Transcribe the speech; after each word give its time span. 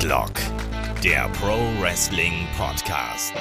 Headlock, 0.00 0.32
der 1.04 1.28
Pro 1.28 1.58
Wrestling 1.78 2.46
Podcast. 2.56 3.34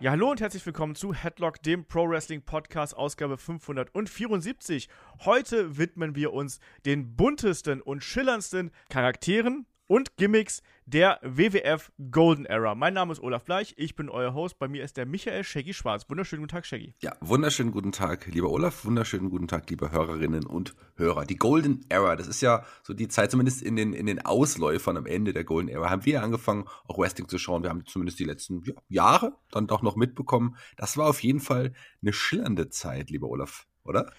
Ja, 0.00 0.12
hallo 0.12 0.30
und 0.30 0.40
herzlich 0.40 0.64
willkommen 0.64 0.94
zu 0.94 1.12
Headlock, 1.12 1.62
dem 1.62 1.84
Pro 1.84 2.08
Wrestling 2.08 2.40
Podcast, 2.40 2.96
Ausgabe 2.96 3.36
574. 3.36 4.88
Heute 5.26 5.76
widmen 5.76 6.14
wir 6.14 6.32
uns 6.32 6.60
den 6.86 7.14
buntesten 7.14 7.82
und 7.82 8.02
schillerndsten 8.02 8.70
Charakteren 8.88 9.66
und 9.86 10.16
Gimmicks 10.16 10.62
der 10.84 11.18
WWF 11.22 11.90
Golden 12.10 12.46
Era. 12.46 12.74
Mein 12.74 12.94
Name 12.94 13.12
ist 13.12 13.20
Olaf 13.20 13.44
Bleich, 13.44 13.74
ich 13.76 13.96
bin 13.96 14.08
euer 14.08 14.34
Host. 14.34 14.58
Bei 14.58 14.68
mir 14.68 14.84
ist 14.84 14.96
der 14.96 15.04
Michael 15.04 15.42
Shaggy 15.42 15.74
Schwarz. 15.74 16.08
Wunderschönen 16.08 16.42
guten 16.42 16.52
Tag, 16.52 16.64
Shaggy. 16.64 16.94
Ja, 17.00 17.16
wunderschönen 17.20 17.72
guten 17.72 17.92
Tag, 17.92 18.26
lieber 18.26 18.50
Olaf. 18.50 18.84
Wunderschönen 18.84 19.30
guten 19.30 19.48
Tag, 19.48 19.68
liebe 19.68 19.90
Hörerinnen 19.90 20.46
und 20.46 20.76
Hörer. 20.96 21.24
Die 21.24 21.36
Golden 21.36 21.84
Era, 21.88 22.14
das 22.14 22.28
ist 22.28 22.40
ja 22.40 22.64
so 22.82 22.94
die 22.94 23.08
Zeit, 23.08 23.30
zumindest 23.30 23.62
in 23.62 23.74
den, 23.74 23.92
in 23.92 24.06
den 24.06 24.24
Ausläufern 24.24 24.96
am 24.96 25.06
Ende 25.06 25.32
der 25.32 25.44
Golden 25.44 25.68
Era, 25.68 25.90
haben 25.90 26.04
wir 26.04 26.22
angefangen, 26.22 26.66
auch 26.86 26.98
Wrestling 26.98 27.28
zu 27.28 27.38
schauen. 27.38 27.62
Wir 27.62 27.70
haben 27.70 27.84
zumindest 27.84 28.18
die 28.20 28.24
letzten 28.24 28.62
ja, 28.64 28.74
Jahre 28.88 29.32
dann 29.50 29.66
doch 29.66 29.82
noch 29.82 29.96
mitbekommen. 29.96 30.56
Das 30.76 30.96
war 30.96 31.08
auf 31.08 31.22
jeden 31.22 31.40
Fall 31.40 31.72
eine 32.00 32.12
schillernde 32.12 32.68
Zeit, 32.68 33.10
lieber 33.10 33.28
Olaf, 33.28 33.66
oder? 33.82 34.12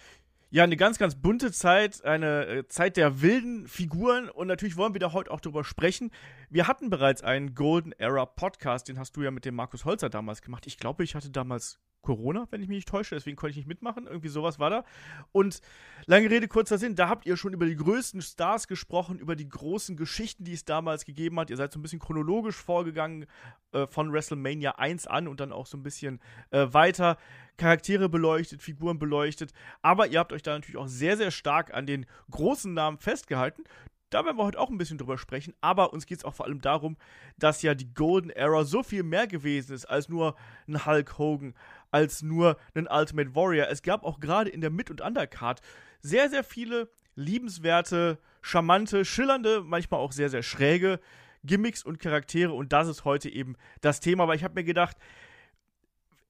Ja, 0.50 0.64
eine 0.64 0.78
ganz, 0.78 0.98
ganz 0.98 1.16
bunte 1.16 1.52
Zeit, 1.52 2.06
eine 2.06 2.46
äh, 2.46 2.68
Zeit 2.70 2.96
der 2.96 3.22
wilden 3.22 3.68
Figuren 3.68 4.30
und 4.30 4.48
natürlich 4.48 4.78
wollen 4.78 4.94
wir 4.94 5.00
da 5.00 5.12
heute 5.12 5.30
auch 5.30 5.42
drüber 5.42 5.66
sprechen. 5.66 6.10
Wir 6.50 6.70
hatten 6.70 6.90
bereits 6.90 7.22
einen 7.22 7.54
Golden 7.54 7.92
Era 7.92 8.26
Podcast, 8.26 8.88
den 8.88 8.98
hast 8.98 9.18
du 9.18 9.24
ja 9.24 9.32
mit 9.32 9.44
dem 9.44 9.56
Markus 9.56 9.84
Holzer 9.84 10.10
damals 10.10 10.42
gemacht. 10.42 10.66
Ich 10.66 10.78
glaube, 10.78 11.04
ich 11.04 11.16
hatte 11.16 11.32
damals 11.32 11.82
Corona, 12.02 12.48
wenn 12.52 12.62
ich 12.62 12.70
mich 12.70 12.78
nicht 12.78 12.88
täusche, 12.88 13.16
deswegen 13.16 13.36
konnte 13.36 13.52
ich 13.52 13.58
nicht 13.58 13.68
mitmachen. 13.68 14.08
Irgendwie 14.08 14.30
sowas 14.30 14.58
war 14.58 14.70
da. 14.70 14.86
Und 15.34 15.60
lange 16.06 16.30
Rede, 16.30 16.48
kurzer 16.48 16.78
Sinn, 16.78 16.96
da 16.96 17.10
habt 17.10 17.26
ihr 17.26 17.36
schon 17.36 17.52
über 17.52 17.66
die 17.66 17.76
größten 17.76 18.22
Stars 18.22 18.70
gesprochen, 18.70 19.20
über 19.20 19.36
die 19.36 19.50
großen 19.50 19.98
Geschichten, 19.98 20.46
die 20.46 20.54
es 20.54 20.64
damals 20.64 21.04
gegeben 21.04 21.38
hat. 21.42 21.50
Ihr 21.50 21.58
seid 21.58 21.74
so 21.74 21.80
ein 21.80 21.82
bisschen 21.82 22.00
chronologisch 22.00 22.56
vorgegangen 22.56 23.26
äh, 23.74 23.86
von 23.88 24.14
WrestleMania 24.14 24.76
1 24.76 25.08
an 25.08 25.28
und 25.28 25.42
dann 25.42 25.52
auch 25.52 25.66
so 25.66 25.78
ein 25.78 25.84
bisschen 25.84 26.22
äh, 26.52 26.68
weiter. 26.72 27.18
Charaktere 27.58 28.10
beleuchtet, 28.10 28.62
Figuren 28.62 29.00
beleuchtet. 29.00 29.52
Aber 29.82 30.08
ihr 30.08 30.20
habt 30.20 30.34
euch 30.34 30.44
da 30.44 30.54
natürlich 30.54 30.78
auch 30.78 30.88
sehr, 30.88 31.18
sehr 31.18 31.32
stark 31.32 31.74
an 31.74 31.86
den 31.86 32.06
großen 32.32 32.74
Namen 32.74 32.98
festgehalten. 32.98 33.64
Da 34.10 34.24
werden 34.24 34.38
wir 34.38 34.46
heute 34.46 34.60
auch 34.60 34.70
ein 34.70 34.78
bisschen 34.78 34.98
drüber 34.98 35.18
sprechen, 35.18 35.54
aber 35.60 35.92
uns 35.92 36.06
geht 36.06 36.20
es 36.20 36.24
auch 36.24 36.34
vor 36.34 36.46
allem 36.46 36.62
darum, 36.62 36.96
dass 37.38 37.62
ja 37.62 37.76
die 37.76 37.94
Golden 37.94 38.30
Era 38.30 38.64
so 38.64 38.82
viel 38.82 39.04
mehr 39.04 39.28
gewesen 39.28 39.74
ist 39.74 39.86
als 39.86 40.08
nur 40.08 40.38
ein 40.66 40.86
Hulk 40.86 41.18
Hogan, 41.18 41.54
als 41.92 42.22
nur 42.22 42.58
ein 42.74 42.88
Ultimate 42.90 43.36
Warrior. 43.36 43.68
Es 43.68 43.82
gab 43.82 44.06
auch 44.06 44.22
gerade 44.22 44.50
in 44.50 44.62
der 44.62 44.70
Mid- 44.70 44.90
und 44.90 45.02
Undercard 45.02 45.62
sehr, 46.00 46.30
sehr 46.30 46.46
viele 46.46 46.90
liebenswerte, 47.16 48.18
charmante, 48.42 49.04
schillernde, 49.04 49.62
manchmal 49.66 50.00
auch 50.00 50.14
sehr, 50.14 50.30
sehr 50.30 50.44
schräge 50.44 51.02
Gimmicks 51.44 51.84
und 51.84 52.00
Charaktere 52.00 52.54
und 52.54 52.72
das 52.72 52.88
ist 52.88 53.04
heute 53.04 53.30
eben 53.30 53.56
das 53.82 54.00
Thema, 54.00 54.28
weil 54.28 54.38
ich 54.38 54.44
habe 54.44 54.56
mir 54.56 54.64
gedacht, 54.64 54.96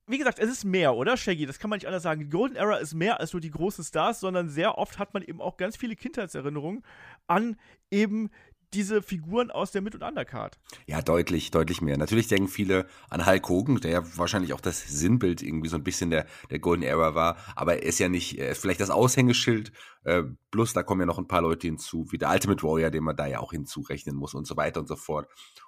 wie 0.07 0.17
gesagt, 0.17 0.39
es 0.39 0.49
ist 0.49 0.63
mehr, 0.63 0.95
oder, 0.95 1.17
Shaggy? 1.17 1.45
Das 1.45 1.59
kann 1.59 1.69
man 1.69 1.77
nicht 1.77 1.85
anders 1.85 2.03
sagen. 2.03 2.21
Die 2.21 2.29
Golden 2.29 2.55
Era 2.55 2.77
ist 2.77 2.93
mehr 2.93 3.19
als 3.19 3.33
nur 3.33 3.41
die 3.41 3.51
großen 3.51 3.83
Stars, 3.83 4.21
sondern 4.21 4.49
sehr 4.49 4.77
oft 4.77 4.99
hat 4.99 5.13
man 5.13 5.21
eben 5.21 5.41
auch 5.41 5.57
ganz 5.57 5.75
viele 5.75 5.97
Kindheitserinnerungen 5.97 6.83
an 7.27 7.57
eben 7.91 8.29
diese 8.73 9.01
Figuren 9.01 9.49
aus 9.49 9.71
der 9.71 9.81
Mid- 9.81 9.95
und 9.95 10.03
Undercard. 10.03 10.59
Ja, 10.85 11.01
deutlich, 11.01 11.51
deutlich 11.51 11.81
mehr. 11.81 11.97
Natürlich 11.97 12.27
denken 12.27 12.47
viele 12.47 12.87
an 13.09 13.25
Hulk 13.25 13.47
Hogan, 13.47 13.77
der 13.77 13.91
ja 13.91 14.17
wahrscheinlich 14.17 14.53
auch 14.53 14.61
das 14.61 14.87
Sinnbild 14.87 15.41
irgendwie 15.41 15.69
so 15.69 15.77
ein 15.77 15.83
bisschen 15.83 16.09
der, 16.09 16.25
der 16.49 16.59
Golden 16.59 16.83
Era 16.83 17.15
war, 17.15 17.37
aber 17.55 17.75
er 17.75 17.83
ist 17.83 17.99
ja 17.99 18.09
nicht, 18.09 18.37
er 18.37 18.49
ist 18.49 18.61
vielleicht 18.61 18.81
das 18.81 18.89
Aushängeschild, 18.89 19.71
äh, 20.03 20.23
plus 20.51 20.73
da 20.73 20.83
kommen 20.83 21.01
ja 21.01 21.05
noch 21.05 21.17
ein 21.17 21.27
paar 21.27 21.41
Leute 21.41 21.67
hinzu, 21.67 22.07
wie 22.11 22.17
der 22.17 22.29
Ultimate 22.29 22.63
Warrior, 22.63 22.89
den 22.89 23.03
man 23.03 23.15
da 23.15 23.25
ja 23.25 23.39
auch 23.39 23.51
hinzurechnen 23.51 24.15
muss 24.15 24.33
und 24.33 24.45
so 24.45 24.57
weiter 24.57 24.79
und 24.79 24.87
so 24.87 24.95
fort. 24.95 25.27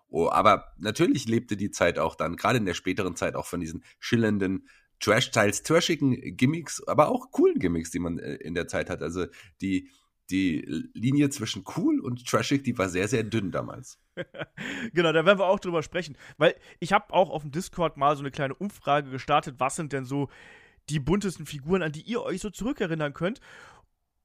Oh, 0.10 0.30
aber 0.30 0.74
natürlich 0.78 1.28
lebte 1.28 1.56
die 1.56 1.72
Zeit 1.72 2.00
auch 2.00 2.16
dann, 2.16 2.36
gerade 2.36 2.58
in 2.58 2.66
der 2.66 2.74
späteren 2.74 3.16
Zeit, 3.16 3.36
auch 3.36 3.46
von 3.46 3.60
diesen 3.60 3.84
schillernden 4.00 4.68
Trash, 5.00 5.32
teils 5.32 5.64
trashigen 5.64 6.36
Gimmicks, 6.36 6.86
aber 6.86 7.10
auch 7.10 7.32
coolen 7.32 7.60
Gimmicks, 7.60 7.92
die 7.92 8.00
man 8.00 8.20
äh, 8.20 8.36
in 8.36 8.54
der 8.54 8.68
Zeit 8.68 8.90
hat. 8.90 9.02
Also 9.02 9.28
die, 9.62 9.90
die 10.32 10.90
Linie 10.94 11.30
zwischen 11.30 11.64
cool 11.78 12.00
und 12.00 12.26
trashig, 12.26 12.64
die 12.64 12.78
war 12.78 12.90
sehr, 12.90 13.08
sehr 13.08 13.24
dünn 13.24 13.52
damals. 13.52 14.00
genau, 14.94 15.12
da 15.12 15.26
werden 15.26 15.40
wir 15.40 15.46
auch 15.46 15.60
drüber 15.60 15.84
sprechen. 15.84 16.18
Weil 16.38 16.56
ich 16.80 16.94
habe 16.94 17.14
auch 17.14 17.30
auf 17.30 17.42
dem 17.42 17.52
Discord 17.52 17.98
mal 17.98 18.16
so 18.16 18.22
eine 18.22 18.32
kleine 18.32 18.56
Umfrage 18.56 19.10
gestartet, 19.10 19.56
was 19.60 19.76
sind 19.76 19.94
denn 19.94 20.06
so 20.06 20.30
die 20.90 21.00
buntesten 21.00 21.46
Figuren, 21.46 21.84
an 21.84 21.92
die 21.92 22.02
ihr 22.02 22.22
euch 22.22 22.42
so 22.42 22.50
zurückerinnern 22.50 23.14
könnt. 23.14 23.40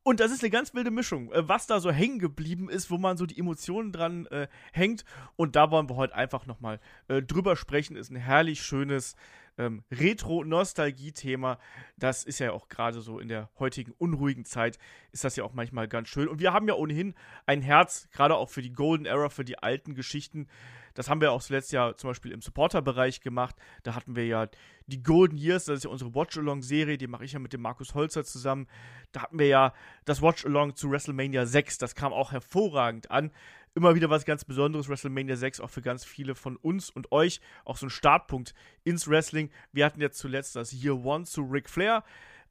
Und 0.06 0.20
das 0.20 0.30
ist 0.30 0.42
eine 0.42 0.50
ganz 0.50 0.74
wilde 0.74 0.90
Mischung, 0.90 1.32
äh, 1.32 1.48
was 1.48 1.66
da 1.66 1.80
so 1.80 1.90
hängen 1.90 2.18
geblieben 2.18 2.68
ist, 2.68 2.90
wo 2.90 2.98
man 2.98 3.16
so 3.16 3.24
die 3.24 3.38
Emotionen 3.38 3.90
dran 3.90 4.26
äh, 4.26 4.48
hängt. 4.72 5.04
Und 5.34 5.56
da 5.56 5.70
wollen 5.70 5.88
wir 5.88 5.96
heute 5.96 6.14
einfach 6.14 6.46
nochmal 6.46 6.78
äh, 7.08 7.22
drüber 7.22 7.56
sprechen. 7.56 7.96
Ist 7.96 8.10
ein 8.10 8.16
herrlich 8.16 8.62
schönes 8.62 9.16
ähm, 9.56 9.82
Retro-Nostalgie-Thema. 9.90 11.58
Das 11.96 12.22
ist 12.22 12.38
ja 12.38 12.52
auch 12.52 12.68
gerade 12.68 13.00
so 13.00 13.18
in 13.18 13.28
der 13.28 13.48
heutigen 13.58 13.92
unruhigen 13.92 14.44
Zeit, 14.44 14.78
ist 15.10 15.24
das 15.24 15.36
ja 15.36 15.44
auch 15.44 15.54
manchmal 15.54 15.88
ganz 15.88 16.08
schön. 16.08 16.28
Und 16.28 16.38
wir 16.38 16.52
haben 16.52 16.68
ja 16.68 16.74
ohnehin 16.74 17.14
ein 17.46 17.62
Herz, 17.62 18.08
gerade 18.12 18.36
auch 18.36 18.50
für 18.50 18.62
die 18.62 18.72
Golden 18.72 19.06
Era, 19.06 19.30
für 19.30 19.44
die 19.44 19.58
alten 19.58 19.94
Geschichten. 19.94 20.48
Das 20.94 21.10
haben 21.10 21.20
wir 21.20 21.32
auch 21.32 21.42
zuletzt 21.42 21.72
ja 21.72 21.96
zum 21.96 22.10
Beispiel 22.10 22.32
im 22.32 22.40
Supporter-Bereich 22.40 23.20
gemacht. 23.20 23.56
Da 23.82 23.94
hatten 23.94 24.16
wir 24.16 24.26
ja 24.26 24.48
die 24.86 25.02
Golden 25.02 25.36
Years, 25.36 25.64
das 25.64 25.78
ist 25.78 25.84
ja 25.84 25.90
unsere 25.90 26.14
Watch-Along-Serie, 26.14 26.98
die 26.98 27.06
mache 27.06 27.24
ich 27.24 27.32
ja 27.32 27.38
mit 27.38 27.52
dem 27.52 27.62
Markus 27.62 27.94
Holzer 27.94 28.24
zusammen. 28.24 28.68
Da 29.12 29.22
hatten 29.22 29.38
wir 29.38 29.48
ja 29.48 29.72
das 30.04 30.22
Watch-Along 30.22 30.76
zu 30.76 30.90
WrestleMania 30.90 31.46
6, 31.46 31.78
das 31.78 31.94
kam 31.94 32.12
auch 32.12 32.32
hervorragend 32.32 33.10
an. 33.10 33.32
Immer 33.76 33.96
wieder 33.96 34.08
was 34.08 34.24
ganz 34.24 34.44
Besonderes, 34.44 34.88
WrestleMania 34.88 35.34
6, 35.34 35.60
auch 35.60 35.70
für 35.70 35.82
ganz 35.82 36.04
viele 36.04 36.36
von 36.36 36.56
uns 36.56 36.90
und 36.90 37.10
euch. 37.10 37.40
Auch 37.64 37.76
so 37.76 37.86
ein 37.86 37.90
Startpunkt 37.90 38.54
ins 38.84 39.08
Wrestling. 39.08 39.50
Wir 39.72 39.84
hatten 39.84 40.00
jetzt 40.00 40.18
zuletzt 40.18 40.54
das 40.54 40.72
Year 40.72 40.94
One 41.04 41.24
zu 41.24 41.42
Ric 41.42 41.68
Flair. 41.68 42.04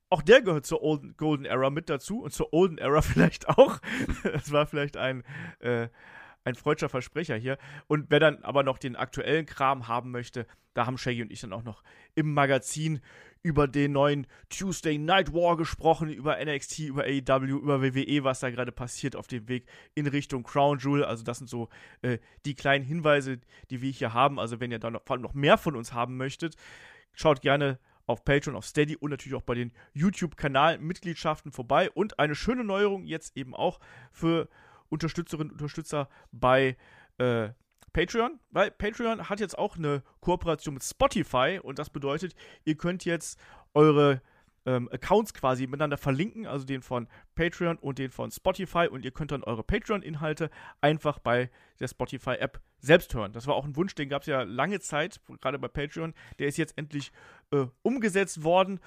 Auch 0.10 0.22
der 0.22 0.42
gehört 0.42 0.66
zur 0.66 0.84
Old 0.84 1.18
Golden 1.18 1.46
Era 1.46 1.70
mit 1.70 1.90
dazu 1.90 2.22
und 2.22 2.34
zur 2.34 2.52
Olden 2.52 2.78
Era 2.78 3.02
vielleicht 3.02 3.48
auch. 3.48 3.80
Das 4.24 4.52
war 4.52 4.68
vielleicht 4.68 4.98
ein, 4.98 5.24
äh, 5.60 5.88
ein 6.44 6.56
freudscher 6.56 6.90
Versprecher 6.90 7.36
hier. 7.36 7.58
Und 7.88 8.08
wer 8.10 8.20
dann 8.20 8.44
aber 8.44 8.64
noch 8.64 8.78
den 8.78 8.96
aktuellen 8.96 9.46
Kram 9.46 9.88
haben 9.88 10.12
möchte, 10.12 10.46
da 10.74 10.86
haben 10.86 10.98
Shaggy 10.98 11.22
und 11.22 11.32
ich 11.32 11.42
dann 11.42 11.54
auch 11.54 11.64
noch 11.64 11.84
im 12.16 12.34
Magazin 12.34 13.02
über 13.44 13.68
den 13.68 13.92
neuen 13.92 14.26
Tuesday 14.50 14.98
Night 14.98 15.34
War 15.34 15.58
gesprochen, 15.58 16.10
über 16.10 16.44
NXT, 16.44 16.80
über 16.80 17.04
AEW, 17.04 17.58
über 17.58 17.82
WWE, 17.82 18.24
was 18.24 18.40
da 18.40 18.50
gerade 18.50 18.72
passiert 18.72 19.16
auf 19.18 19.28
dem 19.28 19.50
Weg 19.50 19.66
in 19.96 20.08
Richtung 20.08 20.44
Crown 20.44 20.80
Jewel. 20.80 21.04
Also 21.04 21.24
das 21.24 21.40
sind 21.40 21.50
so 21.50 21.68
äh, 22.02 22.20
die 22.46 22.56
kleinen 22.56 22.86
Hinweise, 22.86 23.40
die 23.70 23.82
wir 23.82 23.92
hier 23.92 24.14
haben. 24.14 24.40
Also 24.40 24.62
wenn 24.62 24.72
ihr 24.72 24.80
da 24.80 24.90
noch, 24.90 25.04
vor 25.04 25.16
allem 25.16 25.24
noch 25.24 25.34
mehr 25.34 25.58
von 25.58 25.76
uns 25.76 25.94
haben 25.94 26.16
möchtet, 26.16 26.56
schaut 27.12 27.42
gerne 27.42 27.80
auf 28.06 28.24
Patreon, 28.24 28.56
auf 28.56 28.66
Steady 28.66 28.96
und 28.96 29.12
natürlich 29.12 29.36
auch 29.36 29.44
bei 29.44 29.56
den 29.56 29.72
YouTube-Kanal-Mitgliedschaften 29.94 31.52
vorbei. 31.52 31.92
Und 31.92 32.20
eine 32.20 32.36
schöne 32.36 32.64
Neuerung 32.64 33.06
jetzt 33.06 33.36
eben 33.36 33.54
auch 33.54 33.80
für 34.12 34.48
Unterstützerinnen 34.94 35.52
und 35.52 35.62
Unterstützer 35.62 36.08
bei 36.32 36.78
äh, 37.18 37.50
Patreon, 37.94 38.40
weil 38.50 38.72
Patreon 38.72 39.30
hat 39.30 39.40
jetzt 39.40 39.58
auch 39.58 39.78
eine 39.78 40.04
Kooperation 40.20 40.76
mit 40.76 40.84
Spotify 40.84 41.60
und 41.62 41.78
das 41.80 41.90
bedeutet, 41.90 42.36
ihr 42.64 42.76
könnt 42.76 43.06
jetzt 43.06 43.40
eure 43.74 44.22
ähm, 44.66 44.90
Accounts 44.92 45.34
quasi 45.34 45.68
miteinander 45.68 45.98
verlinken, 45.98 46.48
also 46.48 46.66
den 46.66 46.82
von 46.82 47.08
Patreon 47.36 47.78
und 47.78 48.00
den 48.00 48.12
von 48.12 48.32
Spotify 48.32 48.88
und 48.90 49.06
ihr 49.06 49.12
könnt 49.12 49.32
dann 49.32 49.44
eure 49.44 49.64
Patreon-Inhalte 49.64 50.50
einfach 50.82 51.20
bei 51.20 51.50
der 51.80 51.88
Spotify-App 51.88 52.62
selbst 52.80 53.14
hören. 53.14 53.34
Das 53.34 53.48
war 53.48 53.56
auch 53.56 53.66
ein 53.66 53.76
Wunsch, 53.76 53.96
den 53.96 54.10
gab 54.10 54.22
es 54.22 54.28
ja 54.28 54.44
lange 54.44 54.80
Zeit, 54.80 55.22
gerade 55.42 55.60
bei 55.60 55.68
Patreon. 55.68 56.14
Der 56.40 56.48
ist 56.48 56.58
jetzt 56.58 56.78
endlich 56.78 57.12
äh, 57.52 57.66
umgesetzt 57.82 58.44
worden. 58.44 58.80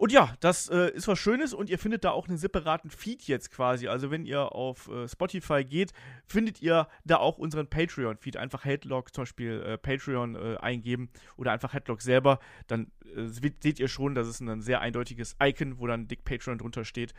Und 0.00 0.12
ja, 0.12 0.32
das 0.40 0.70
äh, 0.70 0.90
ist 0.92 1.08
was 1.08 1.18
Schönes 1.18 1.52
und 1.52 1.68
ihr 1.68 1.78
findet 1.78 2.04
da 2.04 2.12
auch 2.12 2.26
einen 2.26 2.38
separaten 2.38 2.88
Feed 2.88 3.24
jetzt 3.24 3.50
quasi. 3.50 3.86
Also 3.86 4.10
wenn 4.10 4.24
ihr 4.24 4.54
auf 4.54 4.88
äh, 4.88 5.06
Spotify 5.06 5.62
geht, 5.62 5.92
findet 6.24 6.62
ihr 6.62 6.88
da 7.04 7.18
auch 7.18 7.36
unseren 7.36 7.66
Patreon-Feed. 7.66 8.38
Einfach 8.38 8.64
Headlock 8.64 9.12
zum 9.14 9.24
Beispiel 9.24 9.60
äh, 9.60 9.76
Patreon 9.76 10.36
äh, 10.36 10.56
eingeben 10.56 11.10
oder 11.36 11.52
einfach 11.52 11.74
Headlock 11.74 12.00
selber. 12.00 12.38
Dann 12.66 12.90
äh, 13.14 13.26
seht 13.26 13.78
ihr 13.78 13.88
schon, 13.88 14.14
das 14.14 14.26
ist 14.26 14.40
ein 14.40 14.62
sehr 14.62 14.80
eindeutiges 14.80 15.36
Icon, 15.38 15.78
wo 15.78 15.86
dann 15.86 16.08
dick 16.08 16.24
Patreon 16.24 16.56
drunter 16.56 16.86
steht 16.86 17.12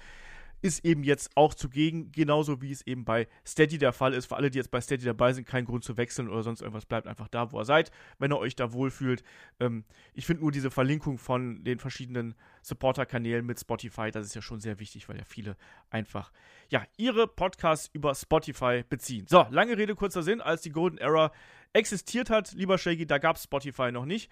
ist 0.62 0.86
eben 0.86 1.04
jetzt 1.04 1.32
auch 1.36 1.54
zugegen, 1.54 2.12
genauso 2.12 2.62
wie 2.62 2.72
es 2.72 2.86
eben 2.86 3.06
bei 3.06 3.28
Steady 3.46 3.78
der 3.78 3.94
Fall 3.94 4.14
ist. 4.14 4.28
Für 4.28 4.38
alle, 4.38 4.50
die 4.50 4.58
jetzt 4.58 4.72
bei 4.72 4.82
Steady 4.82 5.06
dabei 5.06 5.34
sind, 5.34 5.48
kein 5.48 5.66
Grund 5.66 5.84
zu 5.84 5.98
wechseln 5.98 6.30
oder 6.30 6.44
sonst 6.44 6.62
irgendwas, 6.62 6.86
bleibt 6.86 7.08
einfach 7.08 7.28
da, 7.28 7.52
wo 7.52 7.60
ihr 7.60 7.66
seid, 7.66 7.92
wenn 8.20 8.32
ihr 8.32 8.38
euch 8.38 8.56
da 8.56 8.74
wohlfühlt. 8.74 9.24
Ähm, 9.60 9.84
ich 10.14 10.26
finde 10.26 10.44
nur 10.44 10.52
diese 10.52 10.72
Verlinkung 10.72 11.18
von 11.18 11.64
den 11.64 11.80
verschiedenen 11.80 12.36
Supporter-Kanälen 12.62 13.46
mit 13.46 13.60
Spotify, 13.60 14.12
das 14.12 14.26
ist 14.28 14.36
ja 14.36 14.42
schon 14.42 14.60
sehr 14.60 14.80
wichtig, 14.80 15.10
weil 15.10 15.18
ja 15.18 15.24
viele 15.26 15.58
einfach, 15.90 16.32
ja, 16.70 16.84
ihre 16.98 17.28
Podcasts 17.28 17.90
über 17.94 18.14
Spotify 18.14 18.84
beziehen. 18.88 19.26
So, 19.28 19.46
lange 19.50 19.78
Rede, 19.78 19.96
kurzer 19.96 20.24
Sinn, 20.24 20.42
als 20.42 20.62
die 20.62 20.72
Golden 20.72 20.98
Era 20.98 21.32
existiert 21.74 22.30
hat, 22.30 22.52
lieber 22.54 22.78
Shaggy, 22.78 23.06
da 23.06 23.18
gab 23.18 23.38
es 23.38 23.44
Spotify 23.44 23.92
noch 23.92 24.06
nicht. 24.06 24.30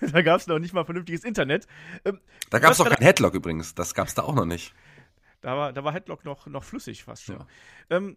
da 0.00 0.22
gab 0.22 0.40
es 0.40 0.46
noch 0.46 0.58
nicht 0.58 0.74
mal 0.74 0.84
vernünftiges 0.84 1.24
Internet. 1.24 1.66
Ähm, 2.04 2.20
da 2.50 2.58
gab 2.58 2.72
es 2.72 2.80
auch 2.80 2.88
kein 2.88 3.02
Headlock 3.02 3.34
übrigens, 3.34 3.74
das 3.74 3.94
gab 3.94 4.06
es 4.08 4.14
da 4.14 4.22
auch 4.22 4.34
noch 4.34 4.44
nicht. 4.44 4.74
Da 5.44 5.58
war, 5.58 5.72
da 5.74 5.84
war 5.84 5.92
Headlock 5.92 6.24
noch, 6.24 6.46
noch 6.46 6.64
flüssig 6.64 7.04
fast 7.04 7.24
schon. 7.24 7.36
Ja. 7.36 7.46
Ähm, 7.90 8.16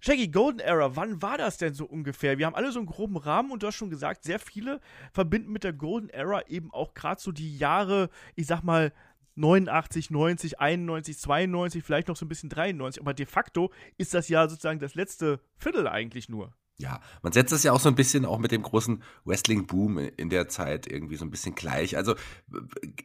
Shaggy, 0.00 0.28
Golden 0.28 0.60
Era, 0.60 0.94
wann 0.94 1.22
war 1.22 1.38
das 1.38 1.56
denn 1.56 1.72
so 1.72 1.86
ungefähr? 1.86 2.36
Wir 2.36 2.44
haben 2.44 2.54
alle 2.54 2.70
so 2.70 2.78
einen 2.78 2.86
groben 2.86 3.16
Rahmen 3.16 3.50
und 3.50 3.62
du 3.62 3.66
hast 3.66 3.76
schon 3.76 3.88
gesagt, 3.88 4.24
sehr 4.24 4.38
viele 4.38 4.82
verbinden 5.10 5.50
mit 5.50 5.64
der 5.64 5.72
Golden 5.72 6.10
Era 6.10 6.46
eben 6.46 6.70
auch 6.70 6.92
gerade 6.92 7.18
so 7.18 7.32
die 7.32 7.56
Jahre, 7.56 8.10
ich 8.34 8.46
sag 8.46 8.62
mal, 8.62 8.92
89, 9.36 10.10
90, 10.10 10.60
91, 10.60 11.18
92, 11.18 11.82
vielleicht 11.82 12.08
noch 12.08 12.16
so 12.16 12.26
ein 12.26 12.28
bisschen 12.28 12.50
93. 12.50 13.00
Aber 13.00 13.14
de 13.14 13.24
facto 13.24 13.72
ist 13.96 14.12
das 14.12 14.28
ja 14.28 14.46
sozusagen 14.46 14.80
das 14.80 14.94
letzte 14.94 15.40
Viertel 15.56 15.88
eigentlich 15.88 16.28
nur. 16.28 16.52
Ja, 16.76 17.00
man 17.22 17.32
setzt 17.32 17.52
das 17.52 17.62
ja 17.62 17.70
auch 17.70 17.78
so 17.78 17.88
ein 17.88 17.94
bisschen 17.94 18.24
auch 18.24 18.38
mit 18.38 18.50
dem 18.50 18.62
großen 18.62 19.00
Wrestling-Boom 19.24 19.98
in 19.98 20.28
der 20.28 20.48
Zeit 20.48 20.88
irgendwie 20.88 21.14
so 21.14 21.24
ein 21.24 21.30
bisschen 21.30 21.54
gleich. 21.54 21.96
Also 21.96 22.16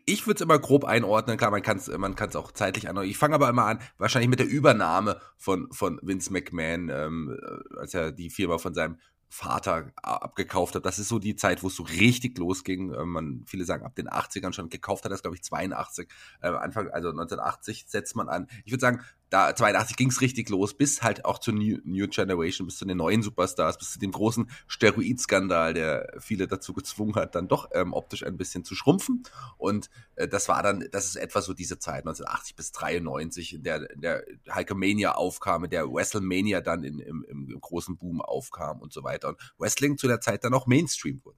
ich 0.05 0.25
würde 0.25 0.37
es 0.37 0.41
immer 0.41 0.57
grob 0.57 0.85
einordnen, 0.85 1.37
klar, 1.37 1.51
man 1.51 1.61
kann 1.61 1.77
es 1.77 1.87
man 1.87 2.15
kann's 2.15 2.35
auch 2.35 2.51
zeitlich 2.51 2.89
einordnen. 2.89 3.11
Ich 3.11 3.19
fange 3.19 3.35
aber 3.35 3.47
immer 3.47 3.65
an, 3.65 3.79
wahrscheinlich 3.99 4.29
mit 4.29 4.39
der 4.39 4.47
Übernahme 4.47 5.21
von, 5.37 5.71
von 5.71 5.99
Vince 6.01 6.33
McMahon, 6.33 6.89
ähm, 6.89 7.39
als 7.77 7.93
er 7.93 8.11
die 8.11 8.31
Firma 8.31 8.57
von 8.57 8.73
seinem 8.73 8.97
Vater 9.31 9.91
abgekauft 10.01 10.73
hat. 10.73 10.85
Das 10.87 10.97
ist 10.97 11.07
so 11.07 11.19
die 11.19 11.35
Zeit, 11.35 11.61
wo 11.61 11.67
es 11.67 11.75
so 11.75 11.83
richtig 11.83 12.37
losging. 12.39 12.93
Ähm, 12.95 13.09
man, 13.09 13.43
viele 13.45 13.63
sagen 13.63 13.85
ab 13.85 13.95
den 13.95 14.09
80ern 14.09 14.53
schon 14.53 14.69
gekauft 14.69 15.05
hat, 15.05 15.11
das 15.11 15.21
glaube 15.21 15.35
ich 15.35 15.43
82. 15.43 16.09
Äh, 16.41 16.47
Anfang, 16.47 16.89
also 16.89 17.09
1980 17.09 17.85
setzt 17.87 18.15
man 18.15 18.27
an. 18.27 18.47
Ich 18.65 18.71
würde 18.71 18.81
sagen, 18.81 19.01
da 19.29 19.55
82 19.55 19.95
ging 19.95 20.09
es 20.09 20.21
richtig 20.21 20.49
los, 20.49 20.73
bis 20.73 21.03
halt 21.03 21.25
auch 21.25 21.39
zur 21.39 21.53
New, 21.53 21.77
New, 21.83 22.07
Generation, 22.07 22.65
bis 22.65 22.77
zu 22.77 22.85
den 22.85 22.97
neuen 22.97 23.21
Superstars, 23.21 23.77
bis 23.77 23.91
zu 23.91 23.99
dem 23.99 24.11
großen 24.11 24.49
Steroidskandal, 24.67 25.73
der 25.73 26.15
viele 26.19 26.47
dazu 26.47 26.73
gezwungen 26.73 27.15
hat, 27.15 27.35
dann 27.35 27.47
doch 27.47 27.69
ähm, 27.73 27.93
optisch 27.93 28.25
ein 28.25 28.37
bisschen 28.37 28.65
zu 28.65 28.73
schrumpfen. 28.73 29.23
Und 29.57 29.89
äh, 30.15 30.27
das 30.27 30.49
war 30.49 30.63
dann, 30.63 30.87
das 30.91 31.05
ist 31.05 31.15
etwa 31.15 31.41
so 31.41 31.53
diese 31.53 31.77
Zeit, 31.77 31.99
1980 31.99 32.55
bis 32.55 32.71
93, 32.71 33.53
in 33.53 33.63
der, 33.63 33.89
in 33.91 34.01
der 34.01 34.23
Hulkamania 34.53 35.13
aufkam, 35.13 35.65
in 35.65 35.69
der 35.69 35.87
WrestleMania 35.87 36.61
dann 36.61 36.83
in, 36.83 36.99
im, 36.99 37.23
im 37.29 37.61
großen 37.61 37.97
Boom 37.97 38.21
aufkam 38.21 38.79
und 38.79 38.93
so 38.93 39.03
weiter. 39.03 39.29
Und 39.29 39.53
Wrestling 39.59 39.97
zu 39.97 40.07
der 40.07 40.21
Zeit 40.21 40.43
dann 40.43 40.53
auch 40.53 40.65
Mainstream 40.65 41.21
wurde. 41.23 41.37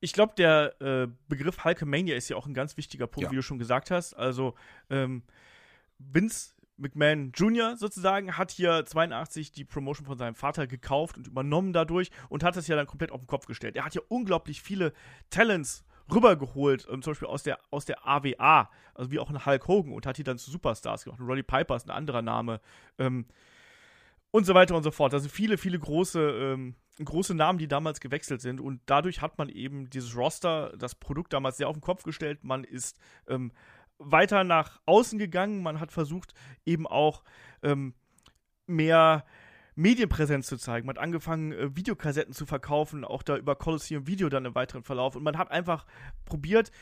Ich 0.00 0.12
glaube, 0.12 0.34
der 0.36 0.80
äh, 0.80 1.08
Begriff 1.28 1.64
Hulkamania 1.64 2.16
ist 2.16 2.28
ja 2.28 2.36
auch 2.36 2.46
ein 2.46 2.54
ganz 2.54 2.76
wichtiger 2.76 3.06
Punkt, 3.06 3.26
ja. 3.26 3.30
wie 3.30 3.36
du 3.36 3.42
schon 3.42 3.58
gesagt 3.58 3.90
hast. 3.90 4.14
Also 4.14 4.54
ähm, 4.90 5.22
Vince 5.98 6.54
McMahon 6.78 7.32
Jr. 7.32 7.76
sozusagen 7.76 8.38
hat 8.38 8.50
hier 8.50 8.84
82 8.84 9.52
die 9.52 9.64
Promotion 9.64 10.06
von 10.06 10.16
seinem 10.16 10.34
Vater 10.34 10.66
gekauft 10.66 11.16
und 11.16 11.26
übernommen 11.26 11.72
dadurch 11.72 12.10
und 12.28 12.44
hat 12.44 12.56
das 12.56 12.68
ja 12.68 12.76
dann 12.76 12.86
komplett 12.86 13.12
auf 13.12 13.20
den 13.20 13.26
Kopf 13.26 13.46
gestellt. 13.46 13.76
Er 13.76 13.84
hat 13.84 13.94
ja 13.94 14.02
unglaublich 14.08 14.62
viele 14.62 14.92
Talents 15.30 15.84
rübergeholt, 16.12 16.86
ähm, 16.90 17.02
zum 17.02 17.12
Beispiel 17.12 17.28
aus 17.28 17.42
der, 17.42 17.58
aus 17.70 17.84
der 17.84 18.06
AWA, 18.06 18.70
also 18.94 19.10
wie 19.10 19.18
auch 19.18 19.30
ein 19.30 19.44
Hulk 19.44 19.68
Hogan 19.68 19.92
und 19.92 20.06
hat 20.06 20.18
die 20.18 20.24
dann 20.24 20.38
zu 20.38 20.50
Superstars 20.50 21.04
gemacht. 21.04 21.20
Roddy 21.20 21.42
Piper 21.42 21.76
ist 21.76 21.86
ein 21.86 21.96
anderer 21.96 22.22
Name 22.22 22.60
ähm, 22.98 23.26
und 24.30 24.44
so 24.44 24.54
weiter 24.54 24.76
und 24.76 24.82
so 24.82 24.90
fort. 24.90 25.12
Also 25.14 25.28
viele, 25.28 25.58
viele 25.58 25.78
große, 25.78 26.20
ähm, 26.20 26.76
große 27.04 27.34
Namen, 27.34 27.58
die 27.58 27.68
damals 27.68 28.00
gewechselt 28.00 28.40
sind 28.40 28.60
und 28.60 28.80
dadurch 28.86 29.20
hat 29.20 29.38
man 29.38 29.48
eben 29.48 29.90
dieses 29.90 30.16
Roster, 30.16 30.74
das 30.78 30.94
Produkt 30.94 31.32
damals 31.32 31.58
sehr 31.58 31.68
auf 31.68 31.76
den 31.76 31.82
Kopf 31.82 32.02
gestellt. 32.02 32.42
Man 32.42 32.64
ist 32.64 32.96
ähm, 33.26 33.52
weiter 33.98 34.44
nach 34.44 34.80
außen 34.86 35.18
gegangen. 35.18 35.62
Man 35.62 35.80
hat 35.80 35.92
versucht, 35.92 36.34
eben 36.64 36.86
auch 36.86 37.24
ähm, 37.62 37.94
mehr 38.66 39.24
Medienpräsenz 39.74 40.48
zu 40.48 40.56
zeigen. 40.56 40.86
Man 40.86 40.96
hat 40.96 41.02
angefangen, 41.02 41.52
äh, 41.52 41.76
Videokassetten 41.76 42.34
zu 42.34 42.46
verkaufen, 42.46 43.04
auch 43.04 43.22
da 43.22 43.36
über 43.36 43.54
Colosseum 43.54 44.06
Video 44.06 44.28
dann 44.28 44.44
im 44.44 44.54
weiteren 44.54 44.82
Verlauf. 44.82 45.14
Und 45.14 45.22
man 45.22 45.38
hat 45.38 45.50
einfach 45.50 45.86
probiert, 46.24 46.72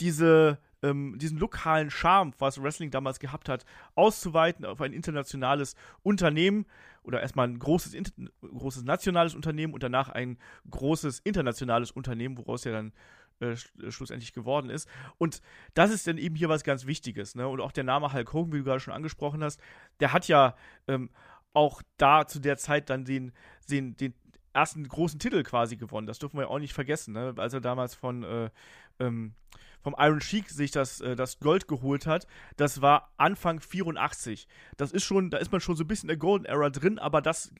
diese, 0.00 0.58
ähm, 0.82 1.18
diesen 1.18 1.38
lokalen 1.38 1.90
Charme, 1.90 2.32
was 2.38 2.62
Wrestling 2.62 2.90
damals 2.90 3.18
gehabt 3.18 3.48
hat, 3.48 3.64
auszuweiten 3.94 4.64
auf 4.64 4.80
ein 4.80 4.92
internationales 4.92 5.74
Unternehmen 6.02 6.66
oder 7.02 7.20
erstmal 7.22 7.48
ein 7.48 7.58
großes, 7.58 7.96
großes 8.42 8.84
nationales 8.84 9.34
Unternehmen 9.34 9.72
und 9.72 9.82
danach 9.82 10.10
ein 10.10 10.38
großes 10.70 11.20
internationales 11.20 11.90
Unternehmen, 11.90 12.36
woraus 12.36 12.64
ja 12.64 12.72
dann 12.72 12.92
äh, 13.40 13.52
äh, 13.52 13.90
schlussendlich 13.90 14.32
geworden 14.32 14.70
ist. 14.70 14.88
Und 15.18 15.42
das 15.74 15.90
ist 15.90 16.06
dann 16.06 16.18
eben 16.18 16.34
hier 16.34 16.48
was 16.48 16.64
ganz 16.64 16.86
Wichtiges. 16.86 17.34
Ne? 17.34 17.46
Und 17.46 17.60
auch 17.60 17.72
der 17.72 17.84
Name 17.84 18.12
Hulk 18.12 18.32
Hogan, 18.32 18.52
wie 18.52 18.58
du 18.58 18.64
gerade 18.64 18.80
schon 18.80 18.94
angesprochen 18.94 19.42
hast, 19.44 19.60
der 20.00 20.12
hat 20.12 20.28
ja 20.28 20.56
ähm, 20.86 21.10
auch 21.52 21.82
da 21.96 22.26
zu 22.26 22.40
der 22.40 22.56
Zeit 22.56 22.90
dann 22.90 23.04
den, 23.04 23.32
den, 23.70 23.96
den 23.96 24.14
ersten 24.52 24.86
großen 24.86 25.18
Titel 25.18 25.42
quasi 25.42 25.76
gewonnen. 25.76 26.06
Das 26.06 26.18
dürfen 26.18 26.36
wir 26.36 26.44
ja 26.44 26.48
auch 26.48 26.58
nicht 26.58 26.74
vergessen, 26.74 27.14
ne? 27.14 27.34
als 27.36 27.52
er 27.54 27.60
damals 27.60 27.94
von 27.94 28.22
äh, 28.24 28.50
ähm, 28.98 29.34
vom 29.80 29.94
Iron 29.98 30.20
Sheik 30.20 30.50
sich 30.50 30.70
das, 30.70 31.00
äh, 31.00 31.16
das 31.16 31.38
Gold 31.38 31.68
geholt 31.68 32.06
hat. 32.06 32.26
Das 32.56 32.82
war 32.82 33.12
Anfang 33.16 33.60
84. 33.60 34.48
Das 34.76 34.92
ist 34.92 35.04
schon, 35.04 35.30
da 35.30 35.38
ist 35.38 35.52
man 35.52 35.60
schon 35.60 35.76
so 35.76 35.84
ein 35.84 35.86
bisschen 35.86 36.08
in 36.08 36.14
der 36.14 36.16
Golden 36.18 36.44
Era 36.44 36.70
drin, 36.70 36.98
aber 36.98 37.22
das 37.22 37.52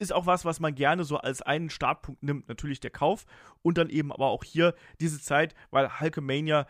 ist 0.00 0.12
auch 0.12 0.26
was, 0.26 0.44
was 0.44 0.60
man 0.60 0.74
gerne 0.74 1.04
so 1.04 1.18
als 1.18 1.42
einen 1.42 1.70
Startpunkt 1.70 2.22
nimmt. 2.22 2.48
Natürlich 2.48 2.80
der 2.80 2.90
Kauf 2.90 3.26
und 3.62 3.78
dann 3.78 3.90
eben 3.90 4.12
aber 4.12 4.26
auch 4.26 4.42
hier 4.42 4.74
diese 5.00 5.20
Zeit, 5.20 5.54
weil 5.70 6.00
Hulkamania 6.00 6.66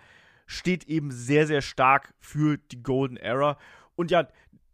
steht 0.47 0.85
eben 0.85 1.13
sehr, 1.13 1.47
sehr 1.47 1.63
stark 1.63 2.13
für 2.19 2.59
die 2.59 2.83
Golden 2.83 3.17
Era. 3.17 3.57
Und 3.95 4.11
ja, 4.11 4.29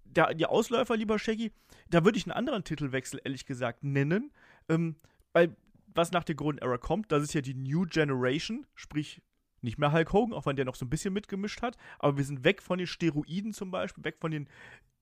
der, 0.05 0.33
die 0.35 0.47
Ausläufer, 0.47 0.97
lieber 0.97 1.19
Shaggy, 1.19 1.53
da 1.91 2.05
würde 2.05 2.19
ich 2.19 2.25
einen 2.25 2.33
anderen 2.33 2.65
Titelwechsel 2.65 3.21
ehrlich 3.23 3.45
gesagt 3.45 3.85
nennen, 3.85 4.33
ähm, 4.69 4.97
weil 5.35 5.55
was 5.95 6.13
nach 6.13 6.25
der 6.25 6.35
Golden 6.35 6.59
Era 6.59 6.79
kommt, 6.79 7.13
das 7.13 7.23
ist 7.23 7.35
ja 7.35 7.43
die 7.43 7.55
New 7.55 7.85
Generation, 7.87 8.67
sprich 8.75 9.21
nicht 9.61 9.79
mehr 9.79 9.93
Hulk 9.93 10.13
Hogan, 10.13 10.33
auch 10.33 10.47
wenn 10.47 10.57
der 10.57 10.65
noch 10.65 10.77
so 10.77 10.87
ein 10.87 10.91
bisschen 10.91 11.13
mitgemischt 11.13 11.61
hat, 11.61 11.77
aber 11.99 12.17
wir 12.17 12.25
sind 12.25 12.45
weg 12.45 12.63
von 12.63 12.79
den 12.79 12.87
Steroiden 12.87 13.53
zum 13.53 13.71
Beispiel, 13.71 14.05
weg 14.05 14.17
von 14.19 14.31
den 14.31 14.49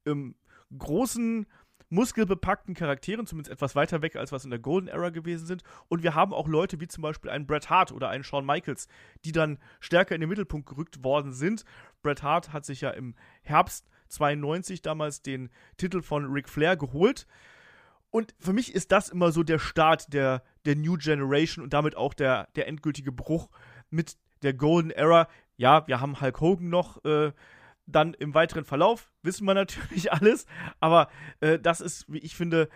ähm, 0.06 0.34
großen 0.76 1.46
muskelbepackten 1.94 2.74
Charakteren, 2.74 3.26
zumindest 3.26 3.52
etwas 3.52 3.74
weiter 3.74 4.02
weg, 4.02 4.16
als 4.16 4.32
was 4.32 4.44
in 4.44 4.50
der 4.50 4.58
Golden 4.58 4.88
Era 4.88 5.10
gewesen 5.10 5.46
sind. 5.46 5.62
Und 5.88 6.02
wir 6.02 6.14
haben 6.14 6.34
auch 6.34 6.48
Leute 6.48 6.80
wie 6.80 6.88
zum 6.88 7.02
Beispiel 7.02 7.30
einen 7.30 7.46
Bret 7.46 7.70
Hart 7.70 7.92
oder 7.92 8.08
einen 8.08 8.24
Shawn 8.24 8.44
Michaels, 8.44 8.88
die 9.24 9.32
dann 9.32 9.58
stärker 9.80 10.14
in 10.14 10.20
den 10.20 10.28
Mittelpunkt 10.28 10.68
gerückt 10.68 11.02
worden 11.02 11.32
sind. 11.32 11.64
Bret 12.02 12.22
Hart 12.22 12.52
hat 12.52 12.64
sich 12.64 12.82
ja 12.82 12.90
im 12.90 13.14
Herbst 13.42 13.88
92 14.08 14.82
damals 14.82 15.22
den 15.22 15.50
Titel 15.76 16.02
von 16.02 16.26
Ric 16.26 16.48
Flair 16.48 16.76
geholt. 16.76 17.26
Und 18.10 18.34
für 18.38 18.52
mich 18.52 18.74
ist 18.74 18.92
das 18.92 19.08
immer 19.08 19.32
so 19.32 19.42
der 19.42 19.58
Start 19.58 20.12
der, 20.12 20.42
der 20.66 20.76
New 20.76 20.96
Generation 20.96 21.64
und 21.64 21.72
damit 21.72 21.96
auch 21.96 22.14
der, 22.14 22.48
der 22.54 22.68
endgültige 22.68 23.10
Bruch 23.10 23.48
mit 23.90 24.16
der 24.42 24.54
Golden 24.54 24.90
Era. 24.90 25.28
Ja, 25.56 25.86
wir 25.88 26.00
haben 26.00 26.20
Hulk 26.20 26.40
Hogan 26.40 26.68
noch 26.68 27.04
äh, 27.04 27.32
dann 27.86 28.14
im 28.14 28.34
weiteren 28.34 28.64
Verlauf 28.64 29.12
wissen 29.22 29.46
wir 29.46 29.54
natürlich 29.54 30.12
alles, 30.12 30.46
aber 30.80 31.08
äh, 31.40 31.58
das 31.58 31.80
ist, 31.80 32.04
wie 32.12 32.18
ich 32.18 32.34
finde, 32.34 32.68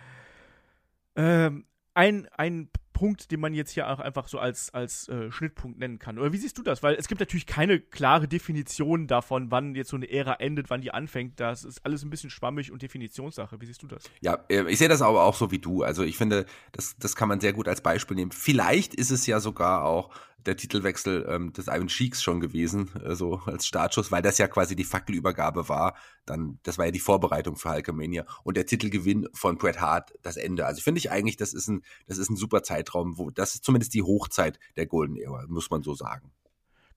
äh, 1.15 1.51
ein, 1.93 2.27
ein 2.37 2.69
Punkt, 2.99 3.31
den 3.31 3.39
man 3.39 3.53
jetzt 3.53 3.71
hier 3.71 3.89
auch 3.89 3.99
einfach 3.99 4.27
so 4.27 4.39
als, 4.39 4.73
als 4.73 5.07
äh, 5.07 5.31
Schnittpunkt 5.31 5.79
nennen 5.79 5.99
kann. 5.99 6.19
Oder 6.19 6.33
wie 6.33 6.37
siehst 6.37 6.57
du 6.57 6.63
das? 6.63 6.83
Weil 6.83 6.95
es 6.95 7.07
gibt 7.07 7.21
natürlich 7.21 7.45
keine 7.45 7.79
klare 7.79 8.27
Definition 8.27 9.07
davon, 9.07 9.51
wann 9.51 9.73
jetzt 9.73 9.91
so 9.91 9.95
eine 9.95 10.11
Ära 10.11 10.33
endet, 10.33 10.69
wann 10.69 10.81
die 10.81 10.91
anfängt. 10.91 11.39
Das 11.39 11.63
ist 11.63 11.85
alles 11.85 12.03
ein 12.03 12.09
bisschen 12.09 12.29
schwammig 12.29 12.73
und 12.73 12.81
Definitionssache. 12.81 13.61
Wie 13.61 13.65
siehst 13.65 13.81
du 13.83 13.87
das? 13.87 14.03
Ja, 14.19 14.43
äh, 14.49 14.69
ich 14.69 14.79
sehe 14.79 14.89
das 14.89 15.01
aber 15.01 15.23
auch 15.23 15.35
so 15.35 15.49
wie 15.49 15.59
du. 15.59 15.81
Also 15.81 16.03
ich 16.03 16.17
finde, 16.17 16.45
das, 16.73 16.97
das 16.99 17.15
kann 17.15 17.29
man 17.29 17.39
sehr 17.39 17.53
gut 17.53 17.69
als 17.69 17.79
Beispiel 17.79 18.17
nehmen. 18.17 18.33
Vielleicht 18.33 18.93
ist 18.93 19.11
es 19.11 19.25
ja 19.25 19.39
sogar 19.39 19.85
auch 19.85 20.09
der 20.45 20.57
Titelwechsel 20.57 21.25
ähm, 21.29 21.53
des 21.53 21.67
Iron 21.67 21.89
Sheiks 21.89 22.23
schon 22.23 22.39
gewesen, 22.39 22.89
äh, 23.03 23.15
so 23.15 23.41
als 23.45 23.65
Startschuss, 23.65 24.11
weil 24.11 24.21
das 24.21 24.37
ja 24.37 24.47
quasi 24.47 24.75
die 24.75 24.83
Fackelübergabe 24.83 25.69
war. 25.69 25.95
Dann, 26.25 26.59
das 26.63 26.77
war 26.77 26.85
ja 26.85 26.91
die 26.91 26.99
Vorbereitung 26.99 27.55
für 27.55 27.71
Hulkamania 27.71 28.25
und 28.43 28.55
der 28.55 28.65
Titelgewinn 28.65 29.27
von 29.33 29.57
Bret 29.57 29.81
Hart 29.81 30.13
das 30.21 30.37
Ende. 30.37 30.65
Also 30.65 30.81
finde 30.81 30.99
ich 30.99 31.11
eigentlich, 31.11 31.37
das 31.37 31.53
ist 31.53 31.67
ein, 31.67 31.83
das 32.07 32.17
ist 32.17 32.29
ein 32.29 32.35
super 32.35 32.63
Zeitraum, 32.89 33.17
wo 33.17 33.29
das 33.29 33.55
ist 33.55 33.63
zumindest 33.63 33.93
die 33.93 34.03
Hochzeit 34.03 34.59
der 34.75 34.85
Golden 34.85 35.15
Era, 35.15 35.45
muss 35.47 35.69
man 35.69 35.83
so 35.83 35.93
sagen. 35.93 36.31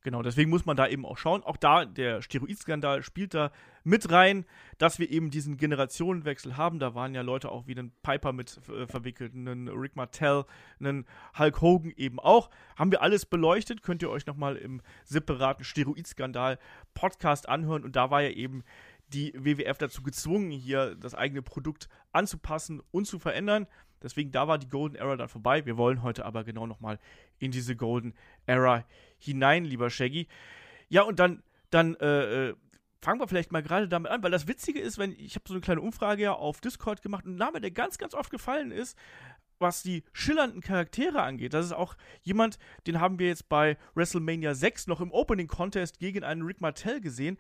Genau, 0.05 0.23
deswegen 0.23 0.51
muss 0.51 0.67
man 0.67 0.77
da 0.77 0.89
eben 0.89 1.07
auch 1.07 1.17
schauen. 1.17 1.45
Auch 1.45 1.57
da, 1.57 1.85
der 1.85 2.23
Steroidskandal 2.23 3.05
spielt 3.05 3.35
da 3.35 3.53
mit 3.85 4.11
rein, 4.11 4.45
dass 4.79 4.99
wir 4.99 5.09
eben 5.09 5.31
diesen 5.31 5.57
Generationenwechsel 5.57 6.57
haben. 6.57 6.81
Da 6.81 6.97
waren 6.97 7.15
ja 7.15 7.23
Leute 7.23 7.53
auch 7.53 7.69
wie 7.69 7.79
einen 7.79 7.93
Piper 8.03 8.33
mit 8.33 8.59
äh, 8.69 8.89
verwickelt, 8.89 9.33
einen 9.33 9.69
Rick 9.69 9.95
Martell, 9.95 10.45
einen 10.81 11.07
Hulk 11.39 11.61
Hogan 11.61 11.93
eben 11.97 12.19
auch. 12.19 12.51
Haben 12.77 12.91
wir 12.91 13.01
alles 13.01 13.27
beleuchtet, 13.27 13.85
könnt 13.85 14.03
ihr 14.03 14.11
euch 14.11 14.27
nochmal 14.27 14.57
im 14.57 14.83
separaten 15.05 15.63
Steroidskandal-Podcast 15.65 17.49
anhören. 17.49 17.85
Und 17.85 17.95
da 17.95 18.11
war 18.11 18.23
ja 18.23 18.31
eben 18.31 18.65
die 19.07 19.33
WWF 19.37 19.79
dazu 19.79 20.03
gezwungen, 20.03 20.51
hier 20.51 20.97
das 20.97 21.15
eigene 21.15 21.43
Produkt 21.43 21.89
anzupassen 22.11 22.83
und 22.91 23.07
zu 23.07 23.21
verändern. 23.21 23.69
Deswegen, 24.03 24.33
da 24.33 24.49
war 24.49 24.59
die 24.59 24.69
Golden 24.69 24.97
Era 24.97 25.17
dann 25.17 25.29
vorbei. 25.29 25.65
Wir 25.67 25.77
wollen 25.77 26.03
heute 26.03 26.25
aber 26.25 26.45
genau 26.45 26.67
nochmal 26.67 26.99
in 27.39 27.51
diese 27.51 27.77
Golden 27.77 28.15
Era 28.47 28.85
hinein, 29.19 29.65
lieber 29.65 29.91
Shaggy. 29.91 30.29
Ja, 30.89 31.03
und 31.03 31.19
dann, 31.19 31.43
dann 31.71 31.95
äh, 31.97 32.49
äh, 32.49 32.55
fangen 33.01 33.21
wir 33.21 33.29
vielleicht 33.29 33.53
mal 33.53 33.63
gerade 33.63 33.89
damit 33.89 34.11
an, 34.11 34.23
weil 34.23 34.31
das 34.31 34.47
Witzige 34.47 34.81
ist, 34.81 34.99
wenn 34.99 35.13
ich 35.13 35.35
habe 35.35 35.45
so 35.47 35.55
eine 35.55 35.61
kleine 35.61 35.81
Umfrage 35.81 36.23
ja 36.23 36.33
auf 36.33 36.61
Discord 36.61 37.03
gemacht 37.03 37.27
ein 37.27 37.37
Name, 37.37 37.61
der 37.61 37.71
ganz, 37.71 37.99
ganz 37.99 38.15
oft 38.15 38.31
gefallen 38.31 38.71
ist, 38.71 38.97
was 39.59 39.83
die 39.83 40.05
schillernden 40.13 40.61
Charaktere 40.61 41.23
angeht. 41.23 41.55
Das 41.55 41.65
ist 41.67 41.73
auch 41.73 41.97
jemand, 42.23 42.59
den 42.87 43.01
haben 43.01 43.19
wir 43.19 43.29
jetzt 43.29 43.49
bei 43.49 43.77
WrestleMania 43.95 44.55
6 44.55 44.87
noch 44.87 45.01
im 45.01 45.13
Opening 45.13 45.49
Contest 45.49 45.99
gegen 45.99 46.25
einen 46.25 46.43
Rick 46.43 46.61
Martell 46.61 47.01
gesehen. 47.01 47.39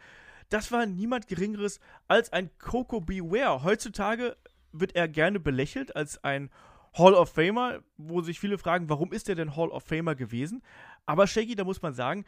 Das 0.49 0.73
war 0.73 0.87
niemand 0.87 1.28
Geringeres 1.28 1.81
als 2.09 2.33
ein 2.33 2.50
Coco 2.59 3.00
Beware. 3.00 3.62
Heutzutage 3.62 4.37
wird 4.72 4.94
er 4.94 5.08
gerne 5.08 5.40
belächelt 5.40 5.94
als 5.96 6.22
ein 6.24 6.50
Hall 6.94 7.14
of 7.14 7.30
Famer, 7.30 7.80
wo 7.96 8.20
sich 8.20 8.38
viele 8.38 8.58
fragen, 8.58 8.88
warum 8.88 9.12
ist 9.12 9.28
er 9.28 9.34
denn 9.34 9.56
Hall 9.56 9.70
of 9.70 9.84
Famer 9.84 10.14
gewesen? 10.14 10.62
Aber 11.06 11.26
Shaggy, 11.26 11.54
da 11.54 11.64
muss 11.64 11.82
man 11.82 11.94
sagen, 11.94 12.24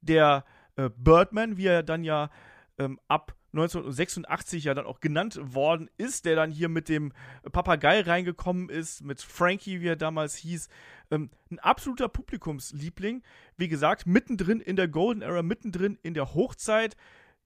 der 0.00 0.44
äh, 0.76 0.90
Birdman, 0.96 1.56
wie 1.56 1.66
er 1.66 1.82
dann 1.82 2.04
ja 2.04 2.30
ähm, 2.78 2.98
ab 3.08 3.34
1986 3.52 4.64
ja 4.64 4.74
dann 4.74 4.86
auch 4.86 5.00
genannt 5.00 5.38
worden 5.42 5.88
ist, 5.96 6.26
der 6.26 6.36
dann 6.36 6.50
hier 6.50 6.68
mit 6.68 6.88
dem 6.88 7.12
Papagei 7.50 8.00
reingekommen 8.00 8.68
ist, 8.68 9.02
mit 9.02 9.22
Frankie, 9.22 9.80
wie 9.80 9.88
er 9.88 9.96
damals 9.96 10.36
hieß. 10.36 10.68
Ähm, 11.10 11.30
ein 11.50 11.58
absoluter 11.58 12.08
Publikumsliebling. 12.08 13.22
Wie 13.56 13.68
gesagt, 13.68 14.06
mittendrin 14.06 14.60
in 14.60 14.76
der 14.76 14.88
Golden 14.88 15.22
Era, 15.22 15.42
mittendrin 15.42 15.98
in 16.02 16.14
der 16.14 16.34
Hochzeit. 16.34 16.96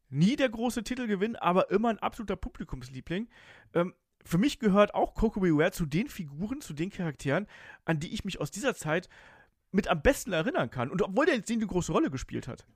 Nie 0.08 0.36
der 0.36 0.48
große 0.48 0.82
Titelgewinn, 0.82 1.36
aber 1.36 1.70
immer 1.70 1.88
ein 1.88 1.98
absoluter 1.98 2.36
Publikumsliebling. 2.36 3.28
Ähm, 3.72 3.94
für 4.24 4.38
mich 4.38 4.58
gehört 4.58 4.94
auch 4.94 5.14
Coco 5.14 5.40
Beware 5.40 5.72
zu 5.72 5.86
den 5.86 6.08
Figuren, 6.08 6.60
zu 6.60 6.74
den 6.74 6.90
Charakteren, 6.90 7.46
an 7.84 8.00
die 8.00 8.12
ich 8.12 8.24
mich 8.24 8.40
aus 8.40 8.50
dieser 8.50 8.74
Zeit 8.74 9.08
mit 9.70 9.88
am 9.88 10.02
besten 10.02 10.32
erinnern 10.32 10.70
kann. 10.70 10.90
Und 10.90 11.02
obwohl 11.02 11.26
der 11.26 11.36
jetzt 11.36 11.50
eine 11.50 11.66
große 11.66 11.92
Rolle 11.92 12.10
gespielt 12.10 12.46
hat. 12.46 12.66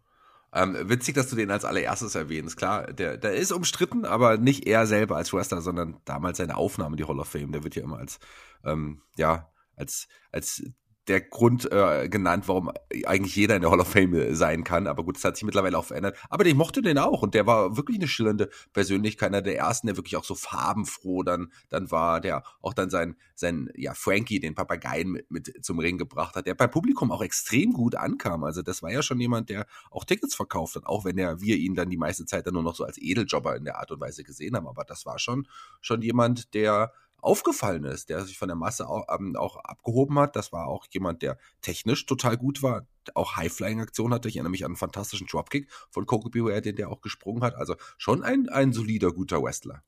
Ähm, 0.53 0.76
witzig, 0.88 1.15
dass 1.15 1.29
du 1.29 1.37
den 1.37 1.50
als 1.50 1.65
allererstes 1.65 2.15
erwähnst. 2.15 2.57
Klar, 2.57 2.93
der, 2.93 3.19
der 3.19 3.35
ist 3.35 3.53
umstritten, 3.53 4.05
aber 4.05 4.38
nicht 4.38 4.67
er 4.67 4.87
selber 4.87 5.17
als 5.17 5.33
Wrestler, 5.33 5.61
sondern 5.61 6.00
damals 6.05 6.38
seine 6.38 6.57
Aufnahme, 6.57 6.97
die 6.97 7.05
Hall 7.05 7.19
of 7.19 7.29
Fame. 7.29 7.53
Der 7.53 7.65
wird 7.65 7.76
ja 7.76 7.83
immer 7.83 7.99
als, 7.99 8.19
ähm, 8.65 9.03
ja, 9.17 9.50
als, 9.76 10.09
als 10.33 10.65
der 11.09 11.21
Grund 11.21 11.71
äh, 11.71 12.09
genannt, 12.09 12.49
warum 12.49 12.71
eigentlich 13.07 13.37
jeder 13.37 13.57
in 13.57 13.63
der 13.63 13.71
Hall 13.71 13.81
of 13.81 13.89
Fame 13.89 14.35
sein 14.35 14.65
kann. 14.65 14.87
Aber 14.87 15.05
gut, 15.05 15.17
das 15.17 15.25
hat 15.25 15.37
sich 15.37 15.45
mittlerweile 15.45 15.79
auch 15.79 15.85
verändert. 15.85 16.17
Aber 16.31 16.45
ich 16.45 16.55
mochte 16.55 16.83
den 16.83 16.99
auch 16.99 17.23
und 17.23 17.35
der 17.35 17.47
war 17.47 17.77
wirklich 17.77 17.99
eine 17.99 18.09
schillernde 18.09 18.51
Persönlichkeit, 18.73 19.29
einer 19.29 19.43
der 19.43 19.57
ersten, 19.57 19.87
der 19.87 19.97
wirklich 19.97 20.17
auch 20.17 20.25
so 20.25 20.35
farbenfroh 20.35 21.23
dann, 21.23 21.53
dann 21.69 21.91
war, 21.91 22.21
der 22.21 22.43
auch 22.61 22.75
dann 22.75 22.91
sein, 22.91 23.17
sein, 23.35 23.71
ja, 23.77 23.95
Frankie, 23.95 24.41
den 24.41 24.55
Papageien 24.55 25.11
mit, 25.11 25.31
mit 25.31 25.65
zum 25.65 25.79
Ring 25.79 25.99
gebracht 25.99 26.35
hat, 26.35 26.47
der 26.47 26.55
beim 26.55 26.71
Publikum 26.71 27.13
auch 27.13 27.23
extrem 27.23 27.73
gut 27.73 27.95
ankam. 27.95 28.45
Also 28.45 28.63
das 28.63 28.83
war 28.83 28.91
ja 28.91 29.03
schon 29.03 29.21
jemand, 29.21 29.49
der 29.49 29.67
auch 29.91 30.05
Tickets 30.05 30.35
verkauft 30.35 30.77
hat, 30.77 30.87
auch 30.87 31.05
wenn 31.05 31.19
er, 31.19 31.41
wir 31.41 31.57
ihn 31.57 31.75
dann 31.75 31.91
die 31.91 31.97
meiste 31.97 32.27
Zeit 32.27 32.47
dann 32.47 32.55
nur 32.55 32.63
noch 32.63 32.75
so 32.75 32.85
als 32.85 32.99
Edeljobber 32.99 33.57
in 33.57 33.65
der 33.65 33.79
Art 33.79 33.91
und 33.93 34.01
Weise 34.01 34.25
gesehen 34.25 34.57
haben. 34.57 34.67
Aber 34.67 34.85
das 34.85 35.07
war 35.07 35.19
schon, 35.19 35.47
schon 35.81 36.03
jemand, 36.03 36.55
der, 36.55 36.93
aufgefallen 37.21 37.85
ist, 37.85 38.09
der 38.09 38.25
sich 38.25 38.39
von 38.39 38.49
der 38.49 38.57
Masse 38.57 38.89
auch, 38.89 39.07
ähm, 39.09 39.37
auch 39.37 39.57
abgehoben 39.57 40.19
hat. 40.19 40.37
Das 40.37 40.53
war 40.53 40.69
auch 40.69 40.87
jemand, 40.91 41.23
der 41.23 41.39
technisch 41.61 42.07
total 42.07 42.37
gut 42.37 42.63
war, 42.63 42.87
auch 43.15 43.37
High-Flying-Aktion 43.37 44.13
hatte. 44.13 44.29
Ich 44.29 44.37
erinnere 44.37 44.51
mich 44.51 44.65
an 44.65 44.73
einen 44.73 44.77
fantastischen 44.77 45.27
Dropkick 45.27 45.71
von 45.91 46.07
Coco 46.07 46.29
Beware, 46.29 46.63
den 46.63 46.77
der 46.77 46.89
auch 46.89 47.01
gesprungen 47.01 47.43
hat. 47.43 47.55
Also 47.55 47.77
schon 47.99 48.23
ein, 48.23 48.49
ein 48.49 48.73
solider, 48.73 49.13
guter 49.13 49.43
Wrestler. 49.43 49.83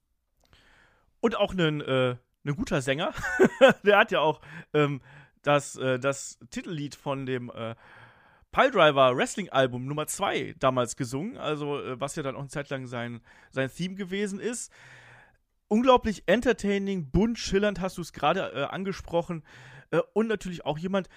Und 1.21 1.37
auch 1.37 1.53
ein, 1.53 1.81
äh, 1.81 2.17
guter 2.45 2.81
Sänger. 2.81 3.13
der 3.85 3.99
hat 3.99 4.11
ja 4.11 4.21
auch 4.21 4.41
ähm, 4.73 5.01
das, 5.43 5.77
äh, 5.77 5.99
das 5.99 6.39
Titellied 6.51 6.95
von 6.95 7.27
dem 7.27 7.51
äh, 7.51 7.75
Piledriver 8.51 9.17
Wrestling 9.17 9.51
Album 9.51 9.87
Nummer 9.87 10.07
2 10.07 10.55
damals 10.59 10.97
gesungen, 10.97 11.37
also 11.37 11.81
äh, 11.81 12.01
was 12.01 12.17
ja 12.17 12.23
dann 12.23 12.35
auch 12.35 12.41
eine 12.41 12.49
Zeit 12.49 12.71
lang 12.71 12.87
sein, 12.87 13.21
sein 13.51 13.71
Theme 13.71 13.95
gewesen 13.95 14.41
ist 14.41 14.73
unglaublich 15.69 16.25
entertaining, 16.27 17.11
bunt, 17.11 17.39
schillernd, 17.39 17.81
hast 17.81 17.99
du 17.99 18.03
es 18.03 18.13
gerade 18.13 18.53
äh, 18.55 18.65
angesprochen. 18.65 19.45
Äh, 19.91 20.01
und 20.13 20.27
natürlich 20.27 20.65
auch 20.65 20.79
jemand, 20.79 21.09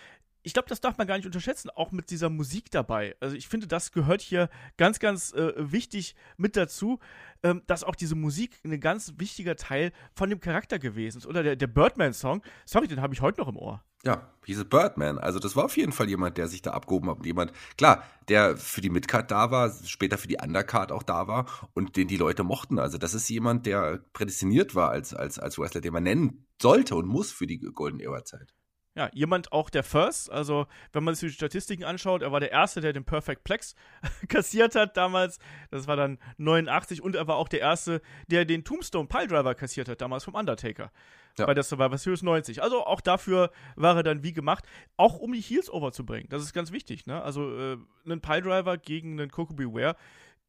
ich 0.43 0.53
glaube, 0.53 0.69
das 0.69 0.81
darf 0.81 0.98
man 0.98 1.07
gar 1.07 1.17
nicht 1.17 1.25
unterschätzen, 1.25 1.69
auch 1.69 1.91
mit 1.91 2.10
dieser 2.10 2.29
Musik 2.29 2.71
dabei. 2.71 3.15
Also 3.19 3.36
ich 3.36 3.48
finde, 3.48 3.67
das 3.67 3.91
gehört 3.91 4.21
hier 4.21 4.50
ganz, 4.77 5.00
ganz 5.00 5.33
äh, 5.33 5.53
wichtig 5.57 6.15
mit 6.38 6.55
dazu, 6.55 7.00
ähm, 7.43 7.62
dass 7.67 7.83
auch 7.83 7.95
diese 7.95 8.15
Musik 8.15 8.60
ein 8.63 8.79
ganz 8.79 9.13
wichtiger 9.17 9.55
Teil 9.55 9.91
von 10.13 10.29
dem 10.29 10.39
Charakter 10.39 10.79
gewesen 10.79 11.19
ist. 11.19 11.27
Oder 11.27 11.43
der, 11.43 11.55
der 11.55 11.67
Birdman-Song, 11.67 12.41
sorry, 12.65 12.88
den 12.88 13.01
habe 13.01 13.13
ich 13.13 13.21
heute 13.21 13.41
noch 13.41 13.48
im 13.48 13.57
Ohr. 13.57 13.83
Ja, 14.03 14.31
hieß 14.45 14.65
Birdman. 14.65 15.19
Also 15.19 15.38
das 15.38 15.55
war 15.55 15.65
auf 15.65 15.77
jeden 15.77 15.91
Fall 15.91 16.10
jemand, 16.10 16.39
der 16.39 16.48
sich 16.48 16.63
da 16.63 16.71
abgehoben 16.71 17.12
hat. 17.12 17.24
Jemand, 17.24 17.53
klar, 17.77 18.03
der 18.29 18.57
für 18.57 18.81
die 18.81 18.89
Midcard 18.89 19.29
da 19.29 19.51
war, 19.51 19.71
später 19.86 20.17
für 20.17 20.27
die 20.27 20.38
Undercard 20.41 20.91
auch 20.91 21.03
da 21.03 21.27
war 21.27 21.45
und 21.74 21.98
den 21.98 22.07
die 22.07 22.17
Leute 22.17 22.43
mochten. 22.43 22.79
Also 22.79 22.98
das 22.98 23.13
ist 23.13 23.29
jemand, 23.29 23.67
der 23.67 24.00
prädestiniert 24.13 24.74
war 24.74 24.89
als, 24.89 25.13
als, 25.13 25.38
als 25.38 25.60
Wrestler, 25.60 25.81
den 25.81 25.93
man 25.93 26.03
nennen 26.03 26.48
sollte 26.60 26.95
und 26.95 27.07
muss 27.07 27.31
für 27.31 27.45
die 27.45 27.60
Golden 27.60 28.00
Era-Zeit 28.00 28.55
ja, 28.95 29.10
jemand 29.13 29.51
auch 29.53 29.69
der 29.69 29.83
First. 29.83 30.29
Also, 30.31 30.67
wenn 30.91 31.03
man 31.03 31.15
sich 31.15 31.31
die 31.31 31.36
Statistiken 31.36 31.83
anschaut, 31.83 32.21
er 32.21 32.31
war 32.31 32.41
der 32.41 32.51
Erste, 32.51 32.81
der 32.81 32.91
den 32.91 33.05
Perfect 33.05 33.43
Plex 33.43 33.75
kassiert 34.27 34.75
hat 34.75 34.98
damals. 34.98 35.39
Das 35.69 35.88
war 35.88 35.95
dann 35.95 36.19
89 36.38 37.01
und 37.01 37.15
er 37.15 37.27
war 37.27 37.38
auch 37.38 37.48
der 37.48 37.62
Erste, 37.62 38.01
der 38.27 38.43
den 38.43 38.63
Tombstone 38.63 39.07
Piledriver 39.07 39.55
kassiert 39.55 39.88
hat, 39.88 40.01
damals 40.01 40.25
vom 40.25 40.36
Undertaker. 40.36 40.91
Ja. 41.38 41.45
Bei 41.45 41.53
der 41.53 41.63
Survivor 41.63 41.98
Series 41.98 42.24
90. 42.24 42.62
Also 42.62 42.86
auch 42.86 43.00
dafür 43.00 43.51
war 43.77 43.95
er 43.95 44.03
dann 44.03 44.21
wie 44.21 44.33
gemacht, 44.33 44.65
auch 44.98 45.17
um 45.17 45.31
die 45.31 45.39
Heels 45.39 45.69
overzubringen. 45.69 46.27
Das 46.27 46.43
ist 46.43 46.51
ganz 46.51 46.74
wichtig, 46.74 47.05
ne? 47.05 47.24
Also, 47.24 47.57
äh, 47.57 47.77
einen 48.03 48.19
Piledriver 48.19 48.77
gegen 48.77 49.19
einen 49.19 49.31
Coco 49.31 49.53
Beware 49.53 49.95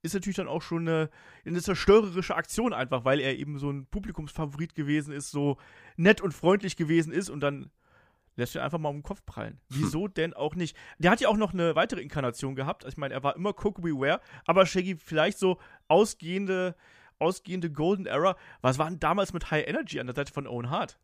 ist 0.02 0.14
natürlich 0.14 0.36
dann 0.36 0.48
auch 0.48 0.62
schon 0.62 0.88
eine, 0.88 1.10
eine 1.46 1.62
zerstörerische 1.62 2.34
Aktion 2.34 2.72
einfach, 2.72 3.04
weil 3.04 3.20
er 3.20 3.38
eben 3.38 3.58
so 3.58 3.70
ein 3.70 3.86
Publikumsfavorit 3.86 4.74
gewesen 4.74 5.14
ist, 5.14 5.30
so 5.30 5.58
nett 5.96 6.20
und 6.20 6.34
freundlich 6.34 6.74
gewesen 6.74 7.12
ist 7.12 7.30
und 7.30 7.38
dann 7.38 7.70
lässt 8.36 8.54
ihn 8.54 8.60
einfach 8.60 8.78
mal 8.78 8.88
um 8.88 8.96
den 8.96 9.02
Kopf 9.02 9.24
prallen. 9.24 9.60
Wieso 9.68 10.06
hm. 10.06 10.14
denn 10.14 10.34
auch 10.34 10.54
nicht? 10.54 10.76
Der 10.98 11.10
hat 11.10 11.20
ja 11.20 11.28
auch 11.28 11.36
noch 11.36 11.52
eine 11.52 11.74
weitere 11.74 12.00
Inkarnation 12.00 12.54
gehabt. 12.54 12.84
Ich 12.84 12.96
meine, 12.96 13.14
er 13.14 13.22
war 13.22 13.36
immer 13.36 13.52
Coco 13.52 13.82
Beware, 13.82 14.20
aber 14.46 14.66
Shaggy 14.66 14.96
vielleicht 14.96 15.38
so 15.38 15.58
ausgehende, 15.88 16.74
ausgehende 17.18 17.70
Golden 17.70 18.06
Era. 18.06 18.36
Was 18.60 18.78
war 18.78 18.88
denn 18.88 19.00
damals 19.00 19.32
mit 19.32 19.50
High 19.50 19.66
Energy 19.66 20.00
an 20.00 20.06
der 20.06 20.16
Seite 20.16 20.32
von 20.32 20.46
Owen 20.46 20.70
Hart? 20.70 20.98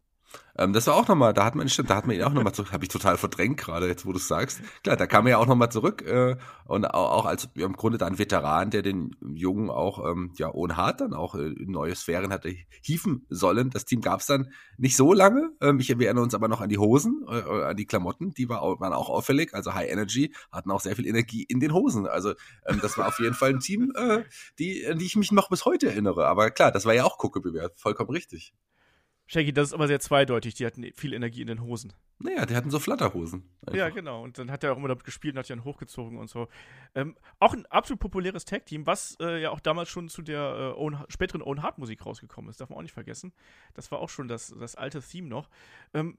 Ähm, 0.58 0.72
das 0.72 0.86
war 0.88 0.94
auch 0.96 1.06
nochmal, 1.06 1.32
da 1.32 1.44
hat 1.44 1.54
man, 1.54 1.68
da 1.68 1.94
hat 1.94 2.06
man 2.06 2.16
ihn 2.16 2.22
auch 2.22 2.32
nochmal 2.32 2.52
zurück, 2.52 2.72
habe 2.72 2.84
ich 2.84 2.90
total 2.90 3.16
verdrängt 3.16 3.58
gerade, 3.58 3.86
jetzt 3.86 4.04
wo 4.04 4.12
du 4.12 4.18
sagst. 4.18 4.60
Klar, 4.82 4.96
da 4.96 5.06
kam 5.06 5.26
er 5.26 5.32
ja 5.32 5.38
auch 5.38 5.46
nochmal 5.46 5.70
zurück 5.70 6.02
äh, 6.02 6.36
und 6.66 6.84
auch, 6.86 7.12
auch 7.12 7.24
als 7.26 7.48
ja, 7.54 7.64
im 7.64 7.74
Grunde 7.74 7.96
dann 7.96 8.18
Veteran, 8.18 8.70
der 8.70 8.82
den 8.82 9.16
Jungen 9.34 9.70
auch, 9.70 10.04
ähm, 10.04 10.32
ja, 10.36 10.52
ohne 10.52 10.76
Hart 10.76 11.00
dann 11.00 11.14
auch 11.14 11.36
äh, 11.36 11.54
neue 11.58 11.94
Sphären 11.94 12.32
hatte 12.32 12.52
hieven 12.82 13.24
sollen. 13.30 13.70
Das 13.70 13.84
Team 13.84 14.00
gab 14.00 14.20
es 14.20 14.26
dann 14.26 14.52
nicht 14.76 14.96
so 14.96 15.12
lange. 15.12 15.50
Ähm, 15.60 15.78
ich 15.78 15.90
erinnere 15.90 16.24
uns 16.24 16.34
aber 16.34 16.48
noch 16.48 16.60
an 16.60 16.68
die 16.68 16.78
Hosen, 16.78 17.24
äh, 17.28 17.64
an 17.64 17.76
die 17.76 17.86
Klamotten, 17.86 18.34
die 18.34 18.48
war, 18.48 18.62
waren 18.80 18.92
auch 18.92 19.08
auffällig, 19.08 19.54
also 19.54 19.74
High 19.74 19.90
Energy, 19.90 20.34
hatten 20.50 20.70
auch 20.72 20.80
sehr 20.80 20.96
viel 20.96 21.06
Energie 21.06 21.44
in 21.44 21.60
den 21.60 21.72
Hosen. 21.72 22.06
Also 22.06 22.30
ähm, 22.66 22.80
das 22.82 22.98
war 22.98 23.06
auf 23.06 23.20
jeden 23.20 23.34
Fall 23.34 23.50
ein 23.50 23.60
Team, 23.60 23.92
äh, 23.96 24.24
die, 24.58 24.86
an 24.86 24.98
die 24.98 25.06
ich 25.06 25.16
mich 25.16 25.30
noch 25.30 25.48
bis 25.50 25.64
heute 25.64 25.88
erinnere. 25.88 26.26
Aber 26.26 26.50
klar, 26.50 26.72
das 26.72 26.84
war 26.84 26.94
ja 26.94 27.04
auch 27.04 27.16
Gucke 27.18 27.40
bewährt, 27.40 27.78
vollkommen 27.78 28.10
richtig. 28.10 28.52
Shaggy, 29.30 29.52
das 29.52 29.68
ist 29.68 29.74
aber 29.74 29.88
sehr 29.88 30.00
zweideutig. 30.00 30.54
Die 30.54 30.64
hatten 30.64 30.90
viel 30.94 31.12
Energie 31.12 31.42
in 31.42 31.48
den 31.48 31.62
Hosen. 31.62 31.92
Naja, 32.18 32.46
die 32.46 32.56
hatten 32.56 32.70
so 32.70 32.78
Flatterhosen. 32.78 33.44
Einfach. 33.60 33.78
Ja, 33.78 33.90
genau. 33.90 34.24
Und 34.24 34.38
dann 34.38 34.50
hat 34.50 34.64
er 34.64 34.72
auch 34.72 34.78
immer 34.78 34.88
damit 34.88 35.04
gespielt 35.04 35.34
und 35.34 35.40
hat 35.40 35.50
dann 35.50 35.64
hochgezogen 35.64 36.16
und 36.16 36.30
so. 36.30 36.48
Ähm, 36.94 37.14
auch 37.38 37.52
ein 37.52 37.66
absolut 37.66 38.00
populäres 38.00 38.46
Tag-Team, 38.46 38.86
was 38.86 39.18
äh, 39.20 39.42
ja 39.42 39.50
auch 39.50 39.60
damals 39.60 39.90
schon 39.90 40.08
zu 40.08 40.22
der 40.22 40.40
äh, 40.74 40.80
Own, 40.80 41.04
späteren 41.08 41.42
Own 41.42 41.62
Hard 41.62 41.76
Musik 41.76 42.06
rausgekommen 42.06 42.50
ist. 42.50 42.58
Darf 42.58 42.70
man 42.70 42.78
auch 42.78 42.82
nicht 42.82 42.94
vergessen. 42.94 43.34
Das 43.74 43.92
war 43.92 43.98
auch 43.98 44.08
schon 44.08 44.28
das, 44.28 44.54
das 44.58 44.76
alte 44.76 45.02
Theme 45.02 45.28
noch. 45.28 45.50
Ähm, 45.92 46.16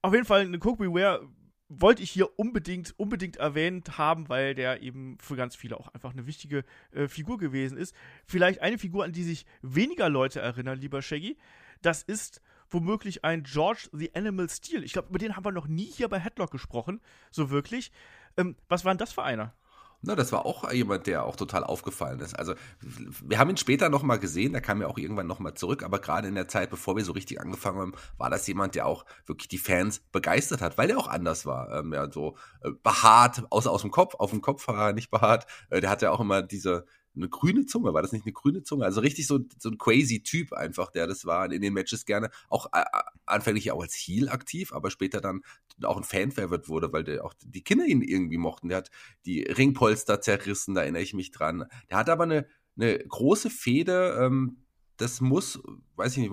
auf 0.00 0.14
jeden 0.14 0.24
Fall, 0.24 0.40
eine 0.40 0.56
Cook 0.56 0.78
Beware 0.78 1.28
wollte 1.68 2.02
ich 2.02 2.10
hier 2.10 2.38
unbedingt, 2.38 2.98
unbedingt 2.98 3.36
erwähnt 3.36 3.98
haben, 3.98 4.30
weil 4.30 4.54
der 4.54 4.82
eben 4.82 5.18
für 5.20 5.36
ganz 5.36 5.56
viele 5.56 5.78
auch 5.78 5.88
einfach 5.88 6.12
eine 6.12 6.26
wichtige 6.26 6.64
äh, 6.92 7.06
Figur 7.06 7.36
gewesen 7.36 7.76
ist. 7.76 7.94
Vielleicht 8.24 8.62
eine 8.62 8.78
Figur, 8.78 9.04
an 9.04 9.12
die 9.12 9.24
sich 9.24 9.44
weniger 9.60 10.08
Leute 10.08 10.40
erinnern, 10.40 10.78
lieber 10.78 11.02
Shaggy 11.02 11.36
das 11.82 12.02
ist 12.02 12.40
womöglich 12.70 13.24
ein 13.24 13.42
George 13.44 13.88
the 13.92 14.14
Animal 14.14 14.48
Steel. 14.48 14.84
Ich 14.84 14.92
glaube, 14.92 15.08
über 15.08 15.18
den 15.18 15.36
haben 15.36 15.44
wir 15.44 15.52
noch 15.52 15.68
nie 15.68 15.86
hier 15.86 16.08
bei 16.08 16.18
Headlock 16.18 16.50
gesprochen, 16.50 17.00
so 17.30 17.50
wirklich. 17.50 17.92
Ähm, 18.36 18.56
was 18.68 18.84
war 18.84 18.92
denn 18.92 18.98
das 18.98 19.12
für 19.12 19.22
einer? 19.22 19.54
Na, 20.02 20.14
das 20.14 20.30
war 20.30 20.44
auch 20.44 20.70
jemand, 20.70 21.06
der 21.06 21.24
auch 21.24 21.36
total 21.36 21.64
aufgefallen 21.64 22.20
ist. 22.20 22.38
Also, 22.38 22.54
wir 22.80 23.38
haben 23.38 23.50
ihn 23.50 23.56
später 23.56 23.88
nochmal 23.88 24.18
gesehen, 24.18 24.52
da 24.52 24.60
kam 24.60 24.80
er 24.80 24.88
auch 24.88 24.98
irgendwann 24.98 25.26
nochmal 25.26 25.54
zurück, 25.54 25.82
aber 25.82 25.98
gerade 25.98 26.28
in 26.28 26.34
der 26.34 26.48
Zeit, 26.48 26.70
bevor 26.70 26.96
wir 26.96 27.04
so 27.04 27.12
richtig 27.12 27.40
angefangen 27.40 27.78
haben, 27.78 27.92
war 28.18 28.30
das 28.30 28.46
jemand, 28.46 28.74
der 28.74 28.86
auch 28.86 29.04
wirklich 29.24 29.48
die 29.48 29.58
Fans 29.58 30.00
begeistert 30.12 30.60
hat, 30.60 30.76
weil 30.76 30.88
der 30.88 30.98
auch 30.98 31.08
anders 31.08 31.46
war. 31.46 31.72
Ähm, 31.78 31.92
ja, 31.92 32.10
so 32.10 32.36
äh, 32.62 32.70
behaart, 32.82 33.44
außer 33.50 33.70
aus 33.70 33.82
dem 33.82 33.90
Kopf, 33.90 34.14
auf 34.14 34.30
dem 34.30 34.42
Kopf 34.42 34.68
war 34.68 34.88
er 34.88 34.92
nicht 34.92 35.10
behaart. 35.10 35.46
Äh, 35.70 35.80
der 35.80 35.90
hatte 35.90 36.12
auch 36.12 36.20
immer 36.20 36.42
diese, 36.42 36.86
eine 37.16 37.28
grüne 37.28 37.66
Zunge, 37.66 37.94
war 37.94 38.02
das 38.02 38.12
nicht 38.12 38.24
eine 38.24 38.32
grüne 38.32 38.62
Zunge? 38.62 38.84
Also 38.84 39.00
richtig 39.00 39.26
so, 39.26 39.40
so 39.58 39.70
ein 39.70 39.78
crazy 39.78 40.22
Typ 40.22 40.52
einfach, 40.52 40.90
der 40.90 41.06
das 41.06 41.24
war 41.24 41.50
in 41.50 41.62
den 41.62 41.72
Matches 41.72 42.04
gerne, 42.04 42.30
auch 42.48 42.66
äh, 42.72 42.80
äh 42.80 43.02
anfänglich 43.26 43.72
auch 43.72 43.82
als 43.82 43.94
Heel 43.94 44.28
aktiv, 44.28 44.72
aber 44.72 44.90
später 44.90 45.20
dann 45.20 45.42
auch 45.82 45.96
ein 45.96 46.04
Fan-Favorite 46.04 46.68
wurde, 46.68 46.92
weil 46.92 47.04
der 47.04 47.24
auch 47.24 47.34
die 47.44 47.62
Kinder 47.62 47.84
ihn 47.84 48.02
irgendwie 48.02 48.38
mochten. 48.38 48.68
Der 48.68 48.78
hat 48.78 48.90
die 49.24 49.42
Ringpolster 49.42 50.20
zerrissen, 50.20 50.74
da 50.74 50.82
erinnere 50.82 51.02
ich 51.02 51.14
mich 51.14 51.32
dran. 51.32 51.64
Der 51.90 51.98
hat 51.98 52.08
aber 52.08 52.24
eine, 52.24 52.46
eine 52.76 52.98
große 52.98 53.50
Fehde, 53.50 54.16
ähm, 54.20 54.58
das 54.96 55.20
muss, 55.20 55.60
weiß 55.96 56.16
ich 56.16 56.30
nicht, 56.30 56.32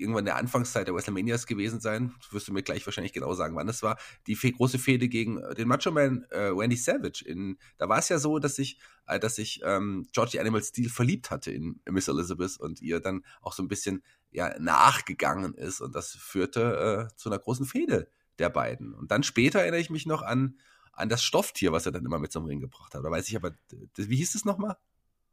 irgendwann 0.00 0.24
der 0.24 0.36
Anfangszeit 0.36 0.86
der 0.86 0.94
WrestleManias 0.94 1.46
gewesen 1.46 1.80
sein. 1.80 2.14
Das 2.20 2.32
wirst 2.32 2.48
du 2.48 2.52
mir 2.52 2.62
gleich 2.62 2.86
wahrscheinlich 2.86 3.12
genau 3.12 3.34
sagen, 3.34 3.56
wann 3.56 3.66
das 3.66 3.82
war. 3.82 3.98
Die 4.26 4.34
große 4.34 4.78
Fehde 4.78 5.08
gegen 5.08 5.38
äh, 5.38 5.54
den 5.54 5.68
Macho 5.68 5.90
Man 5.90 6.24
äh, 6.30 6.46
Randy 6.46 6.76
Savage. 6.76 7.24
In, 7.26 7.58
da 7.78 7.88
war 7.88 7.98
es 7.98 8.08
ja 8.08 8.18
so, 8.18 8.38
dass 8.38 8.56
sich 8.56 8.78
äh, 9.06 9.18
dass 9.18 9.36
sich 9.36 9.60
ähm, 9.64 10.06
George 10.12 10.32
the 10.32 10.40
Animal 10.40 10.62
Steel 10.62 10.88
verliebt 10.88 11.30
hatte 11.30 11.50
in 11.50 11.80
Miss 11.88 12.08
Elizabeth 12.08 12.58
und 12.58 12.80
ihr 12.80 13.00
dann 13.00 13.24
auch 13.40 13.52
so 13.52 13.62
ein 13.62 13.68
bisschen 13.68 14.02
ja, 14.30 14.58
nachgegangen 14.58 15.54
ist. 15.54 15.80
Und 15.80 15.94
das 15.94 16.10
führte 16.10 17.10
äh, 17.10 17.16
zu 17.16 17.28
einer 17.28 17.38
großen 17.38 17.66
Fehde 17.66 18.08
der 18.38 18.50
beiden. 18.50 18.94
Und 18.94 19.10
dann 19.10 19.22
später 19.22 19.60
erinnere 19.60 19.80
ich 19.80 19.90
mich 19.90 20.06
noch 20.06 20.22
an, 20.22 20.58
an 20.92 21.08
das 21.08 21.22
Stofftier, 21.22 21.72
was 21.72 21.86
er 21.86 21.92
dann 21.92 22.04
immer 22.04 22.18
mit 22.18 22.32
zum 22.32 22.44
Ring 22.44 22.60
gebracht 22.60 22.94
hat. 22.94 23.04
Da 23.04 23.10
weiß 23.10 23.28
ich 23.28 23.36
aber, 23.36 23.52
wie 23.96 24.16
hieß 24.16 24.34
es 24.34 24.44
nochmal? 24.44 24.76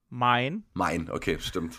Mein. 0.10 0.64
Mein, 0.74 1.10
okay, 1.10 1.38
stimmt. 1.40 1.76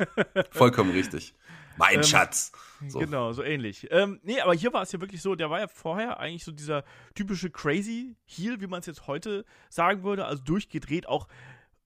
Vollkommen 0.50 0.90
richtig. 0.90 1.34
Mein 1.78 1.96
ähm, 1.96 2.02
Schatz. 2.02 2.52
So. 2.86 2.98
Genau, 2.98 3.32
so 3.32 3.42
ähnlich. 3.42 3.88
Ähm, 3.90 4.20
nee, 4.22 4.40
aber 4.40 4.54
hier 4.54 4.72
war 4.72 4.82
es 4.82 4.92
ja 4.92 5.00
wirklich 5.00 5.22
so, 5.22 5.34
der 5.34 5.48
war 5.50 5.60
ja 5.60 5.68
vorher 5.68 6.20
eigentlich 6.20 6.44
so 6.44 6.52
dieser 6.52 6.84
typische 7.14 7.50
Crazy 7.50 8.16
Heel, 8.26 8.60
wie 8.60 8.66
man 8.66 8.80
es 8.80 8.86
jetzt 8.86 9.06
heute 9.06 9.44
sagen 9.70 10.02
würde, 10.02 10.26
also 10.26 10.42
durchgedreht, 10.42 11.08
auch 11.08 11.28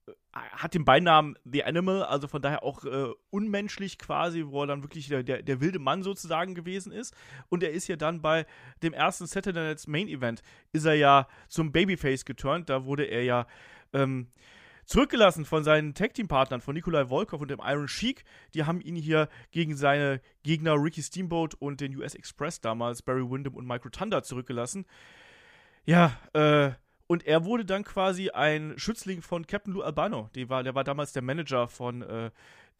äh, 0.07 0.13
hat 0.33 0.75
den 0.75 0.85
Beinamen 0.85 1.37
The 1.45 1.65
Animal, 1.65 2.03
also 2.03 2.27
von 2.27 2.43
daher 2.43 2.63
auch 2.63 2.85
äh, 2.85 3.13
unmenschlich 3.31 3.99
quasi, 3.99 4.45
wo 4.47 4.63
er 4.63 4.67
dann 4.67 4.83
wirklich 4.83 5.09
der, 5.09 5.23
der, 5.23 5.43
der, 5.43 5.61
wilde 5.61 5.79
Mann 5.79 6.03
sozusagen 6.03 6.55
gewesen 6.55 6.91
ist. 6.91 7.15
Und 7.49 7.63
er 7.63 7.71
ist 7.71 7.87
ja 7.87 7.97
dann 7.97 8.23
bei 8.23 8.47
dem 8.83 8.93
ersten 8.95 9.27
Saturday 9.27 9.69
Night's 9.69 9.87
Main 9.87 10.09
Event, 10.09 10.43
ist 10.73 10.87
er 10.87 10.95
ja 10.95 11.29
zum 11.49 11.71
Babyface 11.71 12.25
geturnt. 12.25 12.69
Da 12.71 12.85
wurde 12.87 13.05
er 13.05 13.25
ja 13.25 13.47
ähm, 13.93 14.29
zurückgelassen 14.85 15.45
von 15.45 15.65
seinen 15.65 15.95
Tag-Team-Partnern, 15.95 16.61
von 16.61 16.75
Nikolai 16.75 17.09
Volkov 17.09 17.41
und 17.41 17.51
dem 17.51 17.61
Iron 17.63 17.89
Sheik. 17.89 18.25
Die 18.55 18.65
haben 18.65 18.81
ihn 18.81 18.97
hier 18.97 19.29
gegen 19.51 19.77
seine 19.77 20.21
Gegner 20.43 20.75
Ricky 20.75 21.03
Steamboat 21.03 21.55
und 21.55 21.81
den 21.81 21.97
US 21.97 22.15
Express 22.15 22.61
damals, 22.61 23.03
Barry 23.03 23.29
Windham 23.29 23.55
und 23.55 23.67
Mike 23.67 23.85
Rotunda 23.85 24.23
zurückgelassen. 24.23 24.87
Ja, 25.85 26.19
äh, 26.33 26.73
und 27.07 27.27
er 27.27 27.45
wurde 27.45 27.65
dann 27.65 27.85
quasi 27.85 28.31
ein 28.31 28.75
Schützling 28.77 29.23
von 29.23 29.47
Captain 29.47 29.75
Lou 29.75 29.83
Albano. 29.83 30.31
Der 30.35 30.49
war, 30.49 30.63
der 30.63 30.75
war 30.75 30.85
damals 30.85 31.13
der 31.13 31.23
Manager 31.23 31.69
von 31.69 32.03
äh, 32.03 32.31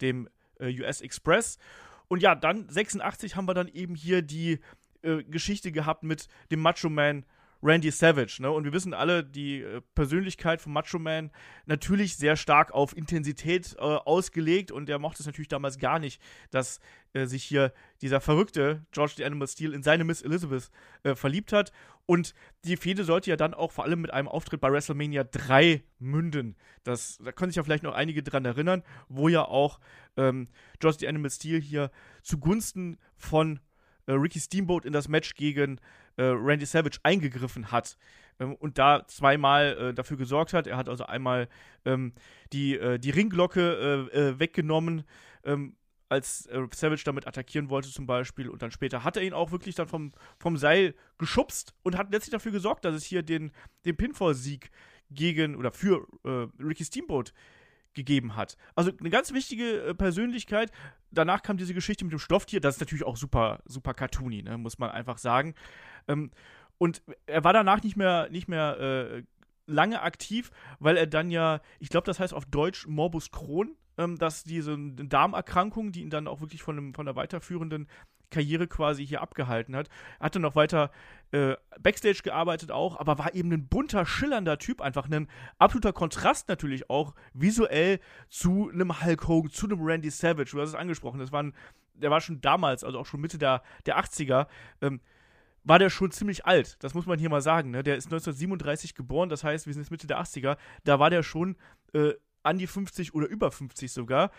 dem 0.01 0.29
äh, 0.59 0.73
US 0.81 1.01
Express. 1.01 1.59
Und 2.07 2.21
ja, 2.21 2.35
dann 2.35 2.67
86 2.69 3.35
haben 3.35 3.47
wir 3.47 3.53
dann 3.53 3.67
eben 3.67 3.95
hier 3.95 4.21
die 4.21 4.59
äh, 5.03 5.23
Geschichte 5.23 5.71
gehabt 5.71 6.03
mit 6.03 6.27
dem 6.51 6.61
Macho 6.61 6.89
Man 6.89 7.25
Randy 7.63 7.91
Savage. 7.91 8.37
Ne? 8.41 8.51
Und 8.51 8.65
wir 8.65 8.73
wissen 8.73 8.93
alle, 8.93 9.23
die 9.23 9.61
äh, 9.61 9.81
Persönlichkeit 9.95 10.61
von 10.61 10.73
Macho 10.73 10.99
Man 10.99 11.31
natürlich 11.65 12.17
sehr 12.17 12.35
stark 12.35 12.71
auf 12.71 12.95
Intensität 12.95 13.75
äh, 13.77 13.81
ausgelegt 13.81 14.71
und 14.71 14.87
der 14.87 14.99
mochte 14.99 15.21
es 15.21 15.25
natürlich 15.25 15.47
damals 15.47 15.79
gar 15.79 15.97
nicht, 15.97 16.21
dass 16.51 16.79
äh, 17.13 17.25
sich 17.25 17.43
hier 17.43 17.73
dieser 18.01 18.19
verrückte 18.19 18.85
George 18.91 19.13
the 19.17 19.25
Animal 19.25 19.47
Steel 19.47 19.73
in 19.73 19.81
seine 19.81 20.03
Miss 20.03 20.21
Elizabeth 20.21 20.69
äh, 21.03 21.15
verliebt 21.15 21.53
hat. 21.53 21.71
Und 22.05 22.33
die 22.65 22.75
Fehde 22.75 23.05
sollte 23.05 23.29
ja 23.29 23.37
dann 23.37 23.53
auch 23.53 23.71
vor 23.71 23.85
allem 23.85 24.01
mit 24.01 24.11
einem 24.11 24.27
Auftritt 24.27 24.59
bei 24.59 24.69
WrestleMania 24.69 25.23
3 25.23 25.83
münden. 25.99 26.57
Das, 26.83 27.17
da 27.23 27.31
können 27.31 27.51
sich 27.51 27.55
ja 27.55 27.63
vielleicht 27.63 27.83
noch 27.83 27.93
einige 27.93 28.23
dran 28.23 28.43
erinnern, 28.43 28.83
wo 29.07 29.29
ja 29.29 29.45
auch 29.45 29.79
ähm, 30.17 30.49
George 30.79 30.97
the 30.99 31.07
Animal 31.07 31.31
Steel 31.31 31.61
hier 31.61 31.91
zugunsten 32.21 32.97
von 33.15 33.61
äh, 34.05 34.11
Ricky 34.11 34.41
Steamboat 34.41 34.83
in 34.83 34.91
das 34.91 35.07
Match 35.07 35.35
gegen 35.35 35.79
äh, 36.17 36.23
Randy 36.23 36.65
Savage 36.65 36.99
eingegriffen 37.03 37.71
hat 37.71 37.97
ähm, 38.39 38.55
und 38.55 38.77
da 38.77 39.05
zweimal 39.07 39.77
äh, 39.77 39.93
dafür 39.93 40.17
gesorgt 40.17 40.53
hat. 40.53 40.67
Er 40.67 40.77
hat 40.77 40.89
also 40.89 41.05
einmal 41.05 41.47
ähm, 41.85 42.13
die, 42.51 42.75
äh, 42.77 42.99
die 42.99 43.09
Ringglocke 43.09 44.09
äh, 44.13 44.17
äh, 44.17 44.39
weggenommen, 44.39 45.03
ähm, 45.43 45.75
als 46.09 46.45
äh, 46.47 46.67
Savage 46.73 47.03
damit 47.05 47.27
attackieren 47.27 47.69
wollte 47.69 47.89
zum 47.89 48.05
Beispiel. 48.05 48.49
Und 48.49 48.61
dann 48.61 48.71
später 48.71 49.03
hat 49.03 49.17
er 49.17 49.23
ihn 49.23 49.33
auch 49.33 49.51
wirklich 49.51 49.75
dann 49.75 49.87
vom, 49.87 50.11
vom 50.39 50.57
Seil 50.57 50.95
geschubst 51.17 51.73
und 51.83 51.97
hat 51.97 52.11
letztlich 52.11 52.31
dafür 52.31 52.51
gesorgt, 52.51 52.85
dass 52.85 52.95
es 52.95 53.03
hier 53.03 53.23
den, 53.23 53.51
den 53.85 53.95
Pinfall-Sieg 53.95 54.69
gegen 55.09 55.55
oder 55.55 55.71
für 55.71 56.07
Ricky 56.59 56.85
Steamboat 56.85 57.33
gegeben 57.93 58.35
hat. 58.35 58.57
Also 58.75 58.91
eine 58.99 59.09
ganz 59.09 59.33
wichtige 59.33 59.83
äh, 59.83 59.93
Persönlichkeit. 59.93 60.71
Danach 61.11 61.41
kam 61.41 61.57
diese 61.57 61.73
Geschichte 61.73 62.05
mit 62.05 62.11
dem 62.11 62.19
Stofftier. 62.19 62.59
Das 62.59 62.75
ist 62.75 62.81
natürlich 62.81 63.05
auch 63.05 63.17
super, 63.17 63.61
super 63.65 63.93
cartoony, 63.93 64.43
ne? 64.43 64.57
muss 64.57 64.79
man 64.79 64.91
einfach 64.91 65.17
sagen. 65.17 65.53
Ähm, 66.07 66.31
und 66.77 67.01
er 67.27 67.43
war 67.43 67.53
danach 67.53 67.83
nicht 67.83 67.95
mehr, 67.95 68.29
nicht 68.29 68.47
mehr 68.47 68.79
äh, 68.79 69.23
lange 69.67 70.01
aktiv, 70.01 70.51
weil 70.79 70.97
er 70.97 71.07
dann 71.07 71.31
ja, 71.31 71.61
ich 71.79 71.89
glaube, 71.89 72.05
das 72.05 72.19
heißt 72.19 72.33
auf 72.33 72.45
Deutsch 72.45 72.87
Morbus 72.87 73.31
Crohn, 73.31 73.75
ähm, 73.97 74.17
dass 74.17 74.43
diese 74.43 74.77
Darmerkrankung, 74.77 75.91
die 75.91 76.01
ihn 76.01 76.09
dann 76.09 76.27
auch 76.27 76.41
wirklich 76.41 76.63
von, 76.63 76.77
einem, 76.77 76.93
von 76.93 77.05
der 77.05 77.15
weiterführenden 77.15 77.87
Karriere 78.33 78.67
quasi 78.67 79.05
hier 79.05 79.21
abgehalten 79.21 79.75
hat. 79.75 79.89
Hatte 80.19 80.39
noch 80.39 80.55
weiter 80.55 80.91
äh, 81.31 81.55
Backstage 81.79 82.21
gearbeitet 82.23 82.71
auch, 82.71 82.99
aber 82.99 83.17
war 83.17 83.33
eben 83.33 83.51
ein 83.53 83.67
bunter, 83.67 84.05
schillernder 84.05 84.57
Typ, 84.57 84.81
einfach 84.81 85.09
ein 85.09 85.27
absoluter 85.57 85.93
Kontrast 85.93 86.49
natürlich 86.49 86.89
auch 86.89 87.13
visuell 87.33 87.99
zu 88.29 88.69
einem 88.71 89.03
Hulk 89.03 89.27
Hogan, 89.27 89.51
zu 89.51 89.67
einem 89.67 89.81
Randy 89.81 90.09
Savage. 90.09 90.51
Du 90.51 90.61
hast 90.61 90.69
es 90.69 90.75
angesprochen, 90.75 91.19
das 91.19 91.31
war 91.31 91.43
ein, 91.43 91.53
der 91.93 92.11
war 92.11 92.21
schon 92.21 92.41
damals, 92.41 92.83
also 92.83 92.99
auch 92.99 93.05
schon 93.05 93.21
Mitte 93.21 93.37
der, 93.37 93.63
der 93.85 93.99
80er, 93.99 94.47
ähm, 94.81 94.99
war 95.63 95.79
der 95.79 95.89
schon 95.89 96.11
ziemlich 96.11 96.45
alt. 96.45 96.83
Das 96.83 96.93
muss 96.93 97.05
man 97.05 97.19
hier 97.19 97.29
mal 97.29 97.41
sagen. 97.41 97.71
Ne? 97.71 97.83
Der 97.83 97.95
ist 97.95 98.07
1937 98.07 98.95
geboren, 98.95 99.29
das 99.29 99.43
heißt, 99.43 99.65
wir 99.65 99.73
sind 99.73 99.83
jetzt 99.83 99.91
Mitte 99.91 100.07
der 100.07 100.19
80er. 100.19 100.57
Da 100.83 100.99
war 100.99 101.09
der 101.09 101.23
schon 101.23 101.55
äh, 101.93 102.13
an 102.43 102.57
die 102.57 102.67
50 102.67 103.13
oder 103.13 103.27
über 103.27 103.51
50 103.51 103.91
sogar. 103.91 104.31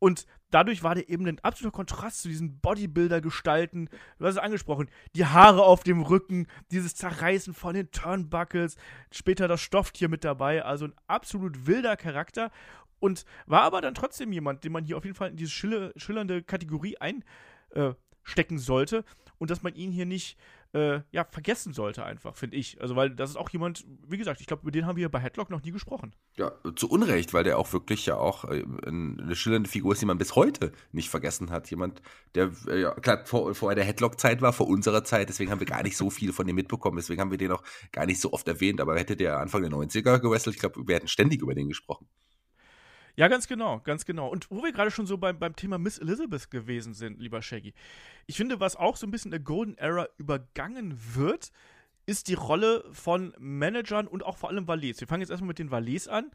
Und 0.00 0.26
dadurch 0.50 0.82
war 0.82 0.94
der 0.94 1.08
eben 1.08 1.26
ein 1.26 1.38
absoluter 1.40 1.76
Kontrast 1.76 2.22
zu 2.22 2.28
diesen 2.28 2.58
Bodybuilder-Gestalten. 2.58 3.88
Du 4.18 4.24
hast 4.24 4.34
es 4.34 4.38
angesprochen. 4.38 4.88
Die 5.14 5.26
Haare 5.26 5.62
auf 5.62 5.84
dem 5.84 6.00
Rücken, 6.00 6.48
dieses 6.72 6.96
Zerreißen 6.96 7.54
von 7.54 7.74
den 7.74 7.90
Turnbuckles, 7.92 8.76
später 9.12 9.46
das 9.46 9.60
Stofftier 9.60 10.08
mit 10.08 10.24
dabei. 10.24 10.64
Also 10.64 10.86
ein 10.86 10.94
absolut 11.06 11.66
wilder 11.66 11.96
Charakter. 11.96 12.50
Und 12.98 13.24
war 13.46 13.62
aber 13.62 13.80
dann 13.82 13.94
trotzdem 13.94 14.32
jemand, 14.32 14.64
den 14.64 14.72
man 14.72 14.84
hier 14.84 14.96
auf 14.96 15.04
jeden 15.04 15.16
Fall 15.16 15.30
in 15.30 15.36
diese 15.36 15.92
schillernde 15.96 16.42
Kategorie 16.42 16.96
einstecken 16.98 18.56
äh, 18.56 18.58
sollte. 18.58 19.04
Und 19.38 19.50
dass 19.50 19.62
man 19.62 19.74
ihn 19.74 19.92
hier 19.92 20.06
nicht 20.06 20.38
äh, 20.72 21.00
ja, 21.10 21.26
vergessen 21.30 21.72
sollte, 21.72 22.04
einfach, 22.04 22.36
finde 22.36 22.56
ich. 22.56 22.80
Also, 22.80 22.96
weil 22.96 23.10
das 23.10 23.30
ist 23.30 23.36
auch 23.36 23.50
jemand, 23.50 23.84
wie 24.06 24.18
gesagt, 24.18 24.40
ich 24.40 24.46
glaube, 24.46 24.62
über 24.62 24.70
den 24.70 24.86
haben 24.86 24.96
wir 24.96 25.08
bei 25.08 25.18
Headlock 25.18 25.50
noch 25.50 25.62
nie 25.62 25.72
gesprochen. 25.72 26.14
Ja, 26.36 26.52
zu 26.76 26.88
Unrecht, 26.88 27.34
weil 27.34 27.44
der 27.44 27.58
auch 27.58 27.72
wirklich 27.72 28.06
ja 28.06 28.16
auch 28.16 28.44
äh, 28.44 28.64
eine 28.86 29.34
schillernde 29.34 29.68
Figur 29.68 29.92
ist, 29.92 30.02
die 30.02 30.06
man 30.06 30.18
bis 30.18 30.36
heute 30.36 30.72
nicht 30.92 31.10
vergessen 31.10 31.50
hat. 31.50 31.70
Jemand, 31.70 32.02
der, 32.34 32.52
äh, 32.68 32.82
ja, 32.82 32.92
klar, 32.92 33.24
vor, 33.24 33.54
vor 33.54 33.74
der 33.74 33.84
Headlock-Zeit 33.84 34.42
war, 34.42 34.52
vor 34.52 34.68
unserer 34.68 35.04
Zeit, 35.04 35.28
deswegen 35.28 35.50
haben 35.50 35.60
wir 35.60 35.66
gar 35.66 35.82
nicht 35.82 35.96
so 35.96 36.10
viel 36.10 36.32
von 36.32 36.46
dem 36.46 36.56
mitbekommen, 36.56 36.96
deswegen 36.96 37.20
haben 37.20 37.30
wir 37.30 37.38
den 37.38 37.52
auch 37.52 37.62
gar 37.92 38.06
nicht 38.06 38.20
so 38.20 38.32
oft 38.32 38.46
erwähnt, 38.46 38.80
aber 38.80 38.96
hätte 38.96 39.16
der 39.16 39.40
Anfang 39.40 39.62
der 39.62 39.70
90er 39.70 40.18
gewrestelt, 40.18 40.56
ich 40.56 40.60
glaube, 40.60 40.86
wir 40.86 40.94
hätten 40.94 41.08
ständig 41.08 41.42
über 41.42 41.54
den 41.54 41.68
gesprochen. 41.68 42.06
Ja, 43.20 43.28
ganz 43.28 43.46
genau, 43.46 43.80
ganz 43.80 44.06
genau. 44.06 44.28
Und 44.28 44.50
wo 44.50 44.62
wir 44.62 44.72
gerade 44.72 44.90
schon 44.90 45.04
so 45.04 45.18
beim, 45.18 45.38
beim 45.38 45.54
Thema 45.54 45.76
Miss 45.76 45.98
Elizabeth 45.98 46.50
gewesen 46.50 46.94
sind, 46.94 47.20
lieber 47.20 47.42
Shaggy. 47.42 47.74
Ich 48.26 48.38
finde, 48.38 48.60
was 48.60 48.76
auch 48.76 48.96
so 48.96 49.06
ein 49.06 49.10
bisschen 49.10 49.30
der 49.30 49.40
Golden 49.40 49.76
Era 49.76 50.08
übergangen 50.16 50.98
wird, 51.14 51.52
ist 52.06 52.28
die 52.28 52.34
Rolle 52.34 52.82
von 52.92 53.34
Managern 53.38 54.06
und 54.06 54.24
auch 54.24 54.38
vor 54.38 54.48
allem 54.48 54.66
Valets. 54.66 55.02
Wir 55.02 55.06
fangen 55.06 55.20
jetzt 55.20 55.28
erstmal 55.28 55.48
mit 55.48 55.58
den 55.58 55.70
Valets 55.70 56.08
an. 56.08 56.30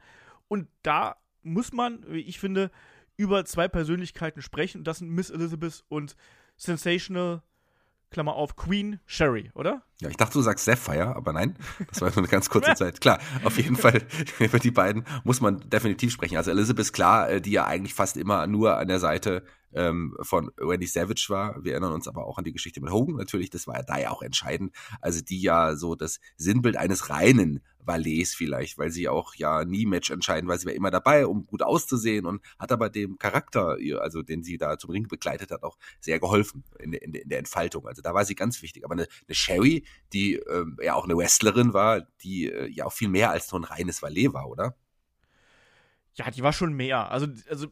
Und 0.47 0.67
da 0.83 1.15
muss 1.41 1.73
man, 1.73 2.05
wie 2.07 2.19
ich 2.19 2.39
finde, 2.39 2.69
über 3.17 3.45
zwei 3.45 3.67
Persönlichkeiten 3.67 4.43
sprechen. 4.43 4.81
Und 4.81 4.83
das 4.83 4.99
sind 4.99 5.09
Miss 5.09 5.31
Elizabeth 5.31 5.83
und 5.89 6.15
Sensational 6.55 7.41
Klammer 8.11 8.35
auf, 8.35 8.55
Queen 8.55 8.99
Sherry, 9.07 9.49
oder? 9.55 9.81
Ja, 10.01 10.09
ich 10.09 10.17
dachte, 10.17 10.33
du 10.33 10.41
sagst 10.41 10.65
Sapphire, 10.65 11.15
aber 11.15 11.31
nein, 11.31 11.55
das 11.89 12.01
war 12.01 12.09
nur 12.09 12.17
eine 12.17 12.27
ganz 12.27 12.49
kurze 12.49 12.73
Zeit. 12.75 12.99
Klar, 12.99 13.19
auf 13.43 13.57
jeden 13.57 13.77
Fall, 13.77 14.05
über 14.39 14.59
die 14.59 14.71
beiden 14.71 15.05
muss 15.23 15.39
man 15.39 15.69
definitiv 15.69 16.11
sprechen. 16.11 16.35
Also 16.35 16.51
Elizabeth, 16.51 16.91
klar, 16.91 17.29
äh, 17.29 17.41
die 17.41 17.51
ja 17.51 17.65
eigentlich 17.65 17.93
fast 17.93 18.17
immer 18.17 18.45
nur 18.45 18.77
an 18.77 18.89
der 18.89 18.99
Seite 18.99 19.43
ähm, 19.73 20.15
von 20.21 20.51
Randy 20.57 20.87
Savage 20.87 21.27
war. 21.29 21.63
Wir 21.63 21.73
erinnern 21.73 21.93
uns 21.93 22.07
aber 22.07 22.25
auch 22.25 22.37
an 22.37 22.43
die 22.43 22.53
Geschichte 22.53 22.81
mit 22.81 22.91
Hogan 22.91 23.15
natürlich, 23.15 23.49
das 23.49 23.67
war 23.67 23.75
ja 23.75 23.83
da 23.83 23.97
ja 23.97 24.09
auch 24.09 24.21
entscheidend. 24.21 24.73
Also 25.01 25.21
die 25.21 25.41
ja 25.41 25.75
so 25.75 25.95
das 25.95 26.19
Sinnbild 26.37 26.77
eines 26.77 27.09
reinen 27.09 27.61
Valets 27.85 28.33
vielleicht, 28.33 28.77
weil 28.77 28.89
sie 28.89 29.07
auch 29.07 29.35
ja 29.35 29.63
nie 29.63 29.85
Match 29.85 30.09
entscheiden, 30.09 30.49
weil 30.49 30.59
sie 30.59 30.65
war 30.65 30.73
immer 30.73 30.91
dabei, 30.91 31.27
um 31.27 31.45
gut 31.45 31.61
auszusehen 31.61 32.25
und 32.25 32.41
hat 32.57 32.71
aber 32.71 32.89
dem 32.89 33.19
Charakter, 33.19 33.77
also 33.99 34.23
den 34.23 34.43
sie 34.43 34.57
da 34.57 34.77
zum 34.77 34.89
Ring 34.89 35.07
begleitet 35.07 35.51
hat, 35.51 35.63
auch 35.63 35.77
sehr 35.99 36.19
geholfen 36.19 36.63
in, 36.79 36.93
in, 36.93 37.13
in 37.13 37.29
der 37.29 37.39
Entfaltung. 37.39 37.87
Also 37.87 38.01
da 38.01 38.13
war 38.13 38.25
sie 38.25 38.35
ganz 38.35 38.61
wichtig. 38.61 38.83
Aber 38.85 38.93
eine, 38.93 39.07
eine 39.27 39.35
Sherry, 39.35 39.84
die 40.13 40.35
ähm, 40.35 40.77
ja 40.81 40.95
auch 40.95 41.05
eine 41.05 41.17
Wrestlerin 41.17 41.73
war, 41.73 42.01
die 42.21 42.47
äh, 42.47 42.67
ja 42.67 42.85
auch 42.85 42.93
viel 42.93 43.09
mehr 43.09 43.31
als 43.31 43.47
so 43.47 43.57
ein 43.57 43.63
reines 43.63 44.01
Valet 44.01 44.33
war, 44.33 44.47
oder? 44.47 44.75
Ja, 46.15 46.31
die 46.31 46.43
war 46.43 46.53
schon 46.53 46.73
mehr. 46.73 47.11
Also, 47.11 47.27
also 47.49 47.67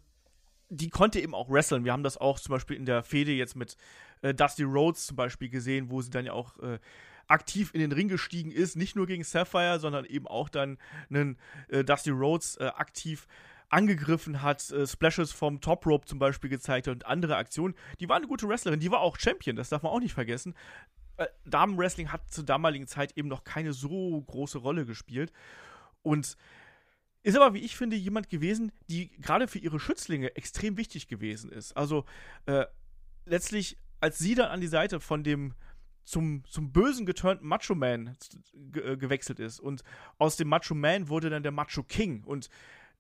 die 0.70 0.90
konnte 0.90 1.20
eben 1.20 1.36
auch 1.36 1.50
wresteln. 1.50 1.86
Wir 1.86 1.94
haben 1.94 2.04
das 2.04 2.18
auch 2.18 2.40
zum 2.40 2.54
Beispiel 2.54 2.76
in 2.76 2.86
der 2.86 3.04
Fehde 3.04 3.32
jetzt 3.32 3.56
mit 3.56 3.78
äh, 4.22 4.34
Dusty 4.34 4.64
Rhodes 4.64 5.06
zum 5.08 5.16
Beispiel 5.16 5.50
gesehen, 5.50 5.90
wo 5.90 6.02
sie 6.02 6.10
dann 6.10 6.26
ja 6.26 6.34
auch 6.34 6.58
äh, 6.60 6.80
aktiv 7.28 7.72
in 7.74 7.80
den 7.80 7.92
Ring 7.92 8.10
gestiegen 8.10 8.52
ist, 8.52 8.76
nicht 8.76 8.96
nur 8.96 9.08
gegen 9.08 9.24
Sapphire, 9.24 9.80
sondern 9.80 10.06
eben 10.06 10.28
auch 10.28 10.50
dann 10.50 10.78
einen 11.10 11.38
äh, 11.70 11.84
Dusty 11.84 12.10
Rhodes 12.10 12.58
äh, 12.58 12.66
aktiv 12.66 13.28
angegriffen 13.70 14.42
hat, 14.42 14.70
äh, 14.72 14.86
Splashes 14.86 15.32
vom 15.32 15.60
Top 15.60 15.86
Rope 15.86 16.06
zum 16.06 16.20
Beispiel 16.20 16.50
gezeigt 16.50 16.88
hat 16.88 16.94
und 16.94 17.06
andere 17.06 17.36
Aktionen. 17.38 17.76
Die 18.00 18.08
war 18.08 18.18
eine 18.18 18.28
gute 18.28 18.48
Wrestlerin, 18.48 18.80
die 18.80 18.92
war 18.92 19.00
auch 19.00 19.18
Champion, 19.18 19.56
das 19.56 19.70
darf 19.70 19.82
man 19.82 19.92
auch 19.92 20.00
nicht 20.00 20.14
vergessen. 20.14 20.54
Äh, 21.18 21.28
Damenwrestling 21.46 22.12
hat 22.12 22.32
zur 22.32 22.44
damaligen 22.44 22.88
Zeit 22.88 23.18
eben 23.18 23.28
noch 23.28 23.44
keine 23.44 23.74
so 23.74 24.22
große 24.22 24.58
Rolle 24.58 24.86
gespielt. 24.86 25.32
Und 26.02 26.38
ist 27.24 27.38
aber, 27.38 27.54
wie 27.54 27.60
ich 27.60 27.78
finde, 27.78 27.96
jemand 27.96 28.30
gewesen, 28.30 28.72
die 28.90 29.10
gerade 29.22 29.48
für 29.48 29.60
ihre 29.60 29.80
Schützlinge 29.80 30.36
extrem 30.36 30.78
wichtig 30.78 31.08
gewesen 31.08 31.52
ist. 31.52 31.76
Also 31.78 32.06
äh, 32.46 32.66
letztlich, 33.26 33.78
als 34.02 34.20
sie 34.20 34.36
dann 34.36 34.50
an 34.50 34.60
die 34.60 34.68
Seite 34.68 35.00
von 35.00 35.24
dem 35.24 35.54
zum, 36.04 36.44
zum 36.46 36.74
bösen 36.74 37.06
geturnten 37.06 37.48
Macho 37.48 37.76
Man 37.76 38.18
ge 38.54 38.94
äh, 38.94 38.98
gewechselt 38.98 39.40
ist 39.40 39.62
und 39.62 39.84
aus 40.18 40.36
dem 40.36 40.50
Macho 40.50 40.76
Man 40.76 41.08
wurde 41.08 41.30
dann 41.30 41.44
der 41.44 41.54
Macho 41.54 41.84
King 41.84 42.26
und 42.26 42.50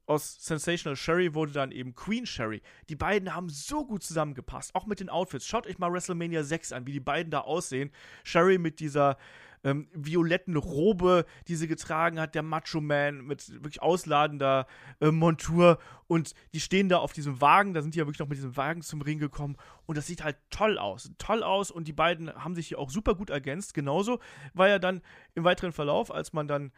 aus 0.05 0.43
Sensational 0.43 0.95
Sherry 0.95 1.33
wurde 1.33 1.51
dann 1.51 1.71
eben 1.71 1.95
Queen 1.95 2.25
Sherry. 2.25 2.61
Die 2.89 2.95
beiden 2.95 3.33
haben 3.33 3.49
so 3.49 3.85
gut 3.85 4.03
zusammengepasst, 4.03 4.75
auch 4.75 4.85
mit 4.85 4.99
den 4.99 5.09
Outfits. 5.09 5.47
Schaut 5.47 5.67
euch 5.67 5.79
mal 5.79 5.91
WrestleMania 5.91 6.43
6 6.43 6.73
an, 6.73 6.85
wie 6.87 6.91
die 6.91 6.99
beiden 6.99 7.31
da 7.31 7.41
aussehen. 7.41 7.91
Sherry 8.23 8.57
mit 8.57 8.79
dieser 8.79 9.17
ähm, 9.63 9.87
violetten 9.93 10.57
Robe, 10.57 11.25
die 11.47 11.55
sie 11.55 11.67
getragen 11.67 12.19
hat, 12.19 12.35
der 12.35 12.43
Macho 12.43 12.81
Man 12.81 13.25
mit 13.25 13.49
wirklich 13.63 13.81
ausladender 13.81 14.67
äh, 14.99 15.11
Montur 15.11 15.79
und 16.07 16.33
die 16.53 16.59
stehen 16.59 16.89
da 16.89 16.97
auf 16.97 17.13
diesem 17.13 17.39
Wagen, 17.39 17.73
da 17.73 17.81
sind 17.81 17.95
die 17.95 17.99
ja 17.99 18.05
wirklich 18.05 18.19
noch 18.19 18.27
mit 18.27 18.37
diesem 18.37 18.57
Wagen 18.57 18.81
zum 18.81 19.01
Ring 19.01 19.19
gekommen 19.19 19.55
und 19.85 19.97
das 19.97 20.07
sieht 20.07 20.23
halt 20.23 20.37
toll 20.49 20.77
aus, 20.77 21.11
toll 21.17 21.43
aus 21.43 21.71
und 21.71 21.87
die 21.87 21.93
beiden 21.93 22.33
haben 22.35 22.55
sich 22.55 22.67
hier 22.67 22.79
auch 22.79 22.89
super 22.89 23.15
gut 23.15 23.29
ergänzt. 23.29 23.73
Genauso 23.73 24.19
war 24.53 24.67
ja 24.67 24.79
dann 24.79 25.01
im 25.33 25.43
weiteren 25.43 25.71
Verlauf, 25.71 26.13
als 26.13 26.33
man 26.33 26.47
dann 26.47 26.71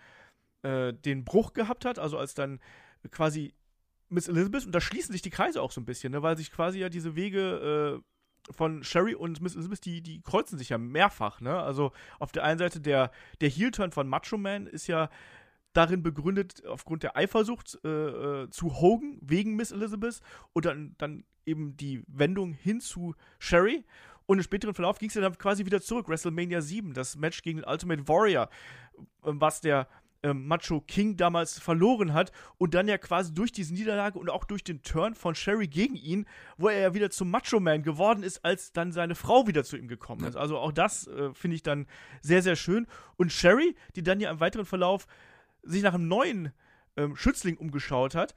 äh, 0.61 0.93
den 0.93 1.25
Bruch 1.25 1.53
gehabt 1.53 1.85
hat, 1.85 1.97
also 1.97 2.17
als 2.17 2.33
dann 2.35 2.59
quasi 3.11 3.53
Miss 4.09 4.27
Elizabeth, 4.27 4.65
und 4.65 4.71
da 4.73 4.81
schließen 4.81 5.11
sich 5.11 5.21
die 5.21 5.29
Kreise 5.29 5.61
auch 5.61 5.71
so 5.71 5.81
ein 5.81 5.85
bisschen, 5.85 6.11
ne, 6.11 6.21
weil 6.21 6.37
sich 6.37 6.51
quasi 6.51 6.79
ja 6.79 6.89
diese 6.89 7.15
Wege 7.15 8.01
äh, 8.01 8.53
von 8.53 8.83
Sherry 8.83 9.15
und 9.15 9.41
Miss 9.41 9.55
Elizabeth, 9.55 9.85
die, 9.85 10.01
die 10.01 10.21
kreuzen 10.21 10.57
sich 10.57 10.69
ja 10.69 10.77
mehrfach, 10.77 11.41
ne? 11.41 11.59
Also 11.59 11.91
auf 12.19 12.31
der 12.31 12.43
einen 12.43 12.59
Seite 12.59 12.79
der, 12.79 13.11
der 13.41 13.49
Heel-Turn 13.49 13.91
von 13.91 14.07
Macho 14.07 14.37
Man 14.37 14.67
ist 14.67 14.87
ja 14.87 15.09
darin 15.73 16.03
begründet, 16.03 16.65
aufgrund 16.65 17.03
der 17.03 17.17
Eifersucht 17.17 17.79
äh, 17.83 17.89
äh, 17.89 18.49
zu 18.49 18.79
Hogan 18.79 19.17
wegen 19.21 19.55
Miss 19.55 19.71
Elizabeth 19.71 20.21
und 20.53 20.65
dann, 20.65 20.95
dann 20.97 21.25
eben 21.45 21.75
die 21.75 22.03
Wendung 22.07 22.53
hin 22.53 22.79
zu 22.79 23.15
Sherry. 23.39 23.83
Und 24.25 24.39
im 24.39 24.43
späteren 24.43 24.73
Verlauf 24.73 24.97
ging 24.97 25.09
es 25.09 25.15
ja 25.15 25.21
dann 25.21 25.37
quasi 25.37 25.65
wieder 25.65 25.81
zurück. 25.81 26.07
WrestleMania 26.07 26.61
7, 26.61 26.93
das 26.93 27.15
Match 27.15 27.43
gegen 27.43 27.59
den 27.59 27.69
Ultimate 27.69 28.07
Warrior, 28.07 28.49
was 29.21 29.61
der 29.61 29.87
ähm, 30.25 30.47
Macho 30.47 30.81
King 30.81 31.17
damals 31.17 31.59
verloren 31.59 32.13
hat 32.13 32.31
und 32.57 32.73
dann 32.73 32.87
ja 32.87 32.97
quasi 32.97 33.33
durch 33.33 33.51
diese 33.51 33.73
Niederlage 33.73 34.17
und 34.17 34.29
auch 34.31 34.43
durch 34.43 34.63
den 34.63 34.81
Turn 34.81 35.13
von 35.13 35.35
Sherry 35.35 35.67
gegen 35.67 35.95
ihn, 35.95 36.25
wo 36.57 36.67
er 36.67 36.79
ja 36.79 36.93
wieder 36.95 37.11
zum 37.11 37.29
Macho 37.29 37.59
Man 37.59 37.83
geworden 37.83 38.23
ist, 38.23 38.43
als 38.43 38.73
dann 38.73 38.91
seine 38.91 39.13
Frau 39.13 39.45
wieder 39.47 39.63
zu 39.63 39.77
ihm 39.77 39.87
gekommen 39.87 40.25
ist. 40.25 40.35
Also 40.35 40.57
auch 40.57 40.71
das 40.71 41.05
äh, 41.07 41.31
finde 41.33 41.55
ich 41.55 41.63
dann 41.63 41.85
sehr, 42.21 42.41
sehr 42.41 42.55
schön. 42.55 42.87
Und 43.17 43.31
Sherry, 43.31 43.75
die 43.95 44.01
dann 44.01 44.19
ja 44.19 44.31
im 44.31 44.39
weiteren 44.39 44.65
Verlauf 44.65 45.05
sich 45.61 45.83
nach 45.83 45.93
einem 45.93 46.07
neuen 46.07 46.51
ähm, 46.97 47.15
Schützling 47.15 47.57
umgeschaut 47.57 48.15
hat, 48.15 48.33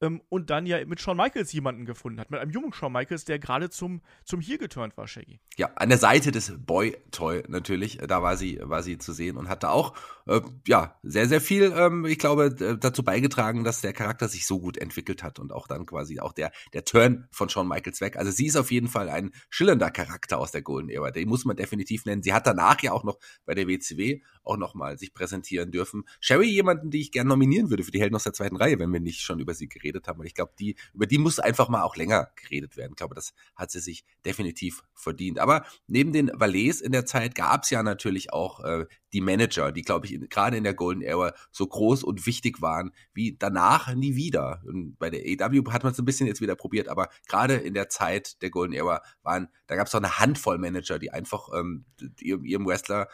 ähm, 0.00 0.20
und 0.28 0.50
dann 0.50 0.66
ja 0.66 0.84
mit 0.84 1.00
Shawn 1.00 1.16
Michaels 1.16 1.52
jemanden 1.52 1.86
gefunden 1.86 2.20
hat, 2.20 2.30
mit 2.30 2.40
einem 2.40 2.50
jungen 2.50 2.72
Shawn 2.72 2.92
Michaels, 2.92 3.24
der 3.24 3.38
gerade 3.38 3.70
zum, 3.70 4.02
zum 4.24 4.40
Hier 4.40 4.58
geturnt 4.58 4.96
war, 4.96 5.08
Shaggy. 5.08 5.40
Ja, 5.56 5.70
an 5.76 5.88
der 5.88 5.98
Seite 5.98 6.32
des 6.32 6.52
Boy 6.58 6.96
Toy 7.10 7.42
natürlich, 7.48 7.98
da 7.98 8.22
war 8.22 8.36
sie, 8.36 8.60
war 8.62 8.82
sie 8.82 8.98
zu 8.98 9.12
sehen 9.12 9.36
und 9.36 9.48
hatte 9.48 9.70
auch, 9.70 9.94
äh, 10.26 10.40
ja, 10.66 10.98
sehr, 11.02 11.28
sehr 11.28 11.40
viel, 11.40 11.72
ähm, 11.76 12.04
ich 12.04 12.18
glaube, 12.18 12.54
dazu 12.78 13.02
beigetragen, 13.02 13.64
dass 13.64 13.80
der 13.80 13.92
Charakter 13.92 14.28
sich 14.28 14.46
so 14.46 14.60
gut 14.60 14.76
entwickelt 14.76 15.22
hat 15.22 15.38
und 15.38 15.52
auch 15.52 15.66
dann 15.66 15.86
quasi 15.86 16.20
auch 16.20 16.32
der, 16.32 16.52
der 16.72 16.84
Turn 16.84 17.26
von 17.30 17.48
Shawn 17.48 17.68
Michaels 17.68 18.00
weg. 18.00 18.16
Also 18.16 18.30
sie 18.30 18.46
ist 18.46 18.56
auf 18.56 18.70
jeden 18.70 18.88
Fall 18.88 19.08
ein 19.08 19.32
schillernder 19.48 19.90
Charakter 19.90 20.38
aus 20.38 20.52
der 20.52 20.62
Golden 20.62 20.90
Era, 20.90 21.10
den 21.10 21.28
muss 21.28 21.44
man 21.44 21.56
definitiv 21.56 22.04
nennen. 22.04 22.22
Sie 22.22 22.32
hat 22.32 22.46
danach 22.46 22.82
ja 22.82 22.92
auch 22.92 23.04
noch 23.04 23.18
bei 23.44 23.54
der 23.54 23.66
WCW 23.66 24.20
auch 24.42 24.56
nochmal 24.56 24.98
sich 24.98 25.12
präsentieren 25.12 25.70
dürfen. 25.72 26.04
Sherry, 26.20 26.48
jemanden, 26.48 26.90
die 26.90 27.00
ich 27.00 27.12
gerne 27.12 27.28
nominieren 27.28 27.70
würde 27.70 27.82
für 27.82 27.90
die 27.90 28.00
Helden 28.00 28.14
aus 28.14 28.24
der 28.24 28.32
zweiten 28.32 28.56
Reihe, 28.56 28.78
wenn 28.78 28.92
wir 28.92 29.00
nicht 29.00 29.20
schon 29.20 29.40
über 29.40 29.54
sie 29.54 29.68
geredet 29.68 29.85
haben. 30.06 30.20
Und 30.20 30.26
ich 30.26 30.34
glaube, 30.34 30.52
die, 30.58 30.76
über 30.94 31.06
die 31.06 31.18
muss 31.18 31.38
einfach 31.38 31.68
mal 31.68 31.82
auch 31.82 31.96
länger 31.96 32.30
geredet 32.36 32.76
werden. 32.76 32.92
Ich 32.92 32.96
glaube, 32.96 33.14
das 33.14 33.34
hat 33.54 33.70
sie 33.70 33.80
sich 33.80 34.04
definitiv 34.24 34.82
verdient. 34.94 35.38
Aber 35.38 35.64
neben 35.86 36.12
den 36.12 36.30
Valets 36.34 36.80
in 36.80 36.92
der 36.92 37.06
Zeit 37.06 37.34
gab 37.34 37.64
es 37.64 37.70
ja 37.70 37.82
natürlich 37.82 38.32
auch 38.32 38.60
äh, 38.60 38.86
die 39.12 39.20
Manager, 39.20 39.72
die, 39.72 39.82
glaube 39.82 40.06
ich, 40.06 40.28
gerade 40.28 40.56
in 40.56 40.64
der 40.64 40.74
Golden 40.74 41.02
Era 41.02 41.34
so 41.50 41.66
groß 41.66 42.04
und 42.04 42.26
wichtig 42.26 42.60
waren 42.60 42.92
wie 43.14 43.36
danach 43.38 43.94
nie 43.94 44.16
wieder. 44.16 44.62
Und 44.66 44.98
bei 44.98 45.10
der 45.10 45.20
AW 45.20 45.72
hat 45.72 45.84
man 45.84 45.92
es 45.92 45.98
ein 45.98 46.04
bisschen 46.04 46.26
jetzt 46.26 46.40
wieder 46.40 46.56
probiert, 46.56 46.88
aber 46.88 47.08
gerade 47.28 47.54
in 47.54 47.74
der 47.74 47.88
Zeit 47.88 48.42
der 48.42 48.50
Golden 48.50 48.74
Era 48.74 49.02
waren, 49.22 49.48
da 49.66 49.76
gab 49.76 49.86
es 49.86 49.94
auch 49.94 50.00
eine 50.00 50.18
Handvoll 50.18 50.58
Manager, 50.58 50.98
die 50.98 51.12
einfach 51.12 51.48
ähm, 51.54 51.86
ihrem, 52.20 52.44
ihrem 52.44 52.66
Wrestler 52.66 53.08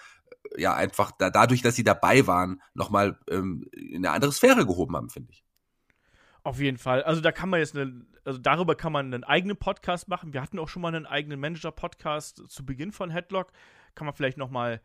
ja 0.57 0.75
einfach 0.75 1.13
da, 1.13 1.31
dadurch, 1.31 1.63
dass 1.63 1.77
sie 1.77 1.85
dabei 1.85 2.27
waren, 2.27 2.61
nochmal 2.75 3.19
ähm, 3.31 3.67
in 3.73 4.05
eine 4.05 4.11
andere 4.11 4.33
Sphäre 4.33 4.67
gehoben 4.67 4.97
haben, 4.97 5.11
finde 5.11 5.33
ich. 5.33 5.45
Auf 6.45 6.59
jeden 6.59 6.79
Fall. 6.79 7.03
Also 7.05 7.21
da 7.21 7.31
kann 7.31 7.49
man 7.49 7.61
jetzt 7.61 7.77
eine, 7.77 8.05
also 8.25 8.39
darüber 8.39 8.75
kann 8.75 8.93
man 8.93 9.07
einen 9.07 9.25
eigenen 9.25 9.57
Podcast 9.57 10.09
machen. 10.09 10.33
Wir 10.33 10.43
hatten 10.43 10.59
auch 10.59 10.69
schon 10.69 10.83
mal 10.83 10.95
einen 10.95 11.07
eigenen 11.07 11.39
Manager-Podcast 11.39 12.43
zu 12.49 12.67
Beginn 12.67 12.91
von 12.91 13.11
Headlock. 13.11 13.53
Kann 13.95 14.07
man 14.07 14.15
vielleicht 14.15 14.39
nochmal 14.39 14.81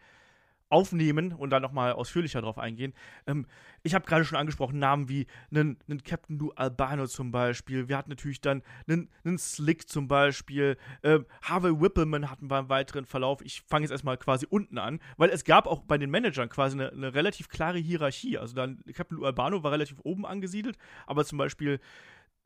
aufnehmen 0.69 1.34
und 1.34 1.49
dann 1.49 1.62
nochmal 1.62 1.93
ausführlicher 1.93 2.41
drauf 2.41 2.58
eingehen. 2.58 2.93
Ähm, 3.25 3.45
ich 3.84 3.95
habe 3.95 4.06
gerade 4.06 4.25
schon 4.25 4.38
angesprochen, 4.38 4.80
Namen 4.80 5.08
wie 5.10 5.27
einen, 5.51 5.77
einen 5.88 6.03
Captain 6.03 6.38
Lou 6.38 6.51
Albano 6.51 7.08
zum 7.08 7.32
Beispiel. 7.32 7.88
Wir 7.88 7.97
hatten 7.97 8.10
natürlich 8.10 8.41
dann 8.41 8.63
einen, 8.88 9.10
einen 9.23 9.38
Slick 9.38 9.88
zum 9.88 10.08
Beispiel. 10.08 10.77
Ähm, 11.03 11.25
Harvey 11.41 11.80
Whippleman 11.80 12.30
hatten 12.30 12.49
wir 12.49 12.60
im 12.60 12.69
weiteren 12.69 13.06
Verlauf. 13.06 13.41
Ich 13.41 13.62
fange 13.62 13.84
jetzt 13.84 13.91
erstmal 13.91 14.17
quasi 14.17 14.45
unten 14.49 14.77
an, 14.77 14.99
weil 15.17 15.30
es 15.30 15.43
gab 15.43 15.67
auch 15.67 15.84
bei 15.84 15.97
den 15.97 16.10
Managern 16.10 16.49
quasi 16.49 16.75
eine, 16.75 16.91
eine 16.91 17.13
relativ 17.13 17.49
klare 17.49 17.77
Hierarchie. 17.77 18.38
Also 18.38 18.56
dann 18.56 18.84
Captain 18.93 19.17
Lou 19.17 19.25
Albano 19.25 19.63
war 19.63 19.71
relativ 19.71 19.99
oben 20.03 20.25
angesiedelt, 20.25 20.77
aber 21.06 21.23
zum 21.25 21.38
Beispiel 21.38 21.80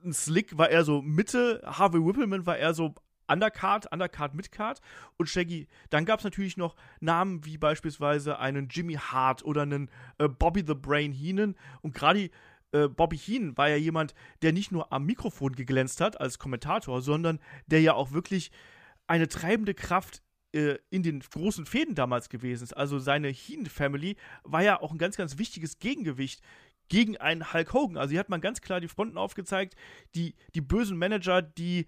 ein 0.03 0.13
Slick 0.13 0.57
war 0.57 0.69
eher 0.69 0.83
so 0.83 1.01
Mitte, 1.01 1.61
Harvey 1.63 2.03
Whippleman 2.03 2.45
war 2.45 2.57
eher 2.57 2.73
so 2.73 2.95
Undercard, 3.31 3.91
Undercard, 3.91 4.33
Midcard 4.33 4.81
und 5.17 5.29
Shaggy. 5.29 5.67
Dann 5.89 6.05
gab 6.05 6.19
es 6.19 6.23
natürlich 6.23 6.57
noch 6.57 6.75
Namen 6.99 7.45
wie 7.45 7.57
beispielsweise 7.57 8.39
einen 8.39 8.67
Jimmy 8.69 8.95
Hart 8.95 9.43
oder 9.45 9.63
einen 9.63 9.89
äh, 10.17 10.27
Bobby 10.27 10.63
the 10.65 10.73
Brain 10.73 11.13
Heenan. 11.13 11.55
Und 11.81 11.93
gerade 11.95 12.29
äh, 12.71 12.87
Bobby 12.87 13.17
Heenan 13.17 13.57
war 13.57 13.69
ja 13.69 13.77
jemand, 13.77 14.13
der 14.41 14.53
nicht 14.53 14.71
nur 14.71 14.91
am 14.91 15.05
Mikrofon 15.05 15.53
geglänzt 15.53 16.01
hat 16.01 16.19
als 16.19 16.39
Kommentator, 16.39 17.01
sondern 17.01 17.39
der 17.67 17.81
ja 17.81 17.93
auch 17.93 18.11
wirklich 18.11 18.51
eine 19.07 19.27
treibende 19.27 19.73
Kraft 19.73 20.23
äh, 20.53 20.77
in 20.89 21.03
den 21.03 21.21
großen 21.21 21.65
Fäden 21.65 21.95
damals 21.95 22.29
gewesen 22.29 22.63
ist. 22.63 22.73
Also 22.73 22.99
seine 22.99 23.29
Heenan-Family 23.29 24.17
war 24.43 24.63
ja 24.63 24.81
auch 24.81 24.91
ein 24.91 24.97
ganz, 24.97 25.17
ganz 25.17 25.37
wichtiges 25.37 25.79
Gegengewicht 25.79 26.41
gegen 26.89 27.15
einen 27.17 27.53
Hulk 27.53 27.73
Hogan. 27.73 27.97
Also 27.97 28.11
hier 28.11 28.19
hat 28.19 28.29
man 28.29 28.41
ganz 28.41 28.59
klar 28.61 28.81
die 28.81 28.89
Fronten 28.89 29.17
aufgezeigt, 29.17 29.75
die, 30.13 30.35
die 30.55 30.61
bösen 30.61 30.97
Manager, 30.97 31.41
die 31.41 31.85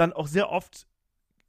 dann 0.00 0.12
auch 0.12 0.26
sehr 0.26 0.50
oft 0.50 0.86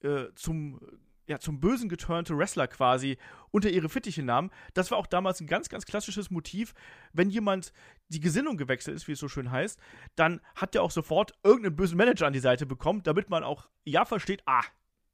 äh, 0.03 0.25
zum 0.35 0.79
ja, 1.27 1.39
zum 1.39 1.61
Bösen 1.61 1.87
geturnte 1.87 2.37
Wrestler 2.37 2.67
quasi 2.67 3.17
unter 3.51 3.69
ihre 3.69 3.87
Fittiche 3.87 4.21
nahmen. 4.21 4.51
Das 4.73 4.91
war 4.91 4.97
auch 4.97 5.07
damals 5.07 5.39
ein 5.39 5.47
ganz, 5.47 5.69
ganz 5.69 5.85
klassisches 5.85 6.29
Motiv. 6.29 6.73
Wenn 7.13 7.29
jemand 7.29 7.71
die 8.09 8.19
Gesinnung 8.19 8.57
gewechselt 8.57 8.97
ist, 8.97 9.07
wie 9.07 9.13
es 9.13 9.19
so 9.19 9.29
schön 9.29 9.49
heißt, 9.49 9.79
dann 10.15 10.41
hat 10.55 10.73
der 10.73 10.83
auch 10.83 10.91
sofort 10.91 11.31
irgendeinen 11.41 11.77
bösen 11.77 11.97
Manager 11.97 12.27
an 12.27 12.33
die 12.33 12.39
Seite 12.39 12.65
bekommen, 12.65 13.03
damit 13.03 13.29
man 13.29 13.45
auch 13.45 13.69
ja 13.85 14.03
versteht, 14.03 14.43
ah, 14.45 14.63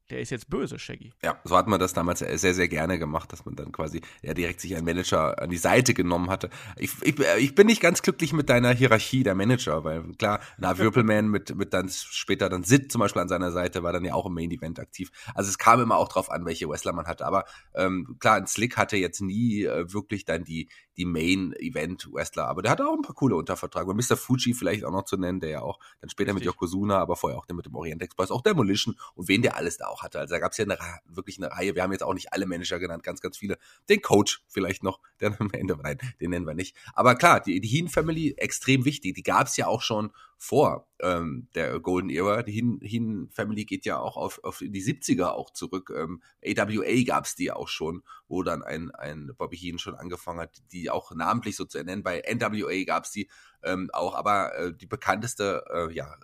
der 0.09 0.19
ist 0.19 0.29
jetzt 0.29 0.49
böse, 0.49 0.79
Shaggy. 0.79 1.13
Ja, 1.21 1.39
so 1.43 1.57
hat 1.57 1.67
man 1.67 1.79
das 1.79 1.93
damals 1.93 2.19
sehr, 2.19 2.53
sehr 2.53 2.67
gerne 2.67 2.97
gemacht, 2.97 3.31
dass 3.33 3.45
man 3.45 3.55
dann 3.55 3.71
quasi 3.71 4.01
ja 4.21 4.33
direkt 4.33 4.61
sich 4.61 4.75
einen 4.75 4.85
Manager 4.85 5.41
an 5.41 5.49
die 5.49 5.57
Seite 5.57 5.93
genommen 5.93 6.29
hatte. 6.29 6.49
Ich, 6.77 6.91
ich, 7.01 7.19
ich 7.19 7.55
bin 7.55 7.67
nicht 7.67 7.81
ganz 7.81 8.01
glücklich 8.01 8.31
mit 8.31 8.49
deiner 8.49 8.73
Hierarchie 8.73 9.23
der 9.23 9.35
Manager, 9.35 9.83
weil 9.83 10.03
klar, 10.13 10.39
na, 10.57 10.77
Wirbelman 10.77 11.27
mit, 11.27 11.55
mit 11.55 11.73
dann 11.73 11.89
später 11.89 12.49
dann 12.49 12.63
Sid 12.63 12.91
zum 12.91 12.99
Beispiel 12.99 13.21
an 13.21 13.27
seiner 13.27 13.51
Seite 13.51 13.83
war 13.83 13.91
dann 13.91 14.05
ja 14.05 14.13
auch 14.13 14.25
im 14.25 14.33
Main 14.33 14.51
Event 14.51 14.79
aktiv. 14.79 15.09
Also 15.35 15.49
es 15.49 15.57
kam 15.57 15.81
immer 15.81 15.97
auch 15.97 16.09
drauf 16.09 16.31
an, 16.31 16.45
welche 16.45 16.69
Wrestler 16.69 16.93
man 16.93 17.07
hatte. 17.07 17.25
Aber 17.25 17.45
ähm, 17.75 18.15
klar, 18.19 18.35
ein 18.35 18.47
Slick 18.47 18.77
hatte 18.77 18.97
jetzt 18.97 19.21
nie 19.21 19.63
äh, 19.63 19.91
wirklich 19.91 20.25
dann 20.25 20.43
die, 20.43 20.69
die 20.97 21.05
Main-Event-Wrestler, 21.05 22.47
aber 22.47 22.62
der 22.62 22.71
hatte 22.71 22.88
auch 22.88 22.93
ein 22.93 23.01
paar 23.01 23.15
coole 23.15 23.36
Untervertrag. 23.36 23.88
Und 23.88 23.97
Mr. 23.97 24.17
Fuji 24.17 24.53
vielleicht 24.53 24.83
auch 24.83 24.91
noch 24.91 25.03
zu 25.03 25.17
nennen, 25.17 25.39
der 25.39 25.49
ja 25.49 25.62
auch 25.62 25.79
dann 26.01 26.10
später 26.10 26.31
Richtig. 26.31 26.45
mit 26.47 26.53
Yokozuna, 26.53 26.97
aber 26.97 27.15
vorher 27.15 27.38
auch 27.38 27.47
mit 27.47 27.65
dem 27.65 27.75
Orient 27.75 28.01
Express, 28.01 28.31
auch 28.31 28.41
Demolition 28.41 28.95
und 29.15 29.27
wen 29.27 29.41
der 29.41 29.55
alles 29.55 29.77
da 29.77 29.88
auch 29.88 30.01
hatte. 30.01 30.19
Also 30.19 30.33
da 30.33 30.39
gab 30.39 30.51
es 30.51 30.57
ja 30.57 30.65
eine, 30.65 30.77
wirklich 31.05 31.38
eine 31.38 31.51
Reihe. 31.51 31.75
Wir 31.75 31.83
haben 31.83 31.91
jetzt 31.91 32.03
auch 32.03 32.13
nicht 32.13 32.33
alle 32.33 32.45
Manager 32.45 32.79
genannt, 32.79 33.03
ganz, 33.03 33.21
ganz 33.21 33.38
viele. 33.38 33.57
Den 33.89 34.01
Coach 34.01 34.43
vielleicht 34.47 34.83
noch, 34.83 34.99
der 35.19 35.39
am 35.39 35.49
Ende, 35.53 35.77
nein, 35.77 35.97
den 36.19 36.31
nennen 36.31 36.47
wir 36.47 36.55
nicht. 36.55 36.75
Aber 36.93 37.15
klar, 37.15 37.39
die, 37.39 37.62
die 37.62 37.67
Heen 37.67 37.89
Family 37.89 38.33
extrem 38.38 38.86
wichtig. 38.86 39.15
Die 39.15 39.23
gab 39.23 39.47
es 39.47 39.57
ja 39.57 39.67
auch 39.67 39.81
schon 39.81 40.12
vor 40.38 40.88
ähm, 41.00 41.47
der 41.56 41.80
Golden 41.80 42.10
Era. 42.10 42.43
Die 42.43 42.52
Heen, 42.52 42.80
Heen 42.82 43.30
Family 43.32 43.65
geht 43.65 43.86
ja 43.86 44.00
auch 44.00 44.17
auf, 44.17 44.43
auf 44.43 44.60
die 44.60 44.84
70er 44.84 45.30
auch 45.30 45.52
zurück. 45.52 45.91
Ähm, 45.95 46.21
AWA 46.45 47.04
gab 47.06 47.26
es 47.26 47.36
die 47.36 47.52
auch 47.52 47.67
schon, 47.67 48.04
wo 48.28 48.43
dann 48.43 48.63
ein, 48.63 48.91
ein 48.91 49.32
Bobby 49.38 49.58
Heen 49.58 49.80
schon 49.80 49.95
angefangen 49.95 50.39
hat, 50.39 50.62
die 50.71 50.89
auch 50.89 51.12
namentlich 51.12 51.56
so 51.56 51.65
zu 51.65 51.80
ernennen. 51.80 52.04
Bei 52.04 52.21
NWA 52.21 52.84
gab 52.86 53.06
es 53.06 53.12
die 53.12 53.30
ähm, 53.63 53.89
auch, 53.93 54.13
aber 54.15 54.56
äh, 54.56 54.73
die 54.73 54.86
bekannteste 54.86 55.63
äh, 55.73 55.93
ja, 55.93 56.15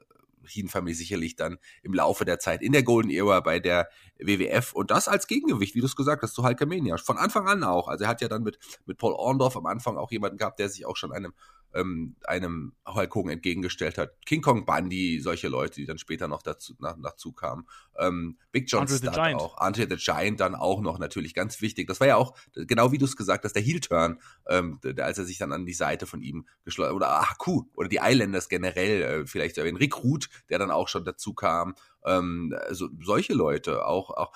Heen 0.46 0.68
Family 0.68 0.94
sicherlich 0.94 1.36
dann 1.36 1.58
im 1.82 1.94
Laufe 1.94 2.26
der 2.26 2.40
Zeit 2.40 2.62
in 2.62 2.72
der 2.72 2.84
Golden 2.84 3.10
Era 3.10 3.40
bei 3.40 3.60
der 3.60 3.90
WWF 4.20 4.74
und 4.74 4.92
das 4.92 5.08
als 5.08 5.28
Gegengewicht, 5.28 5.76
wie 5.76 5.80
du 5.80 5.86
es 5.86 5.96
gesagt 5.96 6.22
hast, 6.22 6.34
zu 6.34 6.44
Hulkamania. 6.44 6.98
Von 6.98 7.18
Anfang 7.18 7.48
an 7.48 7.64
auch. 7.64 7.88
Also 7.88 8.06
er 8.06 8.10
hat 8.10 8.22
ja 8.22 8.28
dann 8.28 8.44
mit, 8.44 8.60
mit 8.86 8.98
Paul 8.98 9.14
Orndorff 9.14 9.58
am 9.58 9.66
Anfang 9.66 9.98
auch 9.98 10.12
jemanden 10.12 10.38
gehabt, 10.38 10.60
der 10.60 10.70
sich 10.70 10.86
auch 10.86 10.98
schon 10.98 11.12
einem 11.12 11.34
ähm, 11.74 12.16
einem 12.26 12.74
Hulk 12.86 13.16
Hogan 13.16 13.32
entgegengestellt 13.34 13.98
hat. 13.98 14.14
King 14.26 14.42
Kong 14.42 14.66
Bundy, 14.66 15.20
solche 15.20 15.48
Leute, 15.48 15.76
die 15.76 15.86
dann 15.86 15.98
später 15.98 16.28
noch 16.28 16.42
dazu 16.42 16.76
nach, 16.80 16.96
dazu 17.02 17.32
kamen. 17.32 17.68
Ähm, 17.98 18.38
Big 18.52 18.72
John 18.72 18.82
Andre 18.82 18.98
Studd 18.98 19.18
auch. 19.36 19.58
Andre 19.58 19.88
the 19.90 19.96
Giant 19.98 20.40
dann 20.40 20.56
auch 20.56 20.82
noch 20.82 21.00
natürlich 21.00 21.34
ganz 21.34 21.62
wichtig. 21.62 21.88
Das 21.88 22.00
war 22.00 22.08
ja 22.08 22.16
auch, 22.16 22.36
genau 22.54 22.92
wie 22.92 22.98
du 22.98 23.06
es 23.06 23.16
gesagt 23.16 23.44
hast, 23.44 23.54
der 23.54 23.62
Heel-Turn, 23.62 24.20
ähm, 24.48 24.80
als 24.98 25.18
er 25.18 25.26
sich 25.26 25.38
dann 25.38 25.52
an 25.52 25.66
die 25.66 25.74
Seite 25.74 26.06
von 26.06 26.22
ihm 26.22 26.46
geschleudert 26.66 26.96
oder 26.96 27.30
Haku 27.30 27.64
oder 27.76 27.90
die 27.90 28.00
Islanders 28.02 28.50
generell, 28.50 29.02
äh, 29.02 29.26
vielleicht 29.26 29.58
ein 29.60 29.78
Recruit, 29.78 30.30
der 30.50 30.60
dann 30.60 30.72
auch 30.72 30.88
schon 30.88 31.06
dazu 31.06 31.34
kam. 31.34 31.76
Ähm, 32.06 32.56
so, 32.72 32.90
solche 33.02 33.34
Leute, 33.34 33.86
auch, 33.86 34.10
auch 34.12 34.34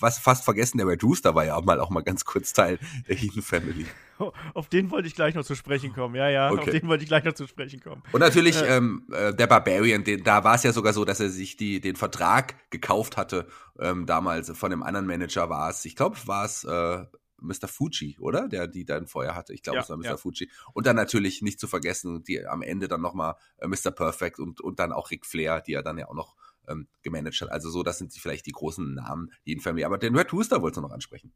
was 0.00 0.18
fast 0.18 0.44
vergessen, 0.44 0.78
der 0.78 0.86
Red 0.86 1.02
Rooster 1.02 1.34
war 1.34 1.44
ja 1.44 1.56
auch 1.56 1.64
mal 1.64 1.80
auch 1.80 1.90
mal 1.90 2.02
ganz 2.02 2.24
kurz 2.24 2.52
Teil 2.52 2.78
der 3.08 3.16
Heathen 3.16 3.42
Family. 3.42 3.86
Auf 4.54 4.68
den 4.68 4.90
wollte 4.90 5.06
ich 5.06 5.14
gleich 5.14 5.34
noch 5.36 5.44
zu 5.44 5.54
sprechen 5.54 5.92
kommen. 5.92 6.16
Ja, 6.16 6.28
ja, 6.28 6.50
okay. 6.50 6.60
auf 6.60 6.70
den 6.70 6.88
wollte 6.88 7.04
ich 7.04 7.08
gleich 7.08 7.22
noch 7.22 7.34
zu 7.34 7.46
sprechen 7.46 7.80
kommen. 7.80 8.02
Und 8.10 8.18
natürlich 8.18 8.60
äh, 8.60 8.76
ähm, 8.76 9.06
äh, 9.12 9.32
der 9.32 9.46
Barbarian, 9.46 10.02
den, 10.02 10.24
da 10.24 10.42
war 10.42 10.56
es 10.56 10.64
ja 10.64 10.72
sogar 10.72 10.92
so, 10.92 11.04
dass 11.04 11.20
er 11.20 11.30
sich 11.30 11.56
die, 11.56 11.80
den 11.80 11.94
Vertrag 11.94 12.56
gekauft 12.70 13.16
hatte. 13.16 13.46
Ähm, 13.78 14.06
damals 14.06 14.50
von 14.58 14.72
einem 14.72 14.82
anderen 14.82 15.06
Manager 15.06 15.48
war 15.48 15.70
es, 15.70 15.84
ich 15.84 15.94
glaube, 15.94 16.16
war 16.26 16.44
es 16.44 16.64
äh, 16.64 17.04
Mr. 17.40 17.68
Fuji, 17.68 18.16
oder? 18.18 18.48
Der 18.48 18.66
die 18.66 18.84
dann 18.84 19.06
vorher 19.06 19.34
hatte. 19.34 19.54
Ich 19.54 19.62
glaube, 19.62 19.76
ja, 19.76 19.82
es 19.82 19.90
war 19.90 19.96
Mr. 19.96 20.04
Ja. 20.04 20.16
Fuji. 20.16 20.50
Und 20.72 20.86
dann 20.86 20.96
natürlich 20.96 21.42
nicht 21.42 21.60
zu 21.60 21.68
vergessen, 21.68 22.24
die 22.24 22.44
am 22.46 22.62
Ende 22.62 22.88
dann 22.88 23.00
nochmal 23.00 23.36
äh, 23.58 23.68
Mr. 23.68 23.90
Perfect 23.90 24.38
und, 24.38 24.60
und 24.60 24.80
dann 24.80 24.92
auch 24.92 25.10
Ric 25.10 25.26
Flair, 25.26 25.60
die 25.60 25.74
er 25.74 25.82
dann 25.82 25.98
ja 25.98 26.08
auch 26.08 26.14
noch 26.14 26.34
ähm, 26.68 26.88
gemanagt 27.02 27.40
hat. 27.40 27.50
Also 27.50 27.70
so, 27.70 27.82
das 27.82 27.98
sind 27.98 28.12
vielleicht 28.12 28.46
die 28.46 28.52
großen 28.52 28.94
Namen, 28.94 29.32
die 29.46 29.52
in 29.52 29.60
Family. 29.60 29.84
Aber 29.84 29.98
den 29.98 30.16
Red 30.16 30.32
Rooster 30.32 30.62
wolltest 30.62 30.78
du 30.78 30.82
noch 30.82 30.92
ansprechen. 30.92 31.32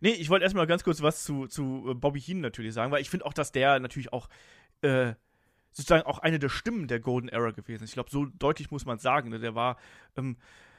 Nee, 0.00 0.10
ich 0.10 0.30
wollte 0.30 0.44
erstmal 0.44 0.66
ganz 0.66 0.84
kurz 0.84 1.02
was 1.02 1.24
zu, 1.24 1.46
zu 1.46 1.86
äh, 1.90 1.94
Bobby 1.94 2.20
Heenan 2.20 2.42
natürlich 2.42 2.74
sagen, 2.74 2.90
weil 2.90 3.02
ich 3.02 3.10
finde 3.10 3.26
auch, 3.26 3.32
dass 3.32 3.52
der 3.52 3.78
natürlich 3.78 4.12
auch 4.12 4.28
äh, 4.80 5.14
sozusagen 5.72 6.06
auch 6.06 6.18
eine 6.18 6.38
der 6.38 6.48
Stimmen 6.48 6.88
der 6.88 7.00
Golden 7.00 7.28
Era 7.28 7.50
gewesen 7.50 7.84
ist. 7.84 7.90
Ich 7.90 7.94
glaube, 7.94 8.10
so 8.10 8.26
deutlich 8.26 8.70
muss 8.70 8.84
man 8.84 8.98
sagen. 8.98 9.30
Ne? 9.30 9.38
Der 9.38 9.54
war 9.54 9.78
ähm, 10.16 10.36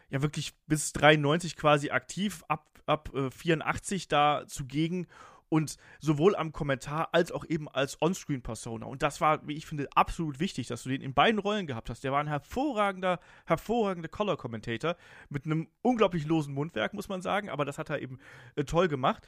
ja 0.10 0.22
wirklich 0.22 0.54
bis 0.68 0.94
93 0.94 1.56
quasi 1.56 1.90
aktiv, 1.90 2.44
ab, 2.48 2.68
ab 2.86 3.12
äh, 3.16 3.32
84 3.32 4.08
da 4.08 4.44
zugegen 4.48 5.08
und 5.54 5.78
sowohl 6.00 6.36
am 6.36 6.52
Kommentar 6.52 7.10
als 7.12 7.32
auch 7.32 7.46
eben 7.46 7.70
als 7.70 8.02
On-Screen-Persona. 8.02 8.88
Und 8.88 9.04
das 9.04 9.22
war, 9.22 9.48
wie 9.48 9.54
ich 9.54 9.68
finde, 9.68 9.88
absolut 9.94 10.40
wichtig, 10.40 10.66
dass 10.66 10.82
du 10.82 10.90
den 10.90 11.02
in 11.02 11.14
beiden 11.14 11.40
Rollen 11.40 11.68
gehabt 11.68 11.92
hast. 11.92 12.04
Der 12.04 12.12
war 12.12 12.20
ein 12.20 12.28
hervorragender, 12.28 13.20
hervorragender 13.46 14.10
Color-Commentator 14.10 14.96
mit 15.30 15.46
einem 15.46 15.68
unglaublich 15.84 16.26
losen 16.26 16.56
Mundwerk, 16.56 16.96
muss 16.96 17.08
man 17.08 17.22
sagen, 17.22 17.52
aber 17.52 17.66
das 17.66 17.78
hat 17.78 17.92
er 17.92 18.02
eben 18.02 18.18
äh, 18.56 18.64
toll 18.64 18.88
gemacht. 18.88 19.28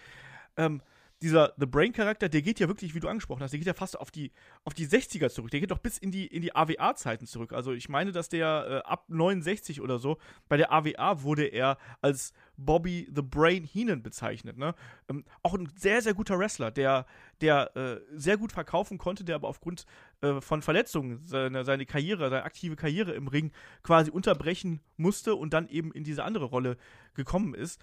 Ähm, 0.57 0.81
dieser 1.21 1.53
The 1.57 1.65
Brain-Charakter, 1.65 2.27
der 2.27 2.41
geht 2.41 2.59
ja 2.59 2.67
wirklich, 2.67 2.93
wie 2.93 2.99
du 2.99 3.07
angesprochen 3.07 3.41
hast, 3.41 3.51
der 3.51 3.59
geht 3.59 3.67
ja 3.67 3.73
fast 3.73 3.99
auf 3.99 4.11
die, 4.11 4.31
auf 4.63 4.73
die 4.73 4.87
60er 4.87 5.29
zurück. 5.29 5.49
Der 5.51 5.59
geht 5.59 5.71
doch 5.71 5.79
bis 5.79 5.97
in 5.97 6.11
die, 6.11 6.27
in 6.27 6.41
die 6.41 6.55
AWA-Zeiten 6.55 7.25
zurück. 7.25 7.53
Also 7.53 7.71
ich 7.71 7.87
meine, 7.87 8.11
dass 8.11 8.27
der 8.29 8.83
äh, 8.85 8.89
ab 8.89 9.05
69 9.07 9.81
oder 9.81 9.97
so, 9.97 10.17
bei 10.49 10.57
der 10.57 10.71
AWA 10.71 11.23
wurde 11.23 11.45
er 11.45 11.77
als 12.01 12.33
Bobby 12.57 13.07
the 13.13 13.21
Brain 13.21 13.63
Heenan 13.63 14.03
bezeichnet. 14.03 14.57
Ne? 14.57 14.75
Ähm, 15.09 15.23
auch 15.41 15.53
ein 15.53 15.71
sehr, 15.77 16.01
sehr 16.01 16.13
guter 16.13 16.37
Wrestler, 16.37 16.71
der, 16.71 17.05
der 17.39 17.75
äh, 17.75 18.01
sehr 18.11 18.37
gut 18.37 18.51
verkaufen 18.51 18.97
konnte, 18.97 19.23
der 19.23 19.35
aber 19.35 19.47
aufgrund 19.47 19.85
äh, 20.21 20.41
von 20.41 20.61
Verletzungen 20.61 21.21
seine, 21.25 21.63
seine 21.63 21.85
Karriere, 21.85 22.29
seine 22.29 22.43
aktive 22.43 22.75
Karriere 22.75 23.13
im 23.13 23.27
Ring 23.27 23.51
quasi 23.83 24.11
unterbrechen 24.11 24.81
musste 24.97 25.35
und 25.35 25.53
dann 25.53 25.67
eben 25.69 25.91
in 25.93 26.03
diese 26.03 26.23
andere 26.23 26.45
Rolle 26.45 26.77
gekommen 27.13 27.53
ist 27.53 27.79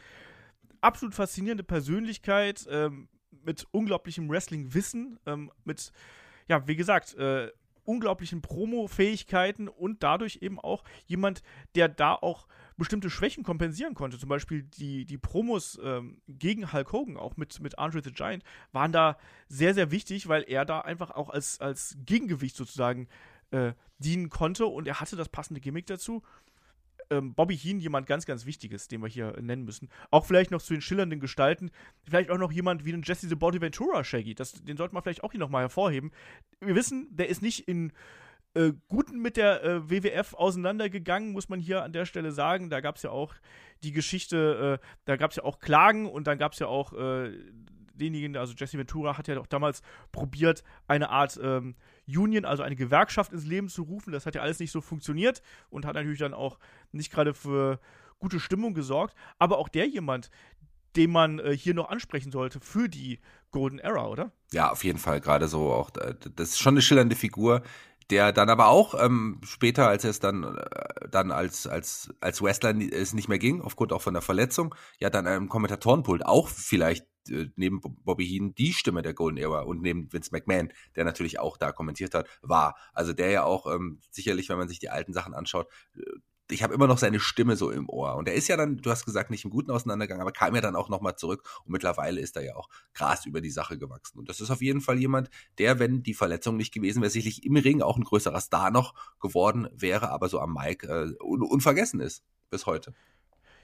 absolut 0.83 1.15
faszinierende 1.15 1.63
Persönlichkeit, 1.63 2.67
ähm, 2.69 3.09
mit 3.45 3.67
unglaublichem 3.71 4.29
Wrestling-Wissen, 4.29 5.19
ähm, 5.27 5.51
mit, 5.65 5.93
ja, 6.49 6.67
wie 6.67 6.77
gesagt, 6.77 7.15
äh, 7.15 7.51
unglaublichen 7.85 8.43
Promo-Fähigkeiten 8.43 9.69
und 9.69 10.03
dadurch 10.03 10.39
eben 10.41 10.61
auch 10.61 10.85
jemand, 11.07 11.43
der 11.75 11.89
da 11.89 12.15
auch 12.15 12.47
bestimmte 12.77 13.11
Schwächen 13.11 13.45
kompensieren 13.45 13.95
konnte. 13.95 14.19
Zum 14.19 14.29
Beispiel 14.29 14.63
die, 14.63 15.05
die 15.05 15.19
Promos 15.19 15.79
ähm, 15.83 16.21
gegen 16.29 16.73
Hulk 16.73 16.93
Hogan, 16.93 17.17
auch 17.17 17.37
mit, 17.37 17.61
mit 17.61 17.79
Andre 17.79 18.03
the 18.03 18.13
Giant, 18.13 18.45
waren 18.73 18.93
da 18.93 19.19
sehr, 19.49 19.75
sehr 19.75 19.91
wichtig, 19.91 20.29
weil 20.29 20.45
er 20.47 20.65
da 20.65 20.81
einfach 20.81 21.11
auch 21.11 21.31
als, 21.31 21.61
als 21.61 21.97
Gegengewicht 22.05 22.57
sozusagen 22.57 23.09
äh, 23.51 23.73
dienen 23.99 24.31
konnte 24.31 24.67
und 24.67 24.87
er 24.89 25.01
hatte 25.01 25.17
das 25.17 25.29
passende 25.29 25.61
Gimmick 25.61 25.87
dazu 25.87 26.23
ähm, 27.13 27.35
Bobby 27.35 27.57
Heen 27.57 27.79
jemand 27.79 28.07
ganz, 28.07 28.27
ganz 28.27 28.47
Wichtiges, 28.47 28.89
den 28.89 29.03
wir 29.03 29.09
hier 29.09 29.41
nennen 29.41 29.65
müssen. 29.65 29.89
Auch 30.11 30.25
vielleicht 30.25 30.51
noch 30.51 30.63
zu 30.63 30.73
den 30.73 30.81
schillernden 30.81 31.21
Gestalten. 31.21 31.71
Vielleicht 32.05 32.31
auch 32.31 32.39
noch 32.39 32.53
jemand 32.53 32.85
wie 32.85 32.93
den 32.93 33.03
Jesse 33.03 33.29
the 33.29 33.35
Body 33.35 33.61
Ventura 33.61 34.03
Shaggy. 34.03 34.35
Das, 34.35 34.53
den 34.53 34.77
sollte 34.77 34.95
man 34.95 35.03
vielleicht 35.03 35.23
auch 35.23 35.33
hier 35.33 35.41
nochmal 35.41 35.63
hervorheben. 35.63 36.11
Wir 36.61 36.75
wissen, 36.75 37.09
der 37.11 37.29
ist 37.29 37.43
nicht 37.43 37.69
in 37.69 37.93
äh, 38.55 38.73
Guten 38.89 39.21
mit 39.21 39.37
der 39.37 39.63
äh, 39.65 39.91
WWF 39.91 40.35
auseinandergegangen, 40.35 41.33
muss 41.33 41.49
man 41.49 41.61
hier 41.61 41.83
an 41.83 41.93
der 41.93 42.07
Stelle 42.07 42.33
sagen. 42.33 42.71
Da 42.71 42.81
gab 42.81 42.97
es 42.97 43.03
ja 43.03 43.11
auch 43.11 43.35
die 43.83 43.93
Geschichte, 43.93 44.81
äh, 44.81 44.87
da 45.05 45.17
gab 45.17 45.31
es 45.31 45.37
ja 45.37 45.45
auch 45.45 45.59
Klagen 45.59 46.09
und 46.09 46.27
dann 46.27 46.39
gab 46.39 46.53
es 46.53 46.59
ja 46.59 46.67
auch 46.67 46.93
äh, 46.93 47.33
denjenigen, 48.03 48.37
also 48.37 48.55
Jesse 48.55 48.79
Ventura 48.79 49.17
hat 49.17 49.29
ja 49.29 49.39
auch 49.39 49.47
damals 49.47 49.83
probiert, 50.11 50.63
eine 50.89 51.11
Art 51.11 51.39
ähm, 51.43 51.75
Union, 52.07 52.45
also 52.45 52.63
eine 52.63 52.77
Gewerkschaft 52.77 53.33
ins 53.33 53.47
Leben 53.47 53.69
zu 53.69 53.83
rufen. 53.83 54.13
Das 54.13 54.27
hat 54.27 54.35
ja 54.35 54.43
alles 54.43 54.59
nicht 54.59 54.73
so 54.73 54.81
funktioniert 54.81 55.43
und 55.71 55.87
hat 55.87 55.95
natürlich 55.95 56.19
dann 56.19 56.35
auch 56.35 56.59
nicht 56.91 57.13
gerade 57.13 57.35
für 57.35 57.79
gute 58.19 58.41
Stimmung 58.41 58.75
gesorgt. 58.75 59.15
Aber 59.39 59.59
auch 59.59 59.69
der 59.69 59.87
jemand, 59.87 60.31
den 60.97 61.11
man 61.11 61.39
äh, 61.39 61.57
hier 61.57 61.75
noch 61.75 61.89
ansprechen 61.89 62.33
sollte 62.33 62.61
für 62.61 62.89
die 62.89 63.21
Golden 63.51 63.79
Era, 63.79 64.07
oder? 64.09 64.33
Ja, 64.53 64.71
auf 64.71 64.85
jeden 64.85 64.99
Fall. 64.99 65.21
Gerade 65.21 65.49
so 65.49 65.73
auch, 65.73 65.91
äh, 65.97 66.15
das 66.37 66.51
ist 66.51 66.59
schon 66.59 66.75
eine 66.75 66.83
schillernde 66.83 67.17
Figur, 67.17 67.63
der 68.13 68.31
dann 68.31 68.51
aber 68.51 68.69
auch 68.69 68.95
ähm, 69.03 69.41
später, 69.43 69.89
als 69.89 70.05
es 70.05 70.21
dann, 70.21 70.45
äh, 70.45 71.09
dann 71.11 71.31
als, 71.31 71.67
als, 71.67 72.11
als 72.21 72.43
Wrestler 72.43 72.77
es 72.77 73.15
nicht 73.15 73.31
mehr 73.31 73.39
ging, 73.39 73.63
aufgrund 73.63 73.91
auch 73.91 74.03
von 74.03 74.13
der 74.13 74.23
Verletzung, 74.23 74.75
ja 74.99 75.09
dann 75.09 75.27
einem 75.27 75.49
Kommentatorenpult 75.49 76.27
auch 76.27 76.49
vielleicht 76.49 77.07
äh, 77.31 77.47
neben 77.57 77.81
Bobby 77.81 78.27
Heen 78.27 78.55
die 78.55 78.75
Stimme 78.75 79.01
der 79.01 79.15
Golden 79.15 79.39
Era 79.39 79.63
und 79.63 79.81
neben 79.81 80.13
Vince 80.13 80.29
McMahon, 80.31 80.75
der 80.95 81.07
natürlich 81.07 81.39
auch 81.39 81.57
da 81.57 81.73
kommentiert 81.73 82.13
hat, 82.13 82.29
war. 82.43 82.77
Also 82.93 83.15
der 83.15 83.31
ja 83.31 83.45
auch 83.45 83.67
ähm, 83.73 83.99
sicherlich, 84.11 84.51
wenn 84.51 84.59
man 84.59 84.69
sich 84.69 84.79
die 84.79 84.91
alten 84.91 85.15
Sachen 85.15 85.33
anschaut, 85.33 85.69
äh, 85.97 86.03
ich 86.53 86.63
habe 86.63 86.75
immer 86.75 86.87
noch 86.87 86.99
seine 86.99 87.21
Stimme 87.21 87.57
so 87.57 87.71
im 87.71 87.89
Ohr. 87.89 88.17
Und 88.17 88.29
er 88.29 88.35
ist 88.35 88.49
ja 88.49 88.57
dann, 88.57 88.77
du 88.77 88.91
hast 88.91 89.05
gesagt, 89.05 89.31
nicht 89.31 89.45
im 89.45 89.51
guten 89.51 89.71
Auseinandergang, 89.71 90.21
aber 90.21 90.33
kam 90.33 90.55
ja 90.55 90.61
dann 90.61 90.77
auch 90.77 90.89
nochmal 90.89 91.17
zurück 91.17 91.43
und 91.65 91.73
mittlerweile 91.73 92.21
ist 92.21 92.37
er 92.37 92.45
ja 92.45 92.57
auch 92.57 92.69
Gras 92.95 93.27
über 93.27 93.41
die 93.41 93.51
Sache 93.51 93.79
gewachsen. 93.79 94.19
Und 94.19 94.29
das 94.29 94.41
ist 94.41 94.51
auf 94.51 94.63
jeden 94.63 94.81
Fall 94.81 94.99
jemand, 94.99 95.31
der, 95.59 95.79
wenn 95.79 96.03
die 96.03 96.15
Verletzung 96.15 96.57
nicht 96.57 96.73
gewesen 96.73 97.03
wäre, 97.03 97.11
sicherlich 97.11 97.45
im 97.45 97.57
Ring 97.57 97.83
auch 97.83 97.97
ein 97.97 98.05
größerer 98.05 98.41
Star 98.41 98.71
noch 98.71 98.95
geworden 99.21 99.69
wäre, 99.73 100.11
aber 100.11 100.29
so 100.29 100.41
am 100.41 100.55
Mike 100.55 100.87
äh, 100.87 101.23
un 101.23 101.43
unvergessen 101.43 102.01
ist 102.01 102.23
bis 102.51 102.67
heute. 102.67 102.95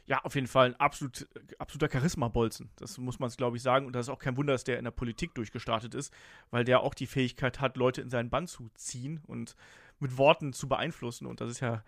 Ja, 0.08 0.24
auf 0.24 0.34
jeden 0.34 0.46
Fall 0.46 0.68
ein 0.68 0.76
absolut, 0.76 1.28
absoluter 1.58 1.92
Charisma-Bolzen. 1.92 2.70
Das 2.76 2.96
muss 2.96 3.18
man, 3.18 3.28
glaube 3.28 3.58
ich, 3.58 3.62
sagen. 3.62 3.84
Und 3.84 3.92
das 3.92 4.06
ist 4.06 4.10
auch 4.10 4.18
kein 4.18 4.38
Wunder, 4.38 4.54
dass 4.54 4.64
der 4.64 4.78
in 4.78 4.84
der 4.84 4.90
Politik 4.90 5.34
durchgestartet 5.34 5.94
ist, 5.94 6.14
weil 6.50 6.64
der 6.64 6.80
auch 6.80 6.94
die 6.94 7.06
Fähigkeit 7.06 7.60
hat, 7.60 7.76
Leute 7.76 8.00
in 8.00 8.08
seinen 8.08 8.30
Bann 8.30 8.46
zu 8.46 8.70
ziehen 8.74 9.20
und 9.26 9.54
mit 9.98 10.16
Worten 10.16 10.54
zu 10.54 10.66
beeinflussen. 10.66 11.26
Und 11.26 11.42
das 11.42 11.50
ist 11.50 11.60
ja 11.60 11.84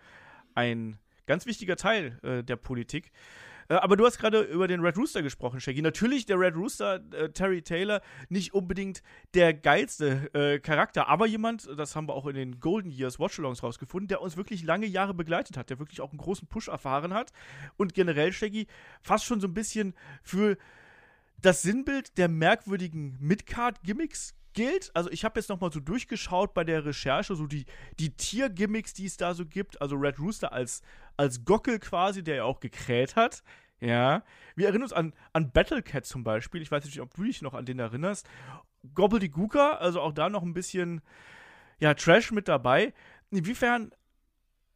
ein 0.55 0.97
ganz 1.25 1.45
wichtiger 1.45 1.75
Teil 1.75 2.19
äh, 2.23 2.43
der 2.43 2.55
Politik. 2.55 3.11
Äh, 3.71 3.75
aber 3.75 3.95
du 3.95 4.05
hast 4.05 4.17
gerade 4.19 4.41
über 4.41 4.67
den 4.67 4.81
Red 4.81 4.97
Rooster 4.97 5.21
gesprochen, 5.21 5.61
Shaggy. 5.61 5.81
Natürlich 5.81 6.25
der 6.25 6.37
Red 6.37 6.55
Rooster, 6.55 6.99
äh, 7.13 7.29
Terry 7.29 7.61
Taylor, 7.61 8.01
nicht 8.27 8.53
unbedingt 8.53 9.01
der 9.33 9.53
geilste 9.53 10.29
äh, 10.33 10.59
Charakter, 10.59 11.07
aber 11.07 11.25
jemand, 11.25 11.69
das 11.77 11.95
haben 11.95 12.09
wir 12.09 12.13
auch 12.13 12.27
in 12.27 12.35
den 12.35 12.59
Golden 12.59 12.91
Years 12.91 13.17
Watchalongs 13.17 13.63
rausgefunden, 13.63 14.09
der 14.09 14.21
uns 14.21 14.35
wirklich 14.35 14.63
lange 14.63 14.87
Jahre 14.87 15.13
begleitet 15.13 15.55
hat, 15.55 15.69
der 15.69 15.79
wirklich 15.79 16.01
auch 16.01 16.09
einen 16.09 16.19
großen 16.19 16.47
Push 16.49 16.67
erfahren 16.67 17.13
hat 17.13 17.31
und 17.77 17.93
generell, 17.93 18.33
Shaggy, 18.33 18.67
fast 19.01 19.23
schon 19.23 19.39
so 19.39 19.47
ein 19.47 19.53
bisschen 19.53 19.93
für 20.21 20.57
das 21.41 21.61
Sinnbild 21.61 22.17
der 22.17 22.27
merkwürdigen 22.27 23.17
Midcard-Gimmicks 23.19 24.35
gilt. 24.53 24.91
Also 24.93 25.09
ich 25.11 25.23
habe 25.23 25.39
jetzt 25.39 25.49
noch 25.49 25.59
mal 25.59 25.71
so 25.71 25.79
durchgeschaut 25.79 26.53
bei 26.53 26.63
der 26.63 26.85
Recherche, 26.85 27.35
so 27.35 27.47
die, 27.47 27.65
die 27.99 28.15
Tier-Gimmicks, 28.15 28.93
die 28.93 29.05
es 29.05 29.17
da 29.17 29.33
so 29.33 29.45
gibt. 29.45 29.81
Also 29.81 29.95
Red 29.95 30.19
Rooster 30.19 30.51
als, 30.51 30.81
als 31.17 31.45
Gockel 31.45 31.79
quasi, 31.79 32.23
der 32.23 32.35
ja 32.35 32.43
auch 32.43 32.59
gekräht 32.59 33.15
hat. 33.15 33.43
Ja. 33.79 34.23
Wir 34.55 34.67
erinnern 34.67 34.83
uns 34.83 34.93
an, 34.93 35.13
an 35.33 35.51
Battlecat 35.51 36.05
zum 36.05 36.23
Beispiel. 36.23 36.61
Ich 36.61 36.71
weiß 36.71 36.85
nicht, 36.85 37.01
ob 37.01 37.13
du 37.15 37.23
dich 37.23 37.41
noch 37.41 37.53
an 37.53 37.65
den 37.65 37.79
erinnerst. 37.79 38.29
Gobbledygooker, 38.93 39.81
also 39.81 40.01
auch 40.01 40.13
da 40.13 40.29
noch 40.29 40.43
ein 40.43 40.53
bisschen 40.53 41.01
ja, 41.79 41.93
Trash 41.93 42.31
mit 42.31 42.47
dabei. 42.47 42.93
inwiefern 43.31 43.91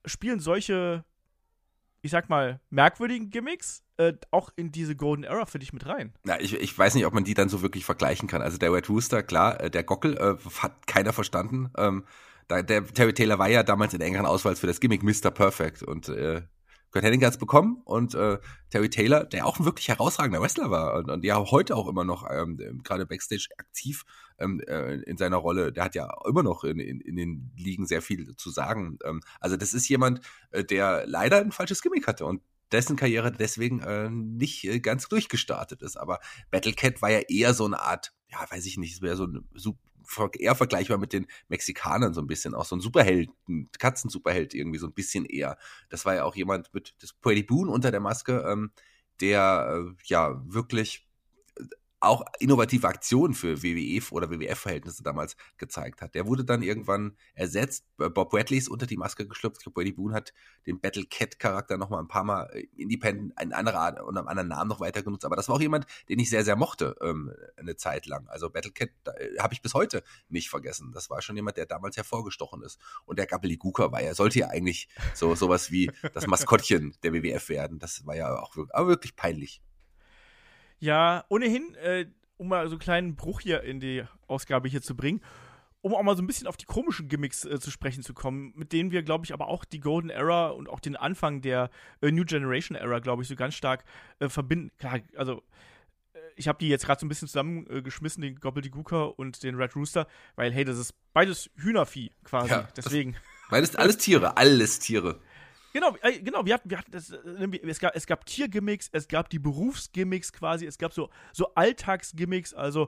spielen 0.06 0.40
solche, 0.40 1.04
ich 2.06 2.12
sag 2.12 2.30
mal, 2.30 2.60
merkwürdigen 2.70 3.32
Gimmicks 3.32 3.84
äh, 3.98 4.14
auch 4.30 4.52
in 4.56 4.72
diese 4.72 4.96
Golden 4.96 5.24
Era 5.24 5.48
für 5.48 5.58
dich 5.58 5.74
mit 5.74 5.88
rein? 5.88 6.14
Ja, 6.24 6.40
ich, 6.40 6.54
ich 6.54 6.78
weiß 6.78 6.94
nicht, 6.94 7.08
ob 7.08 7.16
man 7.16 7.24
die 7.24 7.34
dann 7.34 7.50
so 7.50 7.64
wirklich 7.64 7.84
vergleichen 7.84 8.28
kann. 8.28 8.44
Also 8.44 8.60
der 8.60 8.72
Red 8.72 8.90
Rooster, 8.90 9.24
klar, 9.24 9.60
äh, 9.60 9.72
der 9.72 9.84
Gockel 9.84 10.16
äh, 10.16 10.36
hat 10.60 10.86
keiner 10.86 11.14
verstanden. 11.14 11.72
Ähm, 11.76 12.06
da, 12.48 12.62
der 12.62 12.86
Terry 12.86 13.14
Taylor 13.14 13.40
war 13.40 13.50
ja 13.50 13.64
damals 13.64 13.96
in 13.96 14.02
engeren 14.02 14.28
Auswahl 14.28 14.56
für 14.56 14.68
das 14.68 14.80
Gimmick 14.80 15.02
Mr. 15.02 15.32
Perfect 15.32 15.82
und 15.82 16.08
äh, 16.10 16.44
Kurt 16.96 17.04
Hennig 17.04 17.22
hat's 17.26 17.38
bekommen 17.38 17.82
und 17.84 18.16
äh, 18.16 18.38
Terry 18.70 18.90
Taylor, 18.90 19.26
der 19.26 19.46
auch 19.46 19.60
ein 19.60 19.66
wirklich 19.66 19.90
herausragender 19.90 20.42
Wrestler 20.42 20.72
war 20.72 20.96
und, 20.96 21.12
und 21.12 21.26
ja 21.26 21.36
heute 21.52 21.76
auch 21.76 21.90
immer 21.90 22.06
noch 22.06 22.26
ähm, 22.32 22.58
gerade 22.86 23.06
Backstage 23.06 23.50
aktiv 23.58 24.06
ähm, 24.40 24.62
äh, 24.62 25.02
in 25.02 25.18
seiner 25.18 25.36
Rolle, 25.36 25.74
der 25.74 25.84
hat 25.84 25.96
ja 25.96 26.10
immer 26.26 26.42
noch 26.42 26.64
in, 26.64 26.80
in, 26.80 27.02
in 27.02 27.18
den 27.18 27.52
Ligen 27.58 27.86
sehr 27.86 28.02
viel 28.02 28.38
zu 28.38 28.50
sagen. 28.50 28.98
Ähm, 29.04 29.20
also 29.42 29.58
das 29.58 29.74
ist 29.74 29.90
jemand, 29.90 30.22
äh, 30.52 30.64
der 30.64 31.06
leider 31.06 31.40
ein 31.40 31.52
falsches 31.52 31.82
Gimmick 31.82 32.08
hatte 32.08 32.26
und 32.26 32.42
dessen 32.72 32.96
Karriere 32.96 33.30
deswegen 33.30 33.82
äh, 33.82 34.10
nicht 34.10 34.64
äh, 34.64 34.80
ganz 34.80 35.10
durchgestartet 35.10 35.82
ist. 35.82 35.98
Aber 35.98 36.22
Battle 36.50 36.72
Cat 36.72 37.02
war 37.02 37.12
ja 37.12 37.20
eher 37.28 37.54
so 37.54 37.66
eine 37.66 37.82
Art, 37.82 38.14
ja, 38.30 38.40
weiß 38.50 38.66
ich 38.68 38.78
nicht, 38.78 38.94
es 38.94 39.02
wäre 39.02 39.18
so 39.18 39.26
ein 39.26 39.46
eher 40.40 40.56
vergleichbar 40.56 40.98
mit 40.98 41.14
den 41.14 41.28
Mexikanern 41.48 42.14
so 42.14 42.22
ein 42.22 42.28
bisschen, 42.28 42.56
auch 42.56 42.66
so 42.66 42.76
ein 42.76 42.82
Superheld, 42.82 43.30
ein 43.48 43.70
Katzensuperheld 43.78 44.54
irgendwie 44.54 44.80
so 44.80 44.88
ein 44.88 44.94
bisschen 44.94 45.26
eher. 45.26 45.58
Das 45.90 46.06
war 46.06 46.16
ja 46.16 46.24
auch 46.24 46.36
jemand 46.36 46.74
mit 46.74 46.96
das 47.02 47.14
Pretty 47.14 47.44
Boone 47.44 47.72
unter 47.72 47.92
der 47.92 48.00
Maske, 48.00 48.46
ähm, 48.48 48.72
der 49.22 49.86
äh, 49.88 49.94
ja 50.06 50.42
wirklich 50.46 51.05
auch 52.06 52.24
innovative 52.40 52.88
Aktionen 52.88 53.34
für 53.34 53.64
WWE 53.64 54.02
oder 54.12 54.30
WWF-Verhältnisse 54.30 55.04
damals 55.04 55.36
gezeigt 55.58 56.02
hat. 56.02 56.16
Der 56.16 56.28
wurde 56.28 56.46
dann 56.46 56.62
irgendwann 56.62 57.18
ersetzt. 57.34 57.86
Bob 57.98 58.30
Bradley 58.30 58.58
ist 58.58 58.70
unter 58.70 58.86
die 58.86 58.98
Maske 58.98 59.28
geschlüpft. 59.28 59.58
Ich 59.58 59.64
glaube, 59.64 59.82
Brady 59.82 59.92
Boone 59.92 60.14
hat 60.14 60.34
den 60.66 60.80
Battle 60.80 61.06
Cat-Charakter 61.06 61.78
noch 61.78 61.90
mal 61.90 62.00
ein 62.00 62.08
paar 62.08 62.24
Mal 62.24 62.50
äh, 62.54 62.68
independent, 62.76 63.38
ein 63.38 63.54
anderer 63.54 63.80
Art 63.80 64.02
und 64.02 64.18
einem 64.18 64.28
anderen 64.28 64.50
Namen 64.50 64.70
noch 64.70 64.80
weiter 64.80 65.04
genutzt. 65.04 65.26
Aber 65.26 65.36
das 65.36 65.48
war 65.50 65.56
auch 65.56 65.62
jemand, 65.62 65.86
den 66.10 66.20
ich 66.20 66.30
sehr, 66.30 66.44
sehr 66.44 66.56
mochte, 66.56 66.96
ähm, 67.02 67.34
eine 67.58 67.76
Zeit 67.76 68.06
lang. 68.06 68.28
Also 68.28 68.50
Battle 68.50 68.72
Cat 68.72 68.90
äh, 69.06 69.38
habe 69.40 69.54
ich 69.54 69.62
bis 69.62 69.74
heute 69.74 70.04
nicht 70.30 70.50
vergessen. 70.50 70.92
Das 70.94 71.10
war 71.10 71.22
schon 71.22 71.36
jemand, 71.36 71.58
der 71.58 71.66
damals 71.66 71.98
hervorgestochen 71.98 72.62
ist. 72.64 72.80
Und 73.06 73.20
der 73.20 73.26
Gabeliguka 73.26 73.92
war 73.92 74.02
ja, 74.02 74.14
sollte 74.14 74.40
ja 74.40 74.48
eigentlich 74.48 74.88
so 75.14 75.36
sowas 75.36 75.72
wie 75.72 75.92
das 76.14 76.28
Maskottchen 76.28 76.96
der 77.04 77.14
WWF 77.14 77.50
werden. 77.50 77.80
Das 77.80 78.06
war 78.06 78.16
ja 78.16 78.38
auch 78.40 78.56
wirklich, 78.56 78.76
aber 78.76 78.88
wirklich 78.88 79.16
peinlich. 79.16 79.62
Ja, 80.80 81.26
ohnehin, 81.30 81.76
äh, 81.76 82.06
um 82.38 82.50
mal 82.50 82.68
so 82.68 82.74
einen 82.74 82.80
kleinen 82.80 83.16
Bruch 83.16 83.42
hier 83.42 83.64
in 83.64 83.80
die 83.80 84.04
Ausgabe 84.28 84.68
hier 84.68 84.82
zu 84.82 84.96
bringen, 84.96 85.22
um 85.82 85.94
auch 85.94 86.04
mal 86.04 86.18
so 86.18 86.24
ein 86.24 86.28
bisschen 86.28 86.48
auf 86.48 86.58
die 86.58 86.66
komischen 86.66 87.08
Gimmicks 87.08 87.46
äh, 87.46 87.60
zu 87.60 87.72
sprechen 87.72 88.04
zu 88.04 88.14
kommen, 88.14 88.54
mit 88.56 88.74
denen 88.74 88.92
wir, 88.92 89.04
glaube 89.04 89.26
ich, 89.26 89.34
aber 89.34 89.48
auch 89.48 89.66
die 89.66 89.80
Golden 89.80 90.10
Era 90.10 90.48
und 90.48 90.68
auch 90.68 90.80
den 90.80 90.96
Anfang 90.96 91.42
der 91.42 91.70
äh, 92.02 92.12
New 92.12 92.26
Generation 92.26 92.76
Era, 92.76 93.00
glaube 93.00 93.22
ich, 93.22 93.28
so 93.28 93.36
ganz 93.36 93.54
stark 93.54 93.86
äh, 94.20 94.28
verbinden. 94.28 94.72
Klar, 94.80 95.00
also 95.16 95.44
äh, 96.14 96.20
ich 96.36 96.48
habe 96.48 96.58
die 96.58 96.70
jetzt 96.70 96.86
gerade 96.86 97.00
so 97.00 97.06
ein 97.06 97.10
bisschen 97.10 97.28
zusammengeschmissen, 97.28 98.22
den 98.22 98.40
Gobbledygooker 98.40 99.18
und 99.18 99.44
den 99.44 99.56
Red 99.56 99.76
Rooster, 99.76 100.08
weil, 100.36 100.52
hey, 100.52 100.66
das 100.66 100.78
ist 100.78 100.94
beides 101.14 101.50
Hühnervieh 101.56 102.12
quasi. 102.24 102.50
Ja, 102.50 102.68
Deswegen. 102.76 103.16
Beides, 103.50 103.76
alles 103.76 103.98
Tiere, 103.98 104.38
alles 104.38 104.80
Tiere. 104.80 105.22
Genau, 105.76 105.94
äh, 106.04 106.20
genau, 106.22 106.46
wir 106.46 106.54
hatten, 106.54 106.70
wir 106.70 106.78
hatten 106.78 106.92
das, 106.94 107.10
äh, 107.10 107.60
es 107.68 107.80
gab, 107.80 107.94
es 107.98 108.08
gab 108.08 108.26
Tiergimmicks, 108.26 108.88
es 108.94 109.10
gab 109.10 109.30
die 109.30 109.40
Berufsgimmicks 109.40 110.32
quasi, 110.32 110.66
es 110.66 110.78
gab 110.78 110.94
so, 110.94 111.10
so 111.34 111.54
Alltagsgimmicks, 111.54 112.54
also 112.54 112.88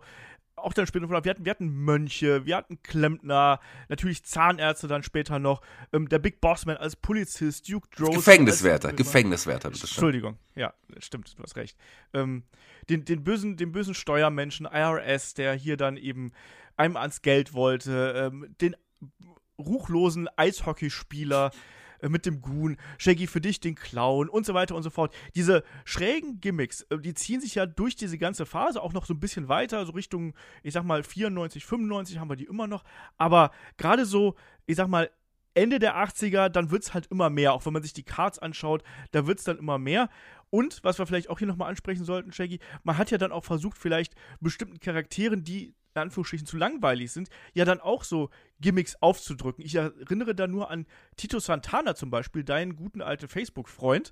auch 0.56 0.72
dann 0.72 0.88
später, 0.88 1.10
wir 1.10 1.18
hatten, 1.18 1.44
wir 1.44 1.50
hatten 1.50 1.68
Mönche, 1.68 2.46
wir 2.46 2.56
hatten 2.56 2.82
Klempner, 2.84 3.60
natürlich 3.90 4.24
Zahnärzte 4.24 4.88
dann 4.88 5.04
später 5.04 5.38
noch, 5.38 5.60
ähm, 5.92 6.08
der 6.08 6.20
Big 6.20 6.40
Bossman 6.40 6.78
als 6.78 6.96
Polizist, 6.96 7.70
Duke 7.70 7.90
Droz. 7.94 8.16
Gefängniswärter, 8.16 8.94
Gefängniswärter, 8.94 9.70
bitte 9.70 9.82
Entschuldigung, 9.82 10.38
ja, 10.56 10.74
stimmt, 11.00 11.38
du 11.38 11.44
hast 11.44 11.58
recht. 11.58 11.78
Ähm, 12.14 12.44
den, 12.90 13.04
den, 13.04 13.22
bösen, 13.22 13.58
den 13.58 13.74
bösen 13.74 13.96
Steuermenschen, 13.96 14.66
IRS, 14.66 15.34
der 15.34 15.56
hier 15.56 15.76
dann 15.76 15.98
eben 15.98 16.32
einem 16.78 16.96
ans 16.96 17.22
Geld 17.22 17.54
wollte, 17.54 18.32
ähm, 18.32 18.56
den 18.62 18.78
ruchlosen 19.60 20.30
Eishockeyspieler, 20.38 21.52
mit 22.02 22.26
dem 22.26 22.42
Goon, 22.42 22.78
Shaggy 22.98 23.28
für 23.28 23.42
dich 23.42 23.60
den 23.60 23.76
Clown 23.76 24.30
und 24.30 24.46
so 24.46 24.54
weiter 24.54 24.76
und 24.76 24.84
so 24.84 24.90
fort. 24.90 25.14
Diese 25.36 25.64
schrägen 25.86 26.40
Gimmicks, 26.40 26.82
äh, 26.84 26.98
die 26.98 27.14
ziehen 27.14 27.42
sich 27.42 27.56
ja 27.56 27.66
durch 27.66 27.96
diese 27.96 28.18
ganze 28.18 28.46
Phase 28.46 28.82
auch 28.82 28.94
noch 28.94 29.06
so 29.06 29.14
ein 29.14 29.20
bisschen 29.20 29.48
weiter, 29.48 29.86
so 29.86 29.94
Richtung, 29.94 30.34
ich 30.64 30.74
sag 30.74 30.84
mal, 30.84 31.04
94, 31.04 31.66
95 31.66 32.20
haben 32.20 32.30
wir 32.30 32.36
die 32.36 32.46
immer 32.46 32.68
noch. 32.68 32.84
Aber 33.18 33.52
gerade 33.78 34.06
so, 34.06 34.36
ich 34.66 34.76
sag 34.76 34.88
mal, 34.88 35.10
Ende 35.54 35.80
der 35.80 35.98
80er, 35.98 36.50
dann 36.50 36.70
wird 36.70 36.84
es 36.84 36.94
halt 36.94 37.08
immer 37.08 37.32
mehr. 37.32 37.54
Auch 37.54 37.66
wenn 37.66 37.74
man 37.74 37.82
sich 37.82 37.94
die 37.94 38.04
Cards 38.04 38.38
anschaut, 38.38 38.84
da 39.12 39.26
wird 39.26 39.40
es 39.40 39.46
dann 39.46 39.58
immer 39.58 39.80
mehr. 39.80 40.08
Und 40.52 40.84
was 40.84 41.00
wir 41.00 41.08
vielleicht 41.08 41.32
auch 41.32 41.40
hier 41.40 41.48
nochmal 41.48 41.70
ansprechen 41.70 42.06
sollten, 42.06 42.32
Shaggy, 42.32 42.60
man 42.84 42.98
hat 42.98 43.10
ja 43.10 43.18
dann 43.18 43.32
auch 43.32 43.44
versucht, 43.44 43.78
vielleicht 43.78 44.14
bestimmten 44.40 44.80
Charakteren, 44.80 45.44
die 45.44 45.74
in 45.96 46.02
Anführungsstrichen 46.02 46.46
zu 46.46 46.58
langweilig 46.58 47.12
sind, 47.12 47.30
ja 47.54 47.66
dann 47.66 47.82
auch 47.82 48.04
so 48.04 48.30
Gimmicks 48.60 48.96
aufzudrücken. 49.02 49.64
Ich 49.64 49.76
erinnere 49.76 50.36
da 50.36 50.48
nur 50.48 50.70
an 50.72 50.86
Tito 51.16 51.40
Santana 51.40 51.96
zum 51.96 52.10
Beispiel, 52.10 52.44
deinen 52.44 52.76
guten 52.76 53.02
alten 53.02 53.28
Facebook-Freund, 53.28 54.12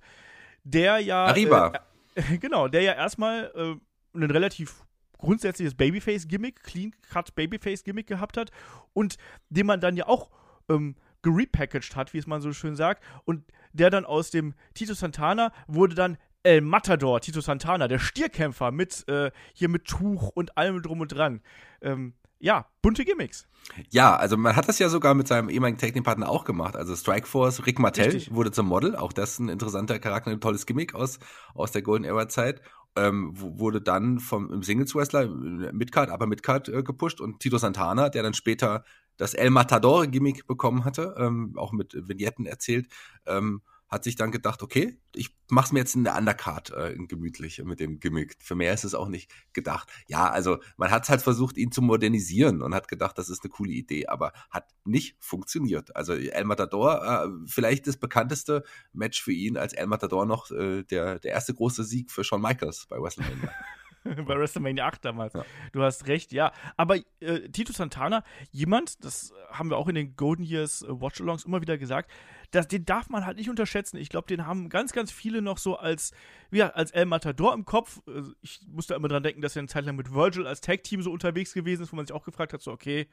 der 0.64 1.00
ja. 1.00 1.26
Arriba. 1.26 1.74
Äh, 2.16 2.38
genau, 2.40 2.68
der 2.68 2.82
ja 2.82 2.94
erstmal 2.94 3.52
äh, 3.56 4.18
ein 4.18 4.32
relativ 4.32 4.86
grundsätzliches 5.18 5.76
Babyface-Gimmick, 5.76 6.64
Clean-Cut 6.64 7.36
Babyface-Gimmick 7.36 8.08
gehabt 8.08 8.38
hat 8.38 8.52
und 8.94 9.18
den 9.50 9.66
man 9.66 9.80
dann 9.80 9.98
ja 9.98 10.08
auch 10.08 10.30
ähm, 10.70 10.96
gerepackaged 11.22 11.96
hat, 11.96 12.14
wie 12.14 12.20
es 12.20 12.28
man 12.28 12.42
so 12.42 12.54
schön 12.54 12.76
sagt. 12.76 13.04
Und 13.26 13.44
der 13.74 13.90
dann 13.90 14.06
aus 14.06 14.30
dem 14.30 14.54
Tito 14.74 14.94
Santana 14.94 15.52
wurde 15.68 15.96
dann 15.96 16.18
El 16.44 16.62
Matador, 16.62 17.22
Tito 17.22 17.42
Santana, 17.42 17.88
der 17.88 17.98
Stierkämpfer 17.98 18.72
mit 18.72 19.08
äh, 19.08 19.32
hier 19.54 19.68
mit 19.68 19.86
Tuch 19.86 20.30
und 20.30 20.58
allem 20.58 20.82
drum 20.82 21.02
und 21.02 21.08
dran. 21.08 21.42
Ähm, 21.82 22.14
ja, 22.46 22.68
bunte 22.84 23.04
Gimmicks. 23.06 23.48
Ja, 23.90 24.16
also 24.16 24.38
man 24.38 24.56
hat 24.56 24.70
das 24.70 24.78
ja 24.78 24.88
sogar 24.88 25.16
mit 25.16 25.28
seinem 25.28 25.50
ehemaligen 25.50 25.80
Technikpartner 25.80 26.30
auch 26.30 26.46
gemacht. 26.46 26.76
Also 26.76 26.96
Strikeforce, 26.96 27.66
Rick 27.66 27.80
Martell 27.80 28.12
Richtig. 28.12 28.36
wurde 28.36 28.52
zum 28.52 28.68
Model. 28.68 28.96
Auch 28.96 29.12
das 29.12 29.40
ein 29.40 29.50
interessanter 29.50 29.98
Charakter, 29.98 30.30
ein 30.30 30.40
tolles 30.40 30.68
Gimmick 30.68 30.94
aus, 30.94 31.18
aus 31.56 31.72
der 31.72 31.82
Golden 31.82 32.06
Era 32.06 32.30
Zeit. 32.30 32.62
Ähm, 32.96 33.32
wurde 33.34 33.82
dann 33.82 34.20
vom 34.20 34.54
im 34.54 34.62
Singles 34.62 34.94
Wrestler 34.94 35.24
äh, 35.24 35.74
Midcard, 35.74 36.12
aber 36.12 36.28
Midcard 36.28 36.70
äh, 36.70 36.84
gepusht 36.84 37.20
und 37.20 37.40
Tito 37.40 37.58
Santana, 37.58 38.10
der 38.10 38.22
dann 38.22 38.36
später 38.36 38.86
das 39.18 39.34
El 39.34 39.50
Matador 39.50 40.06
Gimmick 40.06 40.46
bekommen 40.46 40.86
hatte, 40.86 41.16
ähm, 41.18 41.54
auch 41.58 41.72
mit 41.72 41.94
Vignetten 41.96 42.46
erzählt, 42.46 42.88
ähm, 43.26 43.64
hat 43.96 44.04
sich 44.04 44.18
dann 44.18 44.32
gedacht, 44.32 44.62
okay, 44.62 45.00
ich 45.16 45.34
mach's 45.50 45.72
mir 45.72 45.80
jetzt 45.80 45.96
in 45.96 46.04
der 46.04 46.18
Undercard 46.18 46.70
äh, 46.72 46.96
gemütlich 47.08 47.64
mit 47.64 47.80
dem 47.80 48.02
Gimmick. 48.02 48.36
Für 48.42 48.54
mehr 48.54 48.74
ist 48.74 48.84
es 48.84 48.94
auch 48.94 49.08
nicht 49.08 49.32
gedacht. 49.54 49.90
Ja, 50.08 50.30
also 50.30 50.58
man 50.76 50.92
hat 50.92 51.08
halt 51.08 51.22
versucht, 51.22 51.56
ihn 51.56 51.72
zu 51.72 51.82
modernisieren 51.82 52.62
und 52.62 52.76
hat 52.76 52.90
gedacht, 52.90 53.18
das 53.18 53.30
ist 53.30 53.44
eine 53.44 53.52
coole 53.52 53.72
Idee, 53.72 54.08
aber 54.08 54.34
hat 54.50 54.70
nicht 54.84 55.16
funktioniert. 55.22 55.96
Also 55.96 56.14
El 56.14 56.44
Matador, 56.44 57.04
äh, 57.06 57.48
vielleicht 57.48 57.88
das 57.88 57.96
bekannteste 57.96 58.64
Match 58.92 59.24
für 59.24 59.32
ihn 59.32 59.56
als 59.56 59.72
El 59.72 59.88
Matador 59.88 60.26
noch 60.26 60.52
äh, 60.52 60.84
der, 60.84 61.20
der 61.20 61.32
erste 61.32 61.54
große 61.54 61.86
Sieg 61.86 62.12
für 62.12 62.26
Shawn 62.26 62.42
Michaels 62.42 62.88
bei 62.90 62.98
WrestleMania. 62.98 63.52
bei 64.26 64.38
WrestleMania 64.38 64.86
8 64.86 65.04
damals. 65.04 65.34
Ja. 65.34 65.46
Du 65.72 65.82
hast 65.82 66.08
recht, 66.08 66.32
ja. 66.32 66.52
Aber 66.78 66.98
äh, 67.20 67.50
Tito 67.50 67.74
Santana, 67.74 68.24
jemand, 68.52 69.04
das 69.04 69.34
haben 69.50 69.70
wir 69.70 69.78
auch 69.78 69.88
in 69.88 69.96
den 69.96 70.16
Golden 70.16 70.44
Years 70.44 70.84
äh, 70.84 70.90
Watch-Alongs 70.90 71.46
immer 71.46 71.62
wieder 71.62 71.78
gesagt, 71.78 72.12
das, 72.52 72.68
den 72.68 72.86
darf 72.86 73.10
man 73.10 73.26
halt 73.26 73.38
nicht 73.38 73.50
unterschätzen. 73.50 73.98
Ich 73.98 74.10
glaube, 74.10 74.28
den 74.28 74.46
haben 74.46 74.70
ganz, 74.70 74.94
ganz 74.94 75.12
viele 75.12 75.42
noch 75.42 75.58
so 75.58 75.76
als, 75.78 76.12
ja, 76.52 76.70
als 76.70 76.92
El 76.92 77.06
Matador 77.06 77.54
im 77.54 77.66
Kopf. 77.66 78.02
Also 78.08 78.34
ich 78.42 78.62
musste 78.68 78.94
immer 78.94 79.08
dran 79.08 79.24
denken, 79.24 79.42
dass 79.42 79.56
er 79.56 79.62
eine 79.62 79.68
Zeit 79.68 79.86
lang 79.86 79.96
mit 79.96 80.14
Virgil 80.14 80.46
als 80.48 80.62
Tag-Team 80.62 81.02
so 81.02 81.12
unterwegs 81.12 81.54
gewesen 81.54 81.84
ist, 81.84 81.92
wo 81.92 81.96
man 81.96 82.06
sich 82.06 82.16
auch 82.16 82.26
gefragt 82.26 82.54
hat, 82.54 82.62
so, 82.62 82.72
okay, 82.72 83.08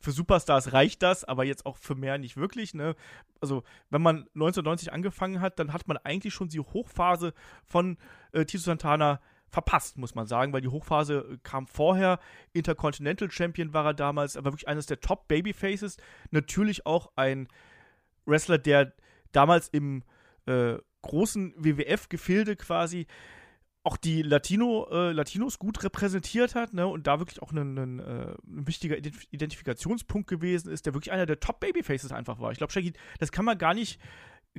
für 0.00 0.12
Superstars 0.12 0.72
reicht 0.72 1.02
das, 1.02 1.24
aber 1.24 1.44
jetzt 1.44 1.66
auch 1.66 1.76
für 1.76 1.96
mehr 1.96 2.18
nicht 2.18 2.36
wirklich. 2.36 2.72
Ne? 2.72 2.94
Also, 3.40 3.64
wenn 3.90 4.00
man 4.00 4.18
1990 4.34 4.92
angefangen 4.92 5.40
hat, 5.40 5.58
dann 5.58 5.72
hat 5.72 5.88
man 5.88 5.96
eigentlich 5.96 6.32
schon 6.32 6.48
die 6.48 6.60
Hochphase 6.60 7.34
von 7.64 7.98
äh, 8.32 8.44
Tito 8.44 8.62
Santana 8.62 9.20
verpasst, 9.50 9.98
muss 9.98 10.14
man 10.14 10.26
sagen, 10.26 10.52
weil 10.52 10.60
die 10.60 10.68
Hochphase 10.68 11.26
äh, 11.32 11.38
kam 11.42 11.66
vorher. 11.66 12.18
Intercontinental 12.52 13.30
Champion 13.30 13.72
war 13.72 13.86
er 13.86 13.94
damals, 13.94 14.36
aber 14.36 14.52
wirklich 14.52 14.68
eines 14.68 14.86
der 14.86 15.00
Top 15.00 15.28
Babyfaces. 15.28 15.96
Natürlich 16.30 16.86
auch 16.86 17.10
ein 17.16 17.48
Wrestler, 18.26 18.58
der 18.58 18.92
damals 19.32 19.68
im 19.68 20.02
äh, 20.46 20.76
großen 21.02 21.54
WWF-Gefilde 21.56 22.56
quasi 22.56 23.06
auch 23.84 23.96
die 23.96 24.22
Latino, 24.22 24.86
äh, 24.90 25.12
Latinos 25.12 25.58
gut 25.58 25.82
repräsentiert 25.82 26.54
hat 26.54 26.74
ne, 26.74 26.86
und 26.86 27.06
da 27.06 27.20
wirklich 27.20 27.40
auch 27.40 27.52
ein, 27.52 27.98
äh, 28.00 28.02
ein 28.02 28.66
wichtiger 28.66 28.98
Identifikationspunkt 28.98 30.28
gewesen 30.28 30.70
ist, 30.70 30.84
der 30.84 30.94
wirklich 30.94 31.12
einer 31.12 31.26
der 31.26 31.40
Top-Babyfaces 31.40 32.12
einfach 32.12 32.38
war. 32.38 32.52
Ich 32.52 32.58
glaube, 32.58 32.72
Shaggy, 32.72 32.92
das 33.18 33.32
kann 33.32 33.46
man 33.46 33.56
gar 33.56 33.72
nicht 33.72 33.98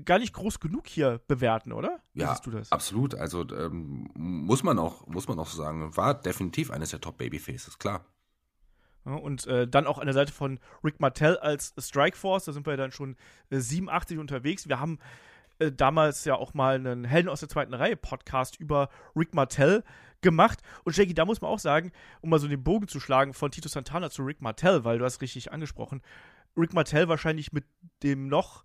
gar 0.05 0.19
nicht 0.19 0.33
groß 0.33 0.59
genug 0.59 0.87
hier 0.87 1.21
bewerten, 1.27 1.71
oder? 1.71 1.99
Wie 2.13 2.21
ja, 2.21 2.37
absolut. 2.69 3.15
Also 3.15 3.45
ähm, 3.49 4.09
muss 4.15 4.63
man 4.63 4.79
auch, 4.79 5.07
muss 5.07 5.27
man 5.27 5.39
auch 5.39 5.47
sagen, 5.47 5.95
war 5.95 6.13
definitiv 6.13 6.71
eines 6.71 6.91
der 6.91 7.01
Top 7.01 7.17
Babyfaces, 7.17 7.79
klar. 7.79 8.05
Ja, 9.05 9.13
und 9.13 9.47
äh, 9.47 9.67
dann 9.67 9.87
auch 9.87 9.97
an 9.97 10.05
der 10.05 10.13
Seite 10.13 10.33
von 10.33 10.59
Rick 10.83 10.99
Martell 10.99 11.37
als 11.37 11.73
Strikeforce, 11.77 12.45
da 12.45 12.53
sind 12.53 12.65
wir 12.65 12.77
dann 12.77 12.91
schon 12.91 13.15
äh, 13.49 13.59
87 13.59 14.17
unterwegs. 14.17 14.67
Wir 14.67 14.79
haben 14.79 14.99
äh, 15.59 15.71
damals 15.71 16.25
ja 16.25 16.35
auch 16.35 16.53
mal 16.53 16.75
einen 16.75 17.05
Helden 17.05 17.29
aus 17.29 17.39
der 17.39 17.49
zweiten 17.49 17.73
Reihe 17.73 17.95
Podcast 17.95 18.59
über 18.59 18.89
Rick 19.15 19.33
Martell 19.33 19.83
gemacht. 20.21 20.59
Und 20.83 20.95
Jackie, 20.97 21.13
da 21.13 21.25
muss 21.25 21.41
man 21.41 21.49
auch 21.49 21.59
sagen, 21.59 21.91
um 22.21 22.29
mal 22.29 22.39
so 22.39 22.47
den 22.47 22.63
Bogen 22.63 22.87
zu 22.87 22.99
schlagen 22.99 23.33
von 23.33 23.51
Tito 23.51 23.69
Santana 23.69 24.09
zu 24.09 24.23
Rick 24.23 24.41
Martell, 24.41 24.83
weil 24.83 24.97
du 24.99 25.05
hast 25.05 25.21
richtig 25.21 25.51
angesprochen, 25.51 26.01
Rick 26.57 26.73
Martell 26.73 27.07
wahrscheinlich 27.07 27.53
mit 27.53 27.65
dem 28.03 28.27
noch 28.27 28.63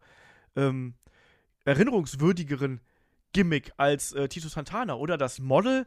ähm, 0.56 0.94
erinnerungswürdigeren 1.64 2.80
Gimmick 3.32 3.72
als 3.76 4.12
äh, 4.12 4.28
Tito 4.28 4.48
Santana 4.48 4.94
oder 4.94 5.16
das 5.16 5.38
Model. 5.38 5.86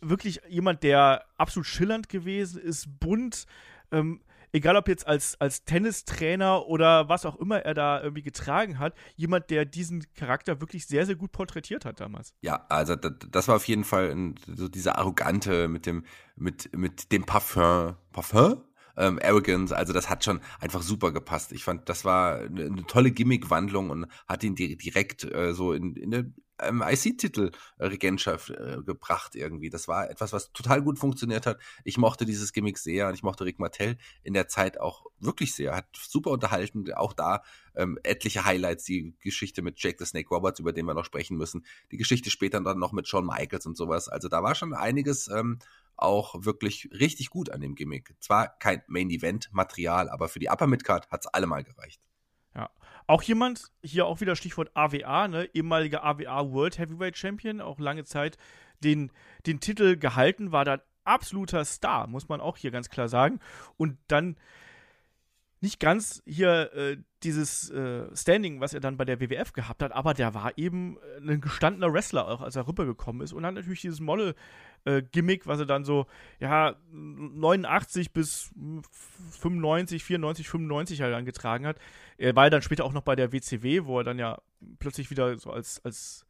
Wirklich 0.00 0.40
jemand, 0.48 0.82
der 0.82 1.24
absolut 1.36 1.66
schillernd 1.66 2.08
gewesen 2.08 2.60
ist, 2.60 3.00
bunt. 3.00 3.46
Ähm, 3.92 4.20
egal 4.54 4.76
ob 4.76 4.88
jetzt 4.88 5.06
als, 5.06 5.40
als 5.40 5.64
Tennistrainer 5.64 6.66
oder 6.66 7.08
was 7.08 7.26
auch 7.26 7.36
immer 7.36 7.60
er 7.60 7.74
da 7.74 8.02
irgendwie 8.02 8.22
getragen 8.22 8.78
hat, 8.78 8.94
jemand, 9.16 9.50
der 9.50 9.64
diesen 9.64 10.06
Charakter 10.14 10.60
wirklich 10.60 10.86
sehr, 10.86 11.06
sehr 11.06 11.16
gut 11.16 11.32
porträtiert 11.32 11.84
hat 11.84 12.00
damals. 12.00 12.32
Ja, 12.40 12.64
also 12.68 12.94
das, 12.96 13.48
war 13.48 13.56
auf 13.56 13.66
jeden 13.66 13.84
Fall 13.84 14.10
ein, 14.10 14.36
so 14.46 14.68
dieser 14.68 14.98
arrogante 14.98 15.68
mit 15.68 15.86
dem, 15.86 16.04
mit, 16.36 16.74
mit 16.76 17.12
dem 17.12 17.24
Parfum. 17.24 17.96
Parfum? 18.12 18.62
Ähm, 18.96 19.18
Arrogance, 19.22 19.76
also 19.76 19.92
das 19.92 20.08
hat 20.08 20.24
schon 20.24 20.40
einfach 20.60 20.82
super 20.82 21.12
gepasst. 21.12 21.52
Ich 21.52 21.64
fand, 21.64 21.88
das 21.88 22.04
war 22.04 22.38
eine, 22.38 22.64
eine 22.64 22.86
tolle 22.86 23.10
Gimmick-Wandlung 23.10 23.90
und 23.90 24.06
hat 24.26 24.44
ihn 24.44 24.54
direkt 24.54 25.24
äh, 25.24 25.54
so 25.54 25.72
in, 25.72 25.96
in 25.96 26.10
der 26.10 26.24
ähm, 26.60 26.82
IC-Titel 26.86 27.50
Regentschaft 27.78 28.50
äh, 28.50 28.78
gebracht 28.84 29.34
irgendwie. 29.34 29.70
Das 29.70 29.88
war 29.88 30.10
etwas, 30.10 30.32
was 30.32 30.52
total 30.52 30.82
gut 30.82 30.98
funktioniert 30.98 31.46
hat. 31.46 31.58
Ich 31.84 31.98
mochte 31.98 32.24
dieses 32.24 32.52
Gimmick 32.52 32.78
sehr 32.78 33.08
und 33.08 33.14
ich 33.14 33.22
mochte 33.22 33.44
Rick 33.44 33.58
Martell 33.58 33.96
in 34.22 34.34
der 34.34 34.48
Zeit 34.48 34.80
auch 34.80 35.04
wirklich 35.18 35.54
sehr. 35.54 35.74
Hat 35.74 35.86
super 35.96 36.30
unterhalten. 36.30 36.92
Auch 36.94 37.12
da 37.12 37.42
ähm, 37.74 37.98
etliche 38.02 38.44
Highlights. 38.44 38.84
Die 38.84 39.14
Geschichte 39.20 39.62
mit 39.62 39.80
Jake 39.82 39.96
the 39.98 40.06
Snake 40.06 40.28
Roberts, 40.28 40.60
über 40.60 40.72
den 40.72 40.86
wir 40.86 40.94
noch 40.94 41.04
sprechen 41.04 41.36
müssen. 41.36 41.64
Die 41.90 41.96
Geschichte 41.96 42.30
später 42.30 42.60
dann 42.60 42.78
noch 42.78 42.92
mit 42.92 43.08
Shawn 43.08 43.26
Michaels 43.26 43.66
und 43.66 43.76
sowas. 43.76 44.08
Also 44.08 44.28
da 44.28 44.42
war 44.42 44.54
schon 44.54 44.74
einiges 44.74 45.28
ähm, 45.28 45.58
auch 45.96 46.34
wirklich 46.44 46.88
richtig 46.92 47.30
gut 47.30 47.50
an 47.50 47.60
dem 47.60 47.74
Gimmick. 47.74 48.14
Zwar 48.20 48.48
kein 48.58 48.82
Main-Event-Material, 48.86 50.08
aber 50.08 50.28
für 50.28 50.38
die 50.38 50.48
Upper 50.48 50.66
Midcard 50.66 51.10
hat 51.10 51.20
es 51.22 51.26
allemal 51.26 51.64
gereicht. 51.64 52.00
Ja. 52.54 52.70
Auch 53.06 53.22
jemand, 53.22 53.72
hier 53.82 54.06
auch 54.06 54.20
wieder 54.20 54.36
Stichwort 54.36 54.70
AWA, 54.74 55.28
ne, 55.28 55.48
ehemaliger 55.52 56.04
AWA 56.04 56.50
World 56.52 56.78
Heavyweight 56.78 57.16
Champion, 57.16 57.60
auch 57.60 57.78
lange 57.78 58.04
Zeit 58.04 58.38
den, 58.80 59.10
den 59.46 59.60
Titel 59.60 59.96
gehalten, 59.96 60.52
war 60.52 60.64
dann 60.64 60.80
absoluter 61.04 61.64
Star, 61.64 62.06
muss 62.06 62.28
man 62.28 62.40
auch 62.40 62.56
hier 62.56 62.70
ganz 62.70 62.88
klar 62.88 63.08
sagen. 63.08 63.40
Und 63.76 63.98
dann 64.08 64.36
nicht 65.64 65.80
ganz 65.80 66.22
hier 66.26 66.72
äh, 66.74 66.98
dieses 67.22 67.70
äh, 67.70 68.14
Standing, 68.14 68.60
was 68.60 68.74
er 68.74 68.80
dann 68.80 68.98
bei 68.98 69.06
der 69.06 69.18
WWF 69.18 69.54
gehabt 69.54 69.82
hat, 69.82 69.92
aber 69.92 70.12
der 70.12 70.34
war 70.34 70.52
eben 70.58 70.98
äh, 70.98 71.32
ein 71.32 71.40
gestandener 71.40 71.90
Wrestler, 71.90 72.28
auch 72.28 72.42
als 72.42 72.54
er 72.54 72.68
rübergekommen 72.68 73.22
ist 73.22 73.32
und 73.32 73.46
hat 73.46 73.54
natürlich 73.54 73.80
dieses 73.80 73.98
Model-Gimmick, 74.00 75.46
was 75.46 75.60
er 75.60 75.64
dann 75.64 75.84
so, 75.84 76.06
ja, 76.38 76.76
89 76.92 78.12
bis 78.12 78.52
95, 79.40 80.04
94, 80.04 80.46
95 80.46 81.00
halt 81.00 81.14
angetragen 81.14 81.66
hat. 81.66 81.78
Er 82.18 82.36
war 82.36 82.50
dann 82.50 82.60
später 82.60 82.84
auch 82.84 82.92
noch 82.92 83.00
bei 83.00 83.16
der 83.16 83.32
WCW, 83.32 83.86
wo 83.86 83.98
er 83.98 84.04
dann 84.04 84.18
ja 84.18 84.42
plötzlich 84.78 85.10
wieder 85.10 85.38
so 85.38 85.50
als, 85.50 85.82
als 85.82 86.26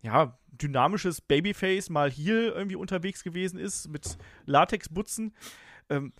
ja, 0.00 0.38
dynamisches 0.52 1.20
Babyface 1.20 1.90
mal 1.90 2.10
hier 2.10 2.56
irgendwie 2.56 2.76
unterwegs 2.76 3.22
gewesen 3.24 3.60
ist 3.60 3.88
mit 3.88 4.16
Latexbutzen. 4.46 5.34
Ähm, 5.90 6.14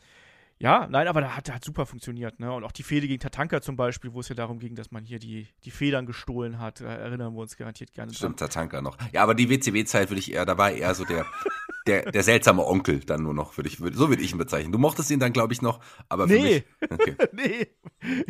ja, 0.62 0.86
nein, 0.90 1.08
aber 1.08 1.22
da 1.22 1.36
hat, 1.36 1.50
hat 1.50 1.64
super 1.64 1.86
funktioniert, 1.86 2.38
ne? 2.38 2.52
Und 2.52 2.64
auch 2.64 2.72
die 2.72 2.82
Fehde 2.82 3.08
gegen 3.08 3.18
Tatanka 3.18 3.62
zum 3.62 3.76
Beispiel, 3.76 4.12
wo 4.12 4.20
es 4.20 4.28
ja 4.28 4.34
darum 4.34 4.58
ging, 4.58 4.74
dass 4.74 4.90
man 4.90 5.04
hier 5.04 5.18
die, 5.18 5.48
die 5.64 5.70
Federn 5.70 6.04
gestohlen 6.04 6.58
hat, 6.58 6.82
äh, 6.82 6.84
erinnern 6.84 7.32
wir 7.32 7.40
uns 7.40 7.56
garantiert 7.56 7.94
gerne 7.94 8.12
Stimmt, 8.12 8.38
dran. 8.38 8.50
Tatanka 8.50 8.82
noch. 8.82 8.98
Ja, 9.12 9.22
aber 9.22 9.34
die 9.34 9.48
WCW-Zeit 9.48 10.10
würde 10.10 10.20
ich 10.20 10.34
eher, 10.34 10.44
da 10.44 10.58
war 10.58 10.70
eher 10.70 10.94
so 10.94 11.06
der, 11.06 11.24
der, 11.86 12.12
der 12.12 12.22
seltsame 12.22 12.66
Onkel 12.66 13.00
dann 13.00 13.22
nur 13.22 13.32
noch, 13.32 13.56
würde 13.56 13.70
ich, 13.70 13.80
würd, 13.80 13.94
so 13.94 14.10
würde 14.10 14.22
ich 14.22 14.32
ihn 14.32 14.38
bezeichnen. 14.38 14.70
Du 14.70 14.76
mochtest 14.76 15.10
ihn 15.10 15.18
dann, 15.18 15.32
glaube 15.32 15.54
ich, 15.54 15.62
noch, 15.62 15.80
aber 16.10 16.28
für 16.28 16.34
nee. 16.34 16.64
mich. 16.80 16.90
Okay. 16.90 17.16
nee, 17.32 17.68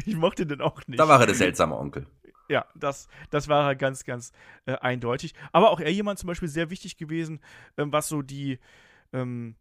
ich 0.06 0.14
mochte 0.14 0.46
den 0.46 0.60
auch 0.60 0.80
nicht. 0.86 1.00
Da 1.00 1.08
war 1.08 1.18
er 1.18 1.26
der 1.26 1.34
seltsame 1.34 1.76
Onkel. 1.76 2.06
Ja, 2.48 2.64
das, 2.76 3.08
das 3.30 3.48
war 3.48 3.64
halt 3.64 3.80
ganz, 3.80 4.04
ganz 4.04 4.30
äh, 4.66 4.74
eindeutig. 4.74 5.34
Aber 5.50 5.70
auch 5.70 5.80
er 5.80 5.92
jemand 5.92 6.20
zum 6.20 6.28
Beispiel 6.28 6.48
sehr 6.48 6.70
wichtig 6.70 6.96
gewesen, 6.96 7.40
ähm, 7.76 7.92
was 7.92 8.08
so 8.08 8.22
die, 8.22 8.60
ähm, 9.12 9.56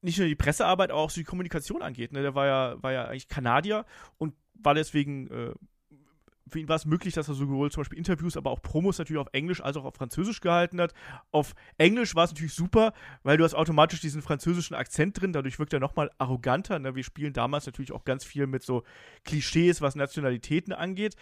nicht 0.00 0.18
nur 0.18 0.28
die 0.28 0.34
Pressearbeit, 0.34 0.90
aber 0.90 1.00
auch 1.00 1.10
so 1.10 1.20
die 1.20 1.24
Kommunikation 1.24 1.82
angeht. 1.82 2.12
Ne? 2.12 2.22
Der 2.22 2.34
war 2.34 2.46
ja, 2.46 2.82
war 2.82 2.92
ja 2.92 3.04
eigentlich 3.06 3.28
Kanadier 3.28 3.84
und 4.16 4.34
war 4.54 4.74
deswegen, 4.74 5.28
äh, 5.28 5.54
für 6.48 6.60
ihn 6.60 6.68
war 6.68 6.76
es 6.76 6.86
möglich, 6.86 7.14
dass 7.14 7.28
er 7.28 7.34
sowohl 7.34 7.70
zum 7.70 7.82
Beispiel 7.82 7.98
Interviews, 7.98 8.36
aber 8.36 8.50
auch 8.50 8.62
Promos 8.62 8.98
natürlich 8.98 9.20
auf 9.20 9.28
Englisch 9.32 9.60
als 9.60 9.76
auch 9.76 9.84
auf 9.84 9.94
Französisch 9.94 10.40
gehalten 10.40 10.80
hat. 10.80 10.94
Auf 11.30 11.54
Englisch 11.76 12.14
war 12.14 12.24
es 12.24 12.30
natürlich 12.30 12.54
super, 12.54 12.92
weil 13.22 13.36
du 13.36 13.44
hast 13.44 13.54
automatisch 13.54 14.00
diesen 14.00 14.22
französischen 14.22 14.74
Akzent 14.74 15.20
drin, 15.20 15.32
dadurch 15.32 15.58
wirkt 15.58 15.72
er 15.72 15.80
nochmal 15.80 16.10
arroganter. 16.18 16.78
Ne? 16.78 16.94
Wir 16.94 17.04
spielen 17.04 17.32
damals 17.32 17.66
natürlich 17.66 17.92
auch 17.92 18.04
ganz 18.04 18.24
viel 18.24 18.46
mit 18.46 18.62
so 18.62 18.84
Klischees, 19.24 19.82
was 19.82 19.94
Nationalitäten 19.94 20.72
angeht. 20.72 21.16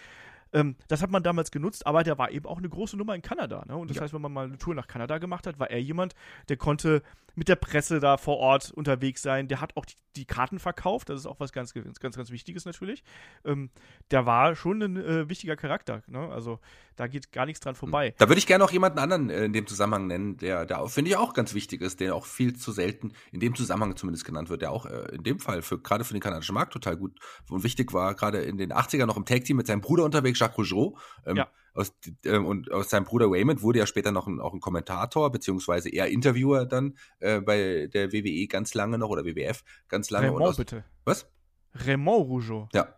Ähm, 0.53 0.77
das 0.89 1.03
hat 1.03 1.11
man 1.11 1.23
damals 1.23 1.51
genutzt, 1.51 1.87
aber 1.87 2.03
der 2.03 2.19
war 2.19 2.31
eben 2.31 2.47
auch 2.47 2.59
eine 2.59 2.69
große 2.69 2.97
Nummer 2.97 3.15
in 3.15 3.23
Kanada. 3.23 3.65
Ne? 3.67 3.77
Und 3.77 3.91
das 3.91 3.97
ja. 3.97 4.03
heißt, 4.03 4.15
wenn 4.15 4.23
man 4.23 4.33
mal 4.33 4.47
eine 4.47 4.59
Tour 4.59 4.75
nach 4.75 4.87
Kanada 4.87 5.19
gemacht 5.19 5.47
hat, 5.47 5.59
war 5.59 5.71
er 5.71 5.81
jemand, 5.81 6.15
der 6.49 6.57
konnte 6.57 7.03
mit 7.37 7.49
der 7.49 7.57
Presse 7.57 8.01
da 8.01 8.17
vor 8.17 8.39
Ort 8.39 8.71
unterwegs 8.73 9.23
sein. 9.23 9.47
Der 9.47 9.61
hat 9.61 9.77
auch 9.77 9.85
die, 9.85 9.95
die 10.17 10.25
Karten 10.25 10.59
verkauft. 10.59 11.11
Das 11.11 11.21
ist 11.21 11.27
auch 11.27 11.39
was 11.39 11.53
ganz, 11.53 11.75
ganz, 11.75 12.01
ganz, 12.01 12.17
ganz 12.17 12.31
Wichtiges 12.31 12.65
natürlich. 12.65 13.05
Ähm, 13.45 13.71
der 14.11 14.25
war 14.25 14.57
schon 14.57 14.83
ein 14.83 14.97
äh, 14.97 15.29
wichtiger 15.29 15.55
Charakter. 15.55 16.03
Ne? 16.07 16.19
Also 16.19 16.59
da 16.97 17.07
geht 17.07 17.33
gar 17.33 17.45
nichts 17.45 17.61
dran 17.61 17.75
hm. 17.75 17.79
vorbei. 17.79 18.15
Da 18.19 18.29
würde 18.29 18.39
ich 18.39 18.47
gerne 18.47 18.65
noch 18.65 18.73
jemanden 18.73 18.99
anderen 18.99 19.29
äh, 19.29 19.45
in 19.45 19.53
dem 19.53 19.67
Zusammenhang 19.67 20.07
nennen, 20.07 20.39
der, 20.39 20.65
der 20.65 20.87
finde 20.89 21.11
ich 21.11 21.17
auch 21.17 21.35
ganz 21.35 21.53
wichtig 21.53 21.83
ist, 21.83 22.01
der 22.01 22.15
auch 22.15 22.25
viel 22.25 22.57
zu 22.57 22.73
selten 22.73 23.13
in 23.33 23.41
dem 23.41 23.55
Zusammenhang 23.55 23.97
zumindest 23.97 24.25
genannt 24.25 24.49
wird, 24.49 24.63
der 24.63 24.73
auch 24.73 24.87
äh, 24.87 25.15
in 25.15 25.23
dem 25.23 25.39
Fall 25.39 25.61
für 25.61 25.79
gerade 25.79 26.05
für 26.05 26.15
den 26.15 26.21
kanadischen 26.21 26.55
Markt 26.55 26.73
total 26.73 26.97
gut 26.97 27.19
und 27.51 27.63
wichtig 27.63 27.93
war, 27.93 28.15
gerade 28.15 28.39
in 28.39 28.57
den 28.57 28.73
80er 28.73 29.05
noch 29.05 29.19
im 29.19 29.27
Tag 29.27 29.45
Team 29.45 29.59
mit 29.59 29.67
seinem 29.67 29.83
Bruder 29.83 30.05
unterwegs, 30.05 30.36
Jacques 30.39 30.59
Rougeau. 30.59 30.97
Ähm, 31.25 31.37
ja. 31.37 31.49
Aus, 31.75 31.93
äh, 32.25 32.39
und 32.39 32.73
aus 32.73 32.89
seinem 32.89 33.05
Bruder 33.05 33.27
Raymond 33.29 33.63
wurde 33.63 33.81
ja 33.81 33.87
später 33.87 34.11
noch 34.11 34.27
ein, 34.27 34.41
auch 34.41 34.55
ein 34.55 34.61
Kommentator, 34.61 35.31
beziehungsweise 35.31 35.91
eher 35.91 36.09
Interviewer 36.09 36.65
dann 36.65 36.97
äh, 37.21 37.41
bei 37.41 37.89
der 37.93 38.13
WWE 38.13 38.47
ganz 38.47 38.73
lange 38.73 38.97
noch 38.97 39.11
oder 39.11 39.25
WWF 39.25 39.63
ganz 39.89 40.11
lange. 40.11 40.29
Raymond, 40.29 40.47
aus, 40.47 40.57
bitte. 40.57 40.85
Was? 41.05 41.31
Raymond 41.75 42.29
Rougeau. 42.29 42.69
Ja. 42.73 42.95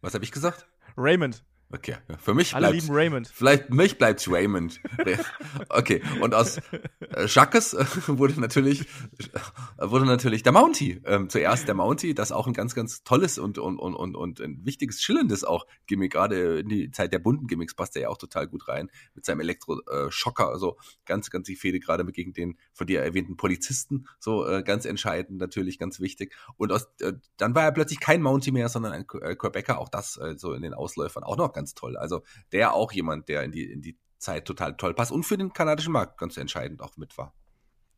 Was 0.00 0.14
habe 0.14 0.24
ich 0.24 0.30
gesagt? 0.30 0.68
Raymond. 0.96 1.44
Okay, 1.74 1.96
für 2.18 2.34
mich 2.34 2.54
Alle 2.54 2.70
lieben 2.70 2.90
Raymond. 2.90 3.28
Vielleicht 3.28 3.70
mich 3.70 3.96
bleibt's 3.96 4.30
Raymond. 4.30 4.78
okay, 5.70 6.02
und 6.20 6.34
aus 6.34 6.58
äh, 6.58 7.26
Jacques 7.26 7.72
äh, 7.72 7.86
wurde 8.08 8.38
natürlich 8.38 8.82
äh, 9.78 9.90
wurde 9.90 10.04
natürlich 10.04 10.42
der 10.42 10.52
Mountie. 10.52 11.00
Ähm, 11.06 11.30
zuerst 11.30 11.66
der 11.68 11.74
Mountie, 11.74 12.12
das 12.14 12.30
auch 12.30 12.46
ein 12.46 12.52
ganz 12.52 12.74
ganz 12.74 13.04
tolles 13.04 13.38
und 13.38 13.56
und 13.56 13.78
und 13.78 13.94
und 13.94 14.16
und 14.16 14.40
ein 14.40 14.60
wichtiges 14.66 15.00
schillerndes 15.00 15.44
auch 15.44 15.66
Gimmick. 15.86 16.12
Gerade 16.12 16.60
in 16.60 16.68
die 16.68 16.90
Zeit 16.90 17.10
der 17.14 17.20
bunten 17.20 17.46
Gimmicks 17.46 17.74
passt 17.74 17.96
er 17.96 18.02
ja 18.02 18.08
auch 18.10 18.18
total 18.18 18.48
gut 18.48 18.68
rein 18.68 18.90
mit 19.14 19.24
seinem 19.24 19.40
Elektroschocker. 19.40 20.48
Also 20.48 20.76
ganz 21.06 21.30
ganz 21.30 21.46
die 21.46 21.56
Fehde 21.56 21.80
gerade 21.80 22.04
gegen 22.04 22.34
den 22.34 22.58
von 22.74 22.86
dir 22.86 23.00
erwähnten 23.00 23.38
Polizisten. 23.38 24.08
So 24.18 24.46
äh, 24.46 24.62
ganz 24.62 24.84
entscheidend 24.84 25.38
natürlich 25.38 25.78
ganz 25.78 26.00
wichtig. 26.00 26.34
Und 26.58 26.70
aus, 26.70 26.86
äh, 27.00 27.14
dann 27.38 27.54
war 27.54 27.64
er 27.64 27.72
plötzlich 27.72 28.00
kein 28.00 28.20
Mountie 28.20 28.52
mehr, 28.52 28.68
sondern 28.68 28.92
ein 28.92 29.06
äh, 29.22 29.34
Quebecer. 29.36 29.78
Auch 29.78 29.88
das 29.88 30.18
äh, 30.18 30.34
so 30.36 30.52
in 30.52 30.60
den 30.60 30.74
Ausläufern 30.74 31.24
auch 31.24 31.38
noch 31.38 31.54
ganz 31.54 31.61
ganz 31.62 31.74
toll. 31.74 31.96
Also 31.96 32.22
der 32.50 32.74
auch 32.74 32.92
jemand, 32.92 33.28
der 33.28 33.44
in 33.44 33.52
die, 33.52 33.64
in 33.64 33.82
die 33.82 33.96
Zeit 34.18 34.44
total 34.44 34.76
toll 34.76 34.94
passt 34.94 35.12
und 35.12 35.24
für 35.24 35.38
den 35.38 35.52
kanadischen 35.52 35.92
Markt 35.92 36.18
ganz 36.18 36.36
entscheidend 36.36 36.82
auch 36.82 36.96
mit 36.96 37.16
war. 37.16 37.34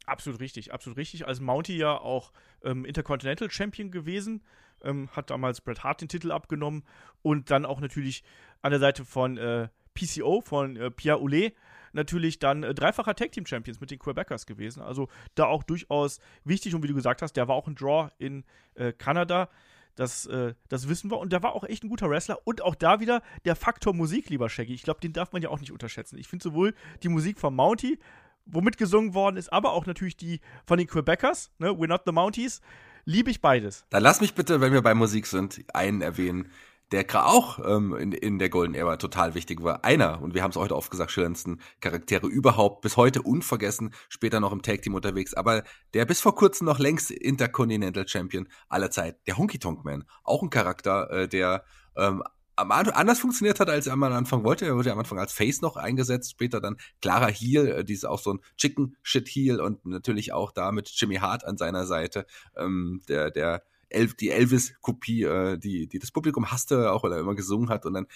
Absolut 0.06 0.40
richtig, 0.40 0.72
absolut 0.72 0.98
richtig. 0.98 1.26
Als 1.26 1.40
Mountie 1.40 1.78
ja 1.78 1.98
auch 1.98 2.32
ähm, 2.62 2.84
Intercontinental 2.84 3.50
Champion 3.50 3.90
gewesen, 3.90 4.42
ähm, 4.82 5.08
hat 5.12 5.30
damals 5.30 5.62
Bret 5.62 5.82
Hart 5.82 6.02
den 6.02 6.08
Titel 6.08 6.30
abgenommen 6.30 6.84
und 7.22 7.50
dann 7.50 7.64
auch 7.64 7.80
natürlich 7.80 8.22
an 8.60 8.70
der 8.70 8.80
Seite 8.80 9.06
von 9.06 9.38
äh, 9.38 9.68
PCO, 9.94 10.42
von 10.42 10.76
äh, 10.76 10.90
Pierre 10.90 11.20
Oulet, 11.20 11.54
natürlich 11.92 12.38
dann 12.38 12.64
äh, 12.64 12.74
dreifacher 12.74 13.14
Tag 13.14 13.32
Team 13.32 13.46
Champions 13.46 13.80
mit 13.80 13.90
den 13.90 13.98
Quebecers 13.98 14.44
gewesen. 14.44 14.82
Also 14.82 15.08
da 15.34 15.46
auch 15.46 15.62
durchaus 15.62 16.20
wichtig 16.44 16.74
und 16.74 16.82
wie 16.82 16.88
du 16.88 16.94
gesagt 16.94 17.22
hast, 17.22 17.32
der 17.32 17.48
war 17.48 17.54
auch 17.54 17.66
ein 17.66 17.76
Draw 17.76 18.10
in 18.18 18.44
äh, 18.74 18.92
Kanada. 18.92 19.48
Das, 19.96 20.26
äh, 20.26 20.54
das 20.68 20.88
wissen 20.88 21.10
wir. 21.10 21.18
Und 21.18 21.32
der 21.32 21.42
war 21.42 21.54
auch 21.54 21.64
echt 21.64 21.84
ein 21.84 21.88
guter 21.88 22.10
Wrestler. 22.10 22.38
Und 22.44 22.62
auch 22.62 22.74
da 22.74 23.00
wieder 23.00 23.22
der 23.44 23.56
Faktor 23.56 23.94
Musik, 23.94 24.30
lieber 24.30 24.48
Shaggy. 24.48 24.74
Ich 24.74 24.82
glaube, 24.82 25.00
den 25.00 25.12
darf 25.12 25.32
man 25.32 25.42
ja 25.42 25.48
auch 25.48 25.60
nicht 25.60 25.72
unterschätzen. 25.72 26.18
Ich 26.18 26.28
finde 26.28 26.42
sowohl 26.42 26.74
die 27.02 27.08
Musik 27.08 27.38
von 27.38 27.54
Mountie, 27.54 27.98
womit 28.46 28.76
gesungen 28.76 29.14
worden 29.14 29.36
ist, 29.36 29.52
aber 29.52 29.72
auch 29.72 29.86
natürlich 29.86 30.16
die 30.16 30.40
von 30.66 30.78
den 30.78 30.86
Quebecers, 30.86 31.50
ne? 31.58 31.68
We're 31.68 31.88
not 31.88 32.02
the 32.06 32.12
Mounties, 32.12 32.60
liebe 33.04 33.30
ich 33.30 33.40
beides. 33.40 33.86
Dann 33.90 34.02
lass 34.02 34.20
mich 34.20 34.34
bitte, 34.34 34.60
wenn 34.60 34.72
wir 34.72 34.82
bei 34.82 34.94
Musik 34.94 35.26
sind, 35.26 35.64
einen 35.72 36.02
erwähnen, 36.02 36.50
der 36.94 37.26
auch 37.26 37.58
ähm, 37.58 37.94
in, 37.96 38.12
in 38.12 38.38
der 38.38 38.48
Golden 38.48 38.74
Era 38.74 38.96
total 38.96 39.34
wichtig 39.34 39.62
war. 39.62 39.84
Einer, 39.84 40.22
und 40.22 40.34
wir 40.34 40.42
haben 40.42 40.50
es 40.50 40.56
heute 40.56 40.76
oft 40.76 40.90
gesagt, 40.90 41.10
schillerndsten 41.10 41.60
Charaktere 41.80 42.26
überhaupt, 42.26 42.82
bis 42.82 42.96
heute 42.96 43.22
unvergessen, 43.22 43.92
später 44.08 44.38
noch 44.38 44.52
im 44.52 44.62
Tag 44.62 44.82
Team 44.82 44.94
unterwegs, 44.94 45.34
aber 45.34 45.64
der 45.92 46.04
bis 46.04 46.20
vor 46.20 46.34
kurzem 46.34 46.66
noch 46.66 46.78
längst 46.78 47.10
Intercontinental 47.10 48.06
Champion 48.06 48.48
aller 48.68 48.90
Zeit, 48.90 49.16
der 49.26 49.36
Honky 49.36 49.58
Tonk 49.58 49.84
Man. 49.84 50.04
Auch 50.22 50.42
ein 50.42 50.50
Charakter, 50.50 51.10
äh, 51.10 51.28
der 51.28 51.64
ähm, 51.96 52.22
anders 52.56 53.18
funktioniert 53.18 53.58
hat, 53.58 53.68
als 53.68 53.88
er 53.88 53.94
am 53.94 54.02
Anfang 54.04 54.44
wollte. 54.44 54.64
Er 54.64 54.76
wurde 54.76 54.92
am 54.92 54.98
Anfang 55.00 55.18
als 55.18 55.32
Face 55.32 55.60
noch 55.60 55.76
eingesetzt, 55.76 56.30
später 56.30 56.60
dann 56.60 56.76
klarer 57.02 57.28
Heel, 57.28 57.66
äh, 57.68 57.84
dieses 57.84 58.04
auch 58.04 58.20
so 58.20 58.34
ein 58.34 58.40
Chicken 58.56 58.96
Shit 59.02 59.28
Heel 59.28 59.60
und 59.60 59.84
natürlich 59.84 60.32
auch 60.32 60.52
da 60.52 60.70
mit 60.70 60.88
Jimmy 60.90 61.16
Hart 61.16 61.44
an 61.44 61.56
seiner 61.56 61.86
Seite, 61.86 62.26
ähm, 62.56 63.02
der, 63.08 63.32
der 63.32 63.64
El 63.94 64.08
die 64.08 64.30
Elvis-Kopie, 64.30 65.22
äh, 65.22 65.58
die, 65.58 65.86
die 65.86 65.98
das 65.98 66.10
Publikum 66.10 66.50
hasste, 66.50 66.92
auch 66.92 67.02
weil 67.02 67.12
er 67.12 67.20
immer 67.20 67.34
gesungen 67.34 67.70
hat 67.70 67.86
und 67.86 67.94
dann 67.94 68.06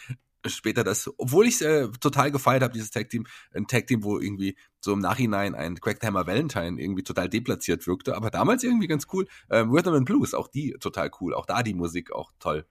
später 0.46 0.84
das, 0.84 1.10
obwohl 1.18 1.46
ich 1.46 1.54
es 1.54 1.62
äh, 1.62 1.88
total 2.00 2.30
gefeiert 2.30 2.62
habe, 2.62 2.72
dieses 2.72 2.90
Tag-Team, 2.90 3.26
ein 3.52 3.66
Tag-Team, 3.66 4.04
wo 4.04 4.18
irgendwie 4.18 4.56
so 4.80 4.92
im 4.92 5.00
Nachhinein 5.00 5.54
ein 5.54 5.80
Cracktimer 5.80 6.26
Valentine 6.26 6.80
irgendwie 6.80 7.02
total 7.02 7.28
deplatziert 7.28 7.86
wirkte, 7.86 8.16
aber 8.16 8.30
damals 8.30 8.62
irgendwie 8.62 8.86
ganz 8.86 9.06
cool. 9.12 9.26
Ähm, 9.50 9.70
Rhythm 9.70 9.94
and 9.94 10.06
Blues, 10.06 10.34
auch 10.34 10.48
die 10.48 10.76
total 10.80 11.10
cool, 11.20 11.34
auch 11.34 11.46
da 11.46 11.62
die 11.62 11.74
Musik 11.74 12.12
auch 12.12 12.30
toll. 12.38 12.66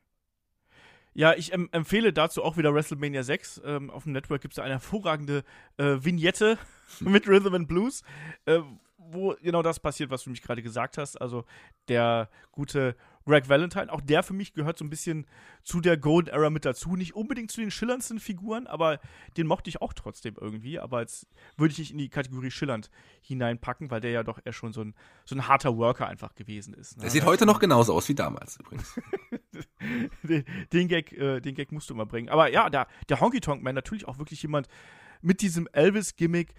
Ja, 1.14 1.34
ich 1.34 1.52
ähm, 1.52 1.68
empfehle 1.72 2.14
dazu 2.14 2.44
auch 2.44 2.58
wieder 2.58 2.76
WrestleMania 2.76 3.24
6. 3.24 3.62
Ähm, 3.66 3.90
auf 3.90 4.04
dem 4.04 4.12
Network 4.12 4.40
gibt 4.40 4.54
es 4.54 4.60
eine 4.60 4.76
hervorragende 4.76 5.44
äh, 5.78 5.98
Vignette 6.00 6.60
mit 7.00 7.28
Rhythm 7.28 7.56
and 7.56 7.68
Blues, 7.68 8.04
äh, 8.46 8.60
wo 9.12 9.36
genau 9.42 9.62
das 9.62 9.80
passiert, 9.80 10.10
was 10.10 10.24
du 10.24 10.30
mich 10.30 10.42
gerade 10.42 10.62
gesagt 10.62 10.98
hast. 10.98 11.20
Also 11.20 11.46
der 11.88 12.30
gute 12.52 12.96
Greg 13.28 13.50
Valentine, 13.50 13.92
auch 13.92 14.02
der 14.02 14.24
für 14.24 14.34
mich 14.34 14.54
gehört 14.54 14.78
so 14.78 14.86
ein 14.86 14.90
bisschen 14.90 15.28
zu 15.62 15.82
der 15.82 15.98
Golden 15.98 16.30
Era 16.30 16.50
mit 16.50 16.64
dazu. 16.64 16.96
Nicht 16.96 17.14
unbedingt 17.14 17.52
zu 17.52 17.60
den 17.60 17.72
schillerndsten 17.72 18.20
Figuren, 18.20 18.68
aber 18.68 19.00
den 19.36 19.48
mochte 19.48 19.70
ich 19.70 19.82
auch 19.82 19.94
trotzdem 19.94 20.36
irgendwie. 20.40 20.80
Aber 20.80 21.02
jetzt 21.02 21.28
würde 21.58 21.74
ich 21.74 21.78
nicht 21.78 21.92
in 21.92 21.98
die 21.98 22.10
Kategorie 22.10 22.52
schillernd 22.52 22.90
hineinpacken, 23.22 23.92
weil 23.92 24.00
der 24.00 24.12
ja 24.12 24.24
doch 24.24 24.40
eher 24.44 24.54
schon 24.54 24.72
so 24.72 24.82
ein, 24.82 24.96
so 25.26 25.36
ein 25.36 25.48
harter 25.48 25.76
Worker 25.78 26.08
einfach 26.08 26.36
gewesen 26.36 26.74
ist. 26.74 26.98
Ne? 26.98 27.02
Der 27.02 27.12
sieht 27.12 27.26
heute 27.26 27.46
noch 27.46 27.60
genauso 27.60 27.94
aus 27.94 28.08
wie 28.08 28.16
damals 28.16 28.60
übrigens. 28.60 29.00
den, 30.24 30.46
den, 30.72 30.88
Gag, 30.88 31.12
äh, 31.12 31.42
den 31.42 31.54
Gag 31.54 31.74
musst 31.74 31.90
du 31.90 31.94
immer 31.94 32.06
bringen. 32.06 32.30
Aber 32.30 32.50
ja, 32.50 32.70
der, 32.70 32.88
der 33.10 33.20
Honky 33.20 33.42
Tonk 33.42 33.62
Man, 33.62 33.76
natürlich 33.76 34.08
auch 34.08 34.18
wirklich 34.20 34.42
jemand 34.42 34.70
mit 35.22 35.42
diesem 35.42 35.68
Elvis-Gimmick, 35.74 36.54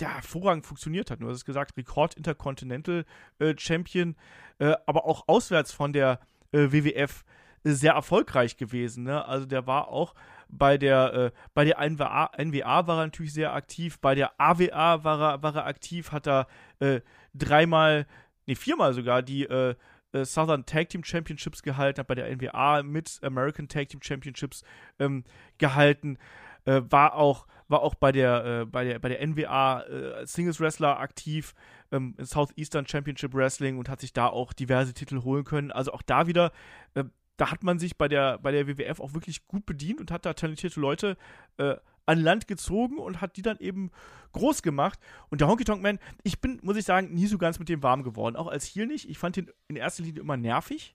der 0.00 0.14
hervorragend 0.14 0.66
funktioniert 0.66 1.10
hat. 1.10 1.20
Du 1.20 1.28
hast 1.28 1.36
es 1.36 1.44
gesagt, 1.44 1.76
Rekord 1.76 2.14
Intercontinental 2.14 3.04
äh, 3.38 3.54
Champion, 3.56 4.16
äh, 4.58 4.74
aber 4.86 5.06
auch 5.06 5.24
auswärts 5.26 5.72
von 5.72 5.92
der 5.92 6.20
äh, 6.52 6.72
WWF 6.72 7.24
sehr 7.64 7.94
erfolgreich 7.94 8.56
gewesen. 8.56 9.04
Ne? 9.04 9.24
Also 9.24 9.46
der 9.46 9.66
war 9.66 9.88
auch 9.88 10.14
bei 10.48 10.78
der, 10.78 11.12
äh, 11.12 11.30
bei 11.54 11.64
der 11.64 11.78
NWA, 11.78 12.30
NWA 12.38 12.86
war 12.86 12.98
er 13.00 13.06
natürlich 13.06 13.34
sehr 13.34 13.52
aktiv, 13.54 13.98
bei 14.00 14.14
der 14.14 14.40
AWA 14.40 15.02
war 15.04 15.20
er, 15.20 15.42
war 15.42 15.56
er 15.56 15.66
aktiv, 15.66 16.12
hat 16.12 16.28
er 16.28 16.46
äh, 16.78 17.00
dreimal, 17.34 18.06
nee, 18.46 18.54
viermal 18.54 18.94
sogar 18.94 19.22
die 19.22 19.44
äh, 19.44 19.74
Southern 20.22 20.64
Tag 20.64 20.88
Team 20.88 21.04
Championships 21.04 21.62
gehalten, 21.62 22.00
hat 22.00 22.06
bei 22.06 22.14
der 22.14 22.34
NWA 22.34 22.82
mit 22.82 23.18
American 23.22 23.68
Tag 23.68 23.88
Team 23.88 24.00
Championships 24.02 24.62
ähm, 24.98 25.24
gehalten, 25.58 26.18
war 26.64 27.14
auch 27.14 27.46
war 27.68 27.80
auch 27.82 27.94
bei 27.94 28.12
der, 28.12 28.44
äh, 28.44 28.64
bei 28.66 28.84
der, 28.84 28.98
bei 28.98 29.08
der 29.08 29.26
NWA 29.26 29.82
äh, 29.82 30.26
Singles 30.26 30.60
Wrestler 30.60 30.98
aktiv 30.98 31.54
ähm, 31.92 32.14
im 32.18 32.24
Southeastern 32.24 32.86
Championship 32.86 33.34
Wrestling 33.34 33.78
und 33.78 33.88
hat 33.88 34.00
sich 34.00 34.12
da 34.12 34.28
auch 34.28 34.52
diverse 34.52 34.94
Titel 34.94 35.22
holen 35.22 35.44
können. 35.44 35.72
Also 35.72 35.92
auch 35.92 36.02
da 36.02 36.26
wieder, 36.26 36.52
äh, 36.94 37.04
da 37.36 37.50
hat 37.50 37.62
man 37.62 37.78
sich 37.78 37.96
bei 37.96 38.08
der, 38.08 38.38
bei 38.38 38.52
der 38.52 38.66
WWF 38.66 39.00
auch 39.00 39.14
wirklich 39.14 39.46
gut 39.46 39.66
bedient 39.66 40.00
und 40.00 40.10
hat 40.10 40.24
da 40.24 40.34
talentierte 40.34 40.80
Leute 40.80 41.16
äh, 41.58 41.76
an 42.06 42.20
Land 42.20 42.46
gezogen 42.46 42.98
und 42.98 43.20
hat 43.20 43.36
die 43.36 43.42
dann 43.42 43.58
eben 43.58 43.90
groß 44.32 44.62
gemacht. 44.62 44.98
Und 45.28 45.40
der 45.40 45.48
Honky 45.48 45.64
Tonk 45.64 45.82
Man, 45.82 45.98
ich 46.22 46.40
bin, 46.40 46.60
muss 46.62 46.76
ich 46.76 46.84
sagen, 46.84 47.12
nie 47.12 47.26
so 47.26 47.36
ganz 47.36 47.58
mit 47.58 47.68
dem 47.68 47.82
warm 47.82 48.04
geworden. 48.04 48.36
Auch 48.36 48.46
als 48.46 48.64
hier 48.64 48.86
nicht. 48.86 49.08
Ich 49.10 49.18
fand 49.18 49.36
den 49.36 49.50
in 49.68 49.76
erster 49.76 50.04
Linie 50.04 50.22
immer 50.22 50.36
nervig. 50.36 50.94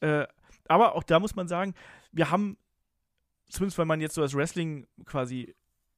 Äh, 0.00 0.26
aber 0.68 0.94
auch 0.94 1.02
da 1.02 1.18
muss 1.18 1.34
man 1.34 1.48
sagen, 1.48 1.74
wir 2.12 2.30
haben, 2.30 2.56
zumindest 3.48 3.78
wenn 3.78 3.88
man 3.88 4.00
jetzt 4.00 4.14
so 4.14 4.22
das 4.22 4.34
Wrestling 4.34 4.86
quasi 5.04 5.54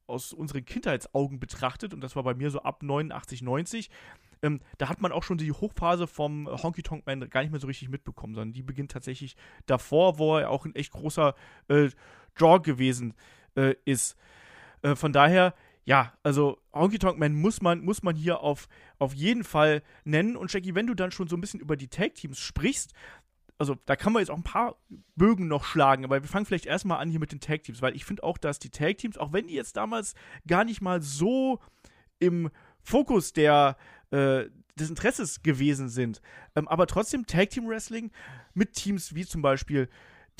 aus 0.06 0.32
unseren 0.32 0.64
Kindheitsaugen 0.64 1.40
betrachtet, 1.40 1.94
und 1.94 2.00
das 2.00 2.16
war 2.16 2.22
bei 2.22 2.34
mir 2.34 2.50
so 2.50 2.60
ab 2.60 2.82
89, 2.82 3.42
90, 3.42 3.90
ähm, 4.42 4.60
da 4.78 4.88
hat 4.88 5.00
man 5.00 5.10
auch 5.10 5.22
schon 5.22 5.38
die 5.38 5.52
Hochphase 5.52 6.06
vom 6.06 6.46
Honky 6.46 6.82
Tonk 6.82 7.06
Man 7.06 7.28
gar 7.30 7.40
nicht 7.40 7.50
mehr 7.50 7.60
so 7.60 7.66
richtig 7.66 7.88
mitbekommen, 7.88 8.34
sondern 8.34 8.52
die 8.52 8.62
beginnt 8.62 8.92
tatsächlich 8.92 9.36
davor, 9.66 10.18
wo 10.18 10.36
er 10.36 10.50
auch 10.50 10.66
ein 10.66 10.74
echt 10.74 10.92
großer 10.92 11.34
äh, 11.68 11.88
Draw 12.34 12.60
gewesen 12.60 13.14
äh, 13.56 13.74
ist. 13.86 14.16
Äh, 14.82 14.96
von 14.96 15.12
daher, 15.12 15.54
ja, 15.86 16.12
also 16.22 16.58
Honky 16.74 16.98
Tonk 16.98 17.18
Man 17.18 17.34
muss 17.34 17.62
man, 17.62 17.80
muss 17.84 18.02
man 18.02 18.16
hier 18.16 18.40
auf, 18.40 18.68
auf 18.98 19.14
jeden 19.14 19.44
Fall 19.44 19.82
nennen. 20.04 20.36
Und 20.36 20.52
Jackie, 20.52 20.74
wenn 20.74 20.86
du 20.86 20.94
dann 20.94 21.10
schon 21.10 21.28
so 21.28 21.36
ein 21.36 21.40
bisschen 21.40 21.60
über 21.60 21.76
die 21.76 21.88
Tag-Teams 21.88 22.38
sprichst, 22.38 22.92
also 23.58 23.76
da 23.86 23.96
kann 23.96 24.12
man 24.12 24.20
jetzt 24.20 24.30
auch 24.30 24.36
ein 24.36 24.42
paar 24.42 24.76
Bögen 25.16 25.46
noch 25.46 25.64
schlagen, 25.64 26.04
aber 26.04 26.20
wir 26.20 26.28
fangen 26.28 26.46
vielleicht 26.46 26.66
erstmal 26.66 26.98
an 26.98 27.10
hier 27.10 27.20
mit 27.20 27.32
den 27.32 27.40
Tag 27.40 27.62
Teams, 27.62 27.82
weil 27.82 27.94
ich 27.94 28.04
finde 28.04 28.24
auch, 28.24 28.38
dass 28.38 28.58
die 28.58 28.70
Tag 28.70 28.98
Teams, 28.98 29.16
auch 29.16 29.32
wenn 29.32 29.46
die 29.46 29.54
jetzt 29.54 29.76
damals 29.76 30.14
gar 30.46 30.64
nicht 30.64 30.80
mal 30.80 31.02
so 31.02 31.60
im 32.18 32.50
Fokus 32.82 33.32
der, 33.32 33.76
äh, 34.10 34.46
des 34.76 34.90
Interesses 34.90 35.42
gewesen 35.42 35.88
sind, 35.88 36.20
ähm, 36.56 36.66
aber 36.68 36.86
trotzdem 36.86 37.26
Tag 37.26 37.50
Team 37.50 37.68
Wrestling 37.68 38.10
mit 38.54 38.72
Teams 38.72 39.14
wie 39.14 39.24
zum 39.24 39.42
Beispiel 39.42 39.88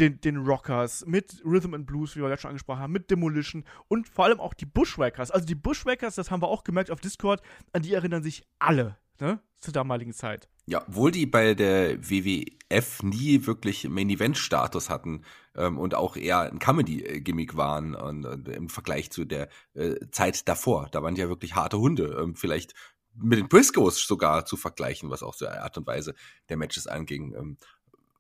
den, 0.01 0.21
den 0.21 0.39
Rockers, 0.39 1.07
mit 1.07 1.41
Rhythm 1.45 1.75
and 1.75 1.87
Blues, 1.87 2.17
wie 2.17 2.21
wir 2.21 2.29
gerade 2.29 2.41
schon 2.41 2.49
angesprochen 2.49 2.81
haben, 2.81 2.93
mit 2.93 3.11
Demolition 3.11 3.65
und 3.89 4.09
vor 4.09 4.25
allem 4.25 4.41
auch 4.41 4.55
die 4.55 4.67
Bushwhackers. 4.67 5.31
Also 5.31 5.47
die 5.47 5.55
Bushwhackers, 5.55 6.17
das 6.17 6.31
haben 6.31 6.43
wir 6.43 6.49
auch 6.49 6.65
gemerkt 6.65 6.91
auf 6.91 7.01
Discord, 7.01 7.43
an 7.73 7.83
die 7.83 7.95
erinnern 7.95 8.23
sich 8.23 8.45
alle 8.59 8.97
ne, 9.21 9.41
zur 9.61 9.73
damaligen 9.73 10.13
Zeit. 10.13 10.49
Ja, 10.67 10.83
obwohl 10.89 11.11
die 11.11 11.27
bei 11.27 11.55
der 11.55 11.99
WWF 12.09 13.03
nie 13.03 13.47
wirklich 13.47 13.87
Main-Event-Status 13.87 14.89
hatten 14.89 15.23
ähm, 15.55 15.79
und 15.79 15.95
auch 15.95 16.17
eher 16.17 16.41
ein 16.41 16.59
Comedy-Gimmick 16.59 17.57
waren 17.57 17.95
und, 17.95 18.25
und, 18.25 18.49
im 18.49 18.71
Vergleich 18.71 19.11
zu 19.11 19.27
der 19.27 19.49
äh, 19.75 19.97
Zeit 20.11 20.49
davor. 20.49 20.89
Da 20.91 21.03
waren 21.03 21.15
die 21.15 21.21
ja 21.21 21.29
wirklich 21.29 21.55
harte 21.55 21.79
Hunde. 21.79 22.19
Ähm, 22.19 22.35
vielleicht 22.35 22.73
mit 23.15 23.39
den 23.39 23.49
Briscoes 23.49 24.07
sogar 24.07 24.47
zu 24.47 24.57
vergleichen, 24.57 25.11
was 25.11 25.23
auch 25.23 25.35
so 25.35 25.47
Art 25.47 25.77
und 25.77 25.87
Weise 25.87 26.15
der 26.49 26.57
Matches 26.57 26.87
anging. 26.87 27.35
Ähm, 27.35 27.57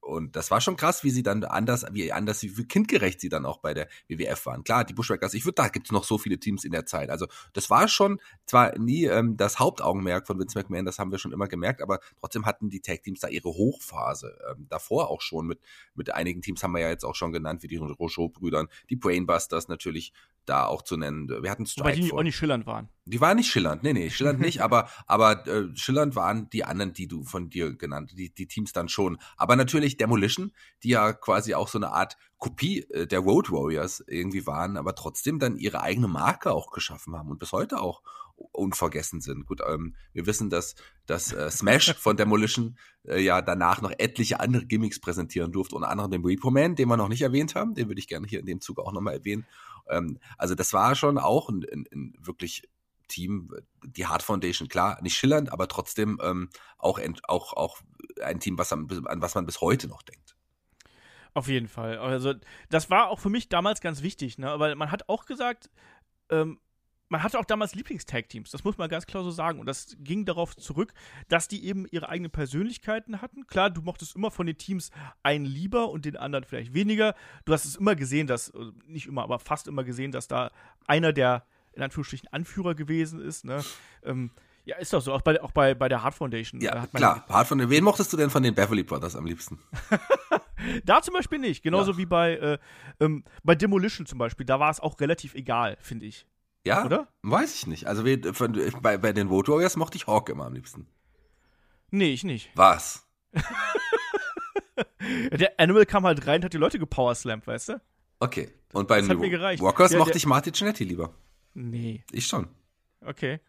und 0.04 0.36
das 0.36 0.50
war 0.50 0.60
schon 0.60 0.76
krass, 0.76 1.02
wie 1.02 1.10
sie 1.10 1.22
dann 1.22 1.44
anders, 1.44 1.86
wie 1.92 2.12
anders, 2.12 2.42
wie 2.42 2.64
kindgerecht 2.66 3.20
sie 3.20 3.28
dann 3.28 3.46
auch 3.46 3.58
bei 3.58 3.74
der 3.74 3.88
WWF 4.08 4.46
waren. 4.46 4.64
Klar, 4.64 4.84
die 4.84 4.94
Bushwhackers, 4.94 5.34
ich 5.34 5.44
würde, 5.44 5.56
da 5.56 5.68
gibt 5.68 5.86
es 5.86 5.92
noch 5.92 6.04
so 6.04 6.18
viele 6.18 6.38
Teams 6.38 6.64
in 6.64 6.72
der 6.72 6.86
Zeit. 6.86 7.10
Also 7.10 7.26
das 7.52 7.70
war 7.70 7.88
schon 7.88 8.20
zwar 8.46 8.78
nie 8.78 9.04
ähm, 9.04 9.36
das 9.36 9.58
Hauptaugenmerk 9.58 10.26
von 10.26 10.38
Vince 10.38 10.58
McMahon, 10.58 10.84
das 10.84 10.98
haben 10.98 11.10
wir 11.10 11.18
schon 11.18 11.32
immer 11.32 11.48
gemerkt, 11.48 11.82
aber 11.82 12.00
trotzdem 12.20 12.46
hatten 12.46 12.70
die 12.70 12.80
Tag 12.80 13.02
Teams 13.02 13.20
da 13.20 13.28
ihre 13.28 13.48
Hochphase. 13.48 14.36
Ähm, 14.50 14.66
davor 14.68 15.10
auch 15.10 15.20
schon 15.20 15.46
mit 15.46 15.60
mit 15.94 16.12
einigen 16.12 16.42
Teams 16.42 16.62
haben 16.62 16.72
wir 16.72 16.80
ja 16.80 16.90
jetzt 16.90 17.04
auch 17.04 17.14
schon 17.14 17.32
genannt, 17.32 17.62
wie 17.62 17.68
die 17.68 17.76
Rochot-Brüdern, 17.76 18.68
die 18.90 18.96
Brainbusters 18.96 19.68
natürlich 19.68 20.12
da 20.46 20.66
auch 20.66 20.82
zu 20.82 20.96
nennen. 20.96 21.28
Wir 21.28 21.50
hatten 21.50 21.66
Strike 21.66 21.96
Wobei 21.96 22.00
die 22.00 22.12
auch 22.12 22.22
nicht 22.22 22.36
schillernd 22.36 22.66
waren. 22.66 22.88
Die 23.06 23.20
waren 23.20 23.36
nicht 23.36 23.50
schillernd, 23.50 23.82
nee, 23.82 23.92
nee, 23.92 24.10
schillernd 24.10 24.40
nicht, 24.40 24.60
aber, 24.60 24.88
aber 25.06 25.46
äh, 25.46 25.74
schillernd 25.74 26.16
waren 26.16 26.48
die 26.50 26.64
anderen, 26.64 26.92
die 26.92 27.06
du 27.06 27.24
von 27.24 27.50
dir 27.50 27.74
genannt, 27.76 28.12
die, 28.16 28.30
die 28.30 28.46
Teams 28.46 28.72
dann 28.72 28.88
schon. 28.88 29.18
Aber 29.36 29.56
natürlich 29.56 29.93
Demolition, 29.96 30.52
die 30.82 30.90
ja 30.90 31.12
quasi 31.12 31.54
auch 31.54 31.68
so 31.68 31.78
eine 31.78 31.92
Art 31.92 32.16
Kopie 32.38 32.80
äh, 32.90 33.06
der 33.06 33.20
Road 33.20 33.50
Warriors 33.50 34.04
irgendwie 34.06 34.46
waren, 34.46 34.76
aber 34.76 34.94
trotzdem 34.94 35.38
dann 35.38 35.56
ihre 35.56 35.80
eigene 35.80 36.08
Marke 36.08 36.52
auch 36.52 36.70
geschaffen 36.70 37.16
haben 37.16 37.30
und 37.30 37.38
bis 37.38 37.52
heute 37.52 37.80
auch 37.80 38.02
unvergessen 38.36 39.20
sind. 39.20 39.46
Gut, 39.46 39.60
ähm, 39.66 39.94
wir 40.12 40.26
wissen, 40.26 40.50
dass 40.50 40.74
dass 41.06 41.32
äh, 41.32 41.50
Smash 41.50 41.94
von 41.98 42.16
Demolition 42.16 42.76
äh, 43.04 43.20
ja 43.20 43.42
danach 43.42 43.80
noch 43.80 43.92
etliche 43.96 44.40
andere 44.40 44.66
Gimmicks 44.66 45.00
präsentieren 45.00 45.52
durfte, 45.52 45.76
unter 45.76 45.88
anderem 45.88 46.10
den 46.10 46.24
Repo 46.24 46.50
Man, 46.50 46.74
den 46.76 46.88
wir 46.88 46.96
noch 46.96 47.08
nicht 47.08 47.22
erwähnt 47.22 47.54
haben, 47.54 47.74
den 47.74 47.88
würde 47.88 48.00
ich 48.00 48.08
gerne 48.08 48.26
hier 48.26 48.40
in 48.40 48.46
dem 48.46 48.60
Zug 48.60 48.78
auch 48.78 48.92
nochmal 48.92 49.14
erwähnen. 49.14 49.46
Ähm, 49.88 50.18
also 50.38 50.54
das 50.54 50.72
war 50.72 50.94
schon 50.94 51.18
auch 51.18 51.48
ein, 51.48 51.64
ein, 51.72 51.86
ein 51.92 52.14
wirklich 52.18 52.68
Team, 53.08 53.50
die 53.84 54.06
Hard 54.06 54.22
Foundation, 54.22 54.68
klar, 54.68 54.98
nicht 55.02 55.16
schillernd, 55.16 55.52
aber 55.52 55.68
trotzdem 55.68 56.20
ähm, 56.22 56.50
auch, 56.78 56.98
auch, 57.28 57.52
auch 57.52 57.80
ein 58.22 58.40
Team, 58.40 58.58
was 58.58 58.72
an, 58.72 58.88
an 59.06 59.22
was 59.22 59.34
man 59.34 59.46
bis 59.46 59.60
heute 59.60 59.88
noch 59.88 60.02
denkt. 60.02 60.36
Auf 61.34 61.48
jeden 61.48 61.68
Fall. 61.68 61.98
Also, 61.98 62.34
das 62.70 62.90
war 62.90 63.10
auch 63.10 63.18
für 63.18 63.30
mich 63.30 63.48
damals 63.48 63.80
ganz 63.80 64.02
wichtig, 64.02 64.38
ne? 64.38 64.54
weil 64.58 64.76
man 64.76 64.90
hat 64.92 65.08
auch 65.08 65.26
gesagt, 65.26 65.68
ähm, 66.30 66.60
man 67.08 67.22
hatte 67.22 67.38
auch 67.38 67.44
damals 67.44 67.74
Lieblingstag-Teams, 67.74 68.50
das 68.50 68.64
muss 68.64 68.78
man 68.78 68.88
ganz 68.88 69.06
klar 69.06 69.22
so 69.22 69.30
sagen. 69.30 69.60
Und 69.60 69.66
das 69.66 69.96
ging 70.00 70.24
darauf 70.24 70.56
zurück, 70.56 70.94
dass 71.28 71.48
die 71.48 71.64
eben 71.64 71.86
ihre 71.90 72.08
eigenen 72.08 72.30
Persönlichkeiten 72.30 73.20
hatten. 73.20 73.46
Klar, 73.46 73.70
du 73.70 73.82
mochtest 73.82 74.16
immer 74.16 74.30
von 74.30 74.46
den 74.46 74.56
Teams 74.56 74.90
einen 75.22 75.44
lieber 75.44 75.90
und 75.90 76.04
den 76.06 76.16
anderen 76.16 76.44
vielleicht 76.44 76.72
weniger. 76.72 77.14
Du 77.44 77.52
hast 77.52 77.66
es 77.66 77.76
immer 77.76 77.94
gesehen, 77.94 78.26
dass, 78.26 78.48
äh, 78.50 78.72
nicht 78.86 79.06
immer, 79.06 79.22
aber 79.22 79.38
fast 79.38 79.68
immer 79.68 79.84
gesehen, 79.84 80.12
dass 80.12 80.28
da 80.28 80.50
einer 80.86 81.12
der, 81.12 81.46
in 81.76 81.82
Anführungsstrichen, 81.82 82.28
Anführer 82.32 82.74
gewesen 82.74 83.20
ist. 83.20 83.44
Ne? 83.44 83.62
Ähm, 84.04 84.30
ja, 84.64 84.76
ist 84.76 84.92
doch 84.92 85.00
so, 85.02 85.12
auch 85.12 85.20
bei, 85.22 85.40
auch 85.42 85.50
bei, 85.52 85.74
bei 85.74 85.88
der 85.88 86.02
Hart 86.02 86.14
Foundation. 86.14 86.60
Ja, 86.60 86.86
klar, 86.86 87.24
Hart 87.28 87.48
Foundation. 87.48 87.70
Wen 87.70 87.84
mochtest 87.84 88.12
du 88.12 88.16
denn 88.16 88.30
von 88.30 88.42
den 88.42 88.54
Beverly 88.54 88.82
Brothers 88.82 89.16
am 89.16 89.26
liebsten? 89.26 89.58
Da 90.84 91.02
zum 91.02 91.12
Beispiel 91.12 91.38
nicht. 91.40 91.62
Genauso 91.62 91.92
Ja. 91.92 91.98
wie 91.98 92.06
bei, 92.06 92.36
äh, 92.36 92.58
ähm, 92.98 93.24
bei 93.42 93.54
Demolition 93.54 94.06
zum 94.06 94.18
Beispiel. 94.18 94.46
Da 94.46 94.60
war 94.60 94.70
es 94.70 94.80
auch 94.80 94.98
relativ 94.98 95.34
egal, 95.34 95.76
finde 95.80 96.06
ich. 96.06 96.26
Ja, 96.66 96.86
Oder? 96.86 97.08
weiß 97.20 97.54
ich 97.54 97.66
nicht. 97.66 97.86
Also 97.86 98.02
bei, 98.80 98.96
bei 98.96 99.12
den 99.12 99.28
Vote 99.28 99.52
Warriors 99.52 99.76
mochte 99.76 99.96
ich 99.96 100.06
Hawk 100.06 100.30
immer 100.30 100.46
am 100.46 100.54
liebsten. 100.54 100.86
Nee, 101.90 102.12
ich 102.14 102.24
nicht. 102.24 102.50
Was? 102.54 103.06
Der 105.32 105.52
Animal 105.58 105.84
kam 105.86 106.04
halt 106.06 106.26
rein 106.26 106.36
und 106.36 106.44
hat 106.46 106.54
die 106.54 106.58
Leute 106.58 106.78
gepowerslampt, 106.78 107.46
weißt 107.46 107.68
du? 107.70 107.80
Okay. 108.20 108.50
Und 108.72 108.88
bei 108.88 109.00
Das 109.00 109.08
den. 109.08 109.20
Walkers 109.20 109.92
Ja, 109.92 109.98
mochte 109.98 110.12
der- 110.12 110.16
ich 110.16 110.26
Martin 110.26 110.54
Cinetti 110.54 110.84
lieber. 110.84 111.12
Nee. 111.54 112.04
Ich 112.12 112.26
schon. 112.26 112.48
Okay. 113.00 113.40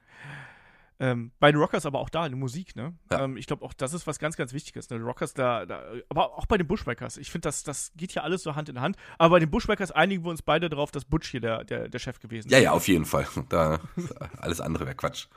Ähm, 0.97 1.31
bei 1.39 1.51
den 1.51 1.59
Rockers 1.59 1.85
aber 1.85 1.99
auch 1.99 2.09
da, 2.09 2.25
in 2.25 2.31
der 2.31 2.39
Musik, 2.39 2.75
ne? 2.75 2.93
Ja. 3.11 3.25
Ähm, 3.25 3.35
ich 3.35 3.47
glaube 3.47 3.65
auch, 3.65 3.73
das 3.73 3.93
ist 3.93 4.07
was 4.07 4.17
ganz, 4.17 4.37
ganz 4.37 4.53
Wichtiges. 4.53 4.89
Ne? 4.89 4.97
Rockers 5.01 5.33
da, 5.33 5.65
da, 5.65 5.83
aber 6.07 6.37
auch 6.37 6.45
bei 6.45 6.57
den 6.57 6.67
Bushwackers. 6.67 7.17
Ich 7.17 7.31
finde, 7.31 7.47
das, 7.47 7.63
das 7.63 7.91
geht 7.97 8.13
ja 8.13 8.23
alles 8.23 8.43
so 8.43 8.55
Hand 8.55 8.69
in 8.69 8.79
Hand. 8.79 8.95
Aber 9.17 9.35
bei 9.35 9.39
den 9.39 9.51
Bushwackers 9.51 9.91
einigen 9.91 10.23
wir 10.23 10.29
uns 10.29 10.41
beide 10.41 10.69
darauf, 10.69 10.91
dass 10.91 11.03
Butch 11.03 11.29
hier 11.31 11.41
der, 11.41 11.65
der, 11.65 11.89
der 11.89 11.99
Chef 11.99 12.19
gewesen 12.21 12.47
ist. 12.47 12.53
Ja, 12.53 12.59
ja, 12.59 12.71
auf 12.71 12.87
jeden 12.87 13.05
Fall. 13.05 13.27
Da, 13.49 13.79
alles 14.37 14.61
andere 14.61 14.85
wäre 14.85 14.95
Quatsch. 14.95 15.27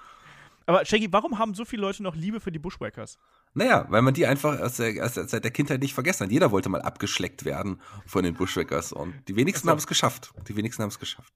Aber 0.66 0.84
Shaggy, 0.84 1.12
warum 1.12 1.38
haben 1.38 1.54
so 1.54 1.64
viele 1.64 1.82
Leute 1.82 2.02
noch 2.02 2.14
Liebe 2.14 2.40
für 2.40 2.52
die 2.52 2.58
Bushwackers? 2.58 3.18
Naja, 3.54 3.86
weil 3.88 4.02
man 4.02 4.14
die 4.14 4.26
einfach 4.26 4.60
aus 4.60 4.76
der, 4.76 5.04
aus 5.04 5.14
der, 5.14 5.26
seit 5.26 5.42
der 5.42 5.50
Kindheit 5.50 5.80
nicht 5.80 5.94
vergessen 5.94 6.24
hat. 6.24 6.30
Jeder 6.30 6.50
wollte 6.50 6.68
mal 6.68 6.82
abgeschleckt 6.82 7.44
werden 7.44 7.80
von 8.06 8.22
den 8.22 8.34
Bushwackers 8.34 8.92
und 8.92 9.14
die 9.28 9.36
wenigsten 9.36 9.66
Ach 9.66 9.70
so. 9.70 9.72
haben 9.72 9.78
es 9.78 9.86
geschafft. 9.86 10.32
Die 10.46 10.56
wenigsten 10.56 10.82
haben 10.82 10.90
es 10.90 10.98
geschafft. 10.98 11.32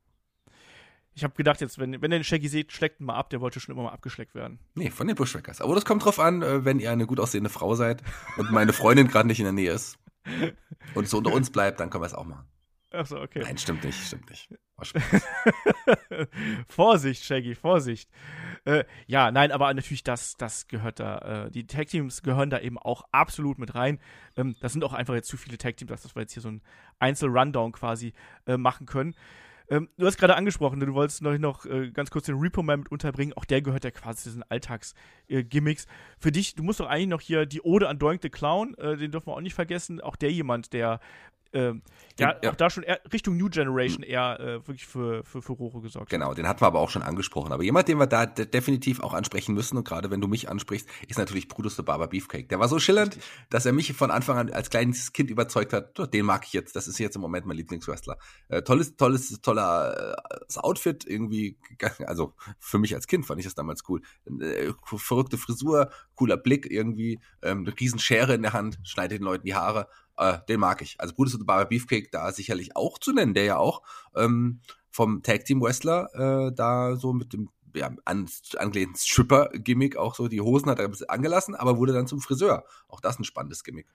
Ich 1.15 1.25
habe 1.25 1.35
gedacht, 1.35 1.61
jetzt, 1.61 1.79
wenn, 1.79 2.01
wenn 2.01 2.11
ihr 2.11 2.19
den 2.19 2.25
Shaggy 2.25 2.49
seht, 2.49 2.73
schleckt 2.73 3.01
ihn 3.01 3.07
mal 3.07 3.17
ab, 3.17 3.31
der 3.31 3.41
wollte 3.41 3.61
schon 3.61 3.75
immer 3.75 3.85
mal 3.85 3.93
abgeschleckt 3.93 4.35
werden. 4.35 4.59
Nee, 4.75 4.91
von 4.91 5.07
den 5.07 5.17
Bushwackers. 5.17 5.61
Aber 5.61 5.75
das 5.75 5.85
kommt 5.85 6.05
drauf 6.05 6.19
an, 6.19 6.43
äh, 6.43 6.65
wenn 6.65 6.81
ihr 6.81 6.91
eine 6.91 7.07
gut 7.07 7.21
aussehende 7.21 7.51
Frau 7.51 7.75
seid 7.75 8.03
und 8.39 8.51
meine 8.51 8.73
Freundin 8.73 9.09
gerade 9.09 9.27
nicht 9.29 9.39
in 9.39 9.45
der 9.45 9.53
Nähe 9.53 9.73
ist 9.73 9.99
und 10.95 11.09
so 11.09 11.19
unter 11.19 11.33
uns 11.33 11.51
bleibt, 11.51 11.81
dann 11.81 11.91
können 11.91 12.03
wir 12.03 12.07
es 12.07 12.15
auch 12.15 12.25
machen. 12.25 12.47
Achso, 12.93 13.21
okay. 13.21 13.41
Nein, 13.43 13.57
stimmt 13.57 13.85
nicht, 13.85 13.99
stimmt 14.05 14.29
nicht. 14.29 14.49
Vorsicht, 16.69 17.25
Shaggy, 17.25 17.55
Vorsicht. 17.55 18.11
Äh, 18.65 18.85
ja, 19.07 19.31
nein, 19.31 19.51
aber 19.51 19.73
natürlich, 19.73 20.05
das, 20.05 20.37
das 20.37 20.69
gehört 20.69 21.01
da. 21.01 21.47
Äh, 21.47 21.51
die 21.51 21.67
Tag 21.67 21.89
Teams 21.89 22.23
gehören 22.23 22.51
da 22.51 22.59
eben 22.61 22.79
auch 22.79 23.05
absolut 23.11 23.59
mit 23.59 23.75
rein. 23.75 23.99
Ähm, 24.37 24.57
das 24.61 24.73
sind 24.73 24.85
auch 24.85 24.93
einfach 24.93 25.15
jetzt 25.15 25.29
zu 25.29 25.37
viele 25.37 25.57
Tag 25.57 25.77
Teams, 25.77 25.91
dass 26.03 26.15
wir 26.15 26.23
jetzt 26.23 26.35
hier 26.35 26.43
so 26.43 26.51
ein 26.51 26.63
Einzel-Rundown 26.99 27.73
quasi 27.73 28.13
äh, 28.47 28.57
machen 28.57 28.87
können. 28.87 29.15
Ähm, 29.69 29.89
du 29.97 30.07
hast 30.07 30.19
gerade 30.19 30.37
angesprochen, 30.37 30.79
ne, 30.79 30.87
du 30.87 30.95
wolltest 30.95 31.23
noch, 31.23 31.37
noch 31.39 31.67
äh, 31.67 31.91
ganz 31.91 32.11
kurz 32.11 32.27
den 32.27 32.39
Repo 32.39 32.63
Man 32.63 32.81
mit 32.81 32.91
unterbringen. 32.91 33.33
Auch 33.35 33.45
der 33.45 33.63
gehört 33.63 33.85
ja 33.85 33.91
quasi 33.91 34.25
zu 34.25 34.29
diesen 34.31 34.43
Alltags-Gimmicks. 34.45 35.87
Für 36.19 36.33
dich, 36.33 36.55
du 36.55 36.63
musst 36.63 36.81
doch 36.81 36.87
eigentlich 36.87 37.09
noch 37.09 37.21
hier 37.21 37.47
die 37.47 37.63
Ode 37.63 37.89
an 37.89 37.99
Doink 37.99 38.23
the 38.23 38.31
Clown, 38.31 38.75
äh, 38.75 38.97
den 38.97 39.11
dürfen 39.13 39.29
wir 39.29 39.35
auch 39.35 39.41
nicht 39.41 39.55
vergessen. 39.55 40.01
Auch 40.01 40.17
der 40.17 40.33
jemand, 40.33 40.73
der 40.73 41.01
ähm, 41.53 41.83
ja, 42.19 42.37
Ja. 42.43 42.51
auch 42.51 42.57
da 42.57 42.69
schon 42.71 42.85
Richtung 43.13 43.37
New 43.37 43.49
Generation 43.49 44.03
eher 44.03 44.39
äh, 44.39 44.67
wirklich 44.67 44.87
für, 44.87 45.25
für 45.25 45.41
Furore 45.43 45.81
gesorgt 45.81 46.07
hat. 46.07 46.11
Genau, 46.11 46.35
den 46.35 46.47
hatten 46.47 46.61
wir 46.61 46.67
aber 46.67 46.81
auch 46.81 46.91
schon 46.91 47.03
angesprochen. 47.03 47.53
Aber 47.53 47.63
jemand, 47.63 47.89
den 47.89 47.99
wir 47.99 48.07
da 48.07 48.27
de 48.27 48.45
definitiv 48.47 49.01
auch 49.01 49.15
ansprechen 49.15 49.55
müssen, 49.55 49.77
und 49.79 49.87
gerade 49.89 50.11
wenn 50.11 50.21
du 50.21 50.29
mich 50.29 50.49
ansprichst, 50.49 50.89
ist 51.09 51.19
natürlich 51.19 51.49
Brutus 51.49 51.77
the 51.77 51.83
Barber 51.83 52.09
Beefcake. 52.09 52.49
Der 52.49 52.59
war 52.61 52.69
so 52.69 52.79
schillernd, 52.79 53.19
dass 53.51 53.65
er 53.67 53.73
mich 53.73 53.93
von 53.95 54.11
Anfang 54.11 54.37
an 54.39 54.51
als 54.51 54.71
kleines 54.71 55.13
Kind 55.13 55.31
überzeugt 55.31 55.73
hat, 55.73 55.99
"Oh, 55.99 56.07
den 56.07 56.27
mag 56.27 56.45
ich 56.47 56.53
jetzt, 56.53 56.77
das 56.77 56.87
ist 56.89 56.99
jetzt 56.99 57.17
im 57.17 57.23
Moment 57.23 57.47
mein 57.47 57.57
Lieblingswrestler. 57.57 58.19
Äh, 58.49 58.63
tolles, 58.63 58.97
tolles, 58.97 59.41
toller 59.41 60.15
äh, 60.17 60.59
Outfit 60.59 61.05
irgendwie, 61.07 61.57
also 62.07 62.35
für 62.59 62.79
mich 62.79 62.95
als 62.95 63.07
Kind 63.07 63.27
fand 63.27 63.41
ich 63.41 63.47
das 63.47 63.55
damals 63.55 63.83
cool. 63.89 64.03
Äh, 64.41 64.73
verrückte 64.85 65.39
Frisur, 65.39 65.91
cooler 66.15 66.37
Blick 66.37 66.71
irgendwie, 66.71 67.21
ähm, 67.43 67.65
eine 67.67 67.79
riesen 67.81 67.99
Schere 67.99 68.35
in 68.35 68.43
der 68.43 68.53
Hand, 68.53 68.79
schneidet 68.85 69.19
den 69.19 69.25
Leuten 69.25 69.45
die 69.47 69.55
Haare. 69.55 69.89
Äh, 70.23 70.39
den 70.49 70.61
mag 70.61 70.83
ich. 70.83 71.01
Also 71.01 71.15
Brutus 71.15 71.33
the 71.33 71.45
Barber 71.45 71.69
Beefcake 71.69 72.11
da 72.13 72.31
sicherlich 72.31 72.77
auch 72.77 72.99
zu 72.99 73.13
nennen, 73.13 73.35
der 73.35 73.45
ja 73.45 73.57
auch 73.57 73.83
ähm, 74.15 74.61
vom 74.91 75.23
Tag 75.23 75.45
Team 75.45 75.61
Wrestler 75.61 76.09
äh, 76.15 76.55
da 76.55 76.97
so 76.97 77.13
mit 77.13 77.33
dem 77.33 77.51
ja, 77.75 77.91
an, 78.05 78.29
angelehnten 78.57 78.97
Stripper-Gimmick 78.97 79.97
auch 79.97 80.15
so 80.15 80.29
die 80.29 80.41
Hosen 80.41 80.71
hat 80.71 80.79
er 80.79 80.85
ein 80.85 80.91
bisschen 80.91 81.09
angelassen, 81.09 81.55
aber 81.55 81.79
wurde 81.79 81.93
dann 81.93 82.07
zum 82.07 82.21
Friseur. 82.21 82.65
Auch 82.89 83.01
das 83.01 83.19
ein 83.19 83.25
spannendes 83.25 83.65
Gimmick. 83.65 83.87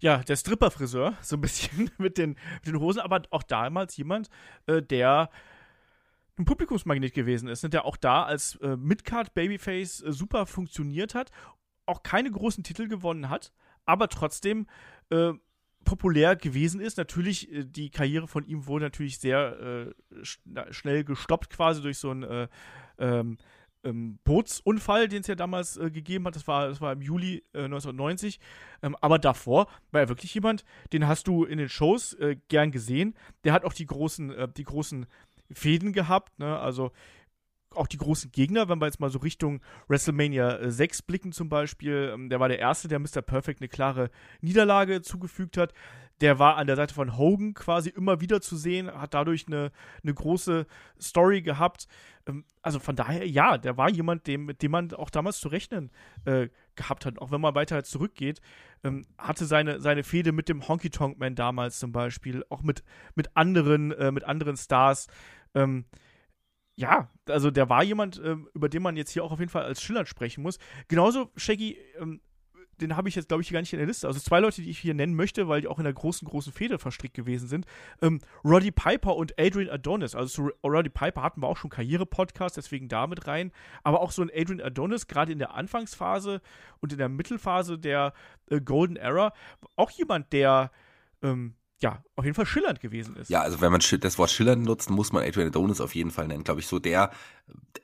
Ja, 0.00 0.18
der 0.18 0.36
Stripper-Friseur, 0.36 1.16
so 1.22 1.36
ein 1.36 1.40
bisschen 1.40 1.90
mit 1.98 2.18
den, 2.18 2.30
mit 2.30 2.66
den 2.66 2.80
Hosen, 2.80 3.00
aber 3.00 3.22
auch 3.30 3.42
damals 3.42 3.96
jemand, 3.96 4.28
äh, 4.66 4.82
der 4.82 5.30
ein 6.36 6.44
Publikumsmagnet 6.44 7.14
gewesen 7.14 7.48
ist, 7.48 7.62
ne, 7.62 7.70
der 7.70 7.84
auch 7.84 7.96
da 7.96 8.24
als 8.24 8.56
äh, 8.56 8.76
Midcard-Babyface 8.76 10.02
äh, 10.02 10.12
super 10.12 10.46
funktioniert 10.46 11.14
hat, 11.14 11.30
auch 11.86 12.02
keine 12.02 12.30
großen 12.30 12.64
Titel 12.64 12.88
gewonnen 12.88 13.30
hat, 13.30 13.52
aber 13.86 14.08
trotzdem 14.08 14.66
äh, 15.10 15.32
populär 15.84 16.36
gewesen 16.36 16.80
ist. 16.80 16.98
Natürlich, 16.98 17.52
äh, 17.52 17.64
die 17.64 17.90
Karriere 17.90 18.26
von 18.28 18.44
ihm 18.44 18.66
wurde 18.66 18.86
natürlich 18.86 19.18
sehr 19.18 19.92
äh, 20.10 20.24
sch 20.24 20.40
schnell 20.70 21.04
gestoppt, 21.04 21.50
quasi 21.50 21.82
durch 21.82 21.98
so 21.98 22.10
einen 22.10 22.22
äh, 22.22 22.48
ähm, 22.98 23.38
ähm, 23.84 24.18
Bootsunfall, 24.24 25.08
den 25.08 25.20
es 25.20 25.26
ja 25.26 25.34
damals 25.34 25.76
äh, 25.76 25.90
gegeben 25.90 26.26
hat. 26.26 26.36
Das 26.36 26.48
war, 26.48 26.68
das 26.68 26.80
war 26.80 26.92
im 26.92 27.02
Juli 27.02 27.44
äh, 27.52 27.64
1990. 27.64 28.40
Ähm, 28.82 28.96
aber 29.00 29.18
davor 29.18 29.68
war 29.92 30.00
er 30.00 30.08
wirklich 30.08 30.34
jemand, 30.34 30.64
den 30.92 31.06
hast 31.06 31.28
du 31.28 31.44
in 31.44 31.58
den 31.58 31.68
Shows 31.68 32.14
äh, 32.14 32.36
gern 32.48 32.70
gesehen. 32.70 33.14
Der 33.44 33.52
hat 33.52 33.64
auch 33.64 33.74
die 33.74 33.86
großen, 33.86 34.30
äh, 34.30 34.48
die 34.48 34.64
großen 34.64 35.06
Fäden 35.52 35.92
gehabt. 35.92 36.38
Ne? 36.38 36.58
Also 36.58 36.90
auch 37.76 37.86
die 37.86 37.96
großen 37.96 38.32
Gegner, 38.32 38.68
wenn 38.68 38.80
wir 38.80 38.86
jetzt 38.86 39.00
mal 39.00 39.10
so 39.10 39.18
Richtung 39.18 39.60
WrestleMania 39.88 40.58
äh, 40.58 40.70
6 40.70 41.02
blicken 41.02 41.32
zum 41.32 41.48
Beispiel, 41.48 42.12
ähm, 42.14 42.28
der 42.28 42.40
war 42.40 42.48
der 42.48 42.58
Erste, 42.58 42.88
der 42.88 42.98
Mr. 42.98 43.22
Perfect 43.22 43.60
eine 43.60 43.68
klare 43.68 44.10
Niederlage 44.40 45.02
zugefügt 45.02 45.56
hat. 45.56 45.72
Der 46.20 46.38
war 46.38 46.56
an 46.56 46.66
der 46.68 46.76
Seite 46.76 46.94
von 46.94 47.18
Hogan 47.18 47.54
quasi 47.54 47.90
immer 47.90 48.20
wieder 48.20 48.40
zu 48.40 48.56
sehen, 48.56 48.88
hat 48.88 49.14
dadurch 49.14 49.46
eine, 49.48 49.72
eine 50.02 50.14
große 50.14 50.66
Story 51.00 51.42
gehabt. 51.42 51.88
Ähm, 52.26 52.44
also 52.62 52.78
von 52.78 52.96
daher, 52.96 53.26
ja, 53.28 53.58
der 53.58 53.76
war 53.76 53.90
jemand, 53.90 54.26
dem, 54.26 54.44
mit 54.44 54.62
dem 54.62 54.70
man 54.70 54.92
auch 54.92 55.10
damals 55.10 55.40
zu 55.40 55.48
rechnen 55.48 55.90
äh, 56.24 56.48
gehabt 56.76 57.06
hat. 57.06 57.18
Auch 57.18 57.30
wenn 57.30 57.40
man 57.40 57.54
weiter 57.54 57.82
zurückgeht, 57.84 58.40
ähm, 58.84 59.04
hatte 59.18 59.44
seine, 59.44 59.80
seine 59.80 60.04
Fehde 60.04 60.32
mit 60.32 60.48
dem 60.48 60.66
Honky 60.68 60.90
Tonk 60.90 61.18
Man 61.18 61.34
damals 61.34 61.78
zum 61.78 61.92
Beispiel, 61.92 62.44
auch 62.48 62.62
mit, 62.62 62.84
mit 63.14 63.36
anderen, 63.36 63.92
äh, 63.92 64.12
mit 64.12 64.24
anderen 64.24 64.56
Stars. 64.56 65.08
Ähm, 65.54 65.84
ja, 66.76 67.08
also 67.28 67.50
der 67.50 67.68
war 67.68 67.84
jemand, 67.84 68.20
ähm, 68.24 68.48
über 68.54 68.68
den 68.68 68.82
man 68.82 68.96
jetzt 68.96 69.10
hier 69.10 69.24
auch 69.24 69.32
auf 69.32 69.38
jeden 69.38 69.50
Fall 69.50 69.64
als 69.64 69.82
schillernd 69.82 70.08
sprechen 70.08 70.42
muss. 70.42 70.58
Genauso, 70.88 71.30
Shaggy, 71.36 71.78
ähm, 72.00 72.20
den 72.80 72.96
habe 72.96 73.08
ich 73.08 73.14
jetzt, 73.14 73.28
glaube 73.28 73.42
ich, 73.42 73.50
gar 73.50 73.60
nicht 73.60 73.72
in 73.72 73.78
der 73.78 73.86
Liste. 73.86 74.06
Also 74.06 74.20
zwei 74.20 74.40
Leute, 74.40 74.62
die 74.62 74.70
ich 74.70 74.78
hier 74.78 74.94
nennen 74.94 75.14
möchte, 75.14 75.48
weil 75.48 75.60
die 75.60 75.68
auch 75.68 75.78
in 75.78 75.84
der 75.84 75.92
großen, 75.92 76.26
großen 76.26 76.52
Fehde 76.52 76.78
verstrickt 76.78 77.14
gewesen 77.14 77.48
sind. 77.48 77.66
Ähm, 78.02 78.20
Roddy 78.44 78.72
Piper 78.72 79.16
und 79.16 79.38
Adrian 79.38 79.70
Adonis. 79.70 80.14
Also 80.14 80.28
zu 80.28 80.68
Roddy 80.68 80.90
Piper 80.90 81.22
hatten 81.22 81.42
wir 81.42 81.48
auch 81.48 81.56
schon 81.56 81.70
Karriere-Podcast, 81.70 82.56
deswegen 82.56 82.88
da 82.88 83.06
mit 83.06 83.26
rein. 83.26 83.52
Aber 83.82 84.00
auch 84.00 84.10
so 84.10 84.22
ein 84.22 84.30
Adrian 84.34 84.60
Adonis, 84.60 85.06
gerade 85.06 85.32
in 85.32 85.38
der 85.38 85.54
Anfangsphase 85.54 86.40
und 86.80 86.92
in 86.92 86.98
der 86.98 87.08
Mittelphase 87.08 87.78
der 87.78 88.12
äh, 88.50 88.60
Golden 88.60 88.96
Era, 88.96 89.32
auch 89.76 89.90
jemand, 89.90 90.32
der 90.32 90.70
ähm, 91.22 91.54
ja, 91.84 92.02
auf 92.16 92.24
jeden 92.24 92.34
Fall 92.34 92.46
schillernd 92.46 92.80
gewesen 92.80 93.14
ist. 93.16 93.28
Ja, 93.28 93.42
also 93.42 93.60
wenn 93.60 93.70
man 93.70 93.82
das 94.00 94.18
Wort 94.18 94.30
schillernd 94.30 94.64
nutzt, 94.64 94.88
muss 94.88 95.12
man 95.12 95.22
Adrian 95.22 95.48
Adonis 95.48 95.82
auf 95.82 95.94
jeden 95.94 96.10
Fall 96.10 96.26
nennen. 96.26 96.42
Glaube 96.42 96.60
ich, 96.60 96.66
so 96.66 96.78
der 96.78 97.10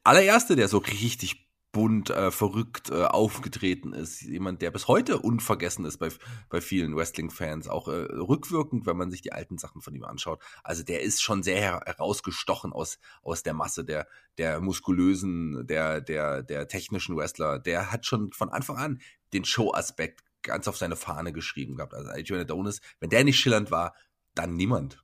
allererste, 0.05 0.57
der 0.57 0.69
so 0.69 0.79
richtig 0.79 1.51
bunt, 1.71 2.09
äh, 2.09 2.31
verrückt 2.31 2.89
äh, 2.89 3.05
aufgetreten 3.05 3.93
ist. 3.93 4.23
Jemand, 4.23 4.63
der 4.63 4.71
bis 4.71 4.89
heute 4.89 5.19
unvergessen 5.19 5.85
ist 5.85 5.99
bei, 5.99 6.09
bei 6.49 6.63
vielen 6.63 6.97
Wrestling-Fans. 6.97 7.69
Auch 7.69 7.89
äh, 7.89 7.91
rückwirkend, 7.91 8.87
wenn 8.87 8.97
man 8.97 9.11
sich 9.11 9.21
die 9.21 9.35
alten 9.35 9.59
Sachen 9.59 9.83
von 9.83 9.95
ihm 9.95 10.05
anschaut. 10.05 10.43
Also 10.65 10.83
der 10.83 11.03
ist 11.03 11.21
schon 11.21 11.43
sehr 11.43 11.61
her 11.61 11.83
herausgestochen 11.85 12.73
aus, 12.73 12.99
aus 13.23 13.43
der 13.43 13.53
Masse 13.53 13.85
der, 13.85 14.09
der 14.39 14.63
muskulösen, 14.63 15.67
der, 15.67 16.01
der, 16.01 16.43
der 16.43 16.69
technischen 16.69 17.19
Wrestler. 17.19 17.59
Der 17.59 17.93
hat 17.93 18.07
schon 18.07 18.33
von 18.33 18.49
Anfang 18.49 18.79
an 18.79 19.01
den 19.35 19.45
Show-Aspekt 19.45 20.23
ganz 20.43 20.69
auf 20.69 20.77
seine 20.77 20.97
Fahne 20.97 21.33
geschrieben 21.33 21.77
gehabt. 21.77 21.95
Also 21.95 22.11
Adrian 22.11 22.41
Adonis, 22.41 22.81
wenn 23.01 23.11
der 23.11 23.25
nicht 23.25 23.39
schillernd 23.39 23.71
war, 23.71 23.95
dann 24.35 24.55
niemand. 24.55 25.03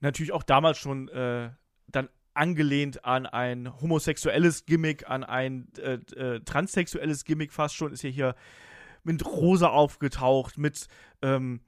natürlich 0.00 0.32
auch 0.32 0.42
damals 0.42 0.78
schon 0.78 1.08
äh, 1.08 1.50
dann 1.88 2.08
angelehnt 2.34 3.04
an 3.04 3.26
ein 3.26 3.80
homosexuelles 3.80 4.66
Gimmick, 4.66 5.08
an 5.08 5.24
ein 5.24 5.68
äh, 5.78 5.94
äh, 6.16 6.40
transsexuelles 6.40 7.24
Gimmick 7.24 7.52
fast 7.52 7.76
schon, 7.76 7.92
ist 7.92 8.02
ja 8.02 8.10
hier 8.10 8.34
mit 9.04 9.24
Rosa 9.24 9.68
aufgetaucht, 9.68 10.58
mit, 10.58 10.88
ähm, 11.22 11.60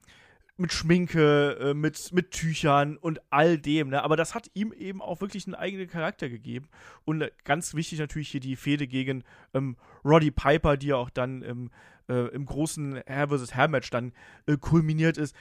mit 0.57 0.73
Schminke, 0.73 1.57
äh, 1.59 1.73
mit, 1.73 2.11
mit 2.13 2.31
Tüchern 2.31 2.97
und 2.97 3.21
all 3.29 3.57
dem. 3.57 3.89
Ne? 3.89 4.03
Aber 4.03 4.15
das 4.15 4.35
hat 4.35 4.49
ihm 4.53 4.73
eben 4.73 5.01
auch 5.01 5.21
wirklich 5.21 5.45
einen 5.45 5.55
eigenen 5.55 5.87
Charakter 5.87 6.29
gegeben. 6.29 6.67
Und 7.05 7.21
äh, 7.21 7.31
ganz 7.43 7.73
wichtig 7.73 7.99
natürlich 7.99 8.29
hier 8.29 8.41
die 8.41 8.55
Fehde 8.55 8.87
gegen 8.87 9.23
ähm, 9.53 9.77
Roddy 10.03 10.31
Piper, 10.31 10.77
die 10.77 10.87
ja 10.87 10.95
auch 10.95 11.09
dann 11.09 11.41
im, 11.41 11.69
äh, 12.09 12.27
im 12.29 12.45
großen 12.45 13.01
Hair 13.07 13.29
vs. 13.29 13.55
Hair 13.55 13.67
Match 13.67 13.89
dann 13.89 14.13
äh, 14.47 14.57
kulminiert 14.57 15.17
ist 15.17 15.35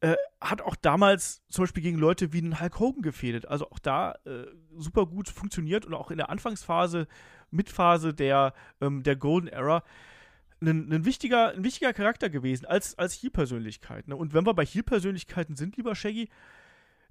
äh, 0.00 0.16
hat 0.38 0.60
auch 0.60 0.76
damals 0.76 1.42
zum 1.48 1.62
Beispiel 1.62 1.82
gegen 1.82 1.98
Leute 1.98 2.34
wie 2.34 2.38
einen 2.38 2.60
Hulk 2.60 2.78
Hogan 2.78 3.00
gefädet. 3.00 3.48
Also 3.48 3.70
auch 3.70 3.78
da 3.78 4.12
äh, 4.26 4.44
super 4.76 5.06
gut 5.06 5.30
funktioniert 5.30 5.86
und 5.86 5.94
auch 5.94 6.10
in 6.10 6.18
der 6.18 6.28
Anfangsphase, 6.28 7.06
Mitphase 7.50 8.12
der, 8.12 8.52
ähm, 8.82 9.02
der 9.02 9.16
Golden 9.16 9.48
Era 9.48 9.82
ein, 10.66 10.92
ein, 10.92 11.04
wichtiger, 11.04 11.52
ein 11.52 11.64
wichtiger 11.64 11.92
Charakter 11.92 12.30
gewesen 12.30 12.66
als, 12.66 12.98
als 12.98 13.14
Heel-Persönlichkeit. 13.14 14.08
Ne? 14.08 14.16
Und 14.16 14.34
wenn 14.34 14.46
wir 14.46 14.54
bei 14.54 14.64
Heel-Persönlichkeiten 14.64 15.56
sind, 15.56 15.76
lieber 15.76 15.94
Shaggy, 15.94 16.28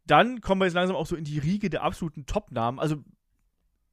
dann 0.06 0.42
kommen 0.42 0.62
wir 0.62 0.66
jetzt 0.66 0.74
langsam 0.74 0.96
auch 0.96 1.06
so 1.06 1.16
in 1.16 1.24
die 1.24 1.40
Riege 1.40 1.70
der 1.70 1.84
absoluten 1.84 2.26
Top-Namen. 2.26 2.80
Also, 2.80 2.98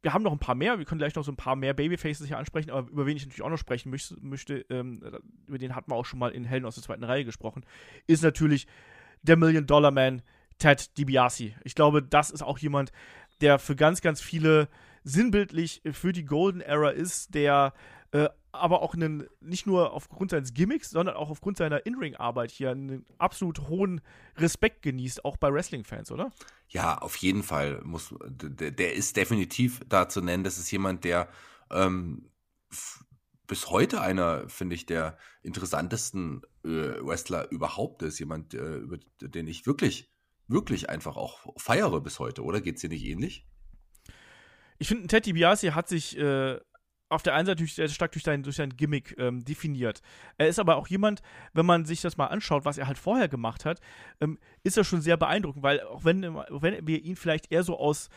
wir 0.02 0.14
haben 0.14 0.22
noch 0.22 0.32
ein 0.32 0.38
paar 0.38 0.54
mehr, 0.54 0.78
wir 0.78 0.86
können 0.86 0.98
gleich 0.98 1.14
noch 1.14 1.24
so 1.24 1.32
ein 1.32 1.36
paar 1.36 1.56
mehr 1.56 1.74
Babyfaces 1.74 2.26
hier 2.26 2.38
ansprechen, 2.38 2.70
aber 2.70 2.88
über 2.88 3.04
wen 3.04 3.16
ich 3.16 3.24
natürlich 3.24 3.42
auch 3.42 3.50
noch 3.50 3.58
sprechen 3.58 3.90
möchte, 3.90 4.16
möchte 4.22 4.60
ähm, 4.70 5.02
über 5.46 5.58
den 5.58 5.74
hatten 5.74 5.90
wir 5.90 5.96
auch 5.96 6.06
schon 6.06 6.18
mal 6.18 6.30
in 6.30 6.44
Helden 6.44 6.64
aus 6.64 6.74
der 6.74 6.84
zweiten 6.84 7.04
Reihe 7.04 7.26
gesprochen, 7.26 7.66
ist 8.06 8.22
natürlich 8.22 8.66
der 9.22 9.36
Million-Dollar-Man 9.36 10.22
Ted 10.58 10.96
DiBiase. 10.96 11.52
Ich 11.64 11.74
glaube, 11.74 12.02
das 12.02 12.30
ist 12.30 12.42
auch 12.42 12.58
jemand, 12.58 12.92
der 13.42 13.58
für 13.58 13.76
ganz, 13.76 14.00
ganz 14.00 14.22
viele 14.22 14.68
sinnbildlich 15.04 15.82
für 15.92 16.12
die 16.12 16.24
Golden 16.24 16.60
Era 16.60 16.90
ist, 16.90 17.34
der 17.34 17.74
äh, 18.12 18.28
aber 18.52 18.82
auch 18.82 18.94
einen, 18.94 19.28
nicht 19.40 19.66
nur 19.66 19.92
aufgrund 19.92 20.30
seines 20.30 20.54
Gimmicks, 20.54 20.90
sondern 20.90 21.16
auch 21.16 21.30
aufgrund 21.30 21.56
seiner 21.56 21.86
In-Ring-Arbeit 21.86 22.50
hier 22.50 22.70
einen 22.70 23.06
absolut 23.18 23.68
hohen 23.68 24.00
Respekt 24.36 24.82
genießt, 24.82 25.24
auch 25.24 25.36
bei 25.36 25.52
Wrestling-Fans, 25.52 26.10
oder? 26.10 26.32
Ja, 26.68 26.98
auf 26.98 27.16
jeden 27.16 27.42
Fall. 27.42 27.80
Muss, 27.84 28.14
der, 28.28 28.70
der, 28.70 28.94
ist 28.94 29.16
definitiv 29.16 29.80
da 29.88 30.08
zu 30.08 30.20
nennen. 30.20 30.44
Das 30.44 30.58
ist 30.58 30.70
jemand, 30.70 31.04
der 31.04 31.28
ähm, 31.70 32.30
bis 33.46 33.68
heute 33.70 34.00
einer, 34.00 34.48
finde 34.48 34.74
ich, 34.74 34.86
der 34.86 35.18
interessantesten 35.42 36.42
äh, 36.64 36.68
Wrestler 36.68 37.50
überhaupt 37.50 38.02
ist. 38.02 38.18
Jemand, 38.18 38.54
äh, 38.54 38.76
über 38.76 38.98
den 39.20 39.46
ich 39.48 39.66
wirklich, 39.66 40.10
wirklich 40.46 40.88
einfach 40.88 41.16
auch 41.16 41.52
feiere 41.56 42.00
bis 42.00 42.18
heute, 42.18 42.44
oder? 42.44 42.60
Geht 42.60 42.76
es 42.76 42.82
dir 42.82 42.88
nicht 42.90 43.04
ähnlich? 43.04 43.46
Ich 44.78 44.88
finde, 44.88 45.08
Teddy 45.08 45.34
Biasi 45.34 45.68
hat 45.68 45.88
sich 45.88 46.16
äh, 46.16 46.58
auf 47.10 47.22
der 47.22 47.34
einen 47.34 47.46
Seite 47.46 47.56
durch, 47.56 47.92
stark 47.92 48.12
durch 48.12 48.24
sein, 48.24 48.42
durch 48.42 48.56
sein 48.56 48.76
Gimmick 48.76 49.16
ähm, 49.18 49.44
definiert. 49.44 50.00
Er 50.38 50.48
ist 50.48 50.58
aber 50.58 50.76
auch 50.76 50.88
jemand, 50.88 51.20
wenn 51.52 51.66
man 51.66 51.84
sich 51.84 52.00
das 52.00 52.16
mal 52.16 52.28
anschaut, 52.28 52.64
was 52.64 52.78
er 52.78 52.86
halt 52.86 52.98
vorher 52.98 53.28
gemacht 53.28 53.64
hat, 53.64 53.80
ähm, 54.20 54.38
ist 54.62 54.78
er 54.78 54.84
schon 54.84 55.02
sehr 55.02 55.16
beeindruckend, 55.16 55.62
weil 55.62 55.80
auch 55.82 56.04
wenn, 56.04 56.22
wenn 56.22 56.86
wir 56.86 57.02
ihn 57.02 57.16
vielleicht 57.16 57.52
eher 57.52 57.64
so 57.64 57.78
aus 57.78 58.08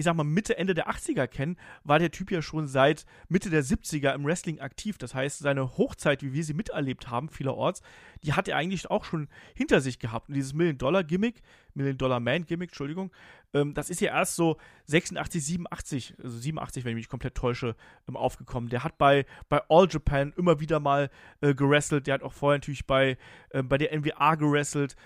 ich 0.00 0.04
sag 0.04 0.16
mal, 0.16 0.24
Mitte, 0.24 0.56
Ende 0.56 0.72
der 0.72 0.88
80er 0.88 1.26
kennen, 1.26 1.58
war 1.84 1.98
der 1.98 2.10
Typ 2.10 2.30
ja 2.30 2.40
schon 2.40 2.66
seit 2.66 3.04
Mitte 3.28 3.50
der 3.50 3.62
70er 3.62 4.14
im 4.14 4.24
Wrestling 4.24 4.58
aktiv. 4.58 4.96
Das 4.96 5.14
heißt, 5.14 5.40
seine 5.40 5.76
Hochzeit, 5.76 6.22
wie 6.22 6.32
wir 6.32 6.42
sie 6.42 6.54
miterlebt 6.54 7.10
haben, 7.10 7.28
vielerorts, 7.28 7.82
die 8.24 8.32
hat 8.32 8.48
er 8.48 8.56
eigentlich 8.56 8.90
auch 8.90 9.04
schon 9.04 9.28
hinter 9.54 9.82
sich 9.82 9.98
gehabt. 9.98 10.28
Und 10.28 10.36
dieses 10.36 10.54
Million-Dollar-Gimmick, 10.54 11.42
Million-Dollar-Man-Gimmick, 11.74 12.70
Entschuldigung, 12.70 13.12
ähm, 13.52 13.74
das 13.74 13.90
ist 13.90 14.00
ja 14.00 14.14
erst 14.16 14.36
so 14.36 14.56
86, 14.86 15.44
87, 15.44 16.14
also 16.22 16.38
87, 16.38 16.84
wenn 16.84 16.92
ich 16.92 16.96
mich 16.96 17.08
komplett 17.10 17.34
täusche, 17.34 17.76
ähm, 18.08 18.16
aufgekommen. 18.16 18.70
Der 18.70 18.82
hat 18.84 18.96
bei, 18.96 19.26
bei 19.50 19.60
All 19.68 19.86
Japan 19.90 20.32
immer 20.34 20.60
wieder 20.60 20.80
mal 20.80 21.10
äh, 21.42 21.54
gerestelt. 21.54 22.06
Der 22.06 22.14
hat 22.14 22.22
auch 22.22 22.32
vorher 22.32 22.56
natürlich 22.56 22.86
bei, 22.86 23.18
äh, 23.50 23.62
bei 23.62 23.76
der 23.76 23.92
NWA 23.92 24.36
gerestelt 24.36 24.96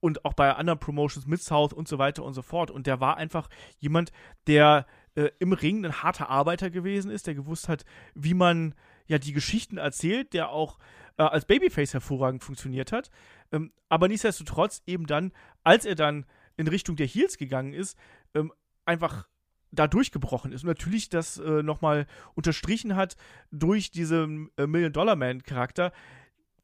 und 0.00 0.24
auch 0.24 0.32
bei 0.32 0.54
anderen 0.54 0.78
Promotions 0.78 1.26
mit 1.26 1.42
South 1.42 1.72
und 1.72 1.88
so 1.88 1.98
weiter 1.98 2.24
und 2.24 2.34
so 2.34 2.42
fort. 2.42 2.70
Und 2.70 2.86
der 2.86 3.00
war 3.00 3.16
einfach 3.16 3.48
jemand, 3.78 4.12
der 4.46 4.86
äh, 5.14 5.30
im 5.38 5.52
Ring 5.52 5.84
ein 5.84 6.02
harter 6.02 6.28
Arbeiter 6.28 6.70
gewesen 6.70 7.10
ist, 7.10 7.26
der 7.26 7.34
gewusst 7.34 7.68
hat, 7.68 7.84
wie 8.14 8.34
man 8.34 8.74
ja 9.06 9.18
die 9.18 9.32
Geschichten 9.32 9.76
erzählt, 9.76 10.32
der 10.32 10.50
auch 10.50 10.78
äh, 11.18 11.22
als 11.22 11.44
Babyface 11.44 11.92
hervorragend 11.92 12.42
funktioniert 12.42 12.92
hat. 12.92 13.10
Ähm, 13.52 13.72
aber 13.88 14.08
nichtsdestotrotz 14.08 14.82
eben 14.86 15.06
dann, 15.06 15.32
als 15.62 15.84
er 15.84 15.94
dann 15.94 16.26
in 16.56 16.68
Richtung 16.68 16.96
der 16.96 17.06
Heels 17.06 17.36
gegangen 17.38 17.72
ist, 17.72 17.98
ähm, 18.34 18.52
einfach 18.84 19.26
da 19.72 19.86
durchgebrochen 19.86 20.52
ist 20.52 20.64
und 20.64 20.68
natürlich 20.68 21.08
das 21.08 21.38
äh, 21.38 21.62
nochmal 21.62 22.06
unterstrichen 22.34 22.96
hat 22.96 23.16
durch 23.52 23.90
diesen 23.90 24.50
äh, 24.56 24.66
Million-Dollar-Man-Charakter, 24.66 25.92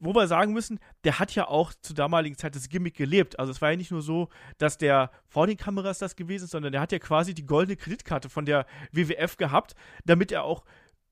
wo 0.01 0.14
wir 0.14 0.26
sagen 0.26 0.53
müssen, 0.53 0.78
der 1.05 1.18
hat 1.18 1.34
ja 1.34 1.49
auch 1.49 1.72
zur 1.80 1.97
damaligen 1.97 2.36
Zeit 2.36 2.55
das 2.55 2.68
Gimmick 2.68 2.94
gelebt. 2.94 3.38
Also 3.38 3.53
es 3.53 3.61
war 3.61 3.70
ja 3.70 3.76
nicht 3.76 3.90
nur 3.90 4.03
so, 4.03 4.28
dass 4.59 4.78
der 4.78 5.11
vor 5.28 5.47
den 5.47 5.57
Kameras 5.57 5.99
das 5.99 6.16
gewesen 6.16 6.44
ist, 6.44 6.51
sondern 6.51 6.72
der 6.72 6.80
hat 6.80 6.92
ja 6.92 6.99
quasi 6.99 7.34
die 7.34 7.47
goldene 7.47 7.76
Kreditkarte 7.76 8.28
von 8.28 8.47
der 8.47 8.66
WWF 8.92 9.36
gehabt, 9.36 9.74
damit 10.05 10.32
er 10.32 10.44
auch 10.44 10.64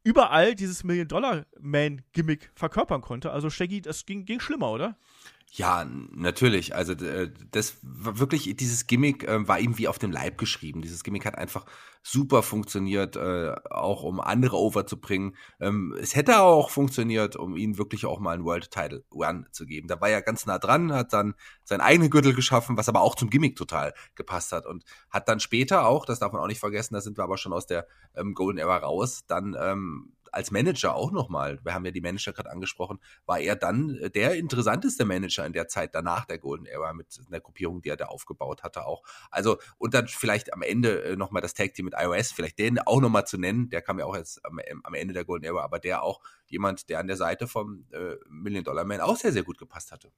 überall 0.04 0.54
dieses 0.54 0.84
Million-Dollar-Man-Gimmick 0.84 2.50
verkörpern 2.54 3.00
konnte. 3.00 3.32
Also 3.32 3.50
Shaggy, 3.50 3.80
das 3.80 4.04
ging, 4.06 4.24
ging 4.24 4.38
schlimmer, 4.38 4.70
oder? 4.70 4.96
Ja, 5.56 5.86
natürlich. 6.10 6.74
Also 6.74 6.94
das 6.96 7.76
war 7.82 8.18
wirklich, 8.18 8.56
dieses 8.56 8.88
Gimmick 8.88 9.22
äh, 9.22 9.46
war 9.46 9.60
ihm 9.60 9.78
wie 9.78 9.86
auf 9.86 10.00
dem 10.00 10.10
Leib 10.10 10.36
geschrieben. 10.36 10.82
Dieses 10.82 11.04
Gimmick 11.04 11.24
hat 11.24 11.38
einfach 11.38 11.64
super 12.02 12.42
funktioniert, 12.42 13.14
äh, 13.14 13.54
auch 13.70 14.02
um 14.02 14.18
andere 14.18 14.56
overzubringen. 14.56 15.36
Ähm, 15.60 15.96
es 16.00 16.16
hätte 16.16 16.40
auch 16.40 16.70
funktioniert, 16.70 17.36
um 17.36 17.56
ihm 17.56 17.78
wirklich 17.78 18.04
auch 18.04 18.18
mal 18.18 18.32
einen 18.32 18.44
World 18.44 18.72
Title 18.72 19.04
Run 19.12 19.46
zu 19.52 19.64
geben. 19.64 19.86
Da 19.86 20.00
war 20.00 20.08
er 20.08 20.22
ganz 20.22 20.44
nah 20.44 20.58
dran, 20.58 20.92
hat 20.92 21.12
dann 21.12 21.34
seinen 21.62 21.82
eigenen 21.82 22.10
Gürtel 22.10 22.34
geschaffen, 22.34 22.76
was 22.76 22.88
aber 22.88 23.02
auch 23.02 23.14
zum 23.14 23.30
Gimmick 23.30 23.54
total 23.54 23.94
gepasst 24.16 24.50
hat 24.50 24.66
und 24.66 24.84
hat 25.08 25.28
dann 25.28 25.38
später 25.38 25.86
auch, 25.86 26.04
das 26.04 26.18
darf 26.18 26.32
man 26.32 26.42
auch 26.42 26.48
nicht 26.48 26.58
vergessen, 26.58 26.94
da 26.94 27.00
sind 27.00 27.16
wir 27.16 27.22
aber 27.22 27.38
schon 27.38 27.52
aus 27.52 27.66
der 27.68 27.86
ähm, 28.16 28.34
Golden 28.34 28.58
Era 28.58 28.78
raus, 28.78 29.22
dann 29.28 29.56
ähm, 29.56 30.14
als 30.34 30.50
Manager 30.50 30.94
auch 30.94 31.12
nochmal, 31.12 31.58
wir 31.64 31.74
haben 31.74 31.84
ja 31.84 31.90
die 31.90 32.00
Manager 32.00 32.32
gerade 32.32 32.50
angesprochen, 32.50 33.00
war 33.26 33.40
er 33.40 33.56
dann 33.56 33.98
der 34.14 34.34
interessanteste 34.34 35.04
Manager 35.04 35.46
in 35.46 35.52
der 35.52 35.68
Zeit 35.68 35.94
danach 35.94 36.24
der 36.24 36.38
Golden 36.38 36.66
Era 36.66 36.92
mit 36.92 37.20
einer 37.26 37.40
Gruppierung, 37.40 37.82
die 37.82 37.88
er 37.88 37.96
da 37.96 38.06
aufgebaut 38.06 38.62
hatte 38.62 38.86
auch. 38.86 39.02
Also, 39.30 39.58
und 39.78 39.94
dann 39.94 40.08
vielleicht 40.08 40.52
am 40.52 40.62
Ende 40.62 41.04
äh, 41.04 41.16
nochmal 41.16 41.42
das 41.42 41.54
Tag 41.54 41.74
Team 41.74 41.86
mit 41.86 41.94
iOS, 41.96 42.32
vielleicht 42.32 42.58
den 42.58 42.78
auch 42.78 43.00
nochmal 43.00 43.26
zu 43.26 43.38
nennen, 43.38 43.68
der 43.70 43.82
kam 43.82 43.98
ja 43.98 44.04
auch 44.04 44.16
jetzt 44.16 44.44
am, 44.44 44.58
am, 44.82 44.94
Ende 44.94 45.14
der 45.14 45.24
Golden 45.24 45.44
Era, 45.44 45.62
aber 45.62 45.78
der 45.78 46.02
auch 46.02 46.20
jemand, 46.46 46.88
der 46.88 46.98
an 46.98 47.06
der 47.06 47.16
Seite 47.16 47.46
vom 47.46 47.86
äh, 47.92 48.16
Million 48.28 48.64
Dollar 48.64 48.84
Man 48.84 49.00
auch 49.00 49.16
sehr, 49.16 49.32
sehr 49.32 49.42
gut 49.42 49.58
gepasst 49.58 49.92
hatte. 49.92 50.12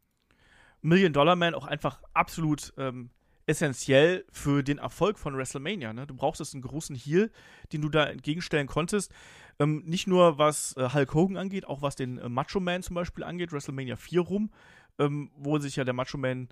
Million 0.82 1.12
Dollar 1.12 1.36
Man 1.36 1.54
auch 1.54 1.66
einfach 1.66 2.02
absolut 2.14 2.72
ähm, 2.76 3.10
essentiell 3.46 4.24
für 4.30 4.62
den 4.62 4.78
Erfolg 4.78 5.18
von 5.18 5.36
WrestleMania. 5.36 5.92
Ne? 5.92 6.06
Du 6.06 6.14
brauchst 6.14 6.42
einen 6.52 6.62
großen 6.62 6.96
Heal, 6.96 7.30
den 7.72 7.80
du 7.80 7.88
da 7.88 8.04
entgegenstellen 8.04 8.66
konntest. 8.66 9.12
Ähm, 9.59 9.82
nicht 9.86 10.07
nur 10.07 10.38
was 10.38 10.76
äh, 10.76 10.90
Hulk 10.92 11.14
Hogan 11.14 11.36
angeht, 11.36 11.66
auch 11.66 11.82
was 11.82 11.96
den 11.96 12.18
äh, 12.18 12.28
Macho 12.28 12.61
Man 12.61 12.82
zum 12.82 12.94
Beispiel 12.94 13.24
angeht, 13.24 13.52
WrestleMania 13.52 13.96
4 13.96 14.20
rum, 14.20 14.50
ähm, 14.98 15.30
wo 15.36 15.59
sich 15.59 15.76
ja 15.76 15.84
der 15.84 15.94
Macho 15.94 16.18
Man 16.18 16.48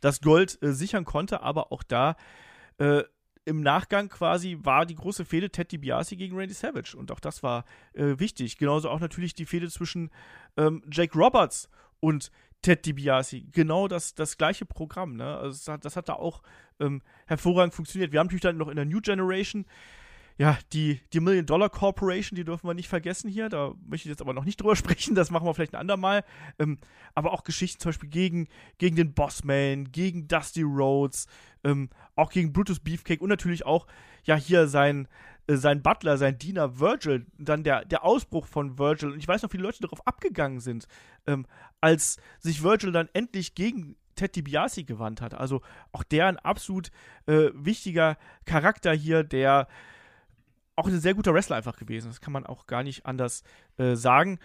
das 0.00 0.20
Gold 0.20 0.60
äh, 0.62 0.72
sichern 0.72 1.04
konnte, 1.04 1.42
aber 1.42 1.70
auch 1.72 1.82
da 1.82 2.16
äh, 2.78 3.04
im 3.44 3.62
Nachgang 3.62 4.08
quasi 4.08 4.58
war 4.62 4.86
die 4.86 4.94
große 4.94 5.24
Fehde 5.24 5.50
Ted 5.50 5.72
DiBiase 5.72 6.16
gegen 6.16 6.36
Randy 6.36 6.54
Savage 6.54 6.96
und 6.96 7.10
auch 7.10 7.20
das 7.20 7.42
war 7.42 7.64
äh, 7.94 8.18
wichtig. 8.18 8.58
Genauso 8.58 8.90
auch 8.90 9.00
natürlich 9.00 9.34
die 9.34 9.46
Fehde 9.46 9.70
zwischen 9.70 10.10
ähm, 10.56 10.82
Jake 10.90 11.18
Roberts 11.18 11.68
und 12.00 12.30
Ted 12.62 12.84
DiBiase. 12.84 13.42
Genau 13.52 13.88
das, 13.88 14.14
das 14.14 14.36
gleiche 14.36 14.66
Programm. 14.66 15.16
Ne? 15.16 15.36
Also 15.36 15.58
das, 15.58 15.68
hat, 15.68 15.84
das 15.84 15.96
hat 15.96 16.08
da 16.08 16.14
auch 16.14 16.42
ähm, 16.78 17.02
hervorragend 17.26 17.74
funktioniert. 17.74 18.12
Wir 18.12 18.20
haben 18.20 18.26
natürlich 18.26 18.42
dann 18.42 18.58
noch 18.58 18.68
in 18.68 18.76
der 18.76 18.84
New 18.84 19.00
Generation 19.00 19.64
ja, 20.40 20.56
die, 20.72 21.02
die 21.12 21.20
Million 21.20 21.44
Dollar 21.44 21.68
Corporation, 21.68 22.34
die 22.34 22.44
dürfen 22.44 22.66
wir 22.66 22.72
nicht 22.72 22.88
vergessen 22.88 23.28
hier. 23.28 23.50
Da 23.50 23.74
möchte 23.86 24.08
ich 24.08 24.10
jetzt 24.10 24.22
aber 24.22 24.32
noch 24.32 24.46
nicht 24.46 24.58
drüber 24.58 24.74
sprechen, 24.76 25.14
das 25.14 25.30
machen 25.30 25.44
wir 25.44 25.52
vielleicht 25.52 25.74
ein 25.74 25.80
andermal. 25.80 26.24
Ähm, 26.58 26.78
aber 27.14 27.34
auch 27.34 27.44
Geschichten 27.44 27.78
zum 27.78 27.90
Beispiel 27.90 28.08
gegen, 28.08 28.48
gegen 28.78 28.96
den 28.96 29.12
Bossman, 29.12 29.92
gegen 29.92 30.28
Dusty 30.28 30.62
Rhodes, 30.62 31.26
ähm, 31.62 31.90
auch 32.16 32.30
gegen 32.30 32.54
Brutus 32.54 32.80
Beefcake 32.80 33.20
und 33.20 33.28
natürlich 33.28 33.66
auch, 33.66 33.86
ja, 34.24 34.34
hier 34.34 34.66
sein, 34.66 35.08
äh, 35.46 35.56
sein 35.56 35.82
Butler, 35.82 36.16
sein 36.16 36.38
Diener 36.38 36.80
Virgil, 36.80 37.26
dann 37.36 37.62
der, 37.62 37.84
der 37.84 38.02
Ausbruch 38.02 38.46
von 38.46 38.78
Virgil. 38.78 39.10
Und 39.10 39.18
ich 39.18 39.28
weiß 39.28 39.42
noch, 39.42 39.50
viele 39.50 39.64
Leute 39.64 39.82
darauf 39.82 40.06
abgegangen 40.06 40.60
sind, 40.60 40.88
ähm, 41.26 41.44
als 41.82 42.16
sich 42.38 42.62
Virgil 42.62 42.92
dann 42.92 43.10
endlich 43.12 43.54
gegen 43.54 43.94
Ted 44.14 44.34
DiBiase 44.34 44.84
gewandt 44.84 45.20
hat. 45.20 45.34
Also 45.34 45.60
auch 45.92 46.02
der 46.02 46.28
ein 46.28 46.38
absolut 46.38 46.90
äh, 47.26 47.50
wichtiger 47.52 48.16
Charakter 48.46 48.94
hier, 48.94 49.22
der 49.22 49.68
auch 50.80 50.88
ein 50.88 51.00
sehr 51.00 51.14
guter 51.14 51.34
Wrestler 51.34 51.56
einfach 51.56 51.76
gewesen. 51.76 52.08
Das 52.08 52.20
kann 52.20 52.32
man 52.32 52.46
auch 52.46 52.66
gar 52.66 52.82
nicht 52.82 53.06
anders 53.06 53.42
äh, 53.78 53.94
sagen. 53.94 54.38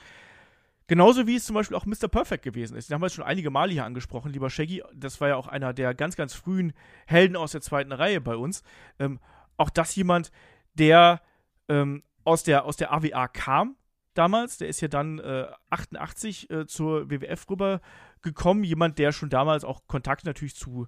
Genauso 0.87 1.25
wie 1.25 1.35
es 1.35 1.45
zum 1.45 1.55
Beispiel 1.55 1.75
auch 1.75 1.87
Mr. 1.87 2.07
Perfect 2.07 2.43
gewesen 2.43 2.77
ist. 2.77 2.89
Den 2.89 2.95
haben 2.95 3.01
wir 3.01 3.07
jetzt 3.07 3.15
schon 3.15 3.25
einige 3.25 3.49
Male 3.49 3.71
hier 3.71 3.85
angesprochen, 3.85 4.31
lieber 4.31 4.51
Shaggy. 4.51 4.83
Das 4.93 5.19
war 5.19 5.29
ja 5.29 5.35
auch 5.35 5.47
einer 5.47 5.73
der 5.73 5.95
ganz, 5.95 6.15
ganz 6.15 6.35
frühen 6.35 6.73
Helden 7.07 7.35
aus 7.35 7.53
der 7.53 7.61
zweiten 7.61 7.91
Reihe 7.91 8.21
bei 8.21 8.35
uns. 8.35 8.61
Ähm, 8.99 9.19
auch 9.57 9.71
das 9.71 9.95
jemand, 9.95 10.31
der 10.75 11.21
ähm, 11.69 12.03
aus, 12.23 12.43
der, 12.43 12.65
aus 12.65 12.77
der 12.77 12.93
AWA 12.93 13.27
kam 13.27 13.77
damals. 14.13 14.57
Der 14.57 14.67
ist 14.67 14.81
ja 14.81 14.87
dann 14.87 15.17
äh, 15.19 15.47
88 15.71 16.49
äh, 16.51 16.67
zur 16.67 17.09
WWF 17.09 17.49
rübergekommen. 17.49 18.63
Jemand, 18.63 18.99
der 18.99 19.11
schon 19.11 19.29
damals 19.29 19.63
auch 19.63 19.87
Kontakt 19.87 20.25
natürlich 20.25 20.55
zu 20.55 20.87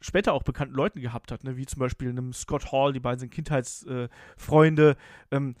später 0.00 0.32
auch 0.32 0.42
bekannten 0.42 0.74
Leuten 0.74 1.00
gehabt 1.00 1.32
hat, 1.32 1.44
ne? 1.44 1.56
wie 1.56 1.66
zum 1.66 1.80
Beispiel 1.80 2.10
einem 2.10 2.32
Scott 2.32 2.72
Hall, 2.72 2.92
die 2.92 3.00
beiden 3.00 3.18
sind 3.18 3.32
Kindheitsfreunde, 3.32 4.96
äh, 5.30 5.36
ähm, 5.36 5.54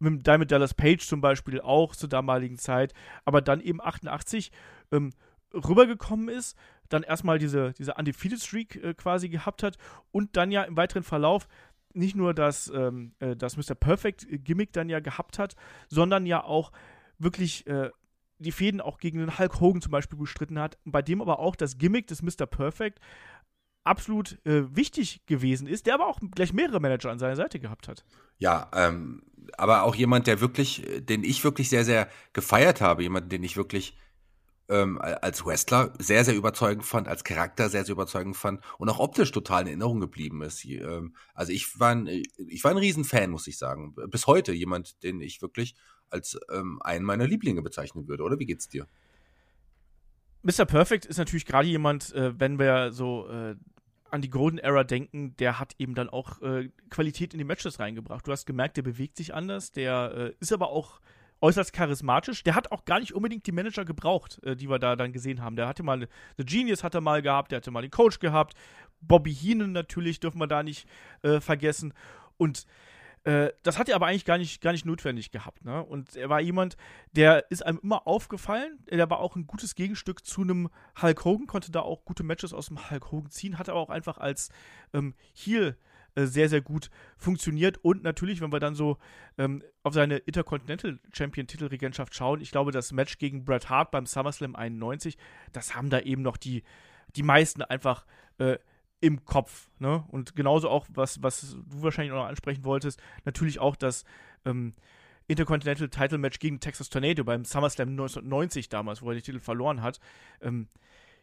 mit 0.00 0.26
Diamond 0.26 0.50
Dallas 0.50 0.74
Page 0.74 1.06
zum 1.06 1.20
Beispiel 1.20 1.60
auch 1.60 1.96
zur 1.96 2.08
damaligen 2.08 2.58
Zeit, 2.58 2.94
aber 3.24 3.40
dann 3.40 3.60
eben 3.60 3.80
88 3.80 4.52
ähm, 4.92 5.10
rübergekommen 5.52 6.28
ist, 6.28 6.56
dann 6.88 7.02
erstmal 7.02 7.38
diese, 7.38 7.72
diese 7.72 7.94
Undefeated 7.94 8.40
Streak 8.40 8.76
äh, 8.76 8.94
quasi 8.94 9.28
gehabt 9.28 9.62
hat 9.62 9.76
und 10.10 10.36
dann 10.36 10.50
ja 10.50 10.62
im 10.62 10.76
weiteren 10.76 11.02
Verlauf 11.02 11.48
nicht 11.94 12.14
nur 12.14 12.34
das, 12.34 12.70
ähm, 12.74 13.12
äh, 13.18 13.34
das 13.34 13.56
Mr. 13.56 13.74
Perfect 13.74 14.26
Gimmick 14.30 14.72
dann 14.72 14.88
ja 14.88 15.00
gehabt 15.00 15.38
hat, 15.38 15.56
sondern 15.88 16.26
ja 16.26 16.44
auch 16.44 16.72
wirklich 17.18 17.66
äh, 17.66 17.90
die 18.38 18.52
Fäden 18.52 18.80
auch 18.80 18.98
gegen 18.98 19.18
den 19.18 19.38
Hulk 19.38 19.60
Hogan 19.60 19.82
zum 19.82 19.90
Beispiel 19.90 20.18
bestritten 20.18 20.58
hat, 20.58 20.78
bei 20.84 21.02
dem 21.02 21.20
aber 21.20 21.40
auch 21.40 21.56
das 21.56 21.76
Gimmick 21.78 22.06
des 22.06 22.22
Mr. 22.22 22.46
Perfect 22.46 23.00
absolut 23.84 24.38
äh, 24.44 24.74
wichtig 24.74 25.22
gewesen 25.26 25.66
ist, 25.66 25.86
der 25.86 25.94
aber 25.94 26.06
auch 26.06 26.20
gleich 26.34 26.52
mehrere 26.52 26.80
Manager 26.80 27.10
an 27.10 27.18
seiner 27.18 27.36
Seite 27.36 27.58
gehabt 27.58 27.88
hat. 27.88 28.04
Ja, 28.38 28.70
ähm, 28.74 29.22
aber 29.56 29.82
auch 29.82 29.94
jemand, 29.94 30.26
der 30.26 30.40
wirklich, 30.40 30.86
den 31.00 31.24
ich 31.24 31.42
wirklich 31.44 31.70
sehr, 31.70 31.84
sehr 31.84 32.08
gefeiert 32.32 32.80
habe, 32.80 33.02
jemand, 33.02 33.32
den 33.32 33.42
ich 33.42 33.56
wirklich 33.56 33.96
ähm, 34.68 34.98
als 35.00 35.44
Wrestler 35.46 35.94
sehr, 35.98 36.24
sehr 36.24 36.36
überzeugend 36.36 36.84
fand, 36.84 37.08
als 37.08 37.24
Charakter 37.24 37.70
sehr, 37.70 37.84
sehr 37.84 37.94
überzeugend 37.94 38.36
fand 38.36 38.62
und 38.78 38.88
auch 38.90 38.98
optisch 38.98 39.32
total 39.32 39.62
in 39.62 39.68
Erinnerung 39.68 40.00
geblieben 40.00 40.42
ist. 40.42 40.64
Ähm, 40.64 41.14
also 41.34 41.52
ich 41.52 41.80
war 41.80 41.90
ein, 41.90 42.06
ich 42.06 42.64
war 42.64 42.70
ein 42.70 42.76
Riesenfan, 42.76 43.30
muss 43.30 43.46
ich 43.46 43.56
sagen. 43.56 43.94
Bis 44.08 44.26
heute 44.26 44.52
jemand, 44.52 45.02
den 45.02 45.20
ich 45.20 45.40
wirklich 45.40 45.74
als 46.10 46.38
ähm, 46.52 46.80
einen 46.82 47.04
meiner 47.04 47.26
Lieblinge 47.26 47.62
bezeichnen 47.62 48.08
würde, 48.08 48.22
oder? 48.22 48.38
Wie 48.38 48.46
geht's 48.46 48.68
dir? 48.68 48.86
Mr. 50.42 50.64
Perfect 50.66 51.04
ist 51.06 51.18
natürlich 51.18 51.46
gerade 51.46 51.68
jemand, 51.68 52.12
äh, 52.14 52.38
wenn 52.38 52.58
wir 52.58 52.92
so 52.92 53.28
äh, 53.28 53.56
an 54.10 54.22
die 54.22 54.30
Golden 54.30 54.58
Era 54.58 54.84
denken, 54.84 55.36
der 55.36 55.58
hat 55.58 55.74
eben 55.78 55.94
dann 55.94 56.08
auch 56.08 56.40
äh, 56.42 56.70
Qualität 56.90 57.34
in 57.34 57.38
die 57.38 57.44
Matches 57.44 57.78
reingebracht. 57.78 58.26
Du 58.26 58.32
hast 58.32 58.46
gemerkt, 58.46 58.76
der 58.76 58.82
bewegt 58.82 59.16
sich 59.16 59.34
anders, 59.34 59.72
der 59.72 60.12
äh, 60.14 60.34
ist 60.40 60.52
aber 60.52 60.70
auch 60.70 61.00
äußerst 61.40 61.72
charismatisch. 61.72 62.42
Der 62.42 62.54
hat 62.54 62.72
auch 62.72 62.84
gar 62.84 63.00
nicht 63.00 63.14
unbedingt 63.14 63.46
die 63.46 63.52
Manager 63.52 63.84
gebraucht, 63.84 64.42
äh, 64.44 64.56
die 64.56 64.68
wir 64.68 64.78
da 64.78 64.96
dann 64.96 65.12
gesehen 65.12 65.42
haben. 65.42 65.56
Der 65.56 65.68
hatte 65.68 65.82
mal 65.82 66.08
The 66.36 66.44
Genius 66.44 66.82
hat 66.82 66.94
er 66.94 67.00
mal 67.00 67.22
gehabt, 67.22 67.52
der 67.52 67.58
hatte 67.58 67.70
mal 67.70 67.82
den 67.82 67.90
Coach 67.90 68.18
gehabt. 68.18 68.54
Bobby 69.00 69.34
Heenan 69.34 69.72
natürlich 69.72 70.20
dürfen 70.20 70.40
wir 70.40 70.46
da 70.46 70.62
nicht 70.62 70.88
äh, 71.22 71.40
vergessen. 71.40 71.92
Und 72.36 72.66
äh, 73.28 73.52
das 73.62 73.78
hat 73.78 73.90
er 73.90 73.96
aber 73.96 74.06
eigentlich 74.06 74.24
gar 74.24 74.38
nicht, 74.38 74.62
gar 74.62 74.72
nicht 74.72 74.86
notwendig 74.86 75.30
gehabt. 75.30 75.62
Ne? 75.62 75.84
Und 75.84 76.16
er 76.16 76.30
war 76.30 76.40
jemand, 76.40 76.78
der 77.12 77.50
ist 77.50 77.60
einem 77.64 77.78
immer 77.82 78.06
aufgefallen. 78.06 78.78
Der 78.90 79.10
war 79.10 79.18
auch 79.20 79.36
ein 79.36 79.46
gutes 79.46 79.74
Gegenstück 79.74 80.24
zu 80.24 80.40
einem 80.40 80.70
Hulk 81.02 81.26
Hogan, 81.26 81.46
konnte 81.46 81.70
da 81.70 81.80
auch 81.80 82.06
gute 82.06 82.22
Matches 82.22 82.54
aus 82.54 82.68
dem 82.68 82.90
Hulk 82.90 83.12
Hogan 83.12 83.30
ziehen, 83.30 83.58
hat 83.58 83.68
aber 83.68 83.80
auch 83.80 83.90
einfach 83.90 84.16
als 84.16 84.48
ähm, 84.94 85.14
Heel 85.34 85.76
äh, 86.14 86.24
sehr, 86.24 86.48
sehr 86.48 86.62
gut 86.62 86.88
funktioniert. 87.18 87.76
Und 87.84 88.02
natürlich, 88.02 88.40
wenn 88.40 88.50
wir 88.50 88.60
dann 88.60 88.74
so 88.74 88.96
ähm, 89.36 89.62
auf 89.82 89.92
seine 89.92 90.16
Intercontinental 90.16 90.98
Champion-Titelregentschaft 91.12 92.14
schauen, 92.14 92.40
ich 92.40 92.50
glaube, 92.50 92.72
das 92.72 92.92
Match 92.92 93.18
gegen 93.18 93.44
Bret 93.44 93.68
Hart 93.68 93.90
beim 93.90 94.06
SummerSlam 94.06 94.56
91, 94.56 95.18
das 95.52 95.74
haben 95.74 95.90
da 95.90 96.00
eben 96.00 96.22
noch 96.22 96.38
die, 96.38 96.62
die 97.14 97.22
meisten 97.22 97.60
einfach 97.60 98.06
äh, 98.38 98.56
im 99.00 99.24
Kopf. 99.24 99.70
Ne? 99.78 100.04
Und 100.08 100.34
genauso 100.34 100.68
auch, 100.68 100.86
was, 100.90 101.22
was 101.22 101.56
du 101.68 101.82
wahrscheinlich 101.82 102.12
noch 102.12 102.24
ansprechen 102.24 102.64
wolltest, 102.64 103.00
natürlich 103.24 103.58
auch 103.58 103.76
das 103.76 104.04
ähm, 104.44 104.72
Intercontinental 105.26 105.88
Title 105.88 106.18
Match 106.18 106.38
gegen 106.38 106.60
Texas 106.60 106.88
Tornado 106.88 107.22
beim 107.24 107.44
SummerSlam 107.44 107.90
1990 107.90 108.68
damals, 108.68 109.02
wo 109.02 109.10
er 109.10 109.14
den 109.14 109.22
Titel 109.22 109.40
verloren 109.40 109.82
hat. 109.82 110.00
Ähm, 110.40 110.68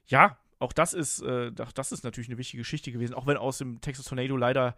ja, 0.06 0.38
auch 0.60 0.74
das 0.74 0.94
ist, 0.94 1.22
äh, 1.22 1.52
das 1.52 1.92
ist 1.92 2.04
natürlich 2.04 2.30
eine 2.30 2.38
wichtige 2.38 2.62
Geschichte 2.62 2.92
gewesen, 2.92 3.14
auch 3.14 3.28
wenn 3.28 3.38
aus 3.38 3.58
dem 3.58 3.82
Texas 3.82 4.06
Tornado 4.06 4.38
leider, 4.38 4.76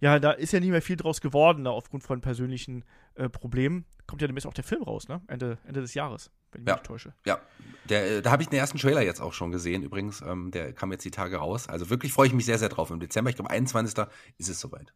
ja, 0.00 0.18
da 0.18 0.32
ist 0.32 0.52
ja 0.52 0.60
nicht 0.60 0.70
mehr 0.70 0.82
viel 0.82 0.96
draus 0.96 1.20
geworden, 1.20 1.64
da 1.64 1.70
aufgrund 1.70 2.04
von 2.04 2.20
persönlichen 2.20 2.84
äh, 3.14 3.28
Problemen. 3.28 3.84
Kommt 4.06 4.20
ja 4.20 4.28
demnächst 4.28 4.46
auch 4.46 4.54
der 4.54 4.64
Film 4.64 4.82
raus, 4.82 5.08
ne? 5.08 5.22
Ende, 5.28 5.58
Ende 5.64 5.80
des 5.80 5.94
Jahres 5.94 6.30
wenn 6.52 6.60
ich 6.60 6.64
mich 6.64 6.68
ja. 6.68 6.74
nicht 6.74 6.86
täusche. 6.86 7.14
Ja, 7.26 7.40
der, 7.88 8.18
äh, 8.18 8.22
da 8.22 8.30
habe 8.30 8.42
ich 8.42 8.48
den 8.48 8.58
ersten 8.58 8.78
Trailer 8.78 9.02
jetzt 9.02 9.20
auch 9.20 9.32
schon 9.32 9.50
gesehen, 9.50 9.82
übrigens. 9.82 10.20
Ähm, 10.20 10.50
der 10.50 10.72
kam 10.72 10.92
jetzt 10.92 11.04
die 11.04 11.10
Tage 11.10 11.36
raus. 11.36 11.68
Also 11.68 11.90
wirklich 11.90 12.12
freue 12.12 12.28
ich 12.28 12.32
mich 12.32 12.46
sehr, 12.46 12.58
sehr 12.58 12.68
drauf. 12.68 12.90
Im 12.90 13.00
Dezember, 13.00 13.30
ich 13.30 13.36
glaube, 13.36 13.50
21. 13.50 14.06
ist 14.38 14.48
es 14.48 14.60
soweit. 14.60 14.92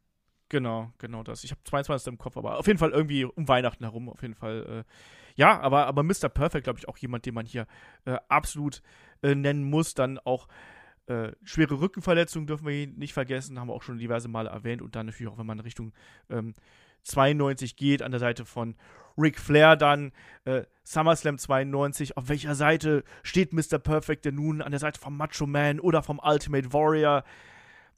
Genau, 0.48 0.92
genau 0.98 1.24
das. 1.24 1.42
Ich 1.42 1.50
habe 1.50 1.61
22. 1.64 2.07
im 2.07 2.18
Kopf, 2.18 2.36
aber 2.36 2.59
auf 2.59 2.66
jeden 2.66 2.78
Fall 2.78 2.90
irgendwie 2.90 3.24
um 3.24 3.48
Weihnachten 3.48 3.82
herum, 3.82 4.09
auf 4.09 4.22
jeden 4.22 4.34
Fall. 4.34 4.84
Äh, 4.86 4.92
ja, 5.34 5.61
aber, 5.61 5.86
aber 5.86 6.02
Mr. 6.02 6.28
Perfect, 6.28 6.64
glaube 6.64 6.78
ich, 6.78 6.88
auch 6.88 6.96
jemand, 6.98 7.26
den 7.26 7.34
man 7.34 7.46
hier 7.46 7.66
äh, 8.04 8.16
absolut 8.28 8.80
äh, 9.22 9.34
nennen 9.34 9.64
muss. 9.64 9.94
Dann 9.94 10.18
auch 10.20 10.46
äh, 11.07 11.32
schwere 11.42 11.80
Rückenverletzungen 11.80 12.46
dürfen 12.46 12.66
wir 12.66 12.86
nicht 12.86 13.12
vergessen, 13.12 13.59
haben 13.59 13.68
wir 13.68 13.74
auch 13.74 13.82
schon 13.82 13.98
diverse 13.98 14.28
Male 14.28 14.50
erwähnt. 14.50 14.82
Und 14.82 14.94
dann 14.94 15.07
natürlich 15.07 15.32
auch, 15.32 15.38
wenn 15.38 15.46
man 15.46 15.61
Richtung 15.61 15.92
ähm, 16.30 16.54
92 17.02 17.76
geht, 17.76 18.02
an 18.02 18.12
der 18.12 18.20
Seite 18.20 18.44
von 18.44 18.76
Ric 19.19 19.39
Flair 19.39 19.77
dann 19.77 20.12
äh, 20.45 20.62
SummerSlam 20.85 21.39
92. 21.39 22.17
Auf 22.17 22.29
welcher 22.29 22.55
Seite 22.55 23.05
steht 23.23 23.53
Mr. 23.53 23.79
Perfect 23.79 24.25
denn 24.25 24.37
nun? 24.37 24.62
An 24.62 24.71
der 24.71 24.81
Seite 24.81 25.01
vom 25.01 25.17
Macho 25.17 25.47
Man 25.47 25.81
oder 25.81 26.03
vom 26.03 26.21
Ultimate 26.23 26.73
Warrior? 26.73 27.25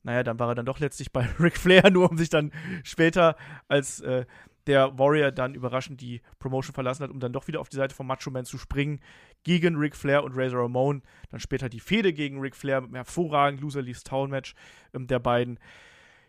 Naja, 0.03 0.23
dann 0.23 0.39
war 0.39 0.49
er 0.49 0.55
dann 0.55 0.66
doch 0.66 0.79
letztlich 0.79 1.12
bei 1.12 1.29
Ric 1.41 1.57
Flair, 1.57 1.91
nur 1.91 2.11
um 2.11 2.16
sich 2.16 2.31
dann 2.31 2.53
später, 2.83 3.37
als 3.69 4.01
äh, 4.01 4.25
der 4.66 4.99
Warrior 4.99 5.33
dann 5.33 5.55
überraschend 5.55 6.01
die 6.01 6.21
Promotion 6.39 6.75
verlassen 6.75 7.03
hat, 7.03 7.11
um 7.11 7.21
dann 7.21 7.33
doch 7.33 7.49
wieder 7.49 7.61
auf 7.61 7.69
die 7.69 7.77
Seite 7.77 7.95
vom 7.95 8.07
Macho 8.07 8.31
Man 8.31 8.45
zu 8.45 8.59
springen, 8.59 9.01
gegen 9.43 9.77
Ric 9.77 9.97
Flair 9.97 10.25
und 10.25 10.37
Razor 10.37 10.62
Ramon. 10.62 11.03
Dann 11.31 11.41
später 11.41 11.69
die 11.69 11.81
Fehde 11.81 12.12
gegen 12.12 12.41
Ric 12.41 12.55
Flair 12.55 12.81
mit 12.81 12.89
einem 12.89 12.97
hervorragenden 12.97 13.62
Loser 13.62 13.83
Leaves 13.83 14.05
Town 14.05 14.31
Match 14.31 14.55
ähm, 14.95 15.07
der 15.07 15.19
beiden. 15.19 15.59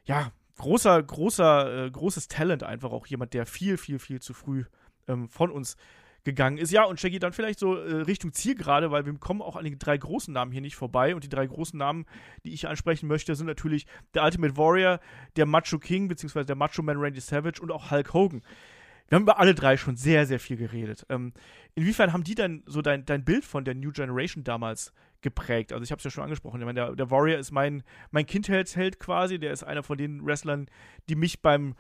Ja, 0.06 0.32
großer, 0.58 1.04
großer, 1.04 1.86
äh, 1.86 1.92
großes 1.92 2.28
Talent 2.30 2.64
einfach 2.64 2.92
auch 2.92 3.08
jemand, 3.08 3.34
der 3.34 3.46
viel, 3.46 3.78
viel, 3.78 4.00
viel 4.00 4.22
zu 4.22 4.34
früh 4.34 4.64
ähm, 5.10 5.28
von 5.28 5.52
uns 5.52 5.76
gegangen 6.24 6.58
ist. 6.58 6.72
Ja, 6.72 6.84
und 6.84 7.00
Shaggy 7.00 7.20
dann 7.20 7.34
vielleicht 7.34 7.60
so 7.60 7.76
äh, 7.76 8.02
Richtung 8.02 8.34
Zielgerade, 8.34 8.92
weil 8.92 9.06
wir 9.06 9.14
kommen 9.16 9.42
auch 9.42 9.56
an 9.56 9.64
den 9.64 9.80
drei 9.80 9.98
großen 9.98 10.34
Namen 10.34 10.52
hier 10.52 10.62
nicht 10.62 10.76
vorbei. 10.76 11.16
Und 11.16 11.24
die 11.24 11.30
drei 11.30 11.48
großen 11.48 11.78
Namen, 11.78 12.06
die 12.44 12.54
ich 12.54 12.68
ansprechen 12.68 13.08
möchte, 13.08 13.36
sind 13.36 13.48
natürlich 13.48 13.86
der 14.14 14.24
Ultimate 14.24 14.58
Warrior, 14.58 15.00
der 15.36 15.46
Macho 15.46 15.80
King, 15.80 16.08
beziehungsweise 16.08 16.46
der 16.46 16.56
Macho 16.56 16.82
Man 16.82 16.98
Randy 16.98 17.22
Savage 17.22 17.62
und 17.62 17.72
auch 17.72 17.92
Hulk 17.92 18.14
Hogan. 18.14 18.42
Wir 19.08 19.16
haben 19.16 19.24
über 19.24 19.40
alle 19.40 19.56
drei 19.56 19.76
schon 19.76 19.98
sehr, 19.98 20.28
sehr 20.28 20.40
viel 20.40 20.58
geredet. 20.58 21.06
Ähm, 21.10 21.34
inwiefern 21.74 22.14
haben 22.14 22.24
die 22.24 22.36
dann 22.36 22.62
so 22.68 22.82
dein, 22.82 23.06
dein 23.06 23.26
Bild 23.26 23.44
von 23.44 23.66
der 23.66 23.74
New 23.74 23.92
Generation 23.92 24.44
damals 24.44 24.94
geprägt. 25.22 25.74
Also 25.74 25.84
ich 25.84 25.92
habe 25.92 25.98
es 25.98 26.04
ja 26.04 26.12
schon 26.12 26.24
angesprochen. 26.24 26.60
Ich 26.60 26.66
meine, 26.66 26.80
der, 26.80 26.96
der 26.96 27.10
Warrior 27.10 27.40
ist 27.40 27.52
mein, 27.52 27.84
mein 28.12 28.28
Kindheitsheld 28.28 29.00
quasi. 29.00 29.40
Der 29.40 29.52
ist 29.52 29.64
einer 29.64 29.82
von 29.82 29.98
den 29.98 30.24
Wrestlern, 30.26 30.68
die 31.10 31.16
mich 31.16 31.42
beim 31.42 31.76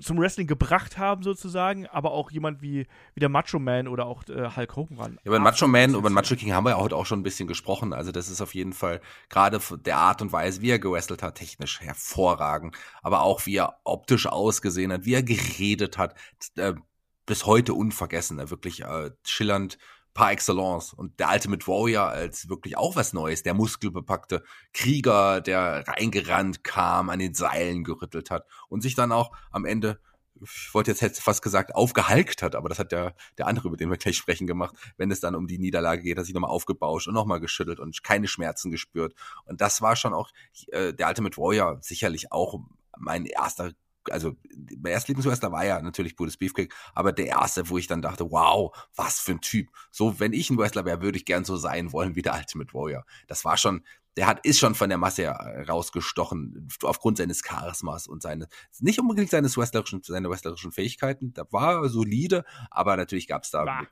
zum 0.00 0.18
Wrestling 0.18 0.46
gebracht 0.46 0.98
haben, 0.98 1.22
sozusagen, 1.22 1.86
aber 1.86 2.12
auch 2.12 2.30
jemand 2.30 2.62
wie, 2.62 2.86
wie 3.14 3.20
der 3.20 3.28
Macho 3.28 3.58
Man 3.58 3.88
oder 3.88 4.06
auch 4.06 4.24
äh, 4.28 4.50
Hulk 4.56 4.76
Hogan 4.76 4.98
waren. 4.98 5.12
Ja, 5.24 5.28
über 5.30 5.38
Macho 5.38 5.66
Man, 5.66 5.94
über 5.94 6.10
Macho 6.10 6.36
King 6.36 6.52
haben 6.52 6.64
wir 6.64 6.70
ja 6.70 6.78
heute 6.78 6.96
auch 6.96 7.06
schon 7.06 7.20
ein 7.20 7.24
bisschen 7.24 7.48
gesprochen. 7.48 7.92
Also, 7.92 8.12
das 8.12 8.28
ist 8.28 8.40
auf 8.40 8.54
jeden 8.54 8.72
Fall 8.72 9.00
gerade 9.28 9.60
der 9.84 9.98
Art 9.98 10.22
und 10.22 10.32
Weise, 10.32 10.62
wie 10.62 10.70
er 10.70 10.78
gewrestelt 10.78 11.22
hat, 11.22 11.36
technisch 11.36 11.80
hervorragend, 11.80 12.76
aber 13.02 13.22
auch 13.22 13.46
wie 13.46 13.56
er 13.56 13.78
optisch 13.84 14.26
ausgesehen 14.26 14.92
hat, 14.92 15.04
wie 15.04 15.14
er 15.14 15.22
geredet 15.22 15.98
hat, 15.98 16.14
äh, 16.56 16.74
bis 17.26 17.44
heute 17.44 17.74
unvergessen. 17.74 18.38
Wirklich 18.50 18.82
äh, 18.84 19.10
schillernd 19.24 19.78
par 20.16 20.32
excellence. 20.32 20.92
Und 20.92 21.20
der 21.20 21.30
Ultimate 21.30 21.66
Warrior 21.68 22.08
als 22.08 22.48
wirklich 22.48 22.76
auch 22.76 22.96
was 22.96 23.12
Neues, 23.12 23.44
der 23.44 23.54
muskelbepackte 23.54 24.42
Krieger, 24.72 25.40
der 25.40 25.86
reingerannt 25.86 26.64
kam, 26.64 27.10
an 27.10 27.20
den 27.20 27.34
Seilen 27.34 27.84
gerüttelt 27.84 28.30
hat 28.30 28.46
und 28.68 28.80
sich 28.80 28.96
dann 28.96 29.12
auch 29.12 29.30
am 29.52 29.64
Ende 29.64 30.00
ich 30.42 30.74
wollte 30.74 30.92
jetzt 30.92 31.22
fast 31.22 31.40
gesagt, 31.40 31.74
aufgehalkt 31.74 32.42
hat, 32.42 32.54
aber 32.54 32.68
das 32.68 32.78
hat 32.78 32.92
der, 32.92 33.14
der 33.38 33.46
andere, 33.46 33.68
über 33.68 33.78
den 33.78 33.88
wir 33.88 33.96
gleich 33.96 34.18
sprechen, 34.18 34.46
gemacht, 34.46 34.76
wenn 34.98 35.10
es 35.10 35.20
dann 35.20 35.34
um 35.34 35.46
die 35.46 35.58
Niederlage 35.58 36.02
geht, 36.02 36.18
hat 36.18 36.26
sich 36.26 36.34
nochmal 36.34 36.50
aufgebauscht 36.50 37.08
und 37.08 37.14
nochmal 37.14 37.40
geschüttelt 37.40 37.80
und 37.80 38.02
keine 38.02 38.28
Schmerzen 38.28 38.70
gespürt. 38.70 39.14
Und 39.46 39.62
das 39.62 39.80
war 39.80 39.96
schon 39.96 40.12
auch 40.12 40.30
äh, 40.72 40.92
der 40.92 41.08
Ultimate 41.08 41.38
Warrior 41.38 41.78
sicherlich 41.80 42.32
auch 42.32 42.60
mein 42.98 43.24
erster 43.24 43.72
also 44.10 44.36
mein 44.78 44.92
erster 44.92 45.08
Lieblingswrestler 45.08 45.52
war 45.52 45.64
ja 45.64 45.80
natürlich 45.80 46.16
Brutus 46.16 46.36
Beefcake, 46.36 46.74
aber 46.94 47.12
der 47.12 47.26
erste, 47.26 47.68
wo 47.68 47.78
ich 47.78 47.86
dann 47.86 48.02
dachte, 48.02 48.30
wow, 48.30 48.76
was 48.94 49.20
für 49.20 49.32
ein 49.32 49.40
Typ. 49.40 49.68
So, 49.90 50.18
wenn 50.20 50.32
ich 50.32 50.50
ein 50.50 50.58
Wrestler 50.58 50.84
wäre, 50.84 51.02
würde 51.02 51.18
ich 51.18 51.24
gern 51.24 51.44
so 51.44 51.56
sein 51.56 51.92
wollen 51.92 52.16
wie 52.16 52.22
der 52.22 52.34
Ultimate 52.34 52.72
Warrior. 52.74 53.04
Das 53.26 53.44
war 53.44 53.56
schon, 53.56 53.82
der 54.16 54.26
hat, 54.26 54.44
ist 54.44 54.58
schon 54.58 54.74
von 54.74 54.88
der 54.88 54.98
Masse 54.98 55.26
rausgestochen, 55.26 56.68
aufgrund 56.82 57.18
seines 57.18 57.42
Charismas 57.42 58.06
und 58.06 58.22
seine, 58.22 58.48
nicht 58.80 58.98
unbedingt 58.98 59.30
seines 59.30 59.56
wrestlerischen, 59.56 60.02
seine 60.02 60.30
wrestlerischen 60.30 60.72
Fähigkeiten. 60.72 61.32
Da 61.34 61.44
war 61.50 61.88
solide, 61.88 62.44
aber 62.70 62.96
natürlich 62.96 63.28
gab 63.28 63.44
es 63.44 63.50
da 63.50 63.64
bah 63.64 63.86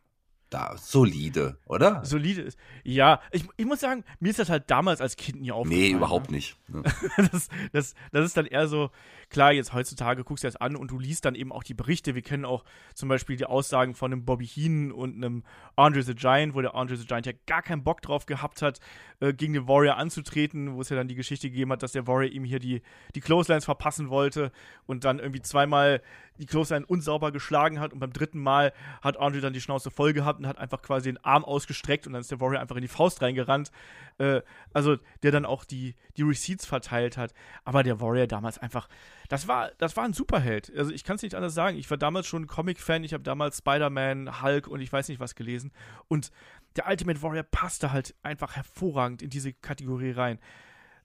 da 0.55 0.77
solide, 0.79 1.59
oder? 1.67 2.05
Solide 2.05 2.43
ist. 2.43 2.57
Ja, 2.85 3.21
ich, 3.33 3.45
ich 3.57 3.67
muss 3.67 3.81
sagen, 3.81 4.05
mir 4.21 4.31
ist 4.31 4.39
das 4.39 4.49
halt 4.49 4.71
damals 4.71 5.01
als 5.01 5.17
Kind 5.17 5.41
nie 5.41 5.51
aufgefallen. 5.51 5.83
Nee, 5.83 5.91
überhaupt 5.91 6.31
ne? 6.31 6.37
nicht. 6.37 6.57
Ja. 6.73 6.83
das, 7.33 7.49
das, 7.73 7.95
das 8.13 8.25
ist 8.25 8.37
dann 8.37 8.47
eher 8.47 8.69
so, 8.69 8.91
klar, 9.31 9.53
jetzt 9.53 9.73
heutzutage 9.73 10.23
guckst 10.23 10.45
du 10.45 10.49
das 10.49 10.55
an 10.55 10.77
und 10.77 10.93
du 10.93 10.99
liest 10.99 11.25
dann 11.25 11.35
eben 11.35 11.51
auch 11.51 11.65
die 11.65 11.75
Berichte. 11.75 12.15
Wir 12.15 12.23
kennen 12.23 12.45
auch 12.45 12.65
zum 12.95 13.09
Beispiel 13.09 13.37
die 13.37 13.47
Aussagen 13.47 13.95
von 13.95 14.13
einem 14.13 14.25
Bobby 14.25 14.47
Heenan 14.47 14.93
und 14.93 15.17
einem 15.17 15.43
Andre 15.75 16.03
the 16.03 16.15
Giant, 16.15 16.55
wo 16.55 16.61
der 16.61 16.77
Andre 16.77 16.97
the 16.97 17.07
Giant 17.07 17.27
ja 17.27 17.33
gar 17.47 17.63
keinen 17.63 17.83
Bock 17.83 18.01
drauf 18.01 18.27
gehabt 18.27 18.63
hat, 18.63 18.79
äh, 19.19 19.33
gegen 19.33 19.55
den 19.55 19.67
Warrior 19.67 19.97
anzutreten, 19.97 20.75
wo 20.75 20.83
es 20.83 20.89
ja 20.89 20.97
dann 20.97 21.09
die 21.09 21.17
Geschichte 21.17 21.51
gegeben 21.51 21.73
hat, 21.73 21.83
dass 21.83 21.93
der 21.93 22.07
Warrior 22.07 22.31
ihm 22.31 22.45
hier 22.45 22.61
die, 22.61 22.83
die 23.17 23.21
Clotheslines 23.21 23.65
verpassen 23.65 24.09
wollte 24.09 24.53
und 24.87 25.03
dann 25.03 25.19
irgendwie 25.19 25.43
zweimal 25.43 26.01
die 26.39 26.47
Clothesline 26.47 26.87
unsauber 26.87 27.33
geschlagen 27.33 27.81
hat 27.81 27.93
und 27.93 28.01
beim 28.01 28.13
dritten 28.13 28.41
Mal 28.41 28.73
hat 29.03 29.17
Andre 29.17 29.41
dann 29.41 29.53
die 29.53 29.61
Schnauze 29.61 29.91
voll 29.91 30.13
gehabt 30.13 30.41
und 30.41 30.47
hat 30.47 30.59
einfach 30.59 30.83
quasi 30.83 31.11
den 31.11 31.23
Arm 31.25 31.45
ausgestreckt 31.45 32.07
und 32.07 32.13
dann 32.13 32.21
ist 32.21 32.31
der 32.31 32.41
Warrior 32.41 32.61
einfach 32.61 32.77
in 32.77 32.83
die 32.83 32.89
Faust 32.89 33.23
reingerannt. 33.23 33.71
Äh, 34.19 34.43
also 34.73 34.97
der 35.23 35.33
dann 35.33 35.45
auch 35.45 35.65
die, 35.65 35.95
die 36.17 36.23
Receipts 36.23 36.67
verteilt 36.67 37.17
hat. 37.17 37.35
Aber 37.65 37.83
der 37.83 38.01
Warrior 38.01 38.27
damals 38.27 38.59
einfach, 38.59 38.89
das 39.29 39.49
war, 39.49 39.71
das 39.79 39.97
war 39.97 40.05
ein 40.05 40.13
Superheld. 40.13 40.73
Also 40.77 40.93
ich 40.93 41.05
kann 41.05 41.17
es 41.17 41.23
nicht 41.23 41.35
anders 41.35 41.55
sagen. 41.55 41.79
Ich 41.79 41.91
war 41.91 41.99
damals 41.99 42.27
schon 42.27 42.47
Comic-Fan, 42.47 43.05
ich 43.05 43.13
habe 43.13 43.23
damals 43.23 43.59
Spider-Man, 43.59 44.43
Hulk 44.43 44.67
und 44.67 44.81
ich 44.81 44.93
weiß 44.93 45.09
nicht 45.09 45.21
was 45.21 45.35
gelesen. 45.35 45.73
Und 46.09 46.31
der 46.77 46.89
Ultimate 46.89 47.23
Warrior 47.23 47.45
passte 47.45 47.93
halt 47.93 48.15
einfach 48.23 48.57
hervorragend 48.57 49.23
in 49.23 49.31
diese 49.31 49.53
Kategorie 49.53 50.13
rein. 50.13 50.39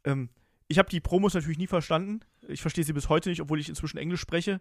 Ähm, 0.03 0.29
ich 0.67 0.77
habe 0.77 0.89
die 0.89 0.99
Promos 1.01 1.33
natürlich 1.33 1.57
nie 1.57 1.67
verstanden. 1.67 2.21
Ich 2.49 2.61
verstehe 2.61 2.83
sie 2.83 2.93
bis 2.93 3.09
heute 3.09 3.29
nicht, 3.29 3.41
obwohl 3.41 3.59
ich 3.59 3.69
inzwischen 3.69 3.97
Englisch 3.97 4.21
spreche. 4.21 4.59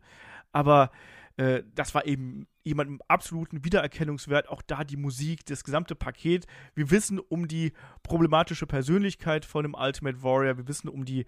Aber 0.52 0.90
äh, 1.36 1.62
das 1.74 1.94
war 1.94 2.06
eben 2.06 2.46
jemand 2.64 2.90
mit 2.90 3.00
absoluten 3.08 3.64
Wiedererkennungswert. 3.64 4.48
Auch 4.48 4.62
da 4.62 4.84
die 4.84 4.96
Musik, 4.96 5.46
das 5.46 5.64
gesamte 5.64 5.94
Paket. 5.94 6.46
Wir 6.74 6.90
wissen 6.90 7.18
um 7.18 7.48
die 7.48 7.72
problematische 8.02 8.66
Persönlichkeit 8.66 9.44
von 9.44 9.62
dem 9.62 9.74
Ultimate 9.74 10.22
Warrior. 10.22 10.58
Wir 10.58 10.68
wissen 10.68 10.88
um 10.88 11.04
die 11.04 11.26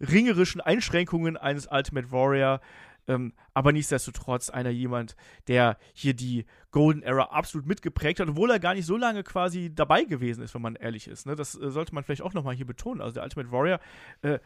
ringerischen 0.00 0.60
Einschränkungen 0.60 1.36
eines 1.36 1.68
Ultimate 1.70 2.10
Warrior. 2.10 2.60
Ähm, 3.08 3.32
aber 3.52 3.72
nichtsdestotrotz 3.72 4.48
einer 4.48 4.70
jemand, 4.70 5.16
der 5.48 5.76
hier 5.92 6.14
die 6.14 6.46
Golden 6.70 7.02
Era 7.02 7.24
absolut 7.24 7.66
mitgeprägt 7.66 8.20
hat, 8.20 8.28
obwohl 8.28 8.50
er 8.50 8.60
gar 8.60 8.74
nicht 8.74 8.86
so 8.86 8.96
lange 8.96 9.24
quasi 9.24 9.74
dabei 9.74 10.04
gewesen 10.04 10.42
ist, 10.42 10.54
wenn 10.54 10.62
man 10.62 10.76
ehrlich 10.76 11.08
ist. 11.08 11.26
Ne? 11.26 11.34
Das 11.34 11.58
äh, 11.60 11.70
sollte 11.70 11.94
man 11.94 12.04
vielleicht 12.04 12.22
auch 12.22 12.32
nochmal 12.32 12.54
hier 12.54 12.66
betonen. 12.66 13.00
Also 13.00 13.14
der 13.14 13.24
Ultimate 13.24 13.50
Warrior, 13.50 13.80
äh, 14.22 14.38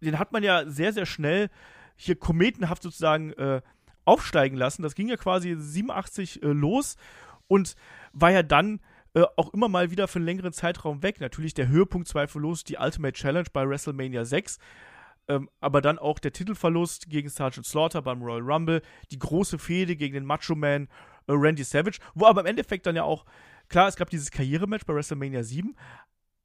den 0.00 0.18
hat 0.18 0.32
man 0.32 0.42
ja 0.42 0.66
sehr, 0.66 0.92
sehr 0.92 1.06
schnell 1.06 1.50
hier 1.96 2.16
kometenhaft 2.16 2.82
sozusagen 2.82 3.32
äh, 3.32 3.60
aufsteigen 4.04 4.56
lassen. 4.56 4.82
Das 4.82 4.94
ging 4.94 5.08
ja 5.08 5.16
quasi 5.16 5.54
87 5.56 6.42
äh, 6.42 6.46
los 6.46 6.96
und 7.48 7.74
war 8.12 8.30
ja 8.30 8.42
dann 8.42 8.80
äh, 9.14 9.24
auch 9.36 9.52
immer 9.52 9.68
mal 9.68 9.90
wieder 9.90 10.08
für 10.08 10.18
einen 10.18 10.26
längeren 10.26 10.52
Zeitraum 10.52 11.02
weg. 11.02 11.20
Natürlich 11.20 11.54
der 11.54 11.68
Höhepunkt 11.68 12.08
zweifellos 12.08 12.64
die 12.64 12.76
Ultimate 12.76 13.14
Challenge 13.14 13.48
bei 13.52 13.68
WrestleMania 13.68 14.24
6 14.24 14.58
ähm, 15.28 15.48
aber 15.60 15.80
dann 15.80 15.98
auch 15.98 16.18
der 16.18 16.32
Titelverlust 16.32 17.08
gegen 17.10 17.28
Sergeant 17.28 17.66
Slaughter 17.66 18.02
beim 18.02 18.22
Royal 18.22 18.40
Rumble, 18.40 18.82
die 19.10 19.18
große 19.18 19.58
Fehde 19.58 19.94
gegen 19.94 20.14
den 20.14 20.24
Macho 20.24 20.54
Man 20.54 20.88
äh, 21.26 21.32
Randy 21.32 21.64
Savage, 21.64 21.98
wo 22.14 22.26
aber 22.26 22.40
im 22.40 22.46
Endeffekt 22.46 22.86
dann 22.86 22.96
ja 22.96 23.04
auch, 23.04 23.26
klar, 23.68 23.88
es 23.88 23.96
gab 23.96 24.10
dieses 24.10 24.30
Karrierematch 24.30 24.86
bei 24.86 24.94
WrestleMania 24.94 25.42
7, 25.42 25.76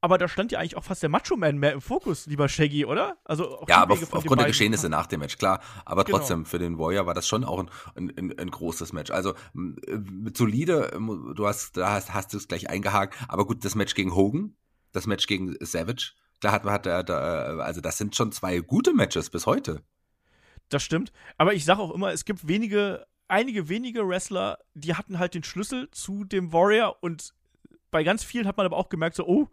aber 0.04 0.18
da 0.18 0.28
stand 0.28 0.52
ja 0.52 0.58
eigentlich 0.58 0.76
auch 0.76 0.84
fast 0.84 1.02
der 1.02 1.08
Macho 1.08 1.34
Man 1.34 1.56
mehr 1.56 1.72
im 1.72 1.80
Fokus, 1.80 2.26
lieber 2.26 2.46
Shaggy, 2.46 2.84
oder? 2.84 3.16
Also 3.24 3.64
ja, 3.66 3.78
aber 3.78 3.94
aufgrund 3.94 4.38
der 4.38 4.48
Geschehnisse 4.48 4.90
nach 4.90 5.06
dem 5.06 5.20
Match, 5.20 5.38
klar. 5.38 5.62
Aber 5.86 6.04
genau. 6.04 6.18
trotzdem, 6.18 6.44
für 6.44 6.58
den 6.58 6.78
Warrior 6.78 7.06
war 7.06 7.14
das 7.14 7.26
schon 7.26 7.42
auch 7.42 7.58
ein, 7.58 8.12
ein, 8.14 8.38
ein 8.38 8.50
großes 8.50 8.92
Match. 8.92 9.10
Also 9.10 9.30
äh, 9.30 9.96
solide, 10.36 10.90
du 11.34 11.46
hast, 11.46 11.78
da 11.78 11.94
hast, 11.94 12.12
hast 12.12 12.34
du 12.34 12.36
es 12.36 12.48
gleich 12.48 12.68
eingehakt, 12.68 13.16
aber 13.28 13.46
gut, 13.46 13.64
das 13.64 13.76
Match 13.76 13.94
gegen 13.94 14.14
Hogan, 14.14 14.54
das 14.92 15.06
Match 15.06 15.26
gegen 15.26 15.56
Savage, 15.60 16.12
da 16.40 16.52
hat, 16.52 16.64
hat 16.64 16.84
er, 16.84 17.02
da, 17.02 17.56
also 17.60 17.80
das 17.80 17.96
sind 17.96 18.14
schon 18.14 18.30
zwei 18.30 18.58
gute 18.58 18.92
Matches 18.92 19.30
bis 19.30 19.46
heute. 19.46 19.84
Das 20.68 20.82
stimmt. 20.82 21.12
Aber 21.38 21.54
ich 21.54 21.64
sage 21.64 21.80
auch 21.80 21.94
immer, 21.94 22.12
es 22.12 22.26
gibt 22.26 22.46
wenige, 22.46 23.06
einige 23.26 23.70
wenige 23.70 24.06
Wrestler, 24.06 24.58
die 24.74 24.96
hatten 24.96 25.18
halt 25.18 25.32
den 25.32 25.44
Schlüssel 25.44 25.90
zu 25.92 26.24
dem 26.24 26.52
Warrior 26.52 26.98
und 27.00 27.32
bei 27.90 28.04
ganz 28.04 28.22
vielen 28.22 28.46
hat 28.46 28.58
man 28.58 28.66
aber 28.66 28.76
auch 28.76 28.90
gemerkt, 28.90 29.16
so, 29.16 29.26
oh, 29.26 29.48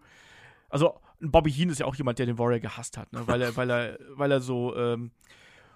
also 0.72 1.00
Bobby 1.20 1.52
Heen 1.52 1.70
ist 1.70 1.80
ja 1.80 1.86
auch 1.86 1.96
jemand, 1.96 2.20
der 2.20 2.26
den 2.26 2.38
Warrior 2.38 2.60
gehasst 2.60 2.98
hat, 2.98 3.12
ne? 3.14 3.28
weil 3.28 3.42
er, 3.42 3.56
weil 3.56 3.70
er, 3.70 4.00
weil 4.16 4.32
er 4.32 4.42
so 4.42 4.76
ähm, 4.76 5.12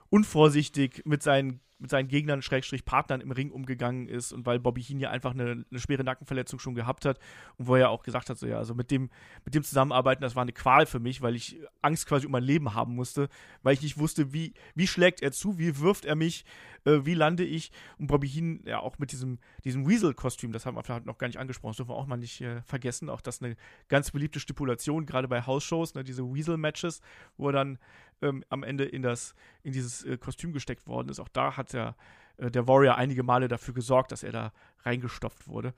unvorsichtig 0.09 1.03
mit 1.05 1.21
seinen 1.21 1.59
mit 1.79 1.89
seinen 1.89 2.07
Gegnern, 2.07 2.41
Schrägstrich 2.41 2.85
Partnern 2.85 3.21
im 3.21 3.31
Ring 3.31 3.51
umgegangen 3.51 4.07
ist 4.07 4.31
und 4.31 4.45
weil 4.45 4.59
Bobby 4.59 4.81
Heen 4.81 4.99
ja 4.99 5.09
einfach 5.09 5.31
eine, 5.31 5.65
eine, 5.69 5.79
schwere 5.79 6.03
Nackenverletzung 6.03 6.59
schon 6.59 6.75
gehabt 6.75 7.05
hat 7.05 7.19
und 7.57 7.67
wo 7.67 7.75
er 7.75 7.81
ja 7.81 7.89
auch 7.89 8.03
gesagt 8.03 8.29
hat, 8.29 8.37
so 8.37 8.47
ja, 8.47 8.57
also 8.57 8.73
mit 8.73 8.91
dem, 8.91 9.09
mit 9.43 9.55
dem 9.55 9.63
Zusammenarbeiten, 9.63 10.21
das 10.21 10.35
war 10.35 10.43
eine 10.43 10.53
Qual 10.53 10.85
für 10.85 10.99
mich, 10.99 11.21
weil 11.21 11.35
ich 11.35 11.59
Angst 11.81 12.07
quasi 12.07 12.25
um 12.25 12.31
mein 12.31 12.43
Leben 12.43 12.73
haben 12.73 12.95
musste, 12.95 13.27
weil 13.61 13.73
ich 13.73 13.81
nicht 13.81 13.97
wusste, 13.97 14.31
wie, 14.31 14.53
wie 14.73 14.87
schlägt 14.87 15.21
er 15.21 15.31
zu, 15.31 15.57
wie 15.59 15.79
wirft 15.79 16.05
er 16.05 16.15
mich, 16.15 16.45
äh, 16.85 16.99
wie 17.03 17.13
lande 17.13 17.43
ich 17.43 17.71
und 17.97 18.07
Bobby 18.07 18.29
Heen 18.29 18.61
ja 18.65 18.79
auch 18.79 18.97
mit 18.97 19.11
diesem, 19.11 19.39
diesem 19.65 19.87
Weasel-Kostüm, 19.87 20.53
das 20.53 20.65
haben 20.65 20.75
wir 20.75 20.83
vielleicht 20.83 21.05
noch 21.05 21.17
gar 21.17 21.27
nicht 21.27 21.39
angesprochen, 21.39 21.71
das 21.71 21.77
dürfen 21.77 21.91
wir 21.91 21.97
auch 21.97 22.07
mal 22.07 22.17
nicht 22.17 22.39
äh, 22.41 22.61
vergessen, 22.61 23.09
auch 23.09 23.21
das 23.21 23.41
eine 23.41 23.57
ganz 23.89 24.11
beliebte 24.11 24.39
Stipulation, 24.39 25.05
gerade 25.05 25.27
bei 25.27 25.45
House-Shows, 25.45 25.95
ne, 25.95 26.03
diese 26.03 26.23
Weasel-Matches, 26.23 27.01
wo 27.37 27.49
er 27.49 27.53
dann 27.53 27.79
ähm, 28.21 28.43
am 28.49 28.63
Ende 28.63 28.85
in, 28.85 29.01
das, 29.01 29.35
in 29.63 29.73
dieses 29.73 30.03
äh, 30.05 30.17
Kostüm 30.17 30.53
gesteckt 30.53 30.87
worden 30.87 31.09
ist. 31.09 31.19
Auch 31.19 31.29
da 31.29 31.57
hat 31.57 31.64
der, 31.73 31.95
äh, 32.37 32.51
der 32.51 32.67
Warrior 32.67 32.95
einige 32.95 33.23
Male 33.23 33.47
dafür 33.47 33.73
gesorgt, 33.73 34.11
dass 34.11 34.23
er 34.23 34.31
da 34.31 34.51
reingestopft 34.83 35.47
wurde. 35.47 35.73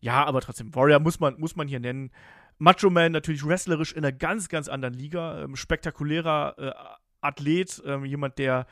Ja, 0.00 0.24
aber 0.24 0.40
trotzdem, 0.40 0.74
Warrior 0.74 0.98
muss 0.98 1.20
man, 1.20 1.38
muss 1.38 1.56
man 1.56 1.68
hier 1.68 1.80
nennen. 1.80 2.10
Macho 2.58 2.90
Man 2.90 3.12
natürlich 3.12 3.46
wrestlerisch 3.46 3.92
in 3.92 4.04
einer 4.04 4.12
ganz, 4.12 4.48
ganz 4.48 4.68
anderen 4.68 4.94
Liga. 4.94 5.42
Ähm, 5.42 5.56
spektakulärer 5.56 6.54
äh, 6.58 6.72
Athlet, 7.20 7.82
ähm, 7.86 8.04
jemand, 8.04 8.38
der 8.38 8.66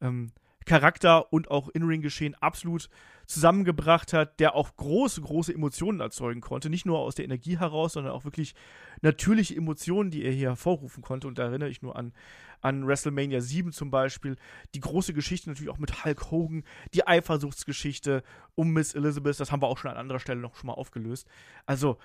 ähm, 0.00 0.32
Charakter 0.66 1.32
und 1.32 1.50
auch 1.50 1.68
In-Ring-Geschehen 1.68 2.34
absolut 2.34 2.88
zusammengebracht 3.26 4.12
hat, 4.12 4.40
der 4.40 4.54
auch 4.54 4.76
große, 4.76 5.20
große 5.20 5.54
Emotionen 5.54 6.00
erzeugen 6.00 6.40
konnte. 6.40 6.70
Nicht 6.70 6.86
nur 6.86 6.98
aus 6.98 7.14
der 7.14 7.24
Energie 7.24 7.58
heraus, 7.58 7.94
sondern 7.94 8.12
auch 8.12 8.24
wirklich 8.24 8.54
natürliche 9.02 9.56
Emotionen, 9.56 10.10
die 10.10 10.24
er 10.24 10.32
hier 10.32 10.48
hervorrufen 10.50 11.02
konnte. 11.02 11.26
Und 11.28 11.38
da 11.38 11.44
erinnere 11.44 11.68
ich 11.68 11.82
nur 11.82 11.96
an, 11.96 12.12
an 12.60 12.86
WrestleMania 12.86 13.40
7 13.40 13.72
zum 13.72 13.90
Beispiel. 13.90 14.36
Die 14.74 14.80
große 14.80 15.14
Geschichte 15.14 15.50
natürlich 15.50 15.70
auch 15.70 15.78
mit 15.78 16.04
Hulk 16.04 16.30
Hogan, 16.30 16.64
die 16.92 17.06
Eifersuchtsgeschichte 17.06 18.22
um 18.54 18.72
Miss 18.72 18.94
Elizabeth, 18.94 19.38
das 19.38 19.52
haben 19.52 19.62
wir 19.62 19.68
auch 19.68 19.78
schon 19.78 19.90
an 19.90 19.96
anderer 19.96 20.20
Stelle 20.20 20.40
noch 20.40 20.56
schon 20.56 20.68
mal 20.68 20.74
aufgelöst. 20.74 21.26
Also, 21.66 21.98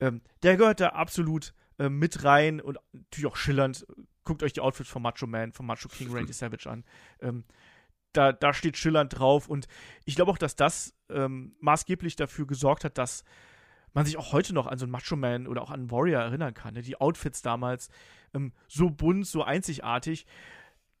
ähm, 0.00 0.20
der 0.42 0.56
gehört 0.56 0.80
da 0.80 0.90
absolut 0.90 1.54
äh, 1.78 1.88
mit 1.88 2.24
rein 2.24 2.60
und 2.60 2.78
natürlich 2.92 3.26
auch 3.26 3.36
schillernd. 3.36 3.86
Guckt 4.24 4.42
euch 4.42 4.52
die 4.52 4.60
Outfits 4.60 4.88
von 4.88 5.02
Macho 5.02 5.26
Man, 5.26 5.52
von 5.52 5.66
Macho 5.66 5.88
King 5.88 6.12
Randy 6.12 6.32
Savage 6.32 6.70
an. 6.70 6.84
Ähm, 7.20 7.44
da, 8.16 8.32
da 8.32 8.52
steht 8.54 8.76
schillernd 8.76 9.18
drauf. 9.18 9.48
Und 9.48 9.66
ich 10.04 10.16
glaube 10.16 10.30
auch, 10.30 10.38
dass 10.38 10.56
das 10.56 10.94
ähm, 11.10 11.54
maßgeblich 11.60 12.16
dafür 12.16 12.46
gesorgt 12.46 12.84
hat, 12.84 12.98
dass 12.98 13.24
man 13.92 14.04
sich 14.04 14.16
auch 14.16 14.32
heute 14.32 14.52
noch 14.52 14.66
an 14.66 14.78
so 14.78 14.84
einen 14.84 14.92
Macho 14.92 15.16
Man 15.16 15.46
oder 15.46 15.62
auch 15.62 15.70
an 15.70 15.80
einen 15.80 15.90
Warrior 15.90 16.22
erinnern 16.22 16.54
kann. 16.54 16.74
Ne? 16.74 16.82
Die 16.82 17.00
Outfits 17.00 17.42
damals 17.42 17.88
ähm, 18.34 18.52
so 18.68 18.90
bunt, 18.90 19.26
so 19.26 19.44
einzigartig. 19.44 20.26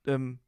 Ähm, 0.06 0.38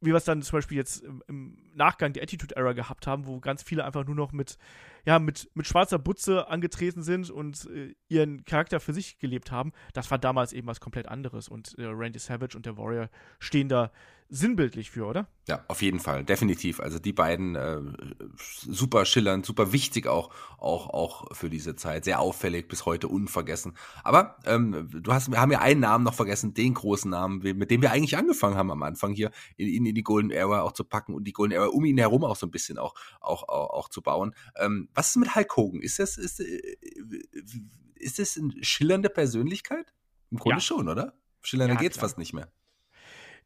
wie 0.00 0.10
wir 0.10 0.16
es 0.16 0.24
dann 0.24 0.42
zum 0.42 0.58
Beispiel 0.58 0.76
jetzt 0.76 1.04
im, 1.28 1.56
Nachgang 1.74 2.12
der 2.12 2.22
Attitude 2.22 2.54
Era 2.54 2.72
gehabt 2.72 3.06
haben, 3.06 3.26
wo 3.26 3.40
ganz 3.40 3.62
viele 3.62 3.84
einfach 3.84 4.04
nur 4.04 4.14
noch 4.14 4.32
mit, 4.32 4.58
ja, 5.04 5.18
mit, 5.18 5.50
mit 5.54 5.66
schwarzer 5.66 5.98
Butze 5.98 6.48
angetreten 6.48 7.02
sind 7.02 7.30
und 7.30 7.68
äh, 7.70 7.94
ihren 8.08 8.44
Charakter 8.44 8.80
für 8.80 8.92
sich 8.92 9.18
gelebt 9.18 9.50
haben. 9.50 9.72
Das 9.92 10.10
war 10.10 10.18
damals 10.18 10.52
eben 10.52 10.66
was 10.66 10.80
komplett 10.80 11.08
anderes. 11.08 11.48
Und 11.48 11.76
äh, 11.78 11.84
Randy 11.84 12.18
Savage 12.18 12.56
und 12.56 12.66
der 12.66 12.76
Warrior 12.76 13.08
stehen 13.38 13.68
da 13.68 13.90
sinnbildlich 14.30 14.90
für, 14.90 15.06
oder? 15.06 15.28
Ja, 15.46 15.62
auf 15.68 15.82
jeden 15.82 16.00
Fall, 16.00 16.24
definitiv. 16.24 16.80
Also 16.80 16.98
die 16.98 17.12
beiden 17.12 17.54
äh, 17.54 17.80
super 18.36 19.04
schillernd, 19.04 19.44
super 19.44 19.72
wichtig 19.72 20.06
auch, 20.06 20.30
auch, 20.58 20.88
auch 20.88 21.34
für 21.36 21.50
diese 21.50 21.76
Zeit, 21.76 22.04
sehr 22.04 22.20
auffällig, 22.20 22.66
bis 22.66 22.86
heute 22.86 23.08
unvergessen. 23.08 23.74
Aber 24.02 24.38
ähm, 24.46 24.88
du 24.90 25.12
hast, 25.12 25.30
wir 25.30 25.40
haben 25.40 25.52
ja 25.52 25.60
einen 25.60 25.80
Namen 25.80 26.04
noch 26.04 26.14
vergessen, 26.14 26.54
den 26.54 26.72
großen 26.72 27.10
Namen, 27.10 27.40
mit 27.40 27.70
dem 27.70 27.82
wir 27.82 27.92
eigentlich 27.92 28.16
angefangen 28.16 28.56
haben 28.56 28.70
am 28.70 28.82
Anfang 28.82 29.12
hier 29.12 29.30
in, 29.56 29.84
in 29.84 29.94
die 29.94 30.02
Golden 30.02 30.30
Era 30.30 30.62
auch 30.62 30.72
zu 30.72 30.84
packen 30.84 31.14
und 31.14 31.24
die 31.24 31.32
Golden 31.32 31.52
Era 31.52 31.66
um 31.66 31.84
ihn 31.84 31.98
herum 31.98 32.24
auch 32.24 32.36
so 32.36 32.46
ein 32.46 32.50
bisschen 32.50 32.78
auch, 32.78 32.94
auch, 33.20 33.46
auch, 33.48 33.70
auch 33.70 33.88
zu 33.90 34.00
bauen. 34.00 34.34
Ähm, 34.56 34.88
was 34.94 35.10
ist 35.10 35.16
mit 35.16 35.34
Hulk 35.34 35.56
Hogan? 35.56 35.80
Ist 35.80 35.98
das, 35.98 36.16
ist, 36.16 36.40
äh, 36.40 36.76
ist 37.94 38.18
das 38.18 38.38
eine 38.38 38.52
schillernde 38.62 39.10
Persönlichkeit? 39.10 39.92
Im 40.30 40.38
Grunde 40.38 40.56
ja. 40.56 40.60
schon, 40.60 40.88
oder? 40.88 41.14
Schillernder 41.42 41.74
ja, 41.74 41.80
geht's 41.80 41.98
klar. 41.98 42.08
fast 42.08 42.18
nicht 42.18 42.32
mehr 42.32 42.50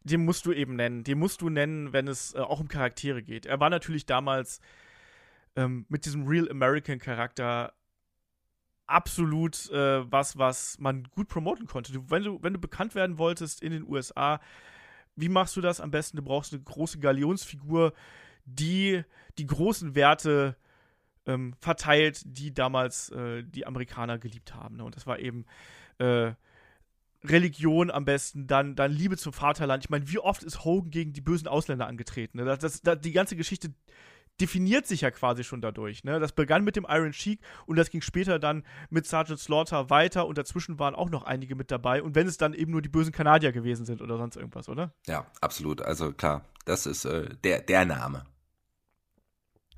den 0.02 0.24
musst 0.24 0.46
du 0.46 0.52
eben 0.52 0.76
nennen. 0.76 1.04
Den 1.04 1.18
musst 1.18 1.40
du 1.42 1.48
nennen, 1.48 1.92
wenn 1.92 2.08
es 2.08 2.34
äh, 2.34 2.38
auch 2.38 2.60
um 2.60 2.68
Charaktere 2.68 3.22
geht. 3.22 3.46
Er 3.46 3.60
war 3.60 3.70
natürlich 3.70 4.06
damals 4.06 4.60
ähm, 5.56 5.86
mit 5.88 6.04
diesem 6.04 6.26
Real 6.26 6.50
American 6.50 6.98
Charakter 6.98 7.74
absolut 8.86 9.70
äh, 9.70 10.10
was, 10.10 10.38
was 10.38 10.78
man 10.78 11.04
gut 11.04 11.28
promoten 11.28 11.66
konnte. 11.66 11.92
Du, 11.92 12.10
wenn, 12.10 12.24
du, 12.24 12.42
wenn 12.42 12.54
du 12.54 12.58
bekannt 12.58 12.94
werden 12.94 13.18
wolltest 13.18 13.62
in 13.62 13.72
den 13.72 13.86
USA, 13.86 14.40
wie 15.14 15.28
machst 15.28 15.56
du 15.56 15.60
das 15.60 15.80
am 15.80 15.90
besten? 15.90 16.16
Du 16.16 16.22
brauchst 16.22 16.52
eine 16.52 16.62
große 16.62 17.00
Galionsfigur, 17.00 17.92
die 18.44 19.02
die 19.36 19.46
großen 19.46 19.94
Werte 19.94 20.56
ähm, 21.28 21.54
verteilt, 21.60 22.22
die 22.24 22.52
damals 22.52 23.10
äh, 23.10 23.44
die 23.44 23.66
Amerikaner 23.66 24.18
geliebt 24.18 24.54
haben. 24.54 24.76
Ne? 24.76 24.84
Und 24.84 24.96
das 24.96 25.06
war 25.06 25.20
eben 25.20 25.44
äh, 25.98 26.32
Religion 27.22 27.90
am 27.90 28.04
besten, 28.04 28.46
dann, 28.46 28.74
dann 28.74 28.90
Liebe 28.90 29.16
zum 29.16 29.32
Vaterland. 29.32 29.84
Ich 29.84 29.90
meine, 29.90 30.08
wie 30.08 30.18
oft 30.18 30.42
ist 30.42 30.64
Hogan 30.64 30.90
gegen 30.90 31.12
die 31.12 31.20
bösen 31.20 31.46
Ausländer 31.46 31.86
angetreten? 31.86 32.38
Ne? 32.38 32.44
Das, 32.44 32.58
das, 32.58 32.80
das, 32.80 33.00
die 33.00 33.12
ganze 33.12 33.36
Geschichte 33.36 33.74
definiert 34.40 34.86
sich 34.86 35.02
ja 35.02 35.10
quasi 35.10 35.44
schon 35.44 35.60
dadurch. 35.60 36.04
Ne? 36.04 36.20
Das 36.20 36.32
begann 36.32 36.64
mit 36.64 36.76
dem 36.76 36.86
Iron 36.88 37.12
Sheik 37.12 37.40
und 37.66 37.76
das 37.76 37.90
ging 37.90 38.00
später 38.00 38.38
dann 38.38 38.64
mit 38.88 39.06
Sergeant 39.06 39.40
Slaughter 39.40 39.90
weiter 39.90 40.26
und 40.26 40.38
dazwischen 40.38 40.78
waren 40.78 40.94
auch 40.94 41.10
noch 41.10 41.24
einige 41.24 41.56
mit 41.56 41.70
dabei. 41.70 42.02
Und 42.02 42.14
wenn 42.14 42.26
es 42.26 42.38
dann 42.38 42.54
eben 42.54 42.72
nur 42.72 42.80
die 42.80 42.88
bösen 42.88 43.12
Kanadier 43.12 43.52
gewesen 43.52 43.84
sind 43.84 44.00
oder 44.00 44.16
sonst 44.16 44.36
irgendwas, 44.36 44.68
oder? 44.68 44.94
Ja, 45.06 45.26
absolut. 45.40 45.82
Also 45.82 46.12
klar, 46.12 46.44
das 46.64 46.86
ist 46.86 47.04
äh, 47.04 47.28
der, 47.42 47.60
der 47.60 47.84
Name. 47.84 48.24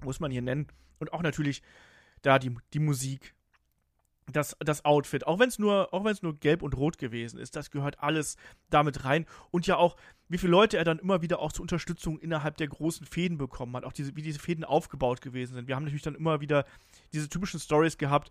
Muss 0.05 0.21
man 0.21 0.31
hier 0.31 0.43
nennen. 0.43 0.67
Und 1.01 1.13
auch 1.13 1.23
natürlich 1.23 1.63
da 2.23 2.39
die, 2.39 2.55
die 2.73 2.79
Musik, 2.79 3.35
das, 4.33 4.57
das 4.61 4.85
Outfit, 4.85 5.27
auch 5.27 5.39
wenn 5.39 5.49
es 5.49 5.59
nur, 5.59 5.89
nur 6.23 6.39
gelb 6.39 6.63
und 6.63 6.77
rot 6.77 6.99
gewesen 6.99 7.41
ist, 7.41 7.57
das 7.57 7.71
gehört 7.71 8.01
alles 8.01 8.37
damit 8.69 9.05
rein. 9.05 9.27
Und 9.51 9.67
ja 9.67 9.77
auch, 9.77 9.97
wie 10.29 10.39
viele 10.39 10.53
Leute 10.53 10.77
er 10.77 10.85
dann 10.85 10.99
immer 10.99 11.23
wieder 11.23 11.41
auch 11.41 11.53
zur 11.53 11.63
Unterstützung 11.63 12.19
innerhalb 12.21 12.57
der 12.57 12.69
großen 12.69 13.07
Fäden 13.07 13.39
bekommen 13.39 13.75
hat, 13.75 13.85
auch 13.85 13.93
diese, 13.93 14.15
wie 14.15 14.23
diese 14.23 14.39
Fäden 14.39 14.65
aufgebaut 14.65 15.21
gewesen 15.21 15.55
sind. 15.55 15.67
Wir 15.67 15.75
haben 15.75 15.85
natürlich 15.85 16.03
dann 16.03 16.15
immer 16.15 16.41
wieder 16.41 16.65
diese 17.13 17.29
typischen 17.29 17.59
Stories 17.59 17.99
gehabt. 17.99 18.31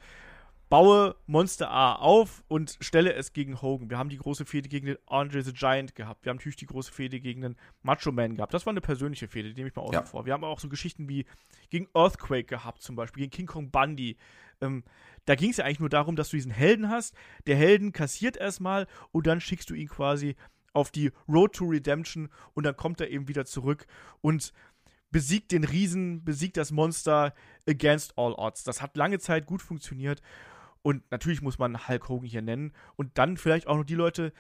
Baue 0.69 1.15
Monster 1.25 1.71
A 1.71 1.95
auf 1.95 2.43
und 2.47 2.77
stelle 2.79 3.13
es 3.13 3.33
gegen 3.33 3.59
Hogan. 3.59 3.89
Wir 3.89 3.97
haben 3.97 4.09
die 4.09 4.17
große 4.17 4.45
Fehde 4.45 4.69
gegen 4.69 4.85
den 4.85 4.97
Andre 5.07 5.41
the 5.41 5.51
Giant 5.51 5.95
gehabt. 5.95 6.23
Wir 6.23 6.29
haben 6.29 6.37
natürlich 6.37 6.57
die 6.57 6.67
große 6.67 6.91
Fehde 6.91 7.19
gegen 7.19 7.41
den 7.41 7.55
Macho 7.81 8.11
Man 8.11 8.35
gehabt. 8.35 8.53
Das 8.53 8.67
war 8.67 8.71
eine 8.71 8.81
persönliche 8.81 9.27
Fehde, 9.27 9.49
die 9.49 9.55
nehme 9.55 9.69
ich 9.69 9.75
mal 9.75 9.81
außen 9.81 9.93
ja. 9.93 10.03
vor. 10.03 10.27
Wir 10.27 10.33
haben 10.33 10.43
auch 10.43 10.59
so 10.59 10.69
Geschichten 10.69 11.09
wie 11.09 11.25
gegen 11.71 11.87
Earthquake 11.95 12.43
gehabt, 12.43 12.83
zum 12.83 12.95
Beispiel, 12.95 13.21
gegen 13.21 13.31
King 13.31 13.47
Kong 13.47 13.71
Bundy. 13.71 14.17
Ähm, 14.61 14.83
da 15.25 15.33
ging 15.33 15.49
es 15.49 15.57
ja 15.57 15.65
eigentlich 15.65 15.79
nur 15.79 15.89
darum, 15.89 16.15
dass 16.15 16.29
du 16.29 16.37
diesen 16.37 16.51
Helden 16.51 16.89
hast. 16.89 17.15
Der 17.47 17.55
Helden 17.55 17.91
kassiert 17.91 18.37
erstmal 18.37 18.85
und 19.11 19.25
dann 19.25 19.41
schickst 19.41 19.71
du 19.71 19.73
ihn 19.73 19.89
quasi 19.89 20.35
auf 20.73 20.91
die 20.91 21.11
Road 21.27 21.53
to 21.53 21.65
Redemption 21.65 22.29
und 22.53 22.63
dann 22.63 22.77
kommt 22.77 23.01
er 23.01 23.09
eben 23.09 23.27
wieder 23.27 23.45
zurück 23.45 23.87
und 24.21 24.53
besiegt 25.09 25.51
den 25.51 25.63
Riesen, 25.63 26.23
besiegt 26.23 26.57
das 26.57 26.69
Monster 26.69 27.33
against 27.67 28.15
all 28.19 28.33
odds. 28.33 28.63
Das 28.63 28.83
hat 28.83 28.95
lange 28.95 29.17
Zeit 29.17 29.47
gut 29.47 29.63
funktioniert 29.63 30.21
und 30.81 31.09
natürlich 31.11 31.41
muss 31.41 31.59
man 31.59 31.87
Hulk 31.87 32.09
Hogan 32.09 32.29
hier 32.29 32.41
nennen. 32.41 32.73
Und 32.95 33.17
dann 33.17 33.37
vielleicht 33.37 33.67
auch 33.67 33.77
noch 33.77 33.85
die 33.85 33.95
Leute, 33.95 34.33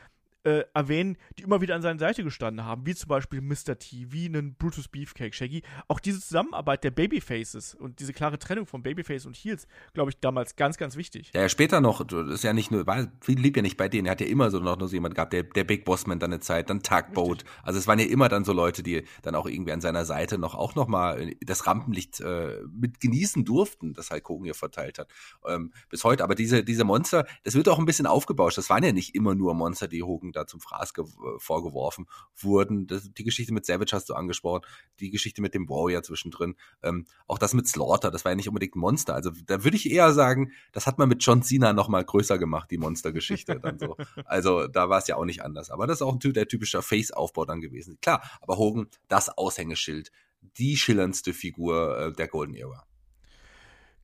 äh, 0.43 0.63
erwähnen, 0.73 1.17
die 1.37 1.43
immer 1.43 1.61
wieder 1.61 1.75
an 1.75 1.81
seiner 1.81 1.99
Seite 1.99 2.23
gestanden 2.23 2.65
haben, 2.65 2.85
wie 2.85 2.95
zum 2.95 3.09
Beispiel 3.09 3.41
Mr. 3.41 3.77
T, 3.77 4.07
wie 4.09 4.25
einen 4.25 4.55
Brutus 4.55 4.87
Beefcake 4.87 5.33
Shaggy. 5.33 5.63
Auch 5.87 5.99
diese 5.99 6.19
Zusammenarbeit 6.19 6.83
der 6.83 6.91
Babyfaces 6.91 7.75
und 7.75 7.99
diese 7.99 8.13
klare 8.13 8.39
Trennung 8.39 8.65
von 8.65 8.83
Babyface 8.83 9.25
und 9.25 9.35
Heels, 9.35 9.67
glaube 9.93 10.11
ich, 10.11 10.19
damals 10.19 10.55
ganz, 10.55 10.77
ganz 10.77 10.95
wichtig. 10.95 11.31
Ja, 11.33 11.47
später 11.49 11.81
noch, 11.81 12.05
das 12.05 12.29
ist 12.29 12.43
ja 12.43 12.53
nicht 12.53 12.71
nur, 12.71 12.87
war, 12.87 13.07
lieb 13.27 13.55
ja 13.57 13.61
nicht 13.61 13.77
bei 13.77 13.89
denen, 13.89 14.05
er 14.07 14.11
hat 14.11 14.21
ja 14.21 14.27
immer 14.27 14.49
so 14.49 14.59
noch, 14.59 14.77
noch 14.77 14.87
so 14.87 14.93
jemand 14.93 15.15
gehabt, 15.15 15.33
der, 15.33 15.43
der 15.43 15.63
Big 15.63 15.85
Bossman 15.85 16.19
dann 16.19 16.31
eine 16.31 16.39
Zeit, 16.39 16.69
dann 16.69 16.81
Tugboat. 16.81 17.39
Richtig. 17.39 17.49
Also 17.63 17.79
es 17.79 17.87
waren 17.87 17.99
ja 17.99 18.05
immer 18.05 18.29
dann 18.29 18.45
so 18.45 18.53
Leute, 18.53 18.83
die 18.83 19.03
dann 19.21 19.35
auch 19.35 19.45
irgendwie 19.45 19.71
an 19.71 19.81
seiner 19.81 20.05
Seite 20.05 20.37
noch 20.37 20.55
auch 20.55 20.75
noch 20.75 20.87
mal 20.87 21.31
das 21.41 21.67
Rampenlicht 21.67 22.19
äh, 22.21 22.61
mit 22.71 22.99
genießen 22.99 23.45
durften, 23.45 23.93
das 23.93 24.09
Hulk 24.11 24.27
Hogan 24.29 24.45
hier 24.45 24.55
verteilt 24.55 24.99
hat. 24.99 25.09
Ähm, 25.47 25.73
bis 25.89 26.03
heute. 26.03 26.23
Aber 26.23 26.35
diese, 26.35 26.63
diese 26.63 26.83
Monster, 26.83 27.25
das 27.43 27.55
wird 27.55 27.69
auch 27.69 27.79
ein 27.79 27.85
bisschen 27.85 28.05
aufgebauscht. 28.05 28.57
Das 28.57 28.69
waren 28.69 28.83
ja 28.83 28.91
nicht 28.91 29.15
immer 29.15 29.35
nur 29.35 29.53
Monster, 29.53 29.87
die 29.87 30.03
Hogan 30.03 30.28
da 30.31 30.47
zum 30.47 30.59
Fraß 30.59 30.93
vorgeworfen 31.37 32.07
wurden. 32.35 32.87
Das, 32.87 33.11
die 33.11 33.23
Geschichte 33.23 33.53
mit 33.53 33.65
Savage 33.65 33.91
hast 33.93 34.09
du 34.09 34.13
angesprochen, 34.13 34.61
die 34.99 35.09
Geschichte 35.09 35.41
mit 35.41 35.53
dem 35.53 35.69
Warrior 35.69 36.03
zwischendrin, 36.03 36.55
ähm, 36.83 37.05
auch 37.27 37.37
das 37.37 37.53
mit 37.53 37.67
Slaughter, 37.67 38.11
das 38.11 38.25
war 38.25 38.31
ja 38.31 38.35
nicht 38.35 38.47
unbedingt 38.47 38.75
ein 38.75 38.79
Monster. 38.79 39.15
Also 39.15 39.31
da 39.45 39.63
würde 39.63 39.77
ich 39.77 39.89
eher 39.89 40.13
sagen, 40.13 40.51
das 40.71 40.87
hat 40.87 40.97
man 40.97 41.09
mit 41.09 41.23
John 41.23 41.43
Cena 41.43 41.73
noch 41.73 41.87
mal 41.87 42.03
größer 42.03 42.37
gemacht, 42.37 42.71
die 42.71 42.77
Monstergeschichte 42.77 43.59
dann 43.59 43.79
so. 43.79 43.95
Also 44.25 44.67
da 44.67 44.89
war 44.89 44.99
es 44.99 45.07
ja 45.07 45.15
auch 45.15 45.25
nicht 45.25 45.43
anders. 45.43 45.69
Aber 45.69 45.87
das 45.87 45.97
ist 45.97 46.01
auch 46.01 46.13
ein, 46.13 46.33
der 46.33 46.47
typische 46.47 46.81
Face-Aufbau 46.81 47.45
dann 47.45 47.61
gewesen. 47.61 47.97
Klar, 48.01 48.21
aber 48.41 48.57
Hogan, 48.57 48.87
das 49.07 49.29
Aushängeschild, 49.29 50.11
die 50.41 50.77
schillerndste 50.77 51.33
Figur 51.33 51.97
äh, 51.97 52.11
der 52.11 52.27
Golden 52.27 52.55
Era. 52.55 52.85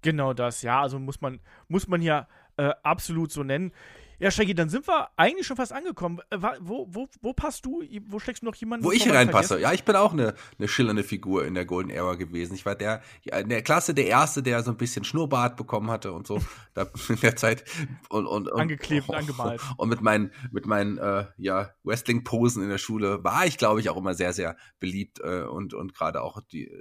Genau 0.01 0.34
das, 0.34 0.61
ja. 0.61 0.82
Also 0.82 0.99
muss 0.99 1.21
man, 1.21 1.39
muss 1.67 1.88
man 1.88 2.01
ja 2.01 2.28
äh, 2.57 2.71
absolut 2.84 3.32
so 3.32 3.43
nennen. 3.43 3.71
Ja, 4.20 4.32
Shaggy, 4.32 4.55
dann 4.55 4.70
sind 4.70 4.88
wir 4.88 5.09
eigentlich 5.18 5.45
schon 5.45 5.57
fast 5.57 5.74
angekommen. 5.74 6.20
Äh, 6.30 6.38
wo, 6.59 6.88
wo, 6.89 7.07
wo 7.22 7.34
passt 7.34 7.66
du? 7.66 7.84
Wo 8.07 8.20
steckst 8.20 8.43
du 8.43 8.45
noch 8.45 8.55
jemanden? 8.55 8.86
Wo 8.86 8.91
ich 8.91 9.09
reinpasse. 9.09 9.59
Ja, 9.59 9.74
ich 9.74 9.84
bin 9.84 9.95
auch 9.95 10.13
eine, 10.13 10.36
eine 10.57 10.68
schillernde 10.68 11.03
Figur 11.03 11.45
in 11.45 11.53
der 11.53 11.66
Golden 11.66 11.89
Era 11.89 12.16
gewesen. 12.16 12.55
Ich 12.55 12.66
war 12.66 12.76
der, 12.76 13.01
in 13.24 13.49
der 13.49 13.61
Klasse 13.61 13.93
der 13.93 14.07
Erste, 14.07 14.41
der 14.41 14.63
so 14.63 14.72
ein 14.72 14.78
bisschen 14.78 15.03
Schnurrbart 15.03 15.57
bekommen 15.57 15.91
hatte 15.91 16.13
und 16.13 16.28
so. 16.28 16.39
da 16.74 16.88
in 17.09 17.20
der 17.22 17.36
Zeit. 17.36 17.63
Und, 18.09 18.26
und, 18.26 18.49
und, 18.49 18.61
Angeklebt, 18.61 19.09
und, 19.09 19.16
angemalt. 19.16 19.61
Und 19.78 19.89
mit 19.89 20.01
meinen, 20.01 20.32
mit 20.51 20.66
meinen 20.66 20.97
äh, 20.97 21.26
ja, 21.38 21.72
Wrestling-Posen 21.84 22.63
in 22.63 22.70
der 22.70 22.78
Schule 22.78 23.24
war 23.24 23.45
ich, 23.45 23.57
glaube 23.57 23.80
ich, 23.80 23.89
auch 23.89 23.97
immer 23.97 24.13
sehr, 24.13 24.34
sehr 24.34 24.55
beliebt 24.80 25.20
äh, 25.20 25.43
und, 25.43 25.74
und 25.74 25.93
gerade 25.93 26.22
auch 26.22 26.41
die, 26.51 26.72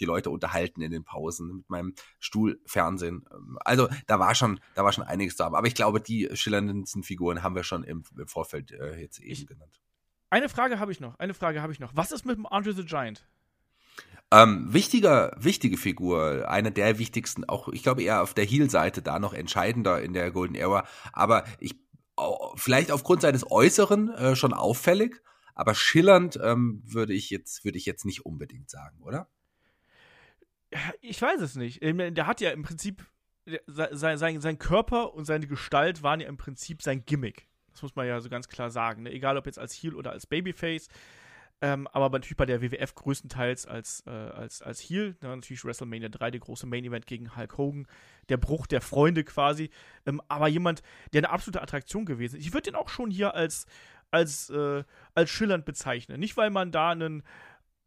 die 0.00 0.04
Leute 0.04 0.30
unterhalten 0.30 0.82
in 0.82 0.90
den 0.90 1.04
Pausen 1.04 1.56
mit 1.56 1.70
meinem 1.70 1.94
Stuhlfernsehen. 2.18 3.24
Also 3.64 3.88
da 4.06 4.18
war 4.18 4.34
schon, 4.34 4.60
da 4.74 4.84
war 4.84 4.92
schon 4.92 5.04
einiges 5.04 5.36
da. 5.36 5.46
Aber 5.46 5.66
ich 5.66 5.74
glaube, 5.74 6.00
die 6.00 6.28
schillernden 6.34 6.81
spannendsten 6.82 7.02
Figuren 7.02 7.42
haben 7.42 7.54
wir 7.54 7.64
schon 7.64 7.84
im, 7.84 8.02
im 8.16 8.26
Vorfeld 8.26 8.72
äh, 8.72 8.96
jetzt 9.00 9.20
eben 9.20 9.32
ich, 9.32 9.46
genannt. 9.46 9.80
Eine 10.30 10.48
Frage 10.48 10.78
habe 10.78 10.92
ich 10.92 11.00
noch. 11.00 11.18
Eine 11.18 11.34
Frage 11.34 11.62
habe 11.62 11.72
ich 11.72 11.80
noch. 11.80 11.92
Was 11.94 12.12
ist 12.12 12.24
mit 12.24 12.36
dem 12.36 12.46
Andre 12.46 12.72
the 12.72 12.84
Giant? 12.84 13.26
Ähm, 14.30 14.72
wichtiger, 14.72 15.36
wichtige 15.38 15.76
Figur, 15.76 16.48
eine 16.48 16.72
der 16.72 16.98
wichtigsten, 16.98 17.44
auch 17.44 17.68
ich 17.68 17.82
glaube 17.82 18.02
eher 18.02 18.22
auf 18.22 18.32
der 18.32 18.44
Heel-Seite 18.44 19.02
da 19.02 19.18
noch 19.18 19.34
entscheidender 19.34 20.00
in 20.00 20.14
der 20.14 20.30
Golden 20.30 20.54
Era, 20.54 20.86
aber 21.12 21.44
ich 21.60 21.76
vielleicht 22.56 22.90
aufgrund 22.90 23.20
seines 23.20 23.50
Äußeren 23.50 24.08
äh, 24.10 24.36
schon 24.36 24.54
auffällig, 24.54 25.20
aber 25.54 25.74
schillernd 25.74 26.38
ähm, 26.42 26.82
würde 26.84 27.12
ich 27.12 27.28
jetzt 27.28 27.64
würde 27.64 27.76
ich 27.76 27.84
jetzt 27.84 28.06
nicht 28.06 28.24
unbedingt 28.24 28.70
sagen, 28.70 29.02
oder? 29.02 29.28
Ich 31.02 31.20
weiß 31.20 31.40
es 31.42 31.56
nicht. 31.56 31.82
Der 31.82 32.26
hat 32.26 32.40
ja 32.40 32.50
im 32.52 32.62
Prinzip 32.62 33.04
sein, 33.66 34.18
sein, 34.18 34.40
sein 34.40 34.58
Körper 34.58 35.14
und 35.14 35.24
seine 35.24 35.46
Gestalt 35.46 36.02
waren 36.02 36.20
ja 36.20 36.28
im 36.28 36.36
Prinzip 36.36 36.82
sein 36.82 37.04
Gimmick. 37.04 37.48
Das 37.72 37.82
muss 37.82 37.96
man 37.96 38.06
ja 38.06 38.20
so 38.20 38.28
ganz 38.28 38.48
klar 38.48 38.70
sagen. 38.70 39.04
Ne? 39.04 39.12
Egal 39.12 39.36
ob 39.36 39.46
jetzt 39.46 39.58
als 39.58 39.72
Heel 39.74 39.94
oder 39.94 40.10
als 40.12 40.26
Babyface. 40.26 40.88
Ähm, 41.60 41.86
aber 41.92 42.10
natürlich 42.10 42.36
bei 42.36 42.44
der 42.44 42.60
WWF 42.60 42.94
größtenteils 42.94 43.66
als, 43.66 44.02
äh, 44.06 44.10
als, 44.10 44.62
als 44.62 44.80
Heel. 44.80 45.16
Ne? 45.22 45.28
Natürlich 45.28 45.64
WrestleMania 45.64 46.08
3, 46.08 46.32
der 46.32 46.40
große 46.40 46.66
Main 46.66 46.84
Event 46.84 47.06
gegen 47.06 47.36
Hulk 47.36 47.56
Hogan. 47.56 47.86
Der 48.28 48.36
Bruch 48.36 48.66
der 48.66 48.80
Freunde 48.80 49.24
quasi. 49.24 49.70
Ähm, 50.04 50.20
aber 50.28 50.48
jemand, 50.48 50.82
der 51.12 51.20
eine 51.20 51.30
absolute 51.30 51.62
Attraktion 51.62 52.04
gewesen 52.04 52.36
ist. 52.36 52.46
Ich 52.46 52.52
würde 52.52 52.70
den 52.70 52.74
auch 52.74 52.88
schon 52.88 53.10
hier 53.10 53.34
als, 53.34 53.66
als, 54.10 54.50
äh, 54.50 54.82
als 55.14 55.30
schillernd 55.30 55.64
bezeichnen. 55.64 56.18
Nicht, 56.18 56.36
weil 56.36 56.50
man 56.50 56.72
da 56.72 56.90
einen 56.90 57.22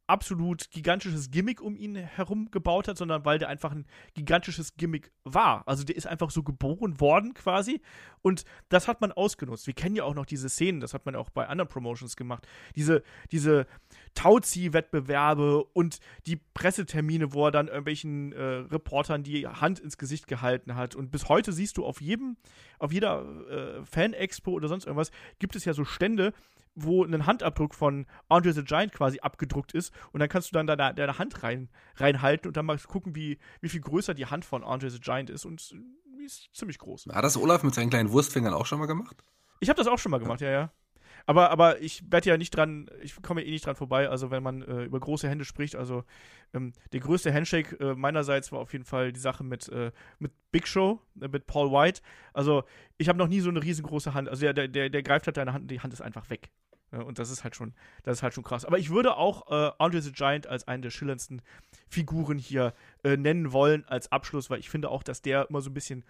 absolut 0.07 0.69
gigantisches 0.71 1.31
Gimmick 1.31 1.61
um 1.61 1.75
ihn 1.75 1.95
herum 1.95 2.49
gebaut 2.51 2.87
hat, 2.87 2.97
sondern 2.97 3.25
weil 3.25 3.39
der 3.39 3.49
einfach 3.49 3.71
ein 3.71 3.85
gigantisches 4.13 4.75
Gimmick 4.75 5.11
war. 5.23 5.67
Also 5.67 5.83
der 5.83 5.95
ist 5.95 6.07
einfach 6.07 6.29
so 6.29 6.43
geboren 6.43 6.99
worden 6.99 7.33
quasi 7.33 7.81
und 8.21 8.45
das 8.69 8.87
hat 8.87 9.01
man 9.01 9.11
ausgenutzt. 9.11 9.67
Wir 9.67 9.73
kennen 9.73 9.95
ja 9.95 10.03
auch 10.03 10.15
noch 10.15 10.25
diese 10.25 10.49
Szenen, 10.49 10.79
das 10.79 10.93
hat 10.93 11.05
man 11.05 11.15
auch 11.15 11.29
bei 11.29 11.47
anderen 11.47 11.69
Promotions 11.69 12.15
gemacht. 12.15 12.47
Diese, 12.75 13.03
diese 13.31 13.67
Tauzieh-Wettbewerbe 14.13 15.63
und 15.63 15.99
die 16.25 16.37
Pressetermine, 16.53 17.33
wo 17.33 17.45
er 17.45 17.51
dann 17.51 17.67
irgendwelchen 17.67 18.33
äh, 18.33 18.43
Reportern 18.43 19.23
die 19.23 19.47
Hand 19.47 19.79
ins 19.79 19.97
Gesicht 19.97 20.27
gehalten 20.27 20.75
hat. 20.75 20.95
Und 20.95 21.11
bis 21.11 21.29
heute 21.29 21.51
siehst 21.51 21.77
du 21.77 21.85
auf 21.85 22.01
jedem, 22.01 22.37
auf 22.79 22.91
jeder 22.91 23.23
äh, 23.49 23.85
Fan-Expo 23.85 24.51
oder 24.51 24.67
sonst 24.67 24.85
irgendwas, 24.85 25.11
gibt 25.39 25.55
es 25.55 25.65
ja 25.65 25.73
so 25.73 25.85
Stände, 25.85 26.33
wo 26.75 27.03
ein 27.03 27.25
Handabdruck 27.25 27.73
von 27.73 28.05
Andre 28.29 28.53
the 28.53 28.63
Giant 28.63 28.93
quasi 28.93 29.19
abgedruckt 29.19 29.73
ist 29.73 29.93
und 30.11 30.19
dann 30.19 30.29
kannst 30.29 30.49
du 30.49 30.53
dann 30.53 30.67
deine, 30.67 30.93
deine 30.93 31.17
Hand 31.17 31.41
rein, 31.43 31.69
reinhalten 31.95 32.49
und 32.49 32.57
dann 32.57 32.65
mal 32.65 32.77
gucken, 32.77 33.15
wie, 33.15 33.39
wie 33.61 33.69
viel 33.69 33.81
größer 33.81 34.13
die 34.13 34.25
Hand 34.25 34.45
von 34.45 34.63
Andre 34.63 34.89
the 34.89 34.99
Giant 34.99 35.29
ist 35.29 35.45
und 35.45 35.75
die 36.19 36.25
ist 36.25 36.49
ziemlich 36.53 36.77
groß. 36.79 37.07
Hat 37.11 37.23
das 37.23 37.37
Olaf 37.37 37.63
mit 37.63 37.73
seinen 37.73 37.89
kleinen 37.89 38.11
Wurstfingern 38.11 38.53
auch 38.53 38.65
schon 38.65 38.79
mal 38.79 38.85
gemacht? 38.85 39.23
Ich 39.59 39.69
habe 39.69 39.77
das 39.77 39.87
auch 39.87 39.99
schon 39.99 40.11
mal 40.11 40.19
gemacht, 40.19 40.41
ja, 40.41 40.51
ja. 40.51 40.71
Aber, 41.27 41.49
aber 41.49 41.81
ich 41.81 42.03
werde 42.11 42.29
ja 42.29 42.37
nicht 42.37 42.55
dran, 42.55 42.87
ich 43.01 43.19
komme 43.21 43.41
ja 43.41 43.47
eh 43.47 43.51
nicht 43.51 43.65
dran 43.65 43.75
vorbei, 43.75 44.09
also 44.09 44.29
wenn 44.29 44.43
man 44.43 44.61
äh, 44.61 44.83
über 44.83 44.99
große 44.99 45.27
Hände 45.27 45.43
spricht, 45.43 45.75
also 45.75 46.03
ähm, 46.53 46.73
der 46.93 46.99
größte 46.99 47.33
Handshake 47.33 47.79
äh, 47.79 47.95
meinerseits 47.95 48.51
war 48.51 48.59
auf 48.59 48.73
jeden 48.73 48.85
Fall 48.85 49.11
die 49.11 49.19
Sache 49.19 49.43
mit, 49.43 49.67
äh, 49.69 49.91
mit 50.19 50.33
Big 50.51 50.67
Show, 50.67 51.01
äh, 51.19 51.27
mit 51.27 51.47
Paul 51.47 51.71
White. 51.71 52.01
Also 52.33 52.63
ich 52.97 53.09
habe 53.09 53.17
noch 53.17 53.27
nie 53.27 53.39
so 53.39 53.49
eine 53.49 53.63
riesengroße 53.63 54.13
Hand, 54.13 54.29
also 54.29 54.51
der, 54.51 54.67
der, 54.67 54.89
der 54.89 55.03
greift 55.03 55.25
halt 55.25 55.37
deine 55.37 55.53
Hand, 55.53 55.71
die 55.71 55.79
Hand 55.79 55.93
ist 55.93 56.01
einfach 56.01 56.29
weg. 56.29 56.51
Und 57.03 57.19
das 57.19 57.29
ist 57.29 57.43
halt 57.43 57.55
schon, 57.55 57.73
das 58.03 58.17
ist 58.17 58.23
halt 58.23 58.33
schon 58.33 58.43
krass. 58.43 58.65
Aber 58.65 58.77
ich 58.77 58.89
würde 58.89 59.17
auch 59.17 59.51
äh, 59.51 59.71
Andre 59.77 60.01
the 60.01 60.11
Giant 60.11 60.47
als 60.47 60.67
einen 60.67 60.81
der 60.81 60.91
schillerndsten 60.91 61.41
Figuren 61.89 62.37
hier 62.37 62.73
äh, 63.03 63.17
nennen 63.17 63.51
wollen 63.51 63.85
als 63.87 64.11
Abschluss, 64.11 64.49
weil 64.49 64.59
ich 64.59 64.69
finde 64.69 64.89
auch, 64.89 65.03
dass 65.03 65.21
der 65.21 65.49
immer 65.49 65.61
so 65.61 65.69
ein 65.69 65.73
bisschen 65.73 66.05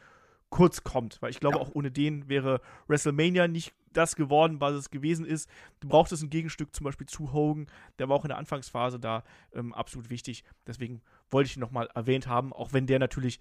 kurz 0.50 0.84
kommt. 0.84 1.22
Weil 1.22 1.32
ich 1.32 1.40
glaube, 1.40 1.58
ja. 1.58 1.62
auch 1.62 1.74
ohne 1.74 1.92
den 1.92 2.30
wäre 2.30 2.62
WrestleMania 2.88 3.48
nicht 3.48 3.74
das 3.94 4.16
geworden, 4.16 4.60
was 4.60 4.74
es 4.74 4.90
gewesen 4.90 5.26
ist. 5.26 5.50
Du 5.80 5.88
brauchtest 5.88 6.24
ein 6.24 6.30
Gegenstück 6.30 6.76
zum 6.76 6.84
Beispiel 6.84 7.08
zu 7.08 7.34
Hogan. 7.34 7.68
Der 8.00 8.10
war 8.10 8.16
auch 8.16 8.26
in 8.26 8.30
der 8.30 8.38
Anfangsphase 8.38 9.00
da 9.00 9.24
ähm, 9.54 9.74
absolut 9.74 10.10
wichtig. 10.10 10.44
Deswegen 10.68 11.02
wollte 11.32 11.48
ich 11.48 11.58
ihn 11.58 11.62
nochmal 11.62 11.90
erwähnt 11.96 12.28
haben, 12.28 12.54
auch 12.54 12.74
wenn 12.74 12.88
der 12.88 13.00
natürlich 13.00 13.40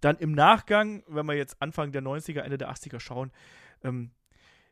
dann 0.00 0.16
im 0.18 0.32
Nachgang, 0.32 1.02
wenn 1.06 1.26
wir 1.26 1.34
jetzt 1.34 1.60
Anfang 1.60 1.92
der 1.92 2.02
90er, 2.02 2.40
Ende 2.40 2.58
der 2.58 2.70
80er 2.70 3.00
schauen, 3.00 3.32
ähm, 3.82 4.10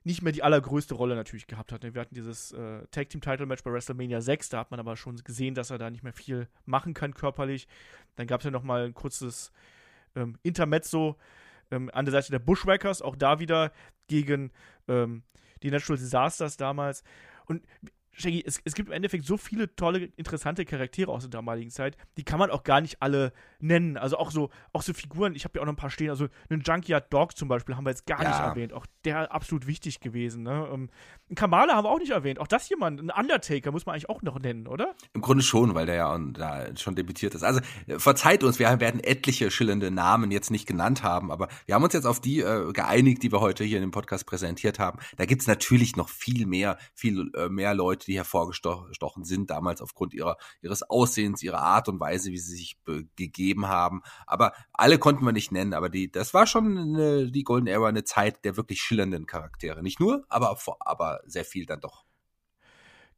nicht 0.05 0.22
mehr 0.22 0.32
die 0.32 0.43
allergrößte 0.43 0.94
Rolle 0.94 1.16
natürlich 1.16 1.47
gehabt 1.47 1.72
hat. 1.72 1.82
Wir 1.82 2.01
hatten 2.01 2.14
dieses 2.14 2.52
äh, 2.52 2.86
Tag 2.90 3.09
Team 3.09 3.22
Title 3.22 3.47
Match 3.47 3.62
bei 3.62 3.72
WrestleMania 3.72 4.20
6, 4.20 4.51
da 4.51 4.59
hat 4.59 4.70
man 4.70 4.78
aber 4.78 4.97
schon 4.97 5.16
gesehen, 5.16 5.55
dass 5.55 5.70
er 5.70 5.78
da 5.78 5.90
nicht 5.90 6.05
mehr 6.05 6.12
viel 6.12 6.48
machen 6.66 6.93
kann 6.93 7.14
körperlich. 7.14 7.66
Dann 8.16 8.26
gab 8.26 8.40
es 8.40 8.44
ja 8.44 8.51
noch 8.51 8.62
mal 8.62 8.85
ein 8.85 8.94
kurzes 8.94 9.51
ähm, 10.14 10.39
Intermezzo 10.43 11.16
ähm, 11.70 11.90
an 11.93 12.05
der 12.05 12.12
Seite 12.12 12.31
der 12.31 12.39
Bushwhackers, 12.39 13.01
auch 13.01 13.16
da 13.16 13.40
wieder 13.40 13.72
gegen 14.06 14.52
ähm, 14.89 15.22
die 15.62 15.70
Natural 15.70 15.98
Disasters 15.98 16.59
damals. 16.59 17.02
Und 17.47 17.62
Shaggy, 18.16 18.43
es, 18.47 18.61
es, 18.65 18.74
gibt 18.74 18.89
im 18.89 18.93
Endeffekt 18.93 19.24
so 19.24 19.36
viele 19.36 19.74
tolle, 19.74 20.11
interessante 20.16 20.65
Charaktere 20.65 21.11
aus 21.11 21.23
der 21.23 21.31
damaligen 21.31 21.70
Zeit, 21.70 21.97
die 22.16 22.24
kann 22.24 22.39
man 22.39 22.51
auch 22.51 22.62
gar 22.62 22.81
nicht 22.81 23.03
alle 23.03 23.32
nennen. 23.61 23.97
Also 23.97 24.19
auch 24.19 24.31
so, 24.31 24.51
auch 24.73 24.82
so 24.82 24.93
Figuren, 24.93 25.35
ich 25.35 25.45
habe 25.45 25.59
ja 25.59 25.62
auch 25.62 25.66
noch 25.66 25.73
ein 25.73 25.77
paar 25.77 25.91
stehen, 25.91 26.11
also 26.11 26.28
einen 26.49 26.62
Junkyard 26.62 27.12
Dog 27.12 27.36
zum 27.36 27.49
Beispiel 27.49 27.77
haben 27.77 27.85
wir 27.85 27.91
jetzt 27.91 28.07
gar 28.07 28.23
ja. 28.23 28.28
nicht 28.28 28.39
erwähnt. 28.39 28.73
Auch 28.73 28.86
der 29.05 29.32
absolut 29.32 29.66
wichtig 29.66 30.01
gewesen. 30.01 30.43
Ne? 30.43 30.65
Um, 30.70 30.89
einen 31.28 31.36
Kamala 31.36 31.74
haben 31.74 31.85
wir 31.85 31.91
auch 31.91 31.99
nicht 31.99 32.12
erwähnt. 32.12 32.39
Auch 32.39 32.47
das 32.47 32.69
jemand, 32.69 33.01
ein 33.01 33.11
Undertaker 33.11 33.73
muss 33.73 33.86
man 33.86 33.95
eigentlich 33.95 34.09
auch 34.09 34.23
noch 34.23 34.39
nennen, 34.39 34.66
oder? 34.66 34.95
Im 35.12 35.20
Grunde 35.20 35.43
schon, 35.43 35.74
weil 35.74 35.86
der 35.86 35.97
ja 35.97 36.19
da 36.19 36.77
schon 36.77 36.95
debütiert 36.95 37.35
ist. 37.35 37.43
Also 37.43 37.61
verzeiht 37.99 38.45
uns, 38.45 38.59
wir 38.59 38.81
werden 38.81 39.03
etliche 39.03 39.51
schillernde 39.51 39.91
Namen 39.91 40.31
jetzt 40.31 40.51
nicht 40.51 40.66
genannt 40.66 41.03
haben, 41.03 41.31
aber 41.31 41.49
wir 41.66 41.74
haben 41.74 41.82
uns 41.82 41.95
jetzt 41.95 42.07
auf 42.07 42.20
die 42.20 42.41
äh, 42.41 42.73
geeinigt, 42.73 43.23
die 43.23 43.32
wir 43.32 43.41
heute 43.41 43.65
hier 43.65 43.78
in 43.78 43.82
dem 43.82 43.91
Podcast 43.91 44.27
präsentiert 44.27 44.78
haben. 44.78 44.99
Da 45.16 45.24
gibt 45.24 45.43
es 45.43 45.49
natürlich 45.49 45.97
noch 45.97 46.09
viel 46.09 46.47
mehr, 46.47 46.78
viel 46.95 47.31
äh, 47.35 47.49
mehr 47.49 47.74
Leute, 47.74 48.03
die 48.05 48.16
hervorgestochen 48.16 49.24
sind, 49.24 49.51
damals 49.51 49.81
aufgrund 49.81 50.14
ihrer, 50.14 50.36
ihres 50.62 50.82
Aussehens, 50.82 51.43
ihrer 51.43 51.60
Art 51.60 51.89
und 51.89 52.01
Weise, 52.01 52.31
wie 52.31 52.39
sie 52.39 52.56
sich 52.56 52.78
gegeben 53.16 53.68
haben. 53.68 54.02
Aber 54.26 54.52
alle 54.72 54.98
konnten 54.98 55.24
wir 55.24 55.32
nicht 55.32 55.52
nennen, 55.52 55.74
aber 55.74 55.89
die, 55.89 56.10
das 56.10 56.35
war 56.35 56.47
schon 56.47 56.78
eine, 56.78 57.31
die 57.31 57.44
Golden 57.44 57.66
Era, 57.66 57.89
eine 57.89 58.05
Zeit 58.05 58.44
der 58.44 58.56
wirklich 58.56 58.81
schillernden 58.81 59.26
Charaktere. 59.26 59.82
Nicht 59.82 60.01
nur, 60.01 60.24
aber, 60.28 60.59
aber 60.81 61.20
sehr 61.26 61.44
viel 61.44 61.66
dann 61.66 61.81
doch. 61.81 62.05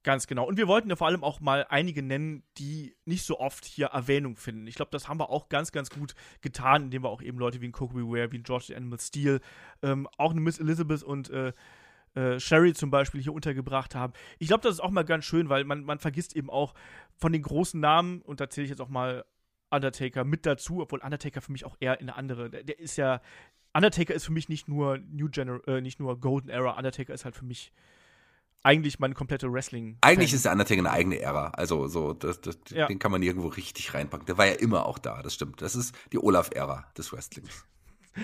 Ganz 0.07 0.29
genau. 0.29 0.47
Und 0.47 0.57
wir 0.57 0.69
wollten 0.69 0.89
ja 0.89 0.95
vor 0.95 1.09
allem 1.09 1.25
auch 1.25 1.41
mal 1.41 1.67
einige 1.69 2.01
nennen, 2.01 2.45
die 2.59 2.95
nicht 3.07 3.25
so 3.25 3.41
oft 3.41 3.65
hier 3.65 3.87
Erwähnung 3.87 4.37
finden. 4.37 4.69
Ich 4.69 4.77
glaube, 4.77 4.93
das 4.93 5.09
haben 5.09 5.19
wir 5.19 5.31
auch 5.31 5.49
ganz, 5.49 5.73
ganz 5.73 5.91
gut 5.91 6.15
getan, 6.43 6.85
indem 6.85 7.03
wir 7.03 7.09
auch 7.09 7.23
eben 7.23 7.39
Leute 7.39 7.61
wie 7.61 7.67
ein 7.67 7.73
Coco 7.73 7.95
Beware, 7.95 8.31
wie 8.31 8.39
ein 8.39 8.45
George 8.45 8.67
the 8.69 8.77
Animal 8.77 9.01
Steel, 9.01 9.41
ähm, 9.83 10.07
auch 10.17 10.31
eine 10.31 10.41
Miss 10.41 10.61
Elizabeth 10.61 11.03
und 11.03 11.31
äh, 11.31 11.53
äh, 12.17 12.41
Sherry 12.41 12.73
zum 12.73 12.91
Beispiel 12.91 13.23
hier 13.23 13.33
untergebracht 13.33 13.95
haben. 13.95 14.13
Ich 14.39 14.49
glaube, 14.49 14.63
das 14.63 14.75
ist 14.75 14.81
auch 14.81 14.91
mal 14.91 15.05
ganz 15.05 15.25
schön, 15.25 15.49
weil 15.49 15.65
man, 15.65 15.85
man 15.85 15.99
vergisst 15.99 16.35
eben 16.35 16.51
auch 16.51 16.75
von 17.17 17.33
den 17.33 17.43
großen 17.43 17.79
Namen, 17.79 18.23
und 18.23 18.41
da 18.41 18.49
zähle 18.51 18.65
ich 18.65 18.71
jetzt 18.71 18.81
auch 18.81 18.89
mal 18.89 19.25
Undertaker 19.71 20.25
mit 20.25 20.47
dazu, 20.47 20.81
obwohl 20.81 21.01
Undertaker 21.01 21.43
für 21.43 21.53
mich 21.53 21.65
auch 21.65 21.77
eher 21.79 22.01
in 22.01 22.09
eine 22.09 22.17
andere, 22.17 22.51
der, 22.51 22.65
der 22.65 22.79
ist 22.79 22.97
ja, 22.97 23.21
Undertaker 23.75 24.15
ist 24.15 24.25
für 24.25 24.33
mich 24.33 24.49
nicht 24.49 24.69
nur 24.69 24.99
New 24.99 25.29
Gener 25.29 25.61
äh, 25.69 25.81
nicht 25.81 26.01
nur 26.01 26.19
Golden 26.19 26.49
Era, 26.49 26.77
Undertaker 26.77 27.13
ist 27.13 27.25
halt 27.25 27.37
für 27.37 27.45
mich 27.45 27.73
eigentlich 28.63 28.99
meine 28.99 29.15
komplette 29.15 29.53
Wrestling. 29.53 29.99
Eigentlich 30.01 30.33
ist 30.33 30.45
der 30.45 30.53
Undertaker 30.53 30.81
eine 30.81 30.91
eigene 30.91 31.21
Ära. 31.21 31.51
Also 31.51 31.87
so, 31.87 32.15
das, 32.15 32.41
das, 32.41 32.57
ja. 32.71 32.87
den 32.87 32.99
kann 32.99 33.13
man 33.13 33.21
nirgendwo 33.21 33.49
richtig 33.49 33.95
reinpacken. 33.95 34.27
Der 34.27 34.39
war 34.39 34.47
ja 34.47 34.55
immer 34.55 34.87
auch 34.87 34.99
da, 34.99 35.23
das 35.23 35.35
stimmt. 35.35 35.63
Das 35.63 35.77
ist 35.77 35.95
die 36.13 36.19
Olaf-Ära 36.19 36.91
des 36.97 37.13
Wrestlings. 37.13 37.65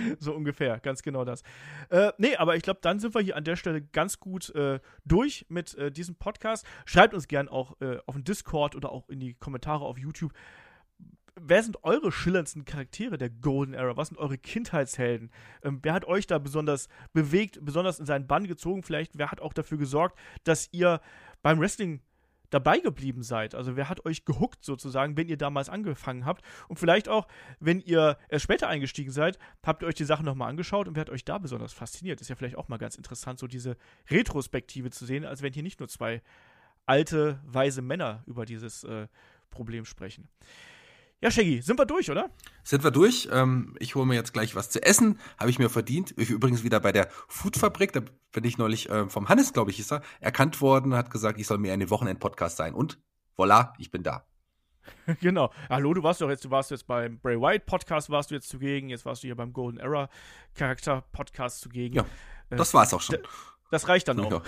so 0.18 0.34
ungefähr, 0.34 0.78
ganz 0.80 1.02
genau 1.02 1.24
das. 1.24 1.42
Äh, 1.90 2.12
nee, 2.18 2.36
aber 2.36 2.56
ich 2.56 2.62
glaube, 2.62 2.80
dann 2.82 2.98
sind 2.98 3.14
wir 3.14 3.20
hier 3.20 3.36
an 3.36 3.44
der 3.44 3.56
Stelle 3.56 3.82
ganz 3.82 4.20
gut 4.20 4.54
äh, 4.54 4.80
durch 5.04 5.46
mit 5.48 5.74
äh, 5.74 5.90
diesem 5.90 6.16
Podcast. 6.16 6.66
Schreibt 6.84 7.14
uns 7.14 7.28
gern 7.28 7.48
auch 7.48 7.80
äh, 7.80 7.98
auf 8.06 8.14
den 8.14 8.24
Discord 8.24 8.74
oder 8.74 8.92
auch 8.92 9.08
in 9.08 9.20
die 9.20 9.34
Kommentare 9.34 9.84
auf 9.84 9.98
YouTube. 9.98 10.32
Wer 11.40 11.62
sind 11.62 11.82
eure 11.82 12.12
schillerndsten 12.12 12.64
Charaktere 12.64 13.16
der 13.16 13.30
Golden 13.30 13.72
Era? 13.72 13.96
Was 13.96 14.08
sind 14.08 14.18
eure 14.18 14.36
Kindheitshelden? 14.36 15.30
Ähm, 15.62 15.80
wer 15.82 15.94
hat 15.94 16.04
euch 16.04 16.26
da 16.26 16.38
besonders 16.38 16.88
bewegt, 17.14 17.58
besonders 17.62 17.98
in 17.98 18.06
seinen 18.06 18.26
Bann 18.26 18.46
gezogen? 18.46 18.82
Vielleicht, 18.82 19.16
wer 19.16 19.30
hat 19.30 19.40
auch 19.40 19.54
dafür 19.54 19.78
gesorgt, 19.78 20.18
dass 20.44 20.68
ihr 20.72 21.00
beim 21.42 21.58
Wrestling 21.58 22.00
dabei 22.52 22.78
geblieben 22.78 23.22
seid. 23.22 23.54
Also 23.54 23.76
wer 23.76 23.88
hat 23.88 24.04
euch 24.04 24.24
gehuckt 24.24 24.64
sozusagen, 24.64 25.16
wenn 25.16 25.28
ihr 25.28 25.38
damals 25.38 25.68
angefangen 25.68 26.26
habt. 26.26 26.44
Und 26.68 26.78
vielleicht 26.78 27.08
auch, 27.08 27.26
wenn 27.60 27.80
ihr 27.80 28.18
erst 28.28 28.44
später 28.44 28.68
eingestiegen 28.68 29.10
seid, 29.10 29.38
habt 29.62 29.82
ihr 29.82 29.88
euch 29.88 29.94
die 29.94 30.04
Sachen 30.04 30.26
nochmal 30.26 30.50
angeschaut 30.50 30.86
und 30.86 30.94
wer 30.94 31.00
hat 31.00 31.10
euch 31.10 31.24
da 31.24 31.38
besonders 31.38 31.72
fasziniert. 31.72 32.20
Ist 32.20 32.28
ja 32.28 32.36
vielleicht 32.36 32.56
auch 32.56 32.68
mal 32.68 32.76
ganz 32.76 32.96
interessant, 32.96 33.38
so 33.38 33.46
diese 33.46 33.76
Retrospektive 34.10 34.90
zu 34.90 35.06
sehen, 35.06 35.24
als 35.24 35.42
wenn 35.42 35.52
hier 35.52 35.62
nicht 35.62 35.80
nur 35.80 35.88
zwei 35.88 36.22
alte, 36.84 37.40
weise 37.44 37.80
Männer 37.80 38.22
über 38.26 38.44
dieses 38.44 38.84
äh, 38.84 39.08
Problem 39.50 39.84
sprechen. 39.84 40.28
Ja, 41.22 41.30
Shaggy, 41.30 41.62
sind 41.62 41.78
wir 41.78 41.86
durch, 41.86 42.10
oder? 42.10 42.30
Sind 42.64 42.82
wir 42.82 42.90
durch. 42.90 43.28
Ähm, 43.30 43.76
ich 43.78 43.94
hole 43.94 44.06
mir 44.06 44.14
jetzt 44.14 44.32
gleich 44.32 44.56
was 44.56 44.70
zu 44.70 44.82
essen. 44.82 45.20
Habe 45.38 45.50
ich 45.50 45.60
mir 45.60 45.70
verdient. 45.70 46.12
Ich 46.18 46.30
übrigens 46.30 46.64
wieder 46.64 46.80
bei 46.80 46.90
der 46.90 47.08
Foodfabrik. 47.28 47.92
Da 47.92 48.00
bin 48.32 48.42
ich 48.42 48.58
neulich 48.58 48.90
äh, 48.90 49.08
vom 49.08 49.28
Hannes, 49.28 49.52
glaube 49.52 49.70
ich, 49.70 49.78
ist 49.78 49.92
er, 49.92 50.02
erkannt 50.18 50.60
worden, 50.60 50.96
hat 50.96 51.12
gesagt, 51.12 51.38
ich 51.38 51.46
soll 51.46 51.58
mir 51.58 51.72
einen 51.72 51.90
Wochenend-Podcast 51.90 52.56
sein. 52.56 52.74
Und 52.74 52.98
voilà, 53.38 53.72
ich 53.78 53.92
bin 53.92 54.02
da. 54.02 54.26
genau. 55.20 55.52
Hallo, 55.70 55.94
du 55.94 56.02
warst 56.02 56.20
doch 56.20 56.28
jetzt, 56.28 56.44
du 56.44 56.50
warst 56.50 56.72
jetzt 56.72 56.88
beim 56.88 57.20
Bray 57.20 57.40
White 57.40 57.66
Podcast, 57.66 58.10
warst 58.10 58.32
du 58.32 58.34
jetzt 58.34 58.48
zugegen, 58.48 58.88
jetzt 58.88 59.06
warst 59.06 59.22
du 59.22 59.28
hier 59.28 59.36
beim 59.36 59.52
Golden 59.52 59.78
Era 59.78 60.08
Charakter 60.56 61.04
Podcast 61.12 61.60
zugegen. 61.60 61.94
Ja, 61.94 62.06
äh, 62.50 62.56
das 62.56 62.74
war's 62.74 62.92
auch 62.92 63.00
schon. 63.00 63.18
Das 63.72 63.88
reicht 63.88 64.06
dann 64.06 64.20
auch. 64.20 64.30
Ja. 64.30 64.42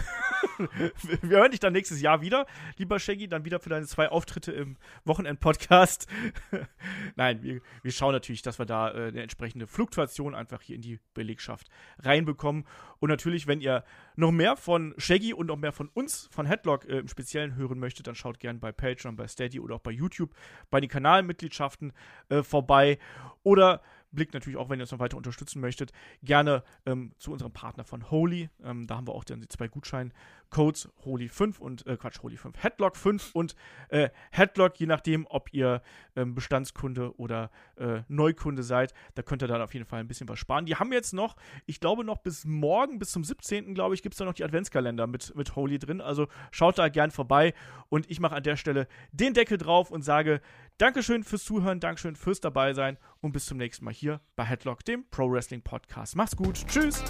Wir 1.22 1.38
hören 1.38 1.50
dich 1.50 1.58
dann 1.58 1.72
nächstes 1.72 2.02
Jahr 2.02 2.20
wieder, 2.20 2.44
lieber 2.76 2.98
Shaggy, 2.98 3.26
dann 3.26 3.46
wieder 3.46 3.58
für 3.58 3.70
deine 3.70 3.86
zwei 3.86 4.10
Auftritte 4.10 4.52
im 4.52 4.76
Wochenend-Podcast. 5.06 6.06
Nein, 7.16 7.42
wir, 7.42 7.62
wir, 7.82 7.90
schauen 7.90 8.12
natürlich, 8.12 8.42
dass 8.42 8.58
wir 8.58 8.66
da 8.66 8.90
äh, 8.90 9.08
eine 9.08 9.22
entsprechende 9.22 9.66
Fluktuation 9.66 10.34
einfach 10.34 10.60
hier 10.60 10.76
in 10.76 10.82
die 10.82 11.00
Belegschaft 11.14 11.68
reinbekommen. 12.00 12.66
Und 12.98 13.08
natürlich, 13.08 13.46
wenn 13.46 13.62
ihr 13.62 13.82
noch 14.14 14.30
mehr 14.30 14.58
von 14.58 14.94
Shaggy 14.98 15.32
und 15.32 15.46
noch 15.46 15.56
mehr 15.56 15.72
von 15.72 15.88
uns, 15.88 16.28
von 16.30 16.44
Headlock 16.44 16.84
äh, 16.84 16.98
im 16.98 17.08
Speziellen 17.08 17.56
hören 17.56 17.78
möchtet, 17.78 18.06
dann 18.06 18.14
schaut 18.14 18.38
gerne 18.38 18.58
bei 18.58 18.72
Patreon, 18.72 19.16
bei 19.16 19.26
Steady 19.26 19.58
oder 19.58 19.76
auch 19.76 19.80
bei 19.80 19.90
YouTube 19.90 20.34
bei 20.70 20.82
den 20.82 20.90
Kanalmitgliedschaften 20.90 21.94
äh, 22.28 22.42
vorbei. 22.42 22.98
Oder 23.42 23.80
blickt 24.14 24.34
natürlich 24.34 24.58
auch, 24.58 24.68
wenn 24.70 24.80
ihr 24.80 24.84
uns 24.84 24.92
noch 24.92 24.98
weiter 24.98 25.16
unterstützen 25.16 25.60
möchtet, 25.60 25.92
gerne 26.22 26.62
ähm, 26.86 27.12
zu 27.18 27.32
unserem 27.32 27.52
Partner 27.52 27.84
von 27.84 28.10
Holy. 28.10 28.50
Ähm, 28.62 28.86
da 28.86 28.96
haben 28.96 29.06
wir 29.06 29.14
auch 29.14 29.24
dann 29.24 29.40
die 29.40 29.48
zwei 29.48 29.68
Gutscheincodes, 29.68 30.88
Holy5 31.04 31.58
und, 31.58 31.86
äh, 31.86 31.96
Quatsch, 31.96 32.20
Holy5, 32.20 32.54
Headlock 32.58 32.96
5 32.96 33.34
und 33.34 33.54
äh, 33.88 34.10
Headlock, 34.30 34.78
je 34.78 34.86
nachdem, 34.86 35.26
ob 35.28 35.52
ihr 35.52 35.82
ähm, 36.16 36.34
Bestandskunde 36.34 37.16
oder 37.16 37.50
äh, 37.76 38.02
Neukunde 38.08 38.62
seid. 38.62 38.94
Da 39.14 39.22
könnt 39.22 39.42
ihr 39.42 39.48
dann 39.48 39.62
auf 39.62 39.74
jeden 39.74 39.86
Fall 39.86 40.00
ein 40.00 40.08
bisschen 40.08 40.28
was 40.28 40.38
sparen. 40.38 40.66
Die 40.66 40.76
haben 40.76 40.92
jetzt 40.92 41.12
noch, 41.12 41.36
ich 41.66 41.80
glaube 41.80 42.04
noch 42.04 42.18
bis 42.18 42.44
morgen, 42.44 42.98
bis 42.98 43.10
zum 43.10 43.24
17. 43.24 43.74
glaube 43.74 43.94
ich, 43.94 44.02
gibt 44.02 44.14
es 44.14 44.18
da 44.18 44.24
noch 44.24 44.34
die 44.34 44.44
Adventskalender 44.44 45.06
mit, 45.06 45.34
mit 45.34 45.56
Holy 45.56 45.78
drin. 45.78 46.00
Also 46.00 46.28
schaut 46.50 46.78
da 46.78 46.88
gern 46.88 47.10
vorbei 47.10 47.54
und 47.88 48.10
ich 48.10 48.20
mache 48.20 48.34
an 48.36 48.42
der 48.42 48.56
Stelle 48.56 48.86
den 49.12 49.34
Deckel 49.34 49.58
drauf 49.58 49.90
und 49.90 50.02
sage 50.02 50.40
Dankeschön 50.78 51.22
fürs 51.22 51.44
Zuhören, 51.44 51.78
Dankeschön 51.78 52.16
fürs 52.16 52.40
Dabeisein 52.40 52.98
und 53.20 53.30
bis 53.30 53.46
zum 53.46 53.58
nächsten 53.58 53.84
Mal 53.84 53.94
hier 53.94 54.20
bei 54.34 54.44
Headlock, 54.44 54.84
dem 54.84 55.08
Pro 55.08 55.30
Wrestling 55.30 55.62
Podcast. 55.62 56.16
Macht's 56.16 56.36
gut. 56.36 56.66
Tschüss. 56.66 57.04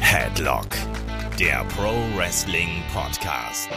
Headlock, 0.00 0.68
der 1.38 1.64
Pro 1.66 1.92
Wrestling 2.16 2.82
Podcast. 2.94 3.68